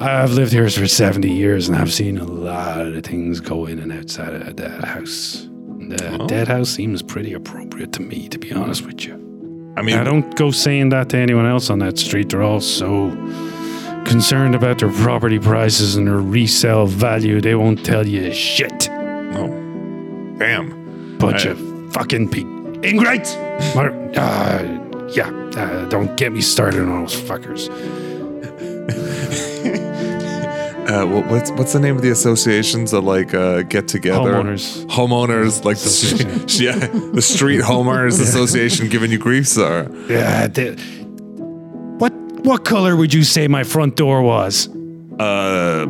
I've 0.00 0.32
lived 0.32 0.52
here 0.52 0.68
for 0.70 0.88
70 0.88 1.30
years 1.30 1.68
and 1.68 1.76
I've 1.76 1.92
seen 1.92 2.16
a 2.16 2.24
lot 2.24 2.80
of 2.86 3.04
things 3.04 3.38
go 3.40 3.66
in 3.66 3.78
and 3.78 3.92
outside 3.92 4.32
of 4.32 4.56
dead 4.56 4.82
house. 4.84 5.46
The 5.90 6.18
Oh. 6.22 6.26
dead 6.26 6.48
house 6.48 6.70
seems 6.70 7.02
pretty 7.02 7.34
appropriate 7.34 7.92
to 7.94 8.02
me, 8.02 8.28
to 8.28 8.38
be 8.38 8.50
honest 8.50 8.86
with 8.86 9.04
you. 9.04 9.29
I 9.76 9.82
mean, 9.82 9.96
I 9.96 10.04
don't 10.04 10.34
go 10.36 10.50
saying 10.50 10.90
that 10.90 11.08
to 11.10 11.16
anyone 11.16 11.46
else 11.46 11.70
on 11.70 11.78
that 11.78 11.98
street. 11.98 12.28
They're 12.30 12.42
all 12.42 12.60
so 12.60 13.10
concerned 14.04 14.54
about 14.54 14.78
their 14.78 14.90
property 14.92 15.38
prices 15.38 15.96
and 15.96 16.06
their 16.06 16.16
resale 16.20 16.86
value, 16.86 17.40
they 17.40 17.54
won't 17.54 17.84
tell 17.84 18.06
you 18.06 18.32
shit. 18.32 18.88
Oh, 18.90 19.48
damn. 20.38 21.16
Bunch 21.18 21.46
I- 21.46 21.50
of 21.50 21.92
fucking 21.92 22.28
pe- 22.30 22.88
ingrates. 22.88 23.34
Mar- 23.74 23.92
uh, 24.16 24.62
yeah, 25.12 25.30
uh, 25.56 25.88
don't 25.88 26.16
get 26.16 26.32
me 26.32 26.40
started 26.40 26.80
on 26.82 27.02
those 27.02 27.14
fuckers. 27.20 27.68
Uh, 30.90 31.06
what's 31.06 31.50
what's 31.52 31.72
the 31.72 31.78
name 31.78 31.94
of 31.94 32.02
the 32.02 32.10
associations 32.10 32.90
that 32.90 33.02
like 33.02 33.32
uh, 33.32 33.62
get 33.62 33.86
together? 33.86 34.32
Homeowners. 34.34 34.86
Homeowners, 34.86 35.64
like 35.64 35.76
the 35.78 35.88
street, 35.88 36.60
yeah, 36.60 36.74
the 37.12 37.22
Street 37.22 37.60
Homeowners 37.60 38.20
Association 38.28 38.88
giving 38.88 39.10
you 39.12 39.18
grief, 39.18 39.46
sir. 39.46 39.86
Yeah. 40.08 40.48
they- 40.48 40.74
what 42.00 42.12
what 42.44 42.64
color 42.64 42.96
would 42.96 43.14
you 43.14 43.22
say 43.22 43.46
my 43.46 43.62
front 43.62 43.94
door 43.96 44.22
was? 44.22 44.68
Uh, 45.20 45.86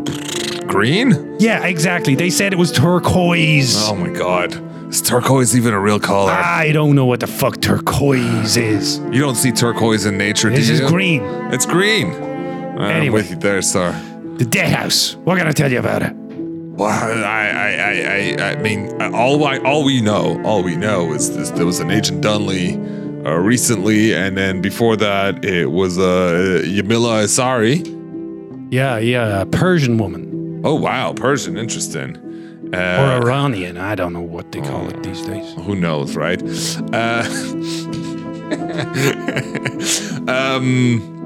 green? 0.67 1.37
Yeah, 1.39 1.65
exactly. 1.67 2.15
They 2.15 2.29
said 2.31 2.53
it 2.53 2.59
was 2.59 2.71
turquoise. 2.73 3.89
Oh 3.89 3.95
my 3.95 4.11
god, 4.11 4.53
is 4.91 5.01
turquoise 5.01 5.57
even 5.57 5.73
a 5.73 5.81
real 5.81 6.01
color? 6.01 6.33
I 6.33 6.73
don't 6.73 6.95
know 6.95 7.07
what 7.07 7.21
the 7.21 7.27
fuck 7.27 7.61
turquoise 7.63 8.57
is. 8.59 8.99
You 9.13 9.21
don't 9.21 9.37
see 9.37 9.53
turquoise 9.53 10.05
in 10.05 10.19
nature, 10.19 10.51
This 10.51 10.67
do 10.67 10.73
is 10.75 10.81
you? 10.81 10.89
green. 10.89 11.23
It's 11.55 11.65
green. 11.65 12.11
Uh, 12.11 12.83
I'm 12.83 13.13
with 13.13 13.31
you 13.31 13.37
there, 13.37 13.63
sir. 13.63 13.95
The 14.41 14.47
dead 14.47 14.73
house. 14.73 15.17
What 15.25 15.37
can 15.37 15.47
I 15.47 15.53
tell 15.53 15.71
you 15.71 15.79
about 15.79 16.01
it? 16.03 16.15
Well, 16.17 16.89
I, 16.89 17.49
I, 17.49 17.71
I, 17.75 17.93
I, 18.39 18.51
I 18.53 18.57
mean, 18.63 18.89
uh, 19.03 19.11
all 19.13 19.45
I, 19.45 19.59
all 19.59 19.85
we 19.85 20.01
know, 20.01 20.41
all 20.47 20.63
we 20.63 20.77
know 20.77 21.13
is 21.13 21.37
this, 21.37 21.51
there 21.51 21.67
was 21.67 21.79
an 21.79 21.91
Agent 21.91 22.25
Dunley 22.25 22.79
uh, 23.27 23.35
recently, 23.37 24.15
and 24.15 24.39
then 24.39 24.63
before 24.63 24.97
that, 24.97 25.45
it 25.45 25.67
was 25.67 25.99
uh, 25.99 26.63
Yamila 26.65 27.25
Asari. 27.25 27.85
Yeah, 28.73 28.97
yeah, 28.97 29.43
a 29.43 29.47
Persian 29.47 29.99
woman. 29.99 30.63
Oh 30.65 30.75
wow, 30.75 31.13
Persian, 31.13 31.59
interesting. 31.59 32.17
Or 32.73 32.79
Uh, 32.79 33.21
Iranian. 33.21 33.77
I 33.77 33.95
don't 33.95 34.15
know 34.15 34.23
what 34.37 34.53
they 34.53 34.63
call 34.63 34.89
it 34.89 35.03
these 35.03 35.21
days. 35.27 35.53
who 35.67 35.75
knows, 35.75 36.17
right? 36.17 36.41
Uh, 36.95 37.25
um, 40.33 41.20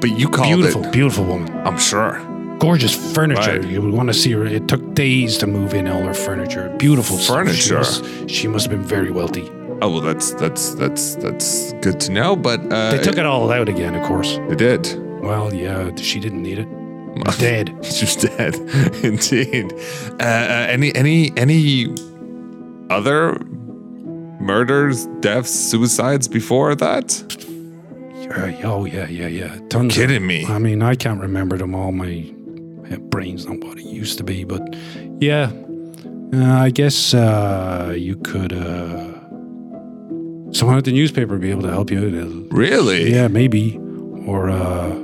but 0.00 0.10
you 0.10 0.28
called 0.28 0.48
Beautiful, 0.48 0.84
it. 0.84 0.92
beautiful 0.92 1.24
beautiful 1.24 1.24
woman. 1.24 1.66
I'm 1.66 1.78
sure. 1.78 2.20
Gorgeous 2.58 2.94
furniture. 3.14 3.60
Right. 3.60 3.64
You 3.64 3.80
would 3.82 3.92
want 3.94 4.08
to 4.08 4.14
see 4.14 4.32
her. 4.32 4.44
It 4.44 4.66
took 4.66 4.94
days 4.94 5.38
to 5.38 5.46
move 5.46 5.74
in 5.74 5.86
all 5.86 6.02
her 6.02 6.14
furniture. 6.14 6.68
Beautiful 6.78 7.16
stuff. 7.16 7.48
She 7.48 7.70
Furniture. 7.70 7.74
must, 7.78 8.30
she 8.30 8.48
must 8.48 8.66
have 8.68 8.72
been 8.76 8.86
very 8.88 9.10
wealthy. 9.12 9.48
Oh 9.80 9.90
well, 9.92 10.00
that's 10.00 10.32
that's 10.34 10.74
that's 10.74 11.14
that's 11.16 11.72
good 11.74 12.00
to 12.00 12.10
know. 12.12 12.34
But 12.34 12.60
uh, 12.72 12.90
They 12.90 12.98
took 13.02 13.16
it 13.16 13.24
all 13.26 13.52
out 13.52 13.68
again, 13.68 13.94
of 13.94 14.04
course. 14.06 14.38
They 14.48 14.56
did. 14.56 14.82
Well, 15.22 15.54
yeah, 15.54 15.94
she 15.96 16.18
didn't 16.18 16.42
need 16.42 16.58
it. 16.58 16.68
Dead. 17.38 17.76
She's 17.84 18.14
dead, 18.16 18.54
indeed. 19.02 19.72
Uh, 20.20 20.24
uh, 20.24 20.66
any 20.68 20.94
any 20.94 21.32
any 21.36 21.94
other 22.90 23.38
murders, 24.40 25.06
deaths, 25.20 25.50
suicides 25.50 26.28
before 26.28 26.74
that? 26.76 27.08
Uh, 28.30 28.52
oh 28.64 28.84
yeah, 28.84 29.06
yeah, 29.08 29.26
yeah. 29.28 29.56
Tons. 29.68 29.96
of- 29.96 30.00
Kidding 30.00 30.26
me. 30.26 30.44
I 30.46 30.58
mean, 30.58 30.82
I 30.82 30.94
can't 30.94 31.20
remember 31.20 31.56
them 31.56 31.74
all. 31.74 31.92
My, 31.92 32.30
my 32.88 32.96
brain's 32.96 33.46
not 33.46 33.58
what 33.64 33.78
it 33.78 33.84
used 33.86 34.18
to 34.18 34.24
be, 34.24 34.44
but 34.44 34.62
yeah, 35.20 35.50
uh, 36.34 36.60
I 36.62 36.70
guess 36.70 37.14
uh, 37.14 37.94
you 37.96 38.16
could. 38.16 38.52
Uh, 38.52 39.14
someone 40.52 40.78
at 40.78 40.84
the 40.84 40.92
newspaper 40.92 41.32
would 41.32 41.40
be 41.42 41.50
able 41.50 41.62
to 41.62 41.70
help 41.70 41.90
you. 41.90 42.48
Really? 42.50 43.12
Yeah, 43.12 43.28
maybe. 43.28 43.78
Or 44.26 44.50
uh 44.50 44.94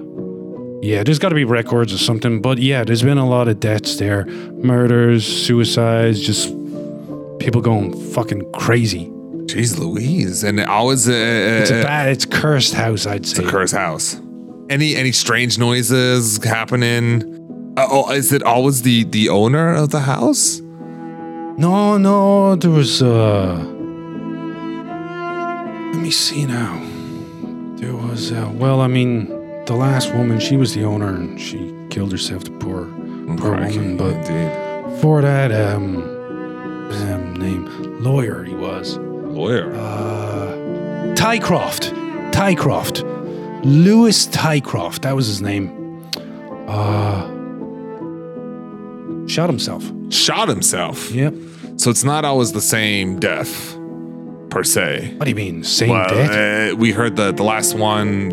yeah, 0.82 1.02
there's 1.02 1.18
got 1.18 1.30
to 1.30 1.34
be 1.34 1.44
records 1.44 1.94
or 1.94 1.98
something. 1.98 2.42
But 2.42 2.58
yeah, 2.58 2.84
there's 2.84 3.02
been 3.02 3.16
a 3.16 3.26
lot 3.26 3.48
of 3.48 3.58
deaths 3.58 3.96
there, 3.96 4.26
murders, 4.26 5.24
suicides, 5.24 6.20
just 6.20 6.48
people 7.38 7.62
going 7.62 7.98
fucking 8.12 8.50
crazy. 8.52 9.10
Jeez 9.46 9.78
Louise. 9.78 10.42
And 10.44 10.60
always 10.60 11.08
uh, 11.08 11.12
It's 11.12 11.70
a 11.70 11.80
uh, 11.80 11.82
bad, 11.82 12.08
it's 12.08 12.24
cursed 12.24 12.74
house, 12.74 13.06
I'd 13.06 13.26
say. 13.26 13.38
It's 13.42 13.48
a 13.48 13.50
cursed 13.50 13.74
house. 13.74 14.20
Any 14.70 14.96
any 14.96 15.12
strange 15.12 15.58
noises 15.58 16.42
happening? 16.42 17.22
Uh, 17.76 17.86
oh, 17.90 18.10
is 18.12 18.32
it 18.32 18.42
always 18.42 18.82
the 18.82 19.04
the 19.04 19.28
owner 19.28 19.74
of 19.74 19.90
the 19.90 20.00
house? 20.00 20.60
No, 21.58 21.98
no, 21.98 22.56
there 22.56 22.70
was 22.70 23.02
uh 23.02 23.56
Let 25.92 26.02
me 26.02 26.10
see 26.10 26.46
now. 26.46 26.80
There 27.76 27.94
was 27.94 28.32
uh 28.32 28.50
well, 28.54 28.80
I 28.80 28.86
mean, 28.88 29.28
the 29.66 29.74
last 29.74 30.12
woman, 30.14 30.40
she 30.40 30.56
was 30.56 30.74
the 30.74 30.84
owner 30.84 31.08
and 31.14 31.38
she 31.40 31.72
killed 31.90 32.12
herself, 32.12 32.44
the 32.44 32.50
poor 32.52 32.86
poor 33.36 33.56
Crikey, 33.56 33.78
woman, 33.78 33.96
but 33.96 34.14
indeed. 34.30 35.00
for 35.00 35.20
that 35.22 35.52
um 35.52 36.02
his 36.90 37.02
name 37.38 37.64
lawyer 38.02 38.44
he 38.44 38.54
was. 38.54 38.98
Lawyer. 39.34 39.72
Uh, 39.74 41.14
Tycroft. 41.14 41.92
Tycroft. 42.32 43.02
Lewis 43.64 44.26
Tycroft. 44.26 45.02
That 45.02 45.14
was 45.16 45.26
his 45.26 45.40
name. 45.40 45.70
Uh, 46.68 47.22
shot 49.26 49.48
himself. 49.48 49.84
Shot 50.10 50.48
himself. 50.48 51.10
Yep. 51.10 51.34
So 51.76 51.90
it's 51.90 52.04
not 52.04 52.24
always 52.24 52.52
the 52.52 52.60
same 52.60 53.18
death, 53.18 53.76
per 54.50 54.62
se. 54.64 55.14
What 55.16 55.24
do 55.24 55.30
you 55.30 55.34
mean? 55.36 55.64
Same 55.64 55.90
Well, 55.90 56.08
death? 56.08 56.72
uh, 56.72 56.76
we 56.76 56.92
heard 56.92 57.16
that 57.16 57.36
the 57.36 57.42
last 57.42 57.74
one 57.74 58.30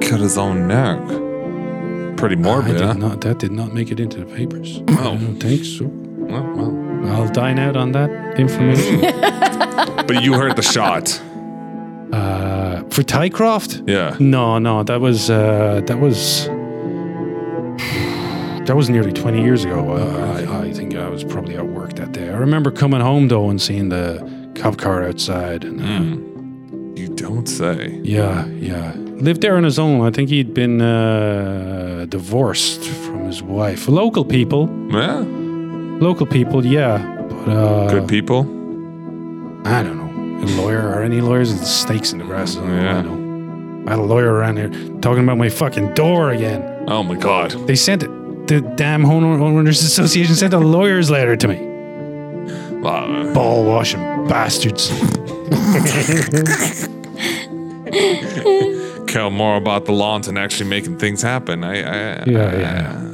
cut 0.00 0.20
his 0.20 0.36
own 0.36 0.66
neck. 0.68 0.98
Pretty 2.16 2.36
morbid, 2.36 2.72
did 2.78 2.80
huh? 2.80 2.94
not. 2.94 3.20
That 3.20 3.38
did 3.38 3.52
not 3.52 3.72
make 3.74 3.90
it 3.92 4.00
into 4.00 4.18
the 4.24 4.26
papers. 4.34 4.80
Oh. 4.88 4.94
I 4.98 5.04
don't 5.04 5.36
think 5.38 5.64
so. 5.64 5.84
Well, 5.86 6.42
well. 6.56 6.85
I'll 7.04 7.28
dine 7.32 7.58
out 7.58 7.76
on 7.76 7.92
that 7.92 8.10
information. 8.38 9.00
But 10.06 10.22
you 10.22 10.34
heard 10.34 10.54
the 10.56 10.62
shot. 10.62 11.20
uh, 12.12 12.82
for 12.90 13.02
Tycroft? 13.02 13.82
Yeah. 13.86 14.16
No, 14.20 14.58
no, 14.58 14.82
that 14.84 15.00
was 15.00 15.28
uh, 15.30 15.80
that 15.86 15.98
was 15.98 16.46
that 18.66 18.76
was 18.76 18.88
nearly 18.90 19.12
twenty 19.12 19.42
years 19.42 19.64
ago. 19.64 19.96
Uh, 19.96 20.38
I, 20.38 20.66
I 20.68 20.72
think 20.72 20.94
I 20.94 21.08
was 21.08 21.24
probably 21.24 21.56
at 21.56 21.66
work 21.66 21.94
that 21.94 22.12
day. 22.12 22.28
I 22.28 22.36
remember 22.36 22.70
coming 22.70 23.00
home 23.00 23.28
though 23.28 23.50
and 23.50 23.60
seeing 23.60 23.88
the 23.90 24.20
cop 24.54 24.76
car 24.78 25.02
outside. 25.08 25.64
And 25.64 25.80
uh, 25.80 27.02
You 27.02 27.08
don't 27.08 27.46
say. 27.48 27.98
yeah, 28.04 28.46
yeah, 28.46 28.92
lived 28.96 29.40
there 29.42 29.56
on 29.56 29.64
his 29.64 29.78
own. 29.78 30.00
I 30.06 30.10
think 30.10 30.28
he'd 30.30 30.54
been 30.54 30.80
uh, 30.80 32.06
divorced 32.08 32.84
from 32.84 33.24
his 33.26 33.42
wife. 33.42 33.88
Local 33.88 34.24
people, 34.24 34.68
Yeah. 34.90 35.24
Local 36.00 36.26
people, 36.26 36.64
yeah. 36.64 36.98
But 37.28 37.48
uh, 37.48 37.88
Good 37.90 38.08
people. 38.08 38.40
I 39.66 39.82
don't 39.82 39.96
know. 39.98 40.06
A 40.44 40.48
lawyer 40.62 40.86
or 40.88 41.02
any 41.02 41.20
lawyers 41.20 41.52
with 41.52 41.66
snakes 41.66 42.12
in 42.12 42.18
the 42.18 42.24
grass. 42.24 42.56
I 42.56 42.60
don't 42.60 42.68
know. 42.70 42.82
Yeah. 42.82 42.98
I 42.98 43.02
know. 43.02 43.84
I 43.86 43.90
had 43.90 43.98
a 43.98 44.02
lawyer 44.02 44.32
around 44.32 44.56
here 44.58 44.68
talking 45.00 45.22
about 45.24 45.38
my 45.38 45.48
fucking 45.48 45.94
door 45.94 46.30
again. 46.30 46.84
Oh 46.88 47.02
my 47.02 47.16
god. 47.16 47.52
They 47.66 47.76
sent 47.76 48.02
it. 48.02 48.10
The 48.48 48.60
damn 48.76 49.02
homeowners 49.02 49.82
association 49.82 50.34
sent 50.34 50.54
a 50.54 50.58
lawyer's 50.58 51.10
letter 51.10 51.36
to 51.36 51.48
me. 51.48 51.58
Wow. 52.80 53.32
Ball 53.32 53.64
washing 53.64 54.00
bastards. 54.28 54.88
Care 59.06 59.30
more 59.30 59.56
about 59.56 59.84
the 59.86 59.92
lawns 59.92 60.28
and 60.28 60.38
actually 60.38 60.68
making 60.68 60.98
things 60.98 61.22
happen. 61.22 61.64
I, 61.64 61.78
I 61.78 62.24
Yeah, 62.26 62.56
yeah. 62.56 63.12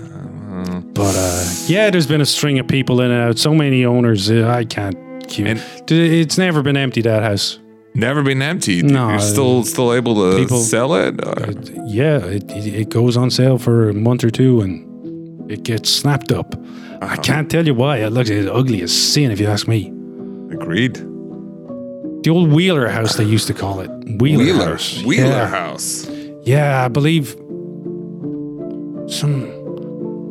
But 1.03 1.17
uh, 1.17 1.45
yeah, 1.67 1.91
there's 1.91 2.07
been 2.07 2.21
a 2.21 2.27
string 2.27 2.59
of 2.59 2.67
people 2.69 3.01
in 3.01 3.11
and 3.11 3.21
out. 3.31 3.39
So 3.39 3.55
many 3.55 3.85
owners. 3.85 4.31
Uh, 4.31 4.49
I 4.49 4.65
can't 4.65 4.97
keep. 5.29 5.47
And- 5.47 5.61
it's 5.91 6.39
never 6.39 6.63
been 6.63 6.77
empty. 6.77 7.03
That 7.03 7.23
house. 7.23 7.59
never 7.95 8.23
been 8.23 8.41
emptied. 8.43 8.85
No, 8.85 9.11
You're 9.11 9.21
still 9.21 9.65
still 9.65 9.93
able 9.93 10.15
to 10.15 10.39
people- 10.39 10.61
sell 10.63 10.95
it. 10.95 11.15
or- 11.27 11.53
Yeah, 11.87 12.19
it, 12.25 12.51
it 12.51 12.67
it 12.83 12.89
goes 12.89 13.17
on 13.17 13.31
sale 13.31 13.59
for 13.59 13.91
a 13.91 13.95
month 13.95 14.25
or 14.25 14.31
two 14.31 14.61
and 14.63 15.51
it 15.51 15.63
gets 15.65 15.91
snapped 15.91 16.31
up. 16.33 16.55
I 17.03 17.17
can't 17.17 17.51
tell 17.51 17.67
you 17.67 17.75
why. 17.75 17.99
It 17.99 18.11
looks 18.13 18.31
as 18.31 18.47
ugly 18.47 18.81
as 18.83 18.93
sin 18.93 19.31
if 19.33 19.41
you 19.41 19.49
ask 19.49 19.67
me. 19.69 19.89
Agreed. 20.53 20.95
The 22.25 22.31
old 22.31 22.53
Wheeler 22.53 22.89
house 22.89 23.17
they 23.17 23.25
used 23.25 23.49
to 23.49 23.55
call 23.55 23.81
it. 23.81 23.91
Wheeler, 24.21 24.45
Wheeler. 24.45 24.65
house. 24.71 25.03
Wheeler 25.03 25.29
Yeah. 25.31 25.49
House. 25.49 26.07
Yeah, 26.45 26.85
I 26.85 26.89
believe 26.89 27.35
some. 29.09 29.51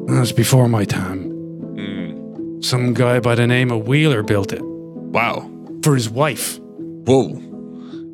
That 0.08 0.20
was 0.20 0.32
before 0.32 0.68
my 0.68 0.86
time. 0.86 1.30
Hmm. 1.78 2.62
Some 2.62 2.94
guy 2.94 3.20
by 3.20 3.36
the 3.36 3.48
name 3.48 3.72
of 3.72 3.88
Wheeler 3.88 4.24
built 4.24 4.52
it 4.54 4.62
Wow. 4.64 5.50
for 5.84 5.96
his 5.96 6.10
wife. 6.10 6.60
Whoa. 6.60 7.28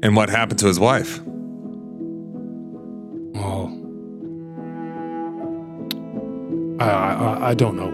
And 0.04 0.16
what 0.16 0.30
happened 0.30 0.60
to 0.60 0.68
his 0.68 0.80
wife? 0.80 1.20
Oh, 3.36 3.68
I 6.80 6.90
I, 6.90 7.50
I 7.50 7.54
don't 7.54 7.76
know. 7.76 7.92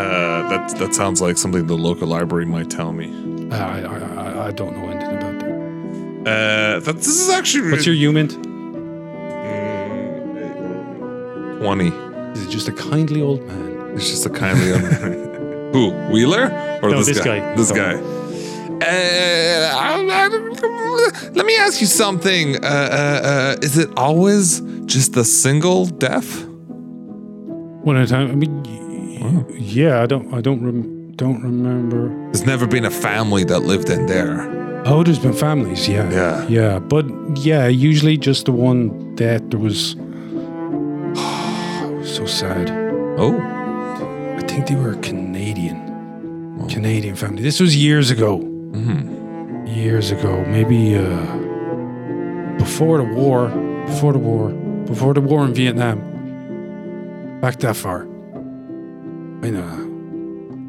Uh, 0.00 0.48
that 0.50 0.76
that 0.78 0.94
sounds 0.94 1.20
like 1.20 1.36
something 1.36 1.66
the 1.66 1.76
local 1.76 2.06
library 2.08 2.46
might 2.46 2.70
tell 2.70 2.92
me. 2.92 3.06
I 3.50 3.82
I, 3.82 3.98
I, 3.98 4.46
I 4.48 4.50
don't 4.52 4.76
know 4.76 4.88
anything 4.88 5.16
about 5.16 5.38
that. 5.40 6.30
Uh, 6.30 6.80
that 6.80 6.96
this 6.96 7.06
is 7.08 7.28
actually 7.30 7.70
What's 7.72 7.86
your 7.86 7.94
human? 7.96 8.28
twenty. 11.60 11.90
Is 12.36 12.46
it 12.46 12.50
just 12.50 12.68
a 12.68 12.72
kindly 12.72 13.22
old 13.22 13.42
man? 13.46 13.92
It's 13.96 14.10
just 14.10 14.26
a 14.26 14.30
kindly 14.30 14.72
old 14.72 14.82
man. 14.82 15.12
who 15.72 15.90
Wheeler 16.12 16.44
or 16.82 16.90
No, 16.90 16.98
this, 16.98 17.06
this 17.08 17.18
guy? 17.20 17.38
guy. 17.38 17.54
This 17.56 17.70
No. 17.70 17.76
guy. 17.76 17.94
Uh, 18.76 19.74
I- 19.74 20.06
I- 20.10 21.30
let 21.34 21.46
me 21.46 21.56
ask 21.56 21.80
you 21.80 21.86
something. 21.86 22.56
Uh, 22.56 22.68
uh, 22.68 23.26
uh, 23.30 23.56
is 23.62 23.78
it 23.78 23.88
always 23.96 24.60
just 24.84 25.16
a 25.16 25.24
single 25.24 25.86
death? 25.86 26.44
One 27.88 27.96
at 27.96 28.04
a 28.04 28.06
time. 28.06 28.30
I 28.30 28.34
mean, 28.34 28.62
y- 28.64 29.44
yeah, 29.58 30.02
I 30.02 30.06
don't 30.06 30.32
I 30.34 30.40
don't 30.42 30.62
rem- 30.62 31.12
don't 31.16 31.40
remember. 31.42 32.08
There's 32.32 32.44
never 32.46 32.66
been 32.66 32.84
a 32.84 32.90
family 32.90 33.44
that 33.44 33.60
lived 33.60 33.88
in 33.88 34.06
there. 34.06 34.36
Oh, 34.84 35.02
there's 35.02 35.18
been 35.18 35.32
families, 35.32 35.88
yeah. 35.88 36.10
Yeah. 36.10 36.46
Yeah, 36.48 36.78
but 36.78 37.06
yeah, 37.38 37.66
usually 37.66 38.16
just 38.18 38.44
the 38.46 38.52
one 38.52 39.14
death. 39.14 39.42
There 39.50 39.58
was. 39.60 39.96
So 42.16 42.24
sad. 42.24 42.70
Oh, 43.18 43.38
I 44.38 44.42
think 44.48 44.66
they 44.68 44.74
were 44.74 44.94
Canadian. 44.96 46.66
Canadian 46.70 47.14
family. 47.14 47.42
This 47.42 47.60
was 47.60 47.76
years 47.76 48.10
ago. 48.10 48.40
Years 49.66 50.10
ago. 50.10 50.42
Maybe 50.46 50.96
uh, 50.96 51.36
before 52.56 52.96
the 52.96 53.04
war. 53.04 53.48
Before 53.86 54.14
the 54.14 54.18
war. 54.18 54.48
Before 54.86 55.12
the 55.12 55.20
war 55.20 55.44
in 55.44 55.52
Vietnam. 55.52 55.98
Back 57.42 57.58
that 57.60 57.76
far. 57.76 58.02
In 58.02 59.56
uh, 59.56 59.76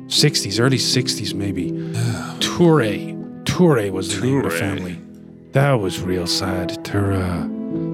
60s, 0.07 0.59
early 0.59 0.77
60s, 0.77 1.33
maybe. 1.33 1.71
Toure. 2.41 3.43
Toure 3.45 3.89
was 3.91 4.13
the 4.13 4.25
name 4.25 4.39
of 4.39 4.43
the 4.43 4.49
family. 4.49 4.99
That 5.53 5.73
was 5.73 6.01
real 6.01 6.27
sad. 6.27 6.83
Their, 6.83 7.13
uh, 7.13 7.47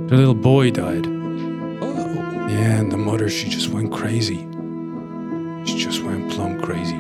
their 0.08 0.18
little 0.18 0.34
boy 0.34 0.72
died. 0.72 1.13
Yeah, 2.54 2.80
and 2.80 2.92
the 2.92 2.98
mother, 2.98 3.30
she 3.30 3.50
just 3.50 3.70
went 3.70 3.92
crazy. 3.92 4.48
She 5.66 5.80
just 5.80 6.04
went 6.04 6.32
plumb 6.32 6.62
crazy. 6.62 7.00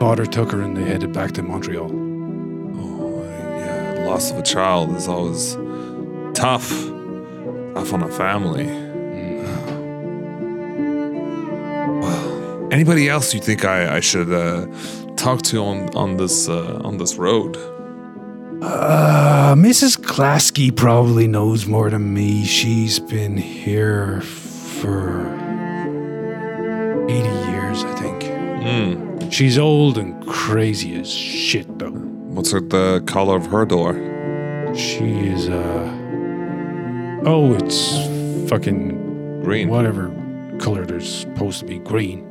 Father 0.00 0.24
took 0.24 0.50
her 0.52 0.62
and 0.62 0.74
they 0.74 0.84
headed 0.84 1.12
back 1.12 1.32
to 1.32 1.42
Montreal. 1.42 1.90
oh, 1.92 3.22
yeah. 3.22 4.06
Loss 4.06 4.30
of 4.30 4.38
a 4.38 4.42
child 4.42 4.96
is 4.96 5.08
always 5.08 5.56
tough. 6.32 6.70
Tough 7.74 7.92
on 7.92 8.02
a 8.02 8.08
family. 8.08 8.64
Well, 12.00 12.72
anybody 12.72 13.10
else 13.10 13.34
you 13.34 13.40
think 13.40 13.66
I, 13.66 13.96
I 13.96 14.00
should 14.00 14.32
uh, 14.32 14.66
talk 15.16 15.42
to 15.42 15.58
on 15.62 15.94
on 15.94 16.16
this 16.16 16.48
uh, 16.48 16.80
on 16.82 16.96
this 16.96 17.16
road? 17.16 17.58
Uh, 18.62 19.54
Mrs. 19.54 20.00
Klasky 20.00 20.74
probably 20.74 21.26
knows 21.26 21.66
more 21.66 21.90
than 21.90 22.14
me. 22.14 22.44
She's 22.46 22.98
been 22.98 23.36
here 23.36 24.22
for 24.82 25.20
80 27.08 27.14
years, 27.50 27.84
I 27.84 27.94
think. 28.00 29.32
She's 29.32 29.56
old 29.56 29.96
and 29.96 30.26
crazy 30.26 31.00
as 31.00 31.08
shit, 31.10 31.78
though. 31.78 31.90
What's 31.90 32.50
her, 32.50 32.60
the 32.60 33.02
color 33.06 33.36
of 33.36 33.46
her 33.46 33.64
door? 33.64 33.94
She 34.74 35.04
is, 35.28 35.48
uh. 35.48 36.00
Oh, 37.24 37.54
it's 37.54 37.96
fucking 38.50 39.42
Green. 39.44 39.68
whatever 39.68 40.08
color 40.58 40.84
there's 40.84 41.08
supposed 41.12 41.60
to 41.60 41.66
be 41.66 41.78
green. 41.78 42.22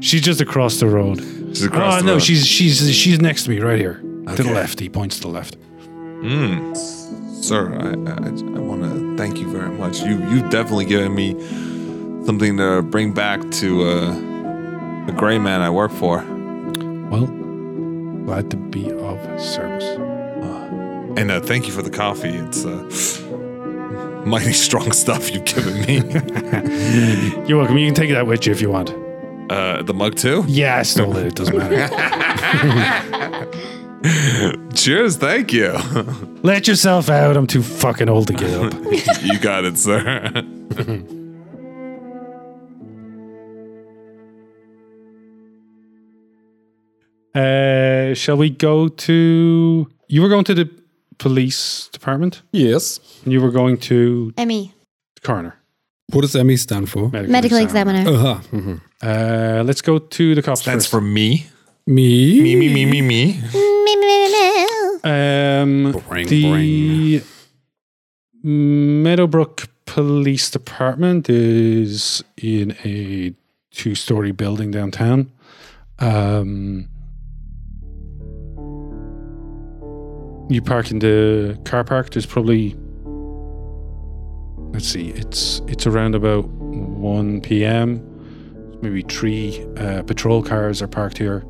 she's 0.00 0.20
just 0.20 0.40
across 0.40 0.78
the 0.80 0.86
road. 0.86 1.18
She's 1.20 1.64
across 1.64 1.94
oh 1.94 1.98
the 2.00 2.06
no, 2.06 2.12
road. 2.14 2.22
she's 2.22 2.46
she's 2.46 2.94
she's 2.94 3.20
next 3.20 3.44
to 3.44 3.50
me 3.50 3.60
right 3.60 3.78
here. 3.78 3.94
To 4.36 4.42
the 4.42 4.52
left. 4.52 4.78
He 4.78 4.88
points 4.88 5.16
to 5.16 5.22
the 5.22 5.28
left. 5.28 5.56
Mm. 6.22 6.76
Sir, 7.42 7.72
I, 7.74 7.88
I, 7.88 7.88
I 7.88 7.90
want 7.90 8.38
to 8.38 8.59
thank 9.20 9.38
you 9.38 9.46
very 9.50 9.70
much. 9.70 10.00
You 10.00 10.14
you've 10.30 10.48
definitely 10.48 10.86
given 10.86 11.14
me 11.14 11.34
something 12.24 12.56
to 12.56 12.80
bring 12.80 13.12
back 13.12 13.38
to 13.60 13.82
uh, 13.82 14.14
the 15.04 15.12
gray 15.14 15.38
man 15.38 15.60
I 15.60 15.68
work 15.68 15.92
for. 15.92 16.24
Well, 17.10 17.26
glad 18.24 18.50
to 18.50 18.56
be 18.56 18.90
of 18.90 19.18
service. 19.38 19.84
And 21.18 21.30
uh, 21.30 21.40
thank 21.40 21.66
you 21.66 21.72
for 21.72 21.82
the 21.82 21.90
coffee. 21.90 22.30
It's 22.30 22.64
uh, 22.64 24.22
mighty 24.26 24.54
strong 24.54 24.90
stuff 24.92 25.30
you've 25.30 25.44
given 25.44 25.74
me. 25.82 25.96
You're 27.46 27.58
welcome. 27.58 27.76
You 27.76 27.86
can 27.88 27.94
take 27.94 28.10
that 28.10 28.26
with 28.26 28.46
you 28.46 28.52
if 28.52 28.62
you 28.62 28.70
want. 28.70 28.90
uh, 29.50 29.82
the 29.82 29.92
mug 29.92 30.16
too? 30.16 30.44
Yeah, 30.48 30.78
I 30.78 30.82
stole 30.84 31.14
it. 31.18 31.26
It 31.26 31.34
doesn't 31.34 31.58
matter. 31.58 31.88
Cheers, 34.74 35.16
thank 35.18 35.52
you. 35.52 35.72
Let 36.42 36.66
yourself 36.66 37.10
out. 37.10 37.36
I'm 37.36 37.46
too 37.46 37.62
fucking 37.62 38.08
old 38.08 38.28
to 38.28 38.32
get 38.32 38.50
up. 38.50 38.72
you 39.22 39.38
got 39.38 39.64
it, 39.64 39.76
sir. 39.76 40.32
Uh, 47.34 48.14
shall 48.14 48.36
we 48.36 48.50
go 48.50 48.88
to? 48.88 49.88
You 50.08 50.22
were 50.22 50.28
going 50.28 50.44
to 50.44 50.54
the 50.54 50.68
police 51.18 51.88
department, 51.92 52.42
Yes. 52.52 52.98
and 53.24 53.32
you 53.32 53.40
were 53.40 53.50
going 53.52 53.76
to 53.78 54.32
Emmy, 54.36 54.72
coroner. 55.22 55.54
What 56.12 56.22
does 56.22 56.34
ME 56.34 56.56
stand 56.56 56.88
for? 56.90 57.08
medical 57.10 57.58
examiner. 57.58 58.08
Uh-huh. 58.10 58.40
mhm. 58.50 58.80
Uh, 59.00 59.62
let's 59.64 59.80
go 59.80 59.98
to 60.00 60.34
the 60.34 60.42
cops 60.42 60.62
That's 60.64 60.84
first. 60.86 60.90
for 60.90 61.00
me. 61.00 61.46
Me? 61.86 62.40
Me, 62.42 62.56
me, 62.56 62.68
me, 62.74 62.84
me, 62.86 63.00
me. 63.02 63.40
Um, 65.04 65.92
Bring, 66.08 66.26
the 66.28 67.22
Meadowbrook 68.42 69.68
Police 69.86 70.50
Department 70.50 71.28
is 71.28 72.22
in 72.36 72.76
a 72.84 73.34
two-story 73.72 74.32
building 74.32 74.70
downtown. 74.70 75.30
Um, 75.98 76.88
you 80.48 80.62
park 80.62 80.90
in 80.90 80.98
the 81.00 81.58
car 81.64 81.84
park. 81.84 82.10
There's 82.10 82.26
probably 82.26 82.76
let's 84.72 84.86
see. 84.86 85.10
It's 85.10 85.60
it's 85.66 85.86
around 85.86 86.14
about 86.14 86.46
one 86.46 87.40
p.m. 87.40 88.00
Maybe 88.82 89.02
three 89.02 89.66
uh, 89.76 90.02
patrol 90.02 90.42
cars 90.42 90.80
are 90.80 90.88
parked 90.88 91.18
here. 91.18 91.44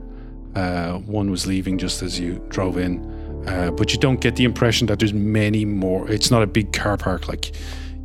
Uh, 0.55 0.95
one 0.99 1.31
was 1.31 1.47
leaving 1.47 1.79
just 1.79 2.03
as 2.03 2.19
you 2.19 2.45
drove 2.49 2.77
in, 2.77 2.99
uh, 3.47 3.71
but 3.71 3.93
you 3.93 3.99
don't 3.99 4.21
get 4.21 4.37
the 4.37 4.45
impression 4.45 4.87
that 4.89 4.99
there's 4.99 5.13
many 5.13 5.65
more. 5.65 6.11
It's 6.11 6.31
not 6.31 6.43
a 6.43 6.47
big 6.47 6.73
car 6.73 6.97
park. 6.97 7.29
Like 7.29 7.53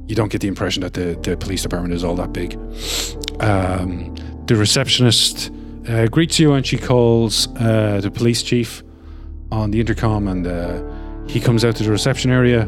you 0.07 0.15
don't 0.15 0.31
get 0.31 0.41
the 0.41 0.47
impression 0.47 0.81
that 0.81 0.93
the, 0.93 1.17
the 1.21 1.35
police 1.37 1.63
department 1.63 1.93
is 1.93 2.03
all 2.03 2.15
that 2.15 2.33
big. 2.33 2.53
Um, 3.41 4.15
the 4.45 4.55
receptionist 4.55 5.51
uh, 5.87 6.07
greets 6.07 6.39
you 6.39 6.53
and 6.53 6.65
she 6.65 6.77
calls 6.77 7.47
uh, 7.57 7.99
the 8.01 8.11
police 8.11 8.43
chief 8.43 8.83
on 9.51 9.71
the 9.71 9.79
intercom, 9.79 10.27
and 10.27 10.47
uh, 10.47 10.83
he 11.27 11.39
comes 11.39 11.63
out 11.63 11.75
to 11.77 11.83
the 11.83 11.91
reception 11.91 12.31
area, 12.31 12.63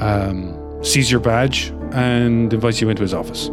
um, 0.00 0.82
sees 0.82 1.10
your 1.10 1.20
badge, 1.20 1.72
and 1.92 2.52
invites 2.52 2.80
you 2.80 2.88
into 2.88 3.02
his 3.02 3.14
office. 3.14 3.48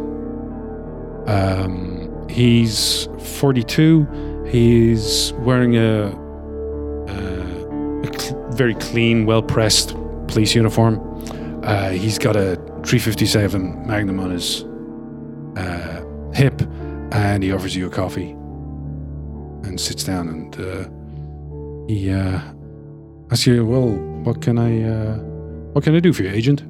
Um, 1.26 2.28
he's 2.28 3.08
42. 3.18 4.31
He's 4.52 5.32
wearing 5.38 5.76
a, 5.78 6.10
a, 7.08 8.06
a 8.06 8.20
cl- 8.20 8.50
very 8.50 8.74
clean, 8.74 9.24
well 9.24 9.42
pressed 9.42 9.96
police 10.28 10.54
uniform. 10.54 11.00
Uh, 11.64 11.88
he's 11.88 12.18
got 12.18 12.36
a 12.36 12.56
357 12.84 13.86
Magnum 13.86 14.20
on 14.20 14.30
his 14.30 14.64
uh, 15.56 16.04
hip, 16.34 16.60
and 17.12 17.42
he 17.42 17.50
offers 17.50 17.74
you 17.74 17.86
a 17.86 17.90
coffee 17.90 18.32
and 19.64 19.80
sits 19.80 20.04
down 20.04 20.28
and 20.28 20.54
uh, 20.60 20.84
he 21.88 22.10
uh, 22.10 22.38
asks 23.30 23.46
you, 23.46 23.64
"Well, 23.64 23.88
what 24.22 24.42
can 24.42 24.58
I 24.58 24.82
uh, 24.82 25.16
what 25.72 25.82
can 25.82 25.94
I 25.96 26.00
do 26.00 26.12
for 26.12 26.24
you, 26.24 26.30
agent?" 26.30 26.62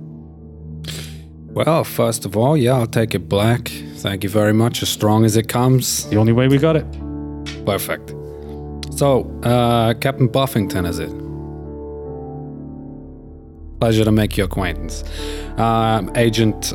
Well, 1.53 1.83
first 1.83 2.25
of 2.25 2.37
all, 2.37 2.57
yeah, 2.57 2.75
I'll 2.75 2.87
take 2.87 3.15
it 3.17 3.29
black. 3.29 3.67
Thank 3.97 4.23
you 4.23 4.31
very 4.31 4.55
much. 4.55 4.83
As 4.83 4.89
strong 4.89 5.25
as 5.25 5.37
it 5.37 5.49
comes. 5.49 6.09
The 6.11 6.17
only 6.17 6.33
way 6.33 6.47
we 6.47 6.59
got 6.59 6.77
it. 6.77 6.87
Perfect. 7.65 8.11
So, 8.97 9.31
uh, 9.43 9.95
Captain 9.95 10.29
Buffington, 10.29 10.85
is 10.85 10.99
it? 10.99 11.11
Pleasure 13.81 14.05
to 14.05 14.13
make 14.13 14.37
your 14.37 14.47
acquaintance. 14.47 15.03
Um, 15.59 16.11
Agent 16.15 16.73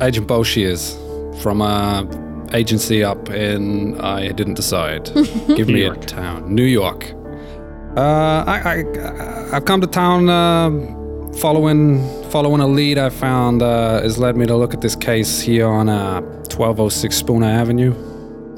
Agent 0.00 0.26
Bosheers 0.28 0.94
from 1.42 1.60
a 1.62 2.06
agency 2.52 3.04
up 3.04 3.28
in 3.30 4.00
I 4.00 4.32
didn't 4.32 4.54
decide. 4.54 5.04
Give 5.56 5.68
me 5.68 5.82
a 5.82 5.86
York. 5.86 6.06
town. 6.06 6.52
New 6.54 6.64
York. 6.64 7.12
Uh, 7.96 8.44
I, 8.46 8.82
I 8.82 9.56
I've 9.56 9.64
come 9.64 9.80
to 9.80 9.86
town 9.86 10.28
uh, 10.28 10.70
following 11.38 12.02
following 12.30 12.60
a 12.60 12.66
lead 12.66 12.98
I 12.98 13.08
found 13.10 13.62
uh, 13.62 14.02
has 14.02 14.18
led 14.18 14.36
me 14.36 14.46
to 14.46 14.56
look 14.56 14.74
at 14.74 14.80
this 14.80 14.96
case 14.96 15.40
here 15.40 15.66
on 15.68 15.88
uh, 15.88 16.20
1206 16.22 17.14
Spooner 17.16 17.46
Avenue. 17.46 17.94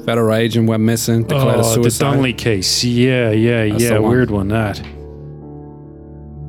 Federal 0.09 0.33
agent 0.33 0.67
went 0.67 0.81
missing, 0.81 1.21
declared 1.21 1.57
a 1.57 1.59
Oh, 1.59 1.61
the 1.61 1.63
suicide. 1.65 2.05
Donnelly 2.05 2.33
case. 2.33 2.83
Yeah, 2.83 3.29
yeah, 3.29 3.67
That's 3.69 3.83
yeah. 3.83 3.99
Weird 3.99 4.31
one. 4.31 4.47
That. 4.47 4.79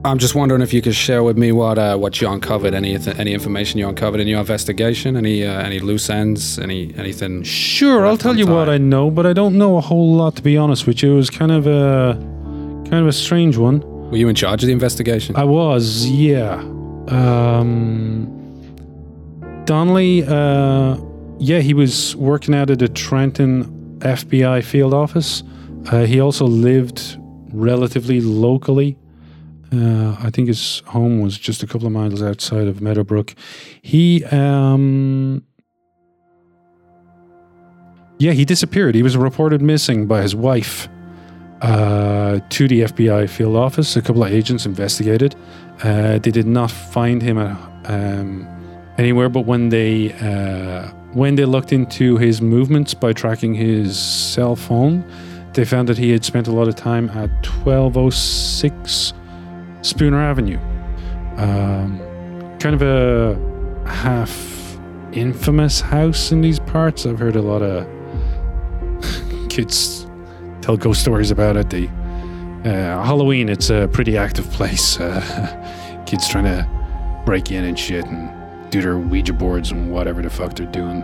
I'm 0.02 0.18
just 0.18 0.34
wondering 0.34 0.62
if 0.62 0.72
you 0.72 0.80
could 0.80 0.94
share 0.94 1.22
with 1.22 1.36
me 1.36 1.52
what 1.52 1.76
uh, 1.76 1.98
what 1.98 2.22
you 2.22 2.30
uncovered, 2.30 2.72
any 2.72 2.96
any 3.18 3.34
information 3.34 3.78
you 3.78 3.86
uncovered 3.86 4.18
in 4.18 4.26
your 4.28 4.40
investigation, 4.40 5.14
any 5.14 5.44
uh, 5.44 5.60
any 5.60 5.78
loose 5.78 6.08
ends, 6.08 6.58
any 6.58 6.94
anything. 6.96 7.42
Sure, 7.42 8.06
I'll 8.06 8.16
tell 8.16 8.38
you 8.38 8.46
what. 8.46 8.70
I 8.70 8.78
know, 8.78 9.10
but 9.10 9.26
I 9.26 9.34
don't 9.34 9.58
know 9.58 9.76
a 9.76 9.82
whole 9.82 10.14
lot 10.14 10.36
to 10.36 10.42
be 10.42 10.56
honest 10.56 10.86
with 10.86 11.02
you. 11.02 11.12
It 11.12 11.16
was 11.16 11.28
kind 11.28 11.52
of 11.52 11.66
a 11.66 12.14
kind 12.88 12.94
of 12.94 13.08
a 13.08 13.12
strange 13.12 13.58
one. 13.58 13.80
Were 14.10 14.16
you 14.16 14.28
in 14.30 14.34
charge 14.34 14.62
of 14.62 14.68
the 14.68 14.72
investigation? 14.72 15.36
I 15.36 15.44
was, 15.44 16.06
yeah. 16.06 16.54
Um, 17.08 18.26
Donnelly, 19.66 20.24
uh, 20.26 20.96
yeah, 21.40 21.60
he 21.60 21.72
was 21.72 22.14
working 22.16 22.54
out 22.54 22.70
at 22.70 22.78
the 22.78 22.88
Trenton 22.88 23.98
FBI 24.00 24.62
field 24.62 24.92
office. 24.92 25.42
Uh, 25.90 26.04
he 26.04 26.20
also 26.20 26.46
lived 26.46 27.18
relatively 27.52 28.20
locally. 28.20 28.98
Uh, 29.72 30.16
I 30.20 30.28
think 30.30 30.48
his 30.48 30.80
home 30.86 31.20
was 31.20 31.38
just 31.38 31.62
a 31.62 31.66
couple 31.66 31.86
of 31.86 31.92
miles 31.92 32.22
outside 32.22 32.68
of 32.68 32.82
Meadowbrook. 32.82 33.34
He, 33.80 34.22
um, 34.26 35.42
yeah, 38.18 38.32
he 38.32 38.44
disappeared. 38.44 38.94
He 38.94 39.02
was 39.02 39.16
reported 39.16 39.62
missing 39.62 40.06
by 40.06 40.20
his 40.20 40.36
wife 40.36 40.88
uh, 41.62 42.40
to 42.50 42.68
the 42.68 42.82
FBI 42.82 43.30
field 43.30 43.56
office. 43.56 43.96
A 43.96 44.02
couple 44.02 44.22
of 44.22 44.30
agents 44.30 44.66
investigated. 44.66 45.36
Uh, 45.82 46.18
they 46.18 46.30
did 46.30 46.46
not 46.46 46.70
find 46.70 47.22
him 47.22 47.38
at, 47.38 47.56
um, 47.86 48.46
anywhere, 48.98 49.30
but 49.30 49.46
when 49.46 49.70
they 49.70 50.12
uh, 50.14 50.92
when 51.12 51.34
they 51.34 51.44
looked 51.44 51.72
into 51.72 52.16
his 52.18 52.40
movements 52.40 52.94
by 52.94 53.12
tracking 53.12 53.54
his 53.54 53.98
cell 53.98 54.54
phone, 54.54 55.04
they 55.54 55.64
found 55.64 55.88
that 55.88 55.98
he 55.98 56.10
had 56.10 56.24
spent 56.24 56.46
a 56.46 56.52
lot 56.52 56.68
of 56.68 56.76
time 56.76 57.08
at 57.10 57.30
1206 57.64 59.12
Spooner 59.82 60.20
Avenue. 60.20 60.58
Um, 61.36 61.98
kind 62.60 62.74
of 62.74 62.82
a 62.82 63.88
half 63.88 64.78
infamous 65.12 65.80
house 65.80 66.30
in 66.30 66.40
these 66.40 66.60
parts. 66.60 67.06
I've 67.06 67.18
heard 67.18 67.34
a 67.34 67.42
lot 67.42 67.62
of 67.62 67.86
kids 69.48 70.06
tell 70.60 70.76
ghost 70.76 71.00
stories 71.00 71.30
about 71.30 71.56
it. 71.56 71.70
The 71.70 71.88
uh, 72.64 73.02
Halloween, 73.02 73.48
it's 73.48 73.70
a 73.70 73.88
pretty 73.92 74.16
active 74.16 74.48
place. 74.50 74.98
Uh, 75.10 76.04
kids 76.06 76.28
trying 76.28 76.44
to 76.44 76.66
break 77.24 77.52
in 77.52 77.64
and 77.64 77.78
shit 77.78 78.04
and 78.04 78.39
do 78.70 78.80
their 78.80 78.98
Ouija 78.98 79.32
boards 79.32 79.70
and 79.70 79.90
whatever 79.90 80.22
the 80.22 80.30
fuck 80.30 80.54
they're 80.54 80.66
doing. 80.66 81.02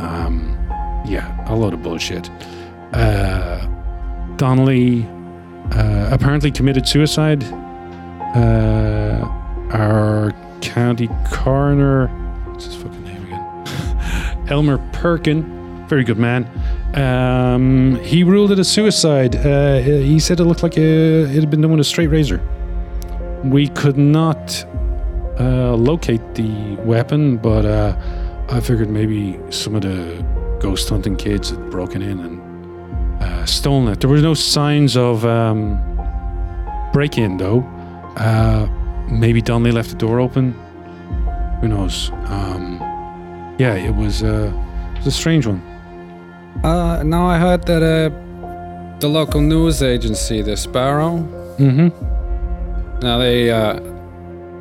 Um, 0.00 0.56
yeah, 1.06 1.36
a 1.48 1.54
load 1.54 1.74
of 1.74 1.82
bullshit. 1.82 2.30
Uh, 2.92 3.66
Donnelly 4.36 5.06
uh, 5.72 6.08
apparently 6.10 6.50
committed 6.50 6.88
suicide. 6.88 7.44
Uh, 8.34 9.28
our 9.72 10.32
county 10.60 11.08
coroner, 11.30 12.08
what's 12.46 12.64
his 12.64 12.76
fucking 12.76 13.04
name 13.04 13.24
again? 13.26 14.46
Elmer 14.48 14.78
Perkin, 14.92 15.86
very 15.88 16.04
good 16.04 16.18
man. 16.18 16.48
Um, 16.94 17.96
he 18.02 18.24
ruled 18.24 18.52
it 18.52 18.58
a 18.58 18.64
suicide. 18.64 19.36
Uh, 19.36 19.80
he 19.80 20.18
said 20.18 20.40
it 20.40 20.44
looked 20.44 20.62
like 20.62 20.76
a, 20.76 21.24
it 21.24 21.40
had 21.40 21.50
been 21.50 21.60
done 21.60 21.70
with 21.70 21.80
a 21.80 21.84
straight 21.84 22.08
razor. 22.08 22.40
We 23.44 23.68
could 23.68 23.96
not 23.96 24.64
uh, 25.40 25.74
locate 25.74 26.34
the 26.34 26.76
weapon, 26.84 27.36
but 27.38 27.64
uh, 27.64 27.96
I 28.50 28.60
figured 28.60 28.90
maybe 28.90 29.38
some 29.50 29.74
of 29.74 29.82
the 29.82 30.24
ghost 30.60 30.88
hunting 30.88 31.16
kids 31.16 31.50
had 31.50 31.70
broken 31.70 32.02
in 32.02 32.20
and 32.20 33.22
uh, 33.22 33.46
stolen 33.46 33.88
it. 33.88 34.00
There 34.00 34.10
were 34.10 34.18
no 34.20 34.34
signs 34.34 34.96
of 34.96 35.24
um, 35.24 35.78
break 36.92 37.18
in, 37.18 37.36
though. 37.38 37.60
Uh, 38.16 38.66
maybe 39.10 39.40
Donnelly 39.40 39.72
left 39.72 39.90
the 39.90 39.96
door 39.96 40.20
open. 40.20 40.52
Who 41.60 41.68
knows? 41.68 42.10
Um, 42.26 42.78
yeah, 43.58 43.74
it 43.74 43.94
was, 43.94 44.22
uh, 44.22 44.52
it 44.92 44.98
was 44.98 45.06
a 45.06 45.10
strange 45.10 45.46
one. 45.46 45.60
Uh, 46.62 47.02
now 47.02 47.26
I 47.26 47.38
heard 47.38 47.64
that 47.66 47.82
uh, 47.82 48.98
the 48.98 49.08
local 49.08 49.40
news 49.40 49.82
agency, 49.82 50.42
the 50.42 50.56
Sparrow, 50.56 51.26
Mm-hmm. 51.58 53.00
now 53.00 53.18
they 53.18 53.50
uh, 53.50 53.78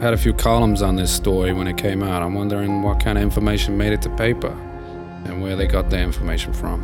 had 0.02 0.14
a 0.14 0.18
few 0.18 0.34
columns 0.34 0.82
on 0.82 0.96
this 0.96 1.12
story 1.12 1.54
when 1.54 1.68
it 1.68 1.78
came 1.78 2.02
out. 2.02 2.24
I'm 2.24 2.34
wondering 2.34 2.82
what 2.82 3.00
kind 3.00 3.20
of 3.20 3.24
information 3.24 3.78
made 3.78 3.94
it 3.94 4.02
to 4.02 4.10
paper 4.16 4.50
and 5.26 5.44
where 5.44 5.56
they 5.56 5.68
got 5.68 5.92
their 5.92 6.04
information 6.04 6.54
from. 6.54 6.82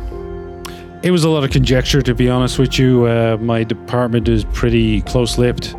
It 1.02 1.10
was 1.10 1.24
a 1.24 1.28
lot 1.28 1.42
of 1.42 1.50
conjecture, 1.50 2.00
to 2.00 2.14
be 2.14 2.28
honest 2.28 2.60
with 2.60 2.78
you. 2.78 3.06
Uh, 3.06 3.36
my 3.40 3.64
department 3.64 4.28
is 4.28 4.44
pretty 4.44 5.02
close-lipped, 5.02 5.74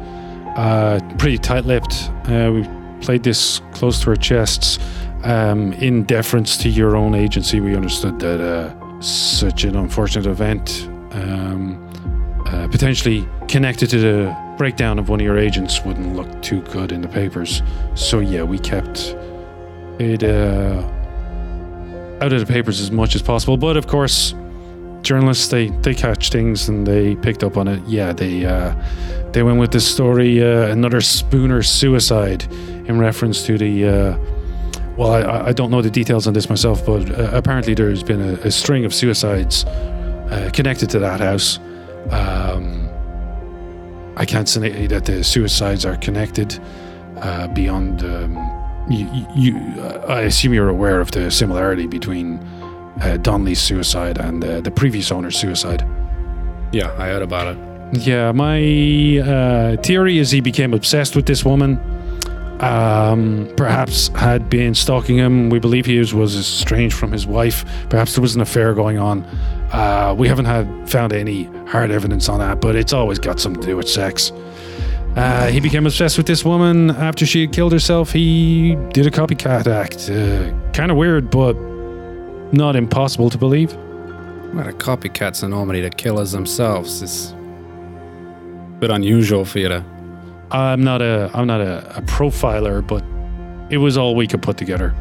uh, 0.58 1.00
pretty 1.18 1.38
tight-lipped. 1.38 2.10
Uh, 2.26 2.52
we 2.54 2.68
played 3.02 3.24
this 3.24 3.62
close 3.72 4.02
to 4.02 4.10
our 4.10 4.16
chests. 4.18 4.78
Um, 5.24 5.72
in 5.74 6.04
deference 6.04 6.58
to 6.58 6.70
your 6.70 6.98
own 6.98 7.16
agency, 7.16 7.62
we 7.62 7.74
understood 7.74 8.20
that 8.20 8.42
uh, 8.42 9.02
such 9.02 9.64
an 9.64 9.78
unfortunate 9.78 10.26
event, 10.26 10.90
um, 11.12 12.44
uh, 12.48 12.68
potentially 12.68 13.26
connected 13.48 13.90
to 13.92 14.00
the 14.00 14.49
breakdown 14.60 15.00
of 15.00 15.08
one 15.08 15.22
of 15.22 15.26
your 15.26 15.38
agents, 15.38 15.84
wouldn't 15.86 16.16
look 16.16 16.42
too 16.44 16.62
good 16.64 16.92
in 16.92 17.02
the 17.02 17.08
papers. 17.08 17.64
So 17.96 18.20
yeah, 18.20 18.44
we 18.44 18.60
kept 18.60 19.16
it 20.00 20.22
uh, 20.22 20.84
out 22.22 22.34
of 22.34 22.40
the 22.40 22.46
papers 22.46 22.82
as 22.82 22.92
much 22.92 23.16
as 23.16 23.22
possible. 23.22 23.56
But 23.56 23.78
of 23.78 23.88
course, 23.88 24.36
journalists 25.02 25.48
they 25.48 25.70
they 25.70 25.96
catch 25.96 26.30
things 26.30 26.68
and 26.68 26.86
they 26.86 27.16
picked 27.16 27.44
up 27.44 27.56
on 27.58 27.68
it. 27.70 27.82
Yeah, 27.88 28.12
they 28.12 28.46
uh, 28.46 28.76
they 29.32 29.44
went 29.44 29.60
with 29.60 29.72
this 29.72 29.88
story 29.88 30.44
uh, 30.44 30.68
another 30.68 31.00
Spooner 31.00 31.64
suicide 31.64 32.44
in 32.88 33.00
reference 33.00 33.46
to 33.46 33.58
the. 33.58 33.88
Uh, 33.88 34.18
well, 34.98 35.14
I, 35.14 35.48
I 35.48 35.54
don't 35.54 35.72
know 35.72 35.82
the 35.82 35.90
details 35.90 36.28
on 36.28 36.34
this 36.34 36.50
myself, 36.50 36.86
but 36.86 37.10
uh, 37.18 37.30
apparently 37.32 37.74
there's 37.74 38.04
been 38.04 38.22
a, 38.22 38.34
a 38.42 38.52
string 38.52 38.84
of 38.84 38.94
suicides 38.94 39.64
uh, 39.64 40.50
connected 40.52 40.90
to 40.90 41.00
that 41.00 41.22
house. 41.22 41.60
Um, 42.10 42.89
I 44.20 44.26
can't 44.26 44.50
say 44.50 44.86
that 44.88 45.06
the 45.06 45.24
suicides 45.24 45.86
are 45.86 45.96
connected 45.96 46.60
uh, 47.18 47.48
beyond. 47.48 48.04
Um, 48.04 48.36
you, 48.90 49.08
you, 49.34 49.82
I 50.08 50.22
assume 50.22 50.54
you're 50.54 50.68
aware 50.68 51.00
of 51.00 51.12
the 51.12 51.32
similarity 51.32 51.88
between 51.88 52.40
uh, 53.02 53.18
Donnelly's 53.22 53.62
suicide 53.62 54.18
and 54.18 54.44
uh, 54.44 54.60
the 54.60 54.72
previous 54.72 55.12
owner's 55.12 55.38
suicide. 55.38 55.88
Yeah, 56.74 56.94
I 56.98 57.08
heard 57.08 57.22
about 57.22 57.56
it. 57.56 58.02
Yeah, 58.02 58.32
my 58.34 58.60
uh, 59.20 59.82
theory 59.82 60.18
is 60.18 60.32
he 60.32 60.42
became 60.42 60.74
obsessed 60.74 61.16
with 61.16 61.26
this 61.26 61.46
woman. 61.46 61.80
Um, 62.60 63.50
perhaps 63.56 64.10
had 64.10 64.50
been 64.50 64.76
stalking 64.76 65.18
him. 65.18 65.50
We 65.50 65.60
believe 65.60 65.86
he 65.86 65.98
was, 65.98 66.14
estranged 66.14 66.96
from 66.96 67.12
his 67.12 67.26
wife. 67.26 67.64
Perhaps 67.90 68.16
there 68.16 68.22
was 68.22 68.36
an 68.36 68.42
affair 68.42 68.74
going 68.74 68.98
on. 68.98 69.24
Uh, 69.72 70.14
we 70.18 70.28
haven't 70.28 70.46
had 70.46 70.90
found 70.90 71.14
any 71.14 71.46
hard 71.68 71.90
evidence 71.90 72.28
on 72.28 72.40
that, 72.40 72.60
but 72.60 72.76
it's 72.76 72.92
always 72.92 73.18
got 73.18 73.40
something 73.40 73.62
to 73.62 73.68
do 73.68 73.78
with 73.78 73.88
sex. 73.88 74.34
Uh, 75.16 75.48
he 75.48 75.60
became 75.60 75.86
obsessed 75.86 76.18
with 76.18 76.28
this 76.28 76.44
woman 76.44 76.92
after 76.92 77.26
she 77.26 77.42
had 77.42 77.54
killed 77.54 77.72
herself. 77.72 78.12
He 78.12 78.76
did 78.92 79.08
a 79.08 79.12
copycat 79.12 79.68
act. 79.68 80.10
Uh, 80.10 80.52
kind 80.72 80.92
of 80.92 80.98
weird, 80.98 81.30
but 81.30 81.54
not 82.52 82.76
impossible 82.76 83.30
to 83.30 83.38
believe. 83.38 83.74
Well, 84.54 84.68
a 84.68 84.74
copycats 84.74 85.44
are 85.44 85.50
normally 85.50 85.82
the 85.82 85.90
killers 85.90 86.32
themselves. 86.32 87.02
It's 87.02 87.32
a 87.32 88.78
bit 88.80 88.90
unusual 88.90 89.46
for 89.46 89.60
you 89.60 89.70
to. 89.70 89.99
I'm 90.52 90.84
not 90.84 91.02
a 91.02 91.30
I'm 91.34 91.48
not 91.48 91.62
a, 91.62 91.98
a 91.98 92.02
profiler, 92.02 92.86
but 92.86 93.04
it 93.72 93.78
was 93.78 93.98
all 93.98 94.16
we 94.16 94.28
could 94.28 94.42
put 94.42 94.58
together. 94.58 94.94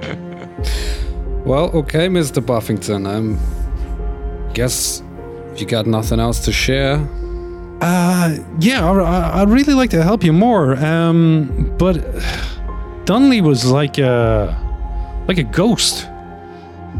Well, 1.44 1.70
okay, 1.74 2.06
Mr. 2.08 2.44
Buffington. 2.44 3.06
Um, 3.06 3.38
guess 4.52 5.02
you 5.56 5.64
got 5.66 5.86
nothing 5.86 6.20
else 6.20 6.44
to 6.44 6.52
share, 6.52 6.96
Uh, 7.80 8.36
yeah, 8.60 8.84
I, 8.88 8.92
I- 8.98 9.40
I'd 9.40 9.48
really 9.48 9.72
like 9.72 9.88
to 9.90 10.02
help 10.02 10.22
you 10.22 10.34
more. 10.34 10.76
Um, 10.76 11.74
but 11.78 11.94
Dunley 13.06 13.40
was 13.42 13.64
like 13.64 13.96
a 13.98 14.54
like 15.28 15.38
a 15.38 15.42
ghost. 15.44 16.06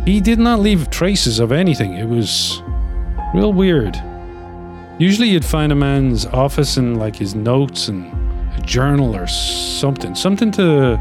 He 0.07 0.21
did 0.23 0.39
not 0.39 0.61
leave 0.61 0.89
traces 0.91 1.39
of 1.39 1.53
anything. 1.53 1.95
It 1.95 2.09
was 2.09 2.63
real 3.35 3.53
weird. 3.53 3.95
Usually, 5.01 5.31
you'd 5.31 5.47
find 5.47 5.73
a 5.73 5.75
man's 5.75 6.27
office 6.27 6.77
and 6.77 6.99
like 6.99 7.17
his 7.17 7.35
notes 7.35 7.89
and 7.89 8.05
a 8.59 8.61
journal 8.61 9.17
or 9.17 9.27
something, 9.27 10.15
something 10.15 10.51
to 10.53 11.01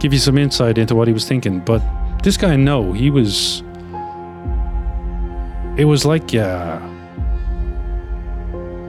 give 0.00 0.12
you 0.12 0.18
some 0.18 0.36
insight 0.36 0.78
into 0.78 0.96
what 0.96 1.06
he 1.06 1.14
was 1.14 1.28
thinking. 1.28 1.60
But 1.60 1.80
this 2.24 2.36
guy, 2.36 2.56
no, 2.56 2.92
he 2.92 3.10
was. 3.10 3.62
It 5.78 5.84
was 5.84 6.04
like. 6.04 6.34
Uh, 6.34 6.80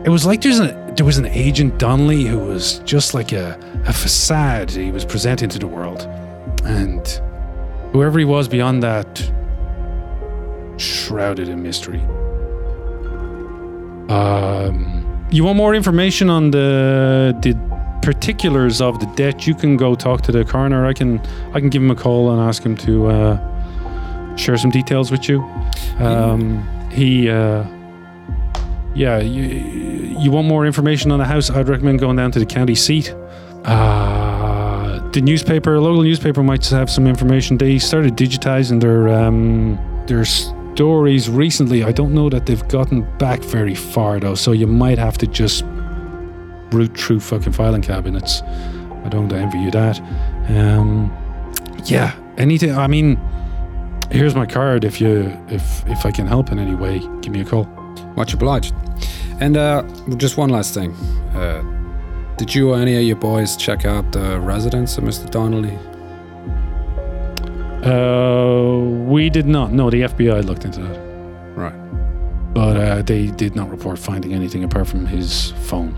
it 0.04 0.10
was 0.10 0.26
like 0.26 0.42
there's 0.42 0.60
a 0.60 0.94
there 0.96 1.06
was 1.06 1.20
an 1.20 1.28
agent 1.28 1.78
Donnelly 1.78 2.24
who 2.24 2.40
was 2.40 2.80
just 2.80 3.14
like 3.14 3.32
a, 3.32 3.60
a 3.86 3.94
facade 3.94 4.72
he 4.72 4.92
was 4.92 5.06
presenting 5.06 5.50
to 5.50 5.60
the 5.60 5.68
world. 5.68 6.02
And 6.64 7.08
whoever 7.92 8.18
he 8.18 8.26
was 8.26 8.48
beyond 8.48 8.82
that 8.82 9.32
shrouded 10.78 11.48
in 11.48 11.62
mystery. 11.62 12.02
Um 14.10 15.06
you 15.32 15.44
want 15.44 15.58
more 15.58 15.76
information 15.76 16.30
on 16.30 16.52
the 16.52 17.36
the 17.42 17.54
particulars 18.02 18.82
of 18.82 19.00
the 19.00 19.08
debt, 19.16 19.48
you 19.48 19.56
can 19.56 19.78
go 19.78 19.96
talk 19.96 20.22
to 20.22 20.32
the 20.32 20.46
coroner. 20.46 20.86
I 20.86 20.94
can 20.94 21.20
I 21.54 21.60
can 21.60 21.70
give 21.70 21.82
him 21.82 21.92
a 21.92 21.96
call 21.96 22.32
and 22.32 22.40
ask 22.40 22.64
him 22.64 22.78
to 22.78 23.08
uh, 23.08 24.36
share 24.36 24.58
some 24.58 24.70
details 24.70 25.12
with 25.12 25.28
you. 25.28 25.42
Um, 26.00 26.64
he 26.92 27.30
uh, 27.30 27.66
yeah, 28.94 29.20
you, 29.20 29.44
you 30.20 30.32
want 30.32 30.48
more 30.48 30.66
information 30.66 31.12
on 31.12 31.20
the 31.20 31.26
house? 31.26 31.50
I'd 31.50 31.68
recommend 31.68 32.00
going 32.00 32.16
down 32.16 32.32
to 32.32 32.40
the 32.40 32.46
county 32.46 32.76
seat. 32.76 33.14
Uh, 33.66 35.00
the 35.10 35.22
newspaper, 35.22 35.80
local 35.80 36.04
newspaper, 36.04 36.44
might 36.44 36.66
have 36.68 36.90
some 36.90 37.08
information. 37.08 37.58
They 37.58 37.80
started 37.80 38.16
digitizing 38.16 38.80
their 38.80 39.10
um, 39.10 39.80
their 40.08 40.24
stories 40.76 41.30
recently. 41.30 41.86
I 41.86 41.94
don't 41.94 42.14
know 42.14 42.30
that 42.30 42.48
they've 42.48 42.68
gotten 42.68 43.04
back 43.18 43.40
very 43.40 43.76
far 43.76 44.20
though, 44.20 44.36
so 44.36 44.52
you 44.52 44.68
might 44.68 44.98
have 44.98 45.18
to 45.20 45.28
just 45.28 45.64
root 46.74 46.98
through 46.98 47.22
fucking 47.22 47.54
filing 47.54 47.82
cabinets. 47.82 48.42
I 49.06 49.10
don't 49.10 49.32
envy 49.32 49.60
you 49.60 49.72
that. 49.72 50.02
Um, 50.50 51.10
yeah, 51.86 52.14
anything. 52.38 52.76
I 52.76 52.88
mean, 52.88 53.16
here's 54.12 54.36
my 54.36 54.46
card. 54.46 54.84
If 54.84 55.00
you 55.00 55.32
if 55.48 55.88
if 55.88 56.06
I 56.06 56.12
can 56.12 56.28
help 56.28 56.52
in 56.52 56.60
any 56.60 56.76
way, 56.76 57.00
give 57.22 57.32
me 57.32 57.40
a 57.40 57.46
call. 57.46 57.66
much 58.18 58.34
obliged. 58.34 58.74
And 59.40 59.56
uh, 59.56 59.84
just 60.18 60.36
one 60.36 60.50
last 60.50 60.74
thing. 60.74 60.92
Uh, 61.36 61.64
did 62.38 62.54
you 62.54 62.72
or 62.72 62.78
any 62.78 62.98
of 62.98 63.04
your 63.04 63.16
boys 63.16 63.56
check 63.56 63.86
out 63.86 64.12
the 64.12 64.42
residence 64.42 64.98
of 64.98 65.06
Mr. 65.06 65.30
Donnelly? 65.32 65.78
Uh, 67.86 68.80
we 69.10 69.30
did 69.30 69.46
not. 69.46 69.72
No, 69.72 69.90
the 69.90 70.02
FBI 70.02 70.44
looked 70.44 70.66
into 70.66 70.82
that, 70.82 71.00
Right. 71.56 71.74
but 72.54 72.76
uh, 72.78 73.02
they 73.04 73.28
did 73.28 73.56
not 73.56 73.70
report 73.70 74.00
finding 74.00 74.34
anything 74.34 74.64
apart 74.64 74.88
from 74.88 75.06
his 75.06 75.52
phone, 75.70 75.94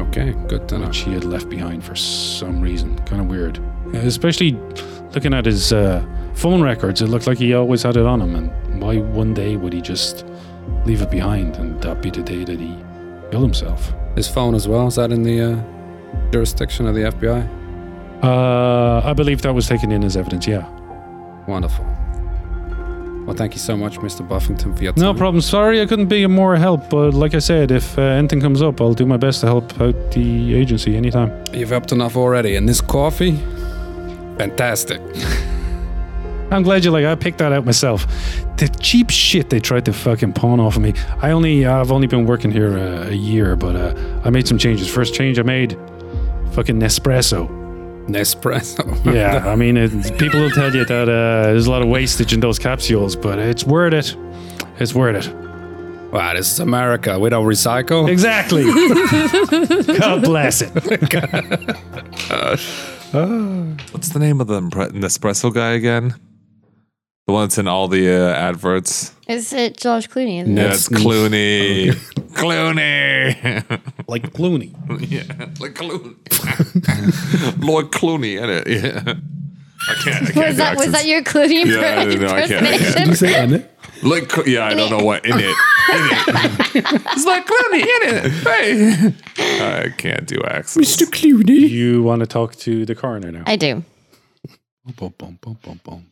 Okay, 0.00 0.34
good 0.48 0.66
to 0.68 0.78
know. 0.78 0.86
which 0.86 0.98
he 0.98 1.12
had 1.12 1.24
left 1.24 1.48
behind 1.48 1.84
for 1.84 1.94
some 1.94 2.60
reason. 2.60 2.96
Kind 3.00 3.20
of 3.20 3.28
weird, 3.28 3.58
especially 3.94 4.52
looking 5.14 5.34
at 5.34 5.44
his 5.44 5.72
uh, 5.72 6.02
phone 6.34 6.62
records. 6.62 7.02
It 7.02 7.08
looked 7.08 7.26
like 7.26 7.38
he 7.38 7.52
always 7.54 7.82
had 7.82 7.96
it 7.96 8.06
on 8.06 8.20
him, 8.20 8.34
and 8.34 8.80
why 8.82 8.98
one 8.98 9.34
day 9.34 9.56
would 9.56 9.72
he 9.72 9.80
just 9.80 10.24
leave 10.86 11.02
it 11.02 11.10
behind 11.10 11.56
and 11.56 11.80
that 11.82 12.00
be 12.00 12.10
the 12.10 12.22
day 12.22 12.44
that 12.44 12.58
he 12.58 12.74
killed 13.30 13.44
himself? 13.44 13.92
His 14.16 14.28
phone 14.28 14.54
as 14.54 14.66
well, 14.68 14.86
is 14.86 14.94
that 14.96 15.12
in 15.12 15.22
the 15.22 15.40
uh, 15.52 16.30
jurisdiction 16.30 16.86
of 16.86 16.94
the 16.94 17.02
FBI? 17.02 17.46
Uh, 18.24 19.02
I 19.04 19.12
believe 19.12 19.42
that 19.42 19.54
was 19.54 19.66
taken 19.68 19.92
in 19.92 20.02
as 20.02 20.16
evidence. 20.16 20.46
Yeah. 20.46 20.66
Wonderful. 21.46 21.84
Well, 23.26 23.36
thank 23.36 23.54
you 23.54 23.58
so 23.58 23.76
much, 23.76 23.96
Mr. 23.98 24.26
Buffington, 24.26 24.74
for 24.74 24.82
your 24.82 24.92
time. 24.92 25.02
No 25.02 25.14
problem. 25.14 25.40
Sorry 25.40 25.80
I 25.80 25.86
couldn't 25.86 26.08
be 26.08 26.22
of 26.24 26.30
more 26.30 26.56
help, 26.56 26.90
but 26.90 27.14
like 27.14 27.34
I 27.34 27.38
said, 27.38 27.70
if 27.70 27.98
uh, 27.98 28.02
anything 28.02 28.40
comes 28.40 28.60
up, 28.60 28.80
I'll 28.80 28.92
do 28.92 29.06
my 29.06 29.16
best 29.16 29.40
to 29.40 29.46
help 29.46 29.80
out 29.80 29.94
the 30.12 30.54
agency 30.54 30.94
anytime. 30.94 31.32
You've 31.52 31.70
helped 31.70 31.92
enough 31.92 32.16
already. 32.16 32.56
And 32.56 32.68
this 32.68 32.82
coffee? 32.82 33.36
Fantastic. 34.36 35.00
I'm 36.50 36.62
glad 36.62 36.84
you 36.84 36.90
like. 36.90 37.06
I 37.06 37.14
picked 37.14 37.38
that 37.38 37.52
out 37.52 37.64
myself. 37.64 38.06
The 38.58 38.68
cheap 38.80 39.10
shit 39.10 39.48
they 39.50 39.58
tried 39.58 39.86
to 39.86 39.92
fucking 39.92 40.34
pawn 40.34 40.60
off 40.60 40.76
of 40.76 40.82
me. 40.82 40.92
I 41.20 41.30
only, 41.30 41.64
I've 41.64 41.90
only 41.90 42.06
been 42.06 42.26
working 42.26 42.50
here 42.50 42.76
uh, 42.76 43.08
a 43.08 43.14
year, 43.14 43.56
but 43.56 43.74
uh, 43.74 44.20
I 44.22 44.30
made 44.30 44.46
some 44.46 44.58
changes. 44.58 44.92
First 44.92 45.14
change 45.14 45.38
I 45.38 45.42
made, 45.42 45.78
fucking 46.52 46.78
Nespresso. 46.78 47.63
Nespresso. 48.08 48.82
Yeah, 49.14 49.46
I 49.46 49.56
mean, 49.56 49.76
it, 49.76 49.90
people 50.18 50.40
will 50.40 50.50
tell 50.50 50.74
you 50.74 50.84
that 50.84 51.08
uh, 51.08 51.42
there's 51.52 51.66
a 51.66 51.70
lot 51.70 51.82
of 51.82 51.88
wastage 51.88 52.32
in 52.32 52.40
those 52.40 52.58
capsules, 52.58 53.16
but 53.16 53.38
it's 53.38 53.64
worth 53.64 53.92
it. 53.94 54.16
It's 54.78 54.94
worth 54.94 55.26
it. 55.26 55.32
wow, 56.12 56.32
this 56.34 56.52
is 56.52 56.60
America. 56.60 57.18
We 57.18 57.30
don't 57.30 57.46
recycle. 57.46 58.08
Exactly. 58.08 58.64
God 59.98 60.22
bless 60.22 60.62
it. 60.62 60.70
What's 63.92 64.08
the 64.10 64.18
name 64.18 64.40
of 64.40 64.46
the 64.48 64.60
Empre- 64.60 64.90
Nespresso 64.92 65.52
guy 65.52 65.72
again? 65.72 66.14
The 67.26 67.32
one 67.32 67.44
that's 67.44 67.56
in 67.56 67.66
all 67.68 67.88
the 67.88 68.10
uh, 68.10 68.34
adverts. 68.34 69.14
Is 69.28 69.52
it 69.54 69.78
George 69.78 70.10
Clooney? 70.10 70.42
Isn't 70.42 70.56
Yeah, 70.58 70.64
it? 70.64 70.72
it's 70.74 70.88
Clooney. 70.90 71.90
Clooney. 72.34 73.80
Like 74.08 74.30
Clooney. 74.34 74.74
yeah, 75.10 75.22
like 75.58 75.72
Clooney. 75.74 76.14
Lloyd 77.64 77.90
Clooney 77.90 78.36
in 78.42 78.50
it. 78.50 78.66
Yeah. 78.68 79.14
I 79.88 79.94
can't. 79.94 80.28
I 80.28 80.32
can't 80.32 80.46
Was 80.48 80.56
that 80.58 80.76
was 80.76 80.92
that 80.92 81.06
your 81.06 81.22
Clooney 81.22 81.64
Yeah, 81.64 82.00
I 82.00 82.04
don't 82.04 82.24
I 82.24 82.46
can't- 82.46 82.66
I 82.66 82.76
can't. 82.78 82.96
impersonation? 82.96 83.68
Like, 84.02 84.46
yeah, 84.46 84.66
I 84.66 84.74
don't 84.74 84.90
know 84.90 85.04
what 85.04 85.24
in 85.24 85.32
it. 85.38 85.40
In 85.40 85.48
it. 85.48 85.56
it's 87.12 87.24
like 87.24 87.46
Clooney 87.46 87.80
in 87.80 88.02
it. 88.14 89.14
Hey. 89.38 89.84
I 89.84 89.88
can't 89.96 90.26
do 90.26 90.38
accents. 90.46 90.96
Mr. 90.96 91.06
Clooney. 91.08 91.68
You 91.70 92.02
want 92.02 92.20
to 92.20 92.26
talk 92.26 92.54
to 92.56 92.84
the 92.84 92.94
coroner 92.94 93.32
now? 93.32 93.44
I 93.46 93.56
do. 93.56 93.82
Bum, 94.96 95.14
bum, 95.16 95.38
bum, 95.40 95.58
bum, 95.62 95.80
bum, 95.82 96.06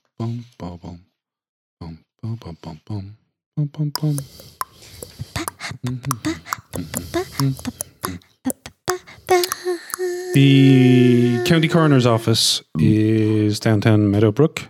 The 10.35 11.45
county 11.47 11.69
coroner's 11.69 12.07
office 12.07 12.63
is 12.79 13.61
downtown 13.61 14.11
Meadowbrook. 14.11 14.63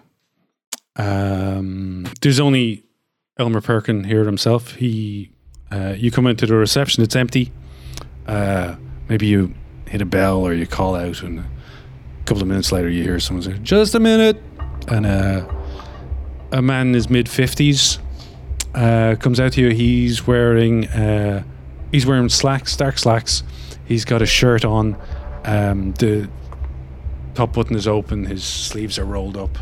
Um, 0.96 2.06
there's 2.20 2.40
only 2.40 2.84
Elmer 3.38 3.60
Perkin 3.60 4.04
here 4.04 4.24
himself. 4.24 4.74
He, 4.74 5.30
uh, 5.70 5.94
you 5.96 6.10
come 6.10 6.26
into 6.26 6.46
the 6.46 6.54
reception, 6.54 7.02
it's 7.02 7.14
empty. 7.14 7.52
Uh, 8.26 8.76
maybe 9.08 9.26
you 9.26 9.54
hit 9.86 10.00
a 10.00 10.06
bell 10.06 10.40
or 10.40 10.52
you 10.52 10.66
call 10.66 10.96
out, 10.96 11.22
and 11.22 11.40
a 11.40 11.44
couple 12.24 12.42
of 12.42 12.48
minutes 12.48 12.72
later, 12.72 12.88
you 12.88 13.02
hear 13.02 13.20
someone 13.20 13.42
say, 13.42 13.58
"Just 13.62 13.94
a 13.94 14.00
minute," 14.00 14.42
and 14.88 15.06
uh, 15.06 15.46
a 16.50 16.62
man 16.62 16.88
in 16.88 16.94
his 16.94 17.08
mid 17.10 17.28
fifties 17.28 17.98
uh, 18.74 19.16
comes 19.20 19.40
out 19.40 19.56
you. 19.56 19.70
He's 19.70 20.26
wearing 20.26 20.86
uh, 20.88 21.44
he's 21.90 22.06
wearing 22.06 22.28
slacks, 22.28 22.76
dark 22.76 22.98
slacks. 22.98 23.42
He's 23.84 24.04
got 24.04 24.22
a 24.22 24.26
shirt 24.26 24.64
on. 24.64 24.96
Um, 25.44 25.92
the 25.94 26.28
top 27.34 27.52
button 27.54 27.76
is 27.76 27.88
open. 27.88 28.26
His 28.26 28.44
sleeves 28.44 28.98
are 28.98 29.04
rolled 29.04 29.36
up. 29.36 29.58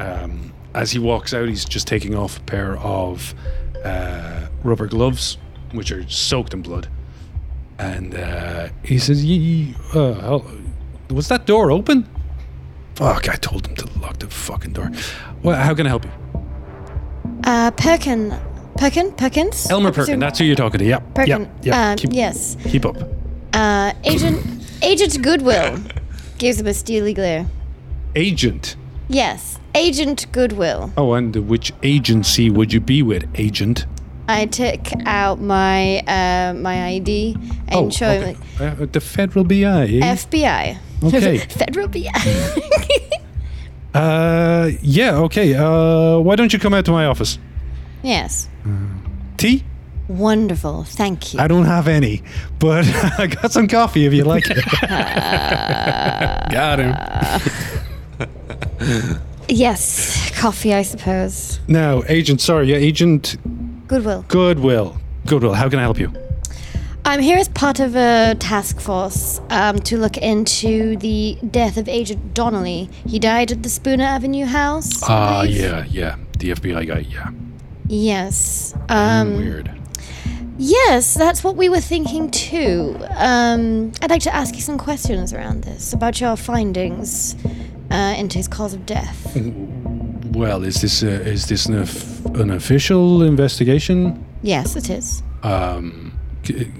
Um, 0.00 0.52
as 0.74 0.92
he 0.92 0.98
walks 0.98 1.32
out, 1.34 1.48
he's 1.48 1.64
just 1.64 1.86
taking 1.86 2.14
off 2.14 2.38
a 2.38 2.40
pair 2.42 2.76
of 2.78 3.34
uh, 3.84 4.46
rubber 4.62 4.86
gloves, 4.86 5.38
which 5.72 5.90
are 5.90 6.08
soaked 6.08 6.54
in 6.54 6.62
blood. 6.62 6.88
And 7.78 8.14
uh, 8.14 8.68
he 8.84 8.98
says, 8.98 9.24
"Ye- 9.24 9.36
ye- 9.36 9.74
uh, 9.94 10.38
"Was 11.10 11.28
that 11.28 11.46
door 11.46 11.70
open?" 11.70 12.08
Fuck! 12.98 13.28
I 13.28 13.36
told 13.36 13.66
him 13.68 13.76
to 13.76 14.00
lock 14.00 14.18
the 14.18 14.26
fucking 14.26 14.72
door. 14.72 14.90
Well, 15.44 15.54
how 15.62 15.72
can 15.74 15.86
I 15.86 15.90
help 15.90 16.04
you? 16.04 16.10
Uh, 17.44 17.70
Perkin, 17.70 18.34
Perkin, 18.76 19.12
Perkins. 19.12 19.70
Elmer 19.70 19.92
Perkin. 19.92 20.18
That's 20.18 20.40
who 20.40 20.44
you're 20.44 20.56
talking 20.56 20.78
to. 20.80 20.84
Yep. 20.84 21.14
Perkin. 21.14 21.42
Yep. 21.42 21.64
Yep. 21.64 21.74
Uh, 21.74 21.94
keep, 21.96 22.10
yes. 22.12 22.56
keep 22.64 22.84
up. 22.84 22.96
Uh, 23.52 23.92
Agent 24.02 24.44
Agent 24.82 25.22
Goodwill 25.22 25.78
gives 26.38 26.60
him 26.60 26.66
a 26.66 26.74
steely 26.74 27.14
glare. 27.14 27.46
Agent. 28.16 28.74
Yes, 29.08 29.60
Agent 29.76 30.26
Goodwill. 30.32 30.92
Oh, 30.96 31.12
and 31.14 31.34
which 31.48 31.72
agency 31.84 32.50
would 32.50 32.72
you 32.72 32.80
be 32.80 33.02
with, 33.02 33.26
agent? 33.36 33.86
I 34.26 34.46
took 34.46 34.80
out 35.06 35.40
my 35.40 36.00
uh, 36.00 36.52
my 36.54 36.86
ID 36.88 37.34
and 37.68 37.74
Oh, 37.74 37.90
show 37.90 38.10
okay. 38.10 38.32
him 38.58 38.82
Uh, 38.82 38.86
the 38.90 39.00
federal 39.00 39.44
BI. 39.44 39.54
eh? 39.86 40.14
FBI. 40.16 40.78
Okay. 41.02 41.38
Federal 41.38 41.88
BI. 41.88 42.08
uh, 43.94 44.70
yeah. 44.82 45.16
Okay. 45.16 45.54
Uh, 45.54 46.18
why 46.18 46.36
don't 46.36 46.52
you 46.52 46.58
come 46.58 46.74
out 46.74 46.84
to 46.86 46.92
my 46.92 47.06
office? 47.06 47.38
yes. 48.02 48.48
Tea? 49.36 49.64
Wonderful. 50.08 50.84
Thank 50.84 51.34
you. 51.34 51.40
I 51.40 51.46
don't 51.48 51.66
have 51.66 51.86
any, 51.86 52.22
but 52.58 52.84
I 53.18 53.26
got 53.26 53.52
some 53.52 53.68
coffee 53.68 54.06
if 54.06 54.12
you 54.14 54.24
like 54.24 54.44
it. 54.48 54.64
Got 56.50 56.78
him. 56.80 56.94
yes, 59.48 60.30
coffee, 60.38 60.72
I 60.74 60.82
suppose. 60.82 61.60
now, 61.68 62.02
agent. 62.08 62.40
Sorry, 62.40 62.70
yeah, 62.70 62.76
agent 62.76 63.36
Goodwill. 63.86 64.24
Goodwill. 64.28 64.96
Goodwill. 65.26 65.54
How 65.54 65.68
can 65.68 65.78
I 65.78 65.82
help 65.82 65.98
you? 65.98 66.10
I'm 67.08 67.20
here 67.20 67.38
as 67.38 67.48
part 67.48 67.80
of 67.80 67.96
a 67.96 68.36
task 68.38 68.80
force 68.80 69.40
um, 69.48 69.78
to 69.80 69.96
look 69.96 70.18
into 70.18 70.94
the 70.98 71.38
death 71.50 71.78
of 71.78 71.88
Agent 71.88 72.34
Donnelly. 72.34 72.90
He 73.06 73.18
died 73.18 73.50
at 73.50 73.62
the 73.62 73.70
Spooner 73.70 74.04
Avenue 74.04 74.44
house. 74.44 75.02
Ah, 75.04 75.40
believe. 75.42 75.58
yeah, 75.58 75.84
yeah. 75.88 76.16
The 76.38 76.50
FBI 76.50 76.86
guy. 76.86 76.98
Yeah. 77.08 77.30
Yes. 77.86 78.74
Um, 78.90 79.36
Weird. 79.38 79.70
yes, 80.58 81.14
that's 81.14 81.42
what 81.42 81.56
we 81.56 81.70
were 81.70 81.80
thinking 81.80 82.30
too. 82.30 82.94
Um, 83.16 83.92
I'd 84.02 84.10
like 84.10 84.22
to 84.22 84.34
ask 84.34 84.54
you 84.54 84.60
some 84.60 84.76
questions 84.76 85.32
around 85.32 85.64
this 85.64 85.94
about 85.94 86.20
your 86.20 86.36
findings 86.36 87.36
uh, 87.90 88.14
into 88.18 88.36
his 88.36 88.48
cause 88.48 88.74
of 88.74 88.84
death. 88.84 89.34
Well, 90.32 90.62
is 90.62 90.82
this 90.82 91.02
uh, 91.02 91.06
is 91.06 91.46
this 91.46 91.64
an, 91.64 91.78
of- 91.78 92.26
an 92.36 92.50
official 92.50 93.22
investigation? 93.22 94.22
yes, 94.42 94.76
it 94.76 94.90
is. 94.90 95.22
Um, 95.42 96.12
c- 96.44 96.70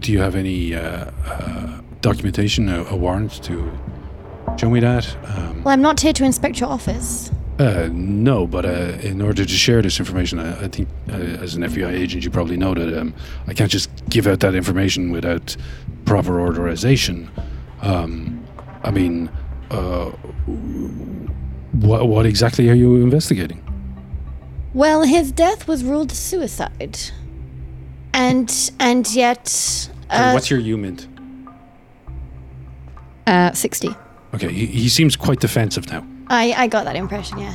do 0.00 0.12
you 0.12 0.20
have 0.20 0.34
any 0.34 0.74
uh, 0.74 1.10
uh, 1.26 1.80
documentation, 2.00 2.68
a, 2.68 2.84
a 2.84 2.96
warrant 2.96 3.42
to 3.44 3.70
show 4.58 4.70
me 4.70 4.80
that? 4.80 5.16
Um, 5.36 5.62
Well, 5.62 5.72
I'm 5.74 5.82
not 5.82 6.00
here 6.00 6.12
to 6.14 6.24
inspect 6.24 6.60
your 6.60 6.70
office. 6.70 7.30
uh, 7.58 7.88
no, 7.92 8.46
but 8.46 8.64
uh, 8.64 8.96
in 9.02 9.20
order 9.20 9.44
to 9.44 9.52
share 9.54 9.82
this 9.82 9.98
information, 9.98 10.38
I, 10.38 10.64
I 10.64 10.68
think 10.68 10.88
uh, 11.10 11.14
as 11.44 11.54
an 11.54 11.62
FBI 11.62 11.92
agent, 11.92 12.24
you 12.24 12.30
probably 12.30 12.56
know 12.56 12.74
that 12.74 12.98
um, 13.00 13.14
I 13.46 13.52
can't 13.54 13.70
just 13.70 13.90
give 14.08 14.26
out 14.26 14.40
that 14.40 14.54
information 14.54 15.10
without 15.12 15.56
proper 16.06 16.40
authorization. 16.40 17.30
Um, 17.82 18.42
I 18.82 18.90
mean, 18.90 19.28
uh, 19.70 20.06
what, 21.72 22.08
what 22.08 22.26
exactly 22.26 22.68
are 22.70 22.74
you 22.74 22.96
investigating? 22.96 23.62
Well, 24.72 25.02
his 25.02 25.32
death 25.32 25.66
was 25.68 25.84
ruled 25.84 26.12
suicide, 26.12 26.98
and 28.14 28.70
and 28.78 29.12
yet, 29.14 29.90
uh, 30.10 30.32
What's 30.32 30.50
your 30.50 30.60
UMint? 30.60 31.06
uh, 33.26 33.52
sixty. 33.52 33.90
Okay, 34.34 34.52
he, 34.52 34.66
he 34.66 34.88
seems 34.88 35.16
quite 35.16 35.40
defensive 35.40 35.90
now. 35.90 36.06
I 36.28 36.52
I 36.52 36.66
got 36.66 36.84
that 36.84 36.96
impression. 36.96 37.38
Yeah. 37.38 37.54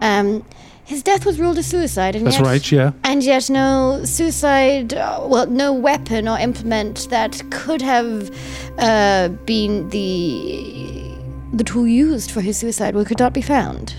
Um, 0.00 0.44
his 0.84 1.02
death 1.02 1.26
was 1.26 1.38
ruled 1.38 1.58
a 1.58 1.62
suicide, 1.62 2.16
and 2.16 2.26
That's 2.26 2.38
yet, 2.38 2.46
right, 2.46 2.72
yeah. 2.72 2.92
And 3.04 3.22
yet, 3.22 3.50
no 3.50 4.00
suicide, 4.04 4.94
uh, 4.94 5.20
well, 5.22 5.46
no 5.46 5.70
weapon 5.74 6.26
or 6.26 6.38
implement 6.38 7.10
that 7.10 7.42
could 7.50 7.82
have 7.82 8.30
uh, 8.78 9.28
been 9.44 9.90
the 9.90 11.04
the 11.52 11.64
tool 11.64 11.86
used 11.86 12.30
for 12.30 12.40
his 12.40 12.56
suicide 12.56 12.94
well, 12.94 13.04
could 13.04 13.18
not 13.18 13.34
be 13.34 13.42
found. 13.42 13.94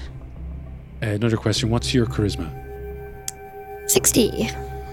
Uh, 1.04 1.08
another 1.08 1.38
question 1.38 1.70
What's 1.70 1.94
your 1.94 2.08
charisma? 2.08 2.50
60. 3.88 4.50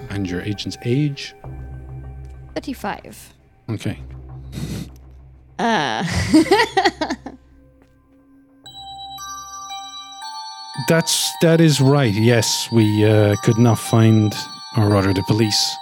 And 0.09 0.29
your 0.29 0.41
agent's 0.41 0.77
age? 0.83 1.35
35. 2.55 3.33
Okay. 3.69 3.99
Uh, 5.59 6.03
That's 10.87 11.31
that 11.41 11.59
is 11.59 11.81
right. 11.81 12.13
Yes, 12.13 12.69
we 12.71 13.03
uh, 13.03 13.35
could 13.43 13.57
not 13.57 13.79
find, 13.79 14.33
or 14.77 14.87
rather, 14.89 15.11
the 15.13 15.23
police 15.23 15.75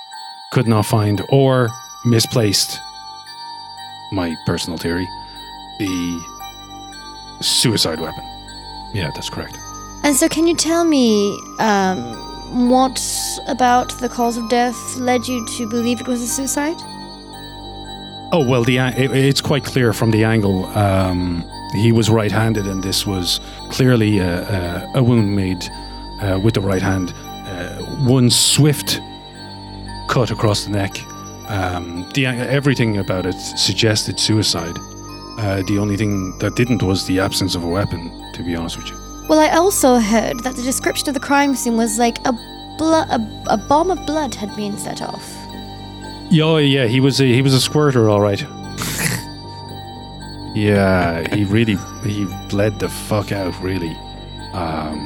could 0.53 0.67
not 0.67 0.85
find 0.85 1.21
or 1.29 1.69
misplaced. 2.05 2.79
My 4.13 4.33
personal 4.45 4.77
theory, 4.77 5.05
the 5.79 6.21
suicide 7.41 7.99
weapon. 7.99 8.23
Yeah, 8.93 9.11
that's 9.13 9.29
correct. 9.29 9.57
and 10.03 10.15
so, 10.15 10.29
can 10.29 10.47
you 10.47 10.55
tell 10.55 10.85
me 10.85 11.37
um, 11.59 11.99
what 12.51 13.01
about 13.47 13.89
the 13.99 14.09
cause 14.09 14.37
of 14.37 14.49
death 14.49 14.97
led 14.97 15.27
you 15.27 15.45
to 15.57 15.69
believe 15.69 16.01
it 16.01 16.07
was 16.07 16.21
a 16.21 16.27
suicide? 16.27 16.77
Oh 18.31 18.45
well, 18.47 18.63
the 18.63 18.77
it, 18.77 19.11
it's 19.11 19.41
quite 19.41 19.63
clear 19.63 19.93
from 19.93 20.11
the 20.11 20.23
angle. 20.23 20.65
Um, 20.77 21.43
he 21.73 21.91
was 21.91 22.09
right-handed, 22.09 22.67
and 22.67 22.83
this 22.83 23.05
was 23.05 23.39
clearly 23.69 24.19
a, 24.19 24.41
a, 24.43 24.99
a 24.99 25.03
wound 25.03 25.35
made 25.35 25.63
uh, 26.21 26.39
with 26.41 26.53
the 26.53 26.61
right 26.61 26.81
hand. 26.81 27.13
Uh, 27.15 27.83
one 28.05 28.29
swift 28.29 28.99
cut 30.07 30.31
across 30.31 30.65
the 30.65 30.71
neck. 30.71 30.97
Um, 31.49 32.09
the, 32.13 32.25
everything 32.25 32.97
about 32.97 33.25
it 33.25 33.35
suggested 33.35 34.19
suicide. 34.19 34.77
Uh, 35.37 35.61
the 35.67 35.77
only 35.77 35.97
thing 35.97 36.37
that 36.39 36.55
didn't 36.55 36.81
was 36.81 37.05
the 37.05 37.19
absence 37.19 37.55
of 37.55 37.63
a 37.63 37.67
weapon. 37.67 38.11
To 38.33 38.43
be 38.43 38.55
honest 38.55 38.77
with 38.77 38.89
you. 38.89 39.04
Well, 39.27 39.39
I 39.39 39.49
also 39.55 39.95
heard 39.99 40.41
that 40.41 40.55
the 40.55 40.61
description 40.61 41.07
of 41.09 41.15
the 41.15 41.19
crime 41.19 41.55
scene 41.55 41.77
was 41.77 41.97
like 41.97 42.19
a, 42.27 42.33
blo- 42.77 43.05
a, 43.09 43.43
a 43.47 43.57
bomb 43.57 43.89
of 43.89 44.05
blood 44.05 44.35
had 44.35 44.55
been 44.55 44.77
set 44.77 45.01
off. 45.01 45.35
Yeah, 46.29 46.57
yeah, 46.59 46.85
he 46.85 46.99
was 46.99 47.19
a, 47.19 47.25
he 47.25 47.41
was 47.41 47.53
a 47.53 47.61
squirter, 47.61 48.07
all 48.09 48.21
right. 48.21 48.41
yeah, 50.55 51.27
he 51.35 51.43
really 51.43 51.77
he 52.03 52.25
bled 52.49 52.79
the 52.79 52.89
fuck 52.89 53.31
out, 53.31 53.59
really. 53.61 53.95
Um, 54.53 54.97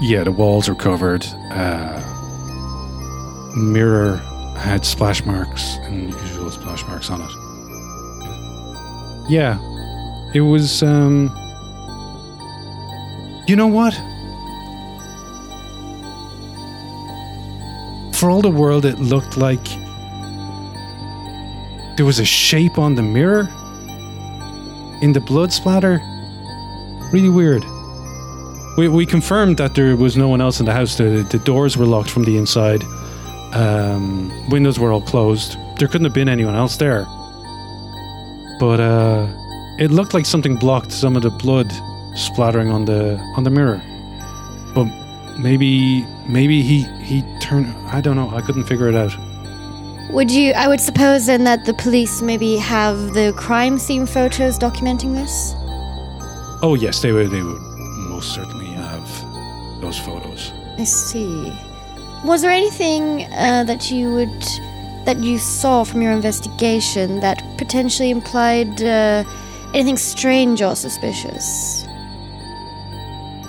yeah, 0.00 0.24
the 0.24 0.32
walls 0.32 0.66
were 0.68 0.74
covered. 0.74 1.26
Uh, 1.50 2.00
mirror 3.54 4.16
had 4.56 4.86
splash 4.86 5.24
marks 5.24 5.76
and 5.82 6.10
usual 6.10 6.50
splash 6.50 6.86
marks 6.86 7.10
on 7.10 7.20
it. 7.20 7.30
Yeah, 9.30 9.58
it 10.32 10.40
was. 10.40 10.82
Um, 10.82 11.30
you 13.50 13.56
know 13.56 13.66
what? 13.66 13.94
For 18.14 18.30
all 18.30 18.42
the 18.42 18.50
world, 18.50 18.84
it 18.84 19.00
looked 19.00 19.36
like 19.36 19.64
there 21.96 22.06
was 22.06 22.20
a 22.20 22.24
shape 22.24 22.78
on 22.78 22.94
the 22.94 23.02
mirror 23.02 23.48
in 25.02 25.12
the 25.12 25.20
blood 25.20 25.52
splatter. 25.52 26.00
Really 27.12 27.28
weird. 27.28 27.64
We, 28.76 28.86
we 28.86 29.04
confirmed 29.04 29.56
that 29.56 29.74
there 29.74 29.96
was 29.96 30.16
no 30.16 30.28
one 30.28 30.40
else 30.40 30.60
in 30.60 30.66
the 30.66 30.72
house. 30.72 30.96
The, 30.96 31.26
the 31.28 31.40
doors 31.40 31.76
were 31.76 31.86
locked 31.86 32.08
from 32.08 32.22
the 32.22 32.36
inside. 32.36 32.84
Um, 33.52 34.30
windows 34.48 34.78
were 34.78 34.92
all 34.92 35.02
closed. 35.02 35.58
There 35.78 35.88
couldn't 35.88 36.04
have 36.04 36.14
been 36.14 36.28
anyone 36.28 36.54
else 36.54 36.76
there. 36.76 37.04
But 38.60 38.78
uh, 38.78 39.26
it 39.80 39.90
looked 39.90 40.14
like 40.14 40.24
something 40.24 40.54
blocked 40.54 40.92
some 40.92 41.16
of 41.16 41.22
the 41.22 41.30
blood 41.30 41.72
splattering 42.14 42.70
on 42.70 42.84
the 42.84 43.18
on 43.36 43.44
the 43.44 43.50
mirror. 43.50 43.80
But 44.74 44.86
maybe 45.38 46.06
maybe 46.26 46.62
he 46.62 46.82
he 47.02 47.22
turned. 47.40 47.66
I 47.88 48.00
don't 48.00 48.16
know. 48.16 48.30
I 48.30 48.40
couldn't 48.40 48.64
figure 48.64 48.88
it 48.88 48.94
out. 48.94 49.16
Would 50.10 50.30
you? 50.30 50.52
I 50.52 50.66
would 50.66 50.80
suppose 50.80 51.26
then 51.26 51.44
that 51.44 51.64
the 51.64 51.74
police 51.74 52.20
maybe 52.20 52.56
have 52.56 53.14
the 53.14 53.32
crime 53.36 53.78
scene 53.78 54.06
photos 54.06 54.58
documenting 54.58 55.14
this. 55.14 55.54
Oh 56.62 56.76
yes, 56.78 57.00
they 57.00 57.12
would. 57.12 57.30
They 57.30 57.42
would 57.42 57.62
most 58.10 58.34
certainly 58.34 58.66
have 58.66 59.08
those 59.80 59.98
photos. 59.98 60.52
I 60.78 60.84
see. 60.84 61.52
Was 62.24 62.42
there 62.42 62.50
anything 62.50 63.24
uh, 63.32 63.64
that 63.64 63.90
you 63.90 64.12
would 64.12 64.42
that 65.06 65.18
you 65.22 65.38
saw 65.38 65.84
from 65.84 66.02
your 66.02 66.12
investigation 66.12 67.20
that 67.20 67.42
potentially 67.56 68.10
implied 68.10 68.82
uh, 68.82 69.24
anything 69.72 69.96
strange 69.96 70.60
or 70.60 70.76
suspicious? 70.76 71.86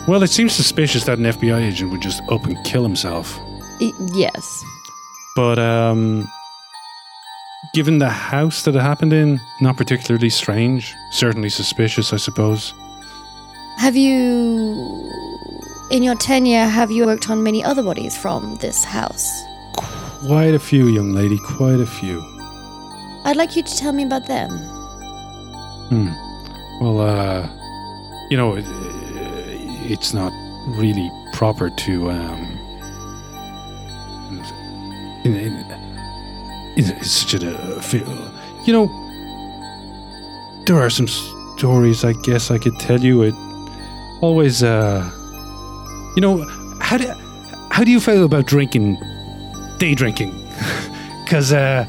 Well, 0.08 0.24
it 0.24 0.30
seems 0.30 0.54
suspicious 0.54 1.04
that 1.06 1.18
an 1.20 1.26
FBI 1.26 1.62
agent 1.68 1.92
would 1.92 2.02
just 2.02 2.22
up 2.30 2.46
and 2.46 2.58
kill 2.66 2.84
himself. 2.84 3.40
Y- 3.80 3.92
yes. 4.14 4.64
But 5.36 5.60
um, 5.60 6.28
given 7.74 8.00
the 8.00 8.10
house 8.10 8.64
that 8.64 8.76
it 8.76 8.82
happened 8.82 9.14
in, 9.14 9.40
not 9.62 9.78
particularly 9.78 10.30
strange. 10.30 10.94
Certainly 11.12 11.50
suspicious, 11.50 12.14
I 12.14 12.18
suppose. 12.18 12.74
Have 13.78 13.96
you, 13.96 15.10
in 15.92 16.04
your 16.04 16.16
tenure, 16.16 16.66
have 16.66 16.92
you 16.92 17.06
worked 17.06 17.30
on 17.30 17.44
many 17.44 17.64
other 17.64 17.84
bodies 17.84 18.18
from 18.18 18.56
this 18.56 18.84
house? 18.84 19.30
Quite 20.26 20.54
a 20.54 20.60
few, 20.60 20.88
young 20.88 21.14
lady. 21.14 21.38
Quite 21.40 21.80
a 21.80 21.86
few. 21.86 22.22
I'd 23.24 23.38
like 23.38 23.56
you 23.56 23.64
to 23.64 23.78
tell 23.78 23.92
me 23.92 24.04
about 24.04 24.26
them. 24.26 24.50
Hmm. 25.90 26.08
Well, 26.84 27.00
uh, 27.02 27.48
you 28.30 28.38
know, 28.38 28.56
it's 29.84 30.14
not 30.14 30.32
really 30.78 31.12
proper 31.34 31.70
to 31.70 32.10
um. 32.12 32.58
In, 35.24 35.36
in, 35.36 35.66
it's 36.76 37.12
such 37.12 37.44
a 37.44 37.58
uh, 37.58 37.82
feel. 37.82 38.08
You 38.66 38.74
know, 38.74 38.88
there 40.66 40.78
are 40.78 40.90
some 40.90 41.08
stories. 41.08 42.04
I 42.04 42.14
guess 42.24 42.52
I 42.52 42.58
could 42.58 42.80
tell 42.80 43.00
you. 43.00 43.24
It 43.24 43.36
always, 44.22 44.64
uh, 44.64 45.10
you 46.16 46.22
know, 46.22 46.46
how 46.80 46.98
do 46.98 47.08
how 47.72 47.84
do 47.84 47.92
you 47.92 48.00
feel 48.00 48.24
about 48.24 48.46
drinking, 48.46 48.98
day 49.78 49.96
drinking? 49.96 50.38
Because 51.24 51.54
uh, 51.54 51.86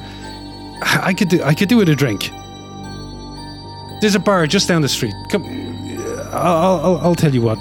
I 0.82 1.12
could 1.12 1.28
do 1.28 1.42
I 1.42 1.52
could 1.52 1.68
do 1.68 1.76
with 1.76 1.88
a 1.88 1.96
drink. 1.96 2.30
There's 4.00 4.14
a 4.14 4.20
bar 4.20 4.46
just 4.46 4.68
down 4.68 4.82
the 4.82 4.88
street. 4.88 5.14
Come, 5.30 5.44
I'll, 6.32 6.78
I'll, 6.78 6.98
I'll 6.98 7.14
tell 7.16 7.34
you 7.34 7.42
what. 7.42 7.58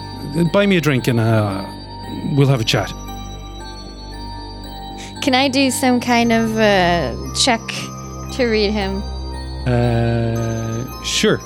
Buy 0.51 0.65
me 0.65 0.77
a 0.77 0.81
drink 0.81 1.07
and 1.07 1.19
uh, 1.19 1.65
we'll 2.33 2.47
have 2.47 2.61
a 2.61 2.63
chat. 2.63 2.89
Can 5.21 5.35
I 5.35 5.49
do 5.49 5.69
some 5.69 5.99
kind 5.99 6.31
of 6.31 6.57
uh, 6.57 7.15
check 7.35 7.61
to 8.33 8.45
read 8.45 8.71
him? 8.71 9.03
Uh, 9.67 11.03
sure. 11.03 11.39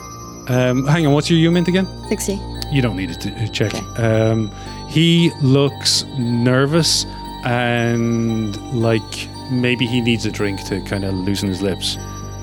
Um, 0.47 0.85
hang 0.85 1.05
on, 1.05 1.13
what's 1.13 1.29
your 1.29 1.51
UMint 1.51 1.67
again? 1.67 1.87
60. 2.07 2.39
You 2.71 2.81
don't 2.81 2.95
need 2.95 3.19
to 3.19 3.43
uh, 3.43 3.47
check. 3.47 3.73
Um, 3.99 4.51
he 4.87 5.31
looks 5.41 6.05
nervous 6.17 7.05
and 7.43 8.55
like 8.79 9.27
maybe 9.51 9.85
he 9.85 10.01
needs 10.01 10.25
a 10.25 10.31
drink 10.31 10.63
to 10.65 10.81
kind 10.81 11.03
of 11.03 11.13
loosen 11.13 11.49
his 11.49 11.61
lips. 11.61 11.97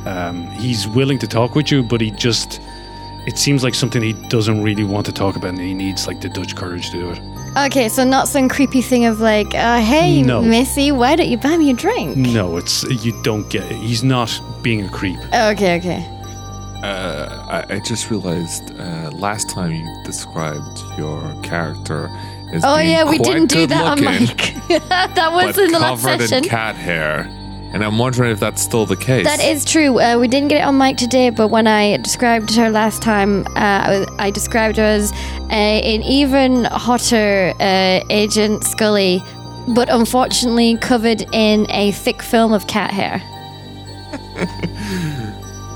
Um, 0.04 0.46
he's 0.48 0.88
willing 0.88 1.18
to 1.20 1.28
talk 1.28 1.54
with 1.54 1.70
you, 1.70 1.82
but 1.82 2.00
he 2.00 2.10
just. 2.10 2.60
It 3.26 3.38
seems 3.38 3.62
like 3.62 3.74
something 3.74 4.02
he 4.02 4.14
doesn't 4.28 4.62
really 4.62 4.84
want 4.84 5.06
to 5.06 5.12
talk 5.12 5.36
about, 5.36 5.50
and 5.50 5.60
he 5.60 5.74
needs 5.74 6.06
like 6.06 6.20
the 6.20 6.28
Dutch 6.28 6.56
courage 6.56 6.90
to 6.90 6.98
do 6.98 7.10
it. 7.10 7.20
Okay, 7.56 7.88
so 7.88 8.02
not 8.02 8.26
some 8.28 8.48
creepy 8.48 8.82
thing 8.82 9.04
of 9.04 9.20
like, 9.20 9.54
uh, 9.54 9.80
hey, 9.80 10.22
No. 10.22 10.42
Missy, 10.42 10.90
why 10.90 11.14
don't 11.16 11.28
you 11.28 11.36
buy 11.36 11.56
me 11.56 11.70
a 11.70 11.74
drink? 11.74 12.16
No, 12.16 12.56
it's 12.56 12.82
you 13.04 13.12
don't 13.22 13.48
get 13.50 13.64
it. 13.70 13.76
He's 13.76 14.02
not 14.02 14.30
being 14.62 14.84
a 14.84 14.88
creep. 14.88 15.18
Okay, 15.32 15.76
okay. 15.78 16.08
Uh, 16.82 17.64
I, 17.68 17.74
I 17.76 17.78
just 17.80 18.10
realized 18.10 18.72
uh, 18.80 19.10
last 19.12 19.48
time 19.50 19.70
you 19.70 20.02
described 20.04 20.82
your 20.98 21.20
character 21.42 22.10
as 22.52 22.62
Oh 22.64 22.76
being 22.78 22.90
yeah, 22.90 23.04
we 23.08 23.18
quite 23.18 23.32
didn't 23.34 23.50
do 23.50 23.66
that 23.68 23.84
on 23.84 23.98
good-looking, 23.98 24.58
mic. 24.68 24.78
that 24.88 25.30
was 25.32 25.54
but 25.54 25.64
in 25.64 25.70
the 25.72 25.78
last 25.78 26.02
covered 26.02 26.20
session. 26.22 26.42
in 26.42 26.50
cat 26.50 26.74
hair, 26.74 27.28
and 27.72 27.82
I'm 27.84 27.98
wondering 27.98 28.30
if 28.30 28.40
that's 28.40 28.62
still 28.62 28.86
the 28.86 28.96
case. 28.96 29.24
That 29.24 29.42
is 29.42 29.64
true. 29.64 30.00
Uh, 30.00 30.18
we 30.18 30.28
didn't 30.28 30.48
get 30.48 30.60
it 30.60 30.64
on 30.64 30.78
mic 30.78 30.96
today, 30.96 31.30
but 31.30 31.48
when 31.48 31.66
I 31.66 31.96
described 31.98 32.54
her 32.54 32.70
last 32.70 33.02
time, 33.02 33.46
uh, 33.48 33.52
I, 33.56 34.06
I 34.18 34.30
described 34.30 34.76
her 34.76 34.84
as 34.84 35.12
uh, 35.12 35.54
an 35.54 36.02
even 36.02 36.64
hotter 36.64 37.52
uh, 37.60 38.00
Agent 38.10 38.64
Scully, 38.64 39.22
but 39.68 39.88
unfortunately 39.88 40.76
covered 40.78 41.22
in 41.32 41.66
a 41.70 41.92
thick 41.92 42.22
film 42.22 42.52
of 42.52 42.66
cat 42.66 42.90
hair. 42.90 43.22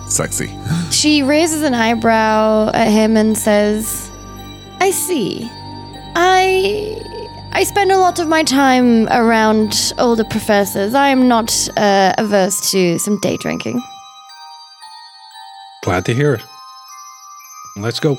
sexy. 0.09 0.57
She 0.91 1.23
raises 1.23 1.63
an 1.63 1.75
eyebrow 1.75 2.71
at 2.73 2.89
him 2.89 3.17
and 3.17 3.37
says, 3.37 4.11
I 4.81 4.91
see. 4.91 5.49
I. 6.15 7.03
I 7.57 7.65
spend 7.65 7.91
a 7.91 7.97
lot 7.97 8.19
of 8.19 8.29
my 8.29 8.43
time 8.43 9.09
around 9.09 9.95
older 9.97 10.25
professors. 10.25 10.93
I 10.93 11.09
am 11.09 11.27
not 11.27 11.71
uh, 11.79 12.13
averse 12.19 12.71
to 12.73 12.99
some 12.99 13.19
day 13.21 13.39
drinking. 13.39 13.81
Glad 15.83 16.05
to 16.05 16.13
hear 16.13 16.35
it. 16.35 16.43
Let's 17.79 17.99
go. 17.99 18.19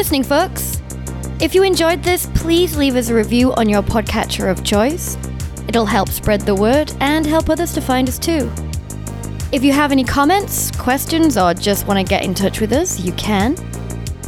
Listening, 0.00 0.22
folks. 0.22 0.80
If 1.40 1.54
you 1.54 1.62
enjoyed 1.62 2.02
this, 2.02 2.24
please 2.34 2.74
leave 2.74 2.96
us 2.96 3.10
a 3.10 3.14
review 3.14 3.52
on 3.52 3.68
your 3.68 3.82
podcatcher 3.82 4.50
of 4.50 4.64
choice. 4.64 5.18
It'll 5.68 5.84
help 5.84 6.08
spread 6.08 6.40
the 6.40 6.54
word 6.54 6.90
and 7.00 7.26
help 7.26 7.50
others 7.50 7.74
to 7.74 7.82
find 7.82 8.08
us 8.08 8.18
too. 8.18 8.50
If 9.52 9.62
you 9.62 9.72
have 9.72 9.92
any 9.92 10.02
comments, 10.02 10.70
questions, 10.70 11.36
or 11.36 11.52
just 11.52 11.86
want 11.86 11.98
to 11.98 12.02
get 12.02 12.24
in 12.24 12.32
touch 12.32 12.62
with 12.62 12.72
us, 12.72 12.98
you 12.98 13.12
can. 13.12 13.54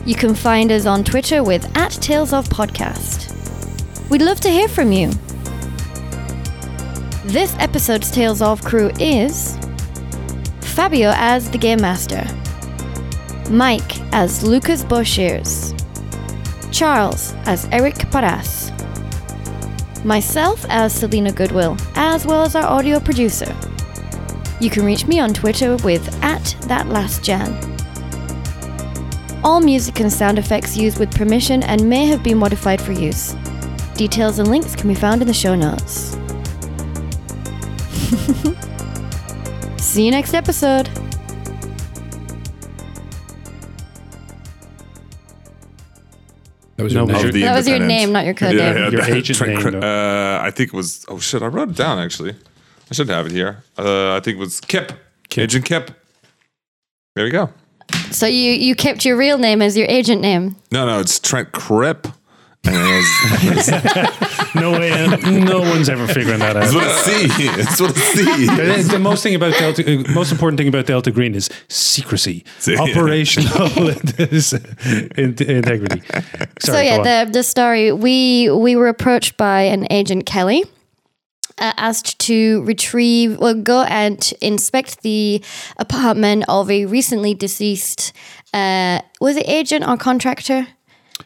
You 0.05 0.15
can 0.15 0.35
find 0.35 0.71
us 0.71 0.85
on 0.85 1.05
Twitter 1.05 1.43
with 1.43 1.65
at 1.75 1.93
Tales 1.93 2.35
of 2.35 2.51
Podcast. 2.51 3.31
We'd 4.11 4.21
love 4.21 4.41
to 4.41 4.51
hear 4.51 4.69
from 4.69 4.93
you. 4.93 5.11
This 7.25 7.57
episode's 7.59 8.11
Tales 8.11 8.43
of 8.43 8.63
crew 8.63 8.91
is 9.01 9.57
Fabio 10.61 11.15
as 11.17 11.51
the 11.51 11.57
Game 11.57 11.81
Master, 11.81 12.27
Mike 13.51 14.01
as 14.13 14.43
Lukas 14.43 14.83
Bosheers, 14.85 15.73
Charles 16.73 17.35
as 17.45 17.69
Eric 17.73 18.11
Paras, 18.11 18.71
myself 20.05 20.65
as 20.69 20.93
Selina 20.93 21.33
Goodwill, 21.33 21.77
as 21.95 22.27
well 22.27 22.43
as 22.43 22.55
our 22.55 22.65
audio 22.65 22.99
producer. 22.99 23.55
You 24.61 24.71
can 24.71 24.85
reach 24.85 25.07
me 25.07 25.19
on 25.21 25.35
Twitter 25.35 25.77
with 25.85 26.07
at 26.23 26.43
ThatLastJan. 26.63 27.71
All 29.45 29.61
music 29.61 29.99
and 30.01 30.13
sound 30.13 30.39
effects 30.39 30.77
used 30.77 30.99
with 30.99 31.11
permission 31.15 31.65
and 31.65 31.89
may 31.89 32.07
have 32.07 32.23
been 32.23 32.39
modified 32.39 32.81
for 32.81 32.93
use. 32.93 33.35
Details 33.97 34.39
and 34.39 34.49
links 34.49 34.77
can 34.77 34.89
be 34.89 34.95
found 34.95 35.21
in 35.21 35.27
the 35.29 35.35
show 35.35 35.55
notes. 35.57 36.17
See 39.83 40.05
you 40.05 40.13
next 40.13 40.33
episode. 40.33 40.89
That 46.83 46.85
was 46.85 46.95
No, 46.95 47.01
your 47.01 47.07
was 47.07 47.15
name. 47.15 47.23
your- 47.25 47.33
The 47.33 47.43
That 47.43 47.57
was 47.57 47.69
your 47.69 47.79
name, 47.79 48.13
not 48.13 48.25
your 48.25 48.35
code 48.35 48.55
Yeah, 48.55 48.73
name. 48.73 48.83
yeah, 48.83 48.91
Your 48.91 49.01
that- 49.03 49.11
agent 49.11 49.39
Trent 49.39 49.65
name, 49.65 49.83
Uh, 49.83 50.39
I 50.43 50.51
think 50.51 50.69
it 50.73 50.77
was. 50.77 51.05
Oh 51.09 51.19
shit! 51.19 51.43
I 51.43 51.47
wrote 51.47 51.71
it 51.71 51.77
down 51.77 51.99
actually. 51.99 52.35
I 52.91 52.95
should 52.95 53.09
have 53.09 53.27
it 53.27 53.33
here. 53.33 53.63
Uh, 53.79 54.15
I 54.17 54.21
think 54.21 54.37
it 54.37 54.41
was 54.41 54.61
Kip. 54.61 54.93
Kip. 55.29 55.45
Agent 55.45 55.65
Kip. 55.65 55.91
There 57.15 57.25
we 57.25 57.31
go. 57.31 57.51
So 58.11 58.27
you 58.27 58.53
you 58.53 58.75
kept 58.75 59.05
your 59.05 59.17
real 59.17 59.39
name 59.39 59.63
as 59.63 59.77
your 59.77 59.87
agent 59.89 60.21
name. 60.21 60.57
No, 60.71 60.87
no, 60.87 60.99
it's 60.99 61.19
Trent 61.19 61.53
Cripp. 61.53 62.13
And 62.65 62.77
was, 62.77 63.69
No 64.55 64.73
way. 64.73 64.93
uh, 64.93 65.17
no 65.31 65.61
one's 65.61 65.89
ever 65.89 66.07
figuring 66.07 66.39
that 66.39 66.57
it's 66.57 66.69
out. 66.69 66.75
what 66.75 66.85
it's 66.85 67.01
C. 67.01 67.45
It's 67.61 67.81
what 67.81 67.91
it's 67.91 68.03
C. 68.03 68.47
The, 68.47 68.89
the 68.93 68.99
most 68.99 69.23
thing 69.23 69.35
about 69.35 69.55
Delta, 69.59 69.83
uh, 69.83 70.13
most 70.13 70.31
important 70.31 70.59
thing 70.59 70.69
about 70.69 70.87
Delta 70.87 71.11
Green 71.11 71.35
is 71.35 71.51
secrecy, 71.69 72.45
See, 72.59 72.77
operational 72.77 73.67
in- 75.17 75.35
integrity. 75.43 76.03
Sorry, 76.61 76.61
so 76.61 76.81
yeah, 76.81 77.25
the 77.25 77.31
the 77.33 77.43
story 77.43 77.91
we 77.93 78.49
we 78.51 78.77
were 78.77 78.89
approached 78.89 79.37
by 79.37 79.63
an 79.63 79.87
agent 79.91 80.27
Kelly. 80.27 80.65
Uh, 81.59 81.71
asked 81.77 82.19
to 82.19 82.63
retrieve 82.65 83.39
or 83.41 83.53
go 83.53 83.83
and 83.83 84.33
inspect 84.41 85.03
the 85.03 85.41
apartment 85.77 86.45
of 86.49 86.71
a 86.71 86.87
recently 86.87 87.35
deceased 87.35 88.13
uh, 88.55 89.01
was 89.21 89.37
it 89.37 89.47
agent 89.47 89.87
or 89.87 89.99
contractor 89.99 90.67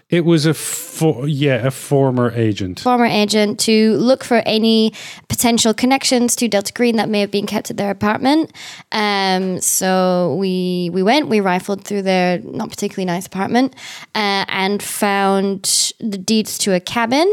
it 0.08 0.24
was 0.24 0.46
a 0.46 0.54
for, 0.54 1.26
yeah 1.26 1.66
a 1.66 1.70
former 1.70 2.30
agent. 2.30 2.80
former 2.80 3.06
agent 3.06 3.58
to 3.60 3.96
look 3.96 4.22
for 4.22 4.40
any 4.46 4.92
potential 5.28 5.74
connections 5.74 6.36
to 6.36 6.46
Delta 6.48 6.72
Green 6.72 6.96
that 6.96 7.08
may 7.08 7.20
have 7.20 7.30
been 7.32 7.46
kept 7.46 7.70
at 7.70 7.76
their 7.76 7.90
apartment. 7.90 8.52
Um, 8.92 9.60
so 9.60 10.36
we 10.38 10.90
we 10.92 11.02
went, 11.02 11.28
we 11.28 11.40
rifled 11.40 11.84
through 11.84 12.02
their 12.02 12.38
not 12.38 12.70
particularly 12.70 13.04
nice 13.04 13.26
apartment, 13.26 13.74
uh, 14.14 14.44
and 14.48 14.80
found 14.82 15.92
the 15.98 16.18
deeds 16.18 16.56
to 16.58 16.74
a 16.74 16.80
cabin. 16.80 17.26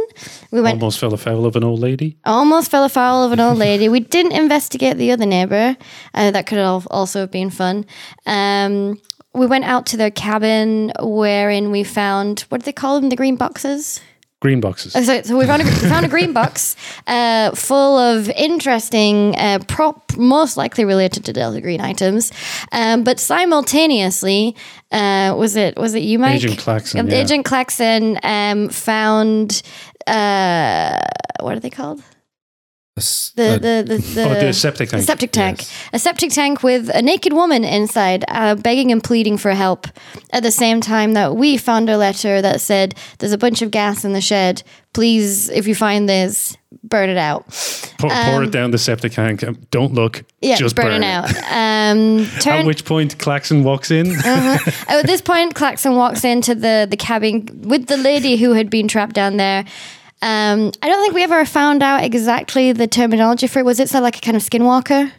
We 0.51 0.59
went 0.59 0.81
Almost 0.81 0.99
fell 0.99 1.13
afoul 1.13 1.45
of 1.45 1.55
an 1.55 1.63
old 1.63 1.79
lady. 1.79 2.17
almost 2.25 2.71
fell 2.71 2.85
afoul 2.85 3.23
of 3.23 3.31
an 3.31 3.39
old 3.39 3.59
lady. 3.59 3.87
We 3.87 3.99
didn't 3.99 4.31
investigate 4.31 4.97
the 4.97 5.11
other 5.11 5.27
neighbor. 5.27 5.77
Uh, 6.13 6.31
that 6.31 6.47
could 6.47 6.57
have 6.57 6.87
also 6.89 7.19
have 7.21 7.31
been 7.31 7.51
fun. 7.51 7.85
Um, 8.25 8.99
we 9.33 9.45
went 9.45 9.65
out 9.65 9.85
to 9.87 9.97
the 9.97 10.11
cabin, 10.11 10.91
wherein 11.01 11.71
we 11.71 11.83
found 11.83 12.41
what 12.49 12.61
do 12.61 12.65
they 12.65 12.73
call 12.73 12.99
them? 12.99 13.09
The 13.09 13.15
green 13.15 13.35
boxes. 13.35 13.99
Green 14.41 14.59
boxes. 14.59 14.93
Uh, 14.93 15.03
So, 15.03 15.21
so 15.21 15.37
we 15.37 15.45
found 15.45 15.61
a, 15.61 15.65
we 15.65 15.71
found 15.71 16.05
a 16.05 16.09
green 16.09 16.33
box 16.33 16.75
uh, 17.07 17.51
full 17.55 17.97
of 17.97 18.29
interesting, 18.31 19.35
uh, 19.37 19.59
prop, 19.69 20.17
most 20.17 20.57
likely 20.57 20.83
related 20.83 21.23
to 21.25 21.33
Delta 21.33 21.61
Green 21.61 21.79
items, 21.79 22.31
um, 22.73 23.03
but 23.05 23.19
simultaneously, 23.21 24.55
uh, 24.91 25.33
was 25.37 25.55
it 25.55 25.77
was 25.77 25.93
it 25.95 26.03
you, 26.03 26.19
Mike? 26.19 26.35
Agent 26.35 26.59
Claxon, 26.59 26.99
Um, 26.99 27.07
yeah. 27.09 27.15
Agent 27.21 27.45
Claxon 27.45 28.19
um, 28.23 28.67
found 28.69 29.61
uh, 30.07 30.99
what 31.39 31.55
are 31.55 31.61
they 31.61 31.69
called? 31.69 32.03
S- 32.95 33.31
The 33.35 33.43
uh, 33.55 33.57
the 33.57 33.83
the, 33.87 33.97
the, 34.15 34.23
oh, 34.23 34.45
the 34.47 34.53
septic 34.53 34.89
tank. 34.89 35.01
the 35.01 35.05
septic 35.05 35.31
tank. 35.31 35.59
Yes. 35.61 35.89
A 35.93 35.99
septic 35.99 36.31
tank 36.31 36.61
with 36.61 36.89
a 36.93 37.01
naked 37.01 37.33
woman 37.33 37.63
inside, 37.63 38.23
uh, 38.27 38.53
begging 38.55 38.91
and 38.91 39.03
pleading 39.03 39.37
for 39.37 39.51
help. 39.51 39.87
At 40.31 40.43
the 40.43 40.51
same 40.51 40.79
time 40.79 41.13
that 41.13 41.35
we 41.35 41.57
found 41.57 41.89
a 41.89 41.97
letter 41.97 42.41
that 42.41 42.61
said, 42.61 42.93
"There's 43.17 43.31
a 43.33 43.37
bunch 43.37 43.61
of 43.63 43.71
gas 43.71 44.05
in 44.05 44.13
the 44.13 44.21
shed. 44.21 44.61
Please, 44.93 45.49
if 45.49 45.65
you 45.67 45.73
find 45.73 46.07
this, 46.07 46.55
burn 46.83 47.09
it 47.09 47.17
out." 47.17 47.45
Pour, 47.97 48.11
pour 48.11 48.43
it 48.43 48.51
down 48.51 48.69
the 48.71 48.77
septic 48.77 49.13
tank. 49.13 49.43
Um, 49.43 49.57
Don't 49.71 49.93
look. 49.93 50.19
Um, 50.19 50.25
Yeah, 50.41 50.57
just 50.57 50.75
burn, 50.75 50.85
burn 50.85 51.03
it 51.03 51.07
out. 51.07 51.29
Um, 51.51 52.27
At 52.45 52.65
which 52.65 52.85
point 52.85 53.17
Claxon 53.17 53.63
walks 53.63 53.89
in. 53.89 54.13
Oh, 54.23 54.57
at 54.87 55.05
this 55.07 55.21
point, 55.21 55.55
Claxon 55.55 55.95
walks 55.95 56.23
into 56.23 56.53
the 56.53 56.85
the 56.87 56.97
cabin 56.97 57.47
with 57.63 57.87
the 57.87 57.97
lady 57.97 58.35
who 58.37 58.53
had 58.53 58.69
been 58.69 58.87
trapped 58.87 59.15
down 59.15 59.37
there. 59.37 59.65
Um, 60.23 60.71
I 60.81 60.87
don't 60.87 61.01
think 61.01 61.13
we 61.13 61.23
ever 61.23 61.43
found 61.43 61.83
out 61.83 62.01
exactly 62.01 62.71
the 62.71 62.87
terminology 62.87 63.45
for 63.47 63.59
it. 63.59 63.65
Was 63.65 63.81
it 63.81 63.89
so 63.89 63.99
like 63.99 64.17
a 64.17 64.21
kind 64.21 64.37
of 64.37 64.43
skinwalker? 64.43 65.11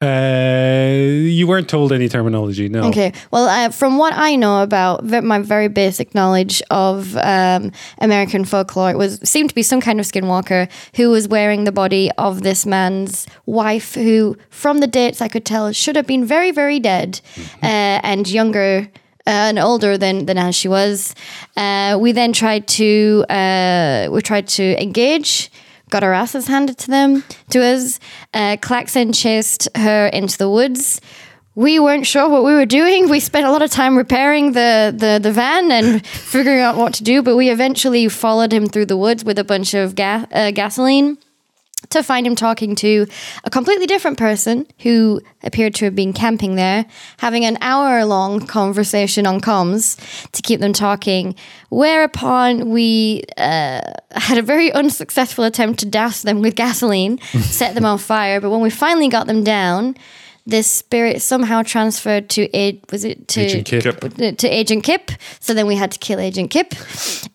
Uh, 0.00 0.94
you 1.26 1.46
weren't 1.46 1.68
told 1.68 1.92
any 1.92 2.08
terminology. 2.08 2.68
No. 2.68 2.84
Okay. 2.84 3.12
Well, 3.32 3.46
uh, 3.48 3.70
from 3.70 3.98
what 3.98 4.12
I 4.14 4.36
know 4.36 4.62
about 4.62 5.02
ve- 5.02 5.22
my 5.22 5.40
very 5.40 5.66
basic 5.66 6.14
knowledge 6.14 6.62
of 6.70 7.16
um, 7.16 7.72
American 7.98 8.44
folklore, 8.44 8.90
it 8.90 8.98
was 8.98 9.18
seemed 9.24 9.48
to 9.48 9.54
be 9.56 9.62
some 9.62 9.80
kind 9.80 9.98
of 9.98 10.06
skinwalker 10.06 10.70
who 10.94 11.10
was 11.10 11.26
wearing 11.26 11.64
the 11.64 11.72
body 11.72 12.10
of 12.18 12.42
this 12.42 12.64
man's 12.64 13.26
wife, 13.46 13.94
who, 13.94 14.36
from 14.50 14.78
the 14.78 14.86
dates 14.86 15.20
I 15.20 15.28
could 15.28 15.44
tell, 15.44 15.72
should 15.72 15.96
have 15.96 16.06
been 16.06 16.24
very, 16.24 16.52
very 16.52 16.78
dead 16.78 17.20
uh, 17.62 17.98
and 18.04 18.28
younger. 18.28 18.88
Uh, 19.26 19.48
and 19.48 19.58
older 19.58 19.96
than, 19.96 20.26
than 20.26 20.52
she 20.52 20.68
was. 20.68 21.14
Uh, 21.56 21.96
we 21.98 22.12
then 22.12 22.34
tried 22.34 22.68
to 22.68 23.24
uh, 23.30 24.06
we 24.10 24.20
tried 24.20 24.46
to 24.46 24.82
engage 24.82 25.50
got 25.94 26.02
our 26.02 26.12
asses 26.12 26.48
handed 26.48 26.76
to 26.78 26.90
them 26.90 27.22
to 27.50 27.62
us. 27.62 28.00
Uh, 28.32 28.56
Claxon 28.60 29.12
chased 29.12 29.68
her 29.76 30.08
into 30.08 30.36
the 30.36 30.50
woods. 30.50 31.00
We 31.54 31.78
weren't 31.78 32.04
sure 32.04 32.28
what 32.28 32.42
we 32.42 32.52
were 32.52 32.66
doing. 32.66 33.08
We 33.08 33.20
spent 33.20 33.46
a 33.46 33.52
lot 33.52 33.62
of 33.62 33.70
time 33.70 33.96
repairing 33.96 34.52
the, 34.52 34.92
the, 34.96 35.20
the 35.22 35.30
van 35.30 35.70
and 35.70 36.04
figuring 36.04 36.58
out 36.60 36.76
what 36.76 36.94
to 36.94 37.04
do, 37.04 37.22
but 37.22 37.36
we 37.36 37.48
eventually 37.48 38.08
followed 38.08 38.52
him 38.52 38.66
through 38.66 38.86
the 38.86 38.96
woods 38.96 39.24
with 39.24 39.38
a 39.38 39.44
bunch 39.44 39.72
of 39.72 39.94
ga- 39.94 40.26
uh, 40.32 40.50
gasoline 40.50 41.16
to 41.90 42.02
find 42.02 42.26
him 42.26 42.34
talking 42.34 42.74
to 42.76 43.06
a 43.44 43.50
completely 43.50 43.86
different 43.86 44.18
person 44.18 44.66
who 44.80 45.20
appeared 45.42 45.74
to 45.76 45.84
have 45.84 45.94
been 45.94 46.12
camping 46.12 46.56
there, 46.56 46.86
having 47.18 47.44
an 47.44 47.58
hour 47.60 48.04
long 48.04 48.46
conversation 48.46 49.26
on 49.26 49.40
comms 49.40 49.98
to 50.32 50.42
keep 50.42 50.60
them 50.60 50.72
talking. 50.72 51.34
Whereupon 51.70 52.70
we 52.70 53.24
uh, 53.36 53.80
had 54.12 54.38
a 54.38 54.42
very 54.42 54.72
unsuccessful 54.72 55.44
attempt 55.44 55.80
to 55.80 55.86
douse 55.86 56.22
them 56.22 56.40
with 56.40 56.54
gasoline, 56.54 57.18
set 57.40 57.74
them 57.74 57.84
on 57.84 57.98
fire. 57.98 58.40
But 58.40 58.50
when 58.50 58.60
we 58.60 58.70
finally 58.70 59.08
got 59.08 59.26
them 59.26 59.44
down, 59.44 59.96
this 60.46 60.66
spirit 60.70 61.22
somehow 61.22 61.62
transferred 61.62 62.28
to 62.28 62.42
a 62.54 62.78
was 62.92 63.02
it 63.04 63.28
to 63.28 63.40
Agent 63.40 63.66
Kip. 63.66 63.82
Kip. 64.00 64.36
to 64.38 64.48
Agent 64.48 64.84
Kip. 64.84 65.10
So 65.40 65.54
then 65.54 65.66
we 65.66 65.74
had 65.74 65.90
to 65.92 65.98
kill 65.98 66.20
Agent 66.20 66.50
Kip, 66.50 66.74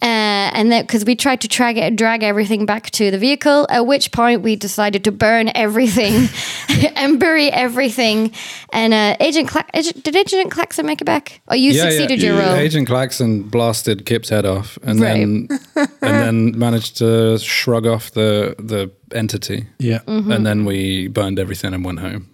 uh, 0.02 0.06
and 0.06 0.72
then 0.72 0.84
because 0.84 1.06
we 1.06 1.16
tried 1.16 1.42
to 1.42 1.48
drag 1.48 1.78
it, 1.78 1.96
drag 1.96 2.22
everything 2.24 2.66
back 2.68 2.92
to 2.92 3.10
the 3.10 3.18
vehicle. 3.18 3.66
At 3.70 3.88
which 3.88 4.12
point 4.12 4.44
we 4.44 4.56
decided 4.56 5.04
to 5.06 5.12
burn 5.12 5.52
everything 5.56 6.30
and 6.96 7.20
bury 7.20 7.50
everything. 7.50 8.32
And 8.72 8.94
uh, 8.94 9.18
Agent, 9.20 9.48
Cla- 9.50 9.66
Agent 9.74 10.04
did 10.04 10.16
Agent 10.16 10.52
Claxon 10.52 10.86
make 10.86 11.02
it 11.02 11.06
back? 11.06 11.42
Oh, 11.48 11.56
you 11.56 11.74
succeeded 11.74 12.22
your 12.22 12.38
role. 12.38 12.54
Agent 12.54 12.88
Claxon 12.88 13.42
blasted 13.44 14.06
Kip's 14.06 14.30
head 14.30 14.46
off, 14.46 14.78
and 14.84 15.00
Right. 15.00 15.18
then 15.18 15.48
and 15.76 15.98
then 16.02 16.60
managed 16.60 16.98
to 16.98 17.40
shrug 17.40 17.88
off 17.88 18.12
the 18.12 18.56
the 18.60 18.92
entity, 19.16 19.66
Yeah. 19.80 20.00
Mm-hmm. 20.06 20.32
and 20.32 20.46
then 20.46 20.66
we 20.66 21.08
burned 21.08 21.40
everything 21.40 21.74
and 21.74 21.84
went 21.84 22.00
home. 22.00 22.28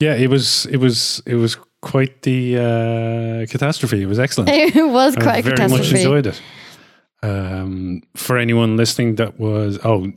Yeah. 0.00 0.14
It 0.14 0.28
was. 0.30 0.66
It 0.66 0.78
was. 0.78 1.22
It 1.26 1.36
was 1.36 1.56
quite 1.80 2.22
the 2.22 2.56
uh, 2.56 3.46
catastrophe. 3.50 4.02
It 4.02 4.06
was 4.06 4.18
excellent. 4.18 4.50
It 4.76 4.88
was 4.88 5.16
I 5.16 5.20
quite 5.20 5.38
a 5.40 5.42
very 5.42 5.56
catastrophe. 5.56 5.92
much 5.92 6.00
enjoyed 6.00 6.26
it. 6.26 6.40
Um, 7.22 8.02
for 8.16 8.36
anyone 8.38 8.76
listening, 8.76 9.14
that 9.16 9.38
was 9.38 9.78
oh, 9.84 10.12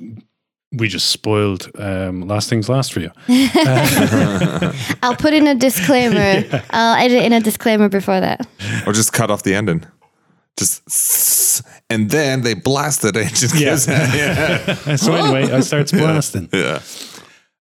we 0.73 0.87
just 0.89 1.07
spoiled 1.09 1.69
um, 1.79 2.27
last 2.27 2.49
things 2.49 2.67
last 2.69 2.91
for 2.93 2.99
you. 2.99 3.11
I'll 5.03 5.15
put 5.15 5.33
in 5.33 5.47
a 5.47 5.55
disclaimer. 5.55 6.43
I'll 6.71 6.95
edit 6.97 7.23
in 7.23 7.33
a 7.33 7.39
disclaimer 7.39 7.87
before 7.89 8.19
that. 8.19 8.45
or 8.85 8.93
just 8.93 9.13
cut 9.13 9.31
off 9.31 9.43
the 9.43 9.55
ending. 9.55 9.85
Just 10.57 10.81
s- 10.87 11.63
and 11.89 12.09
then 12.09 12.41
they 12.41 12.55
blasted 12.55 13.15
Agent 13.15 13.53
Yeah. 13.55 13.77
Yeah. 13.87 14.95
So 14.95 15.13
anyway, 15.13 15.51
I 15.53 15.61
starts 15.61 15.91
blasting. 15.91 16.49
yeah. 16.51 16.79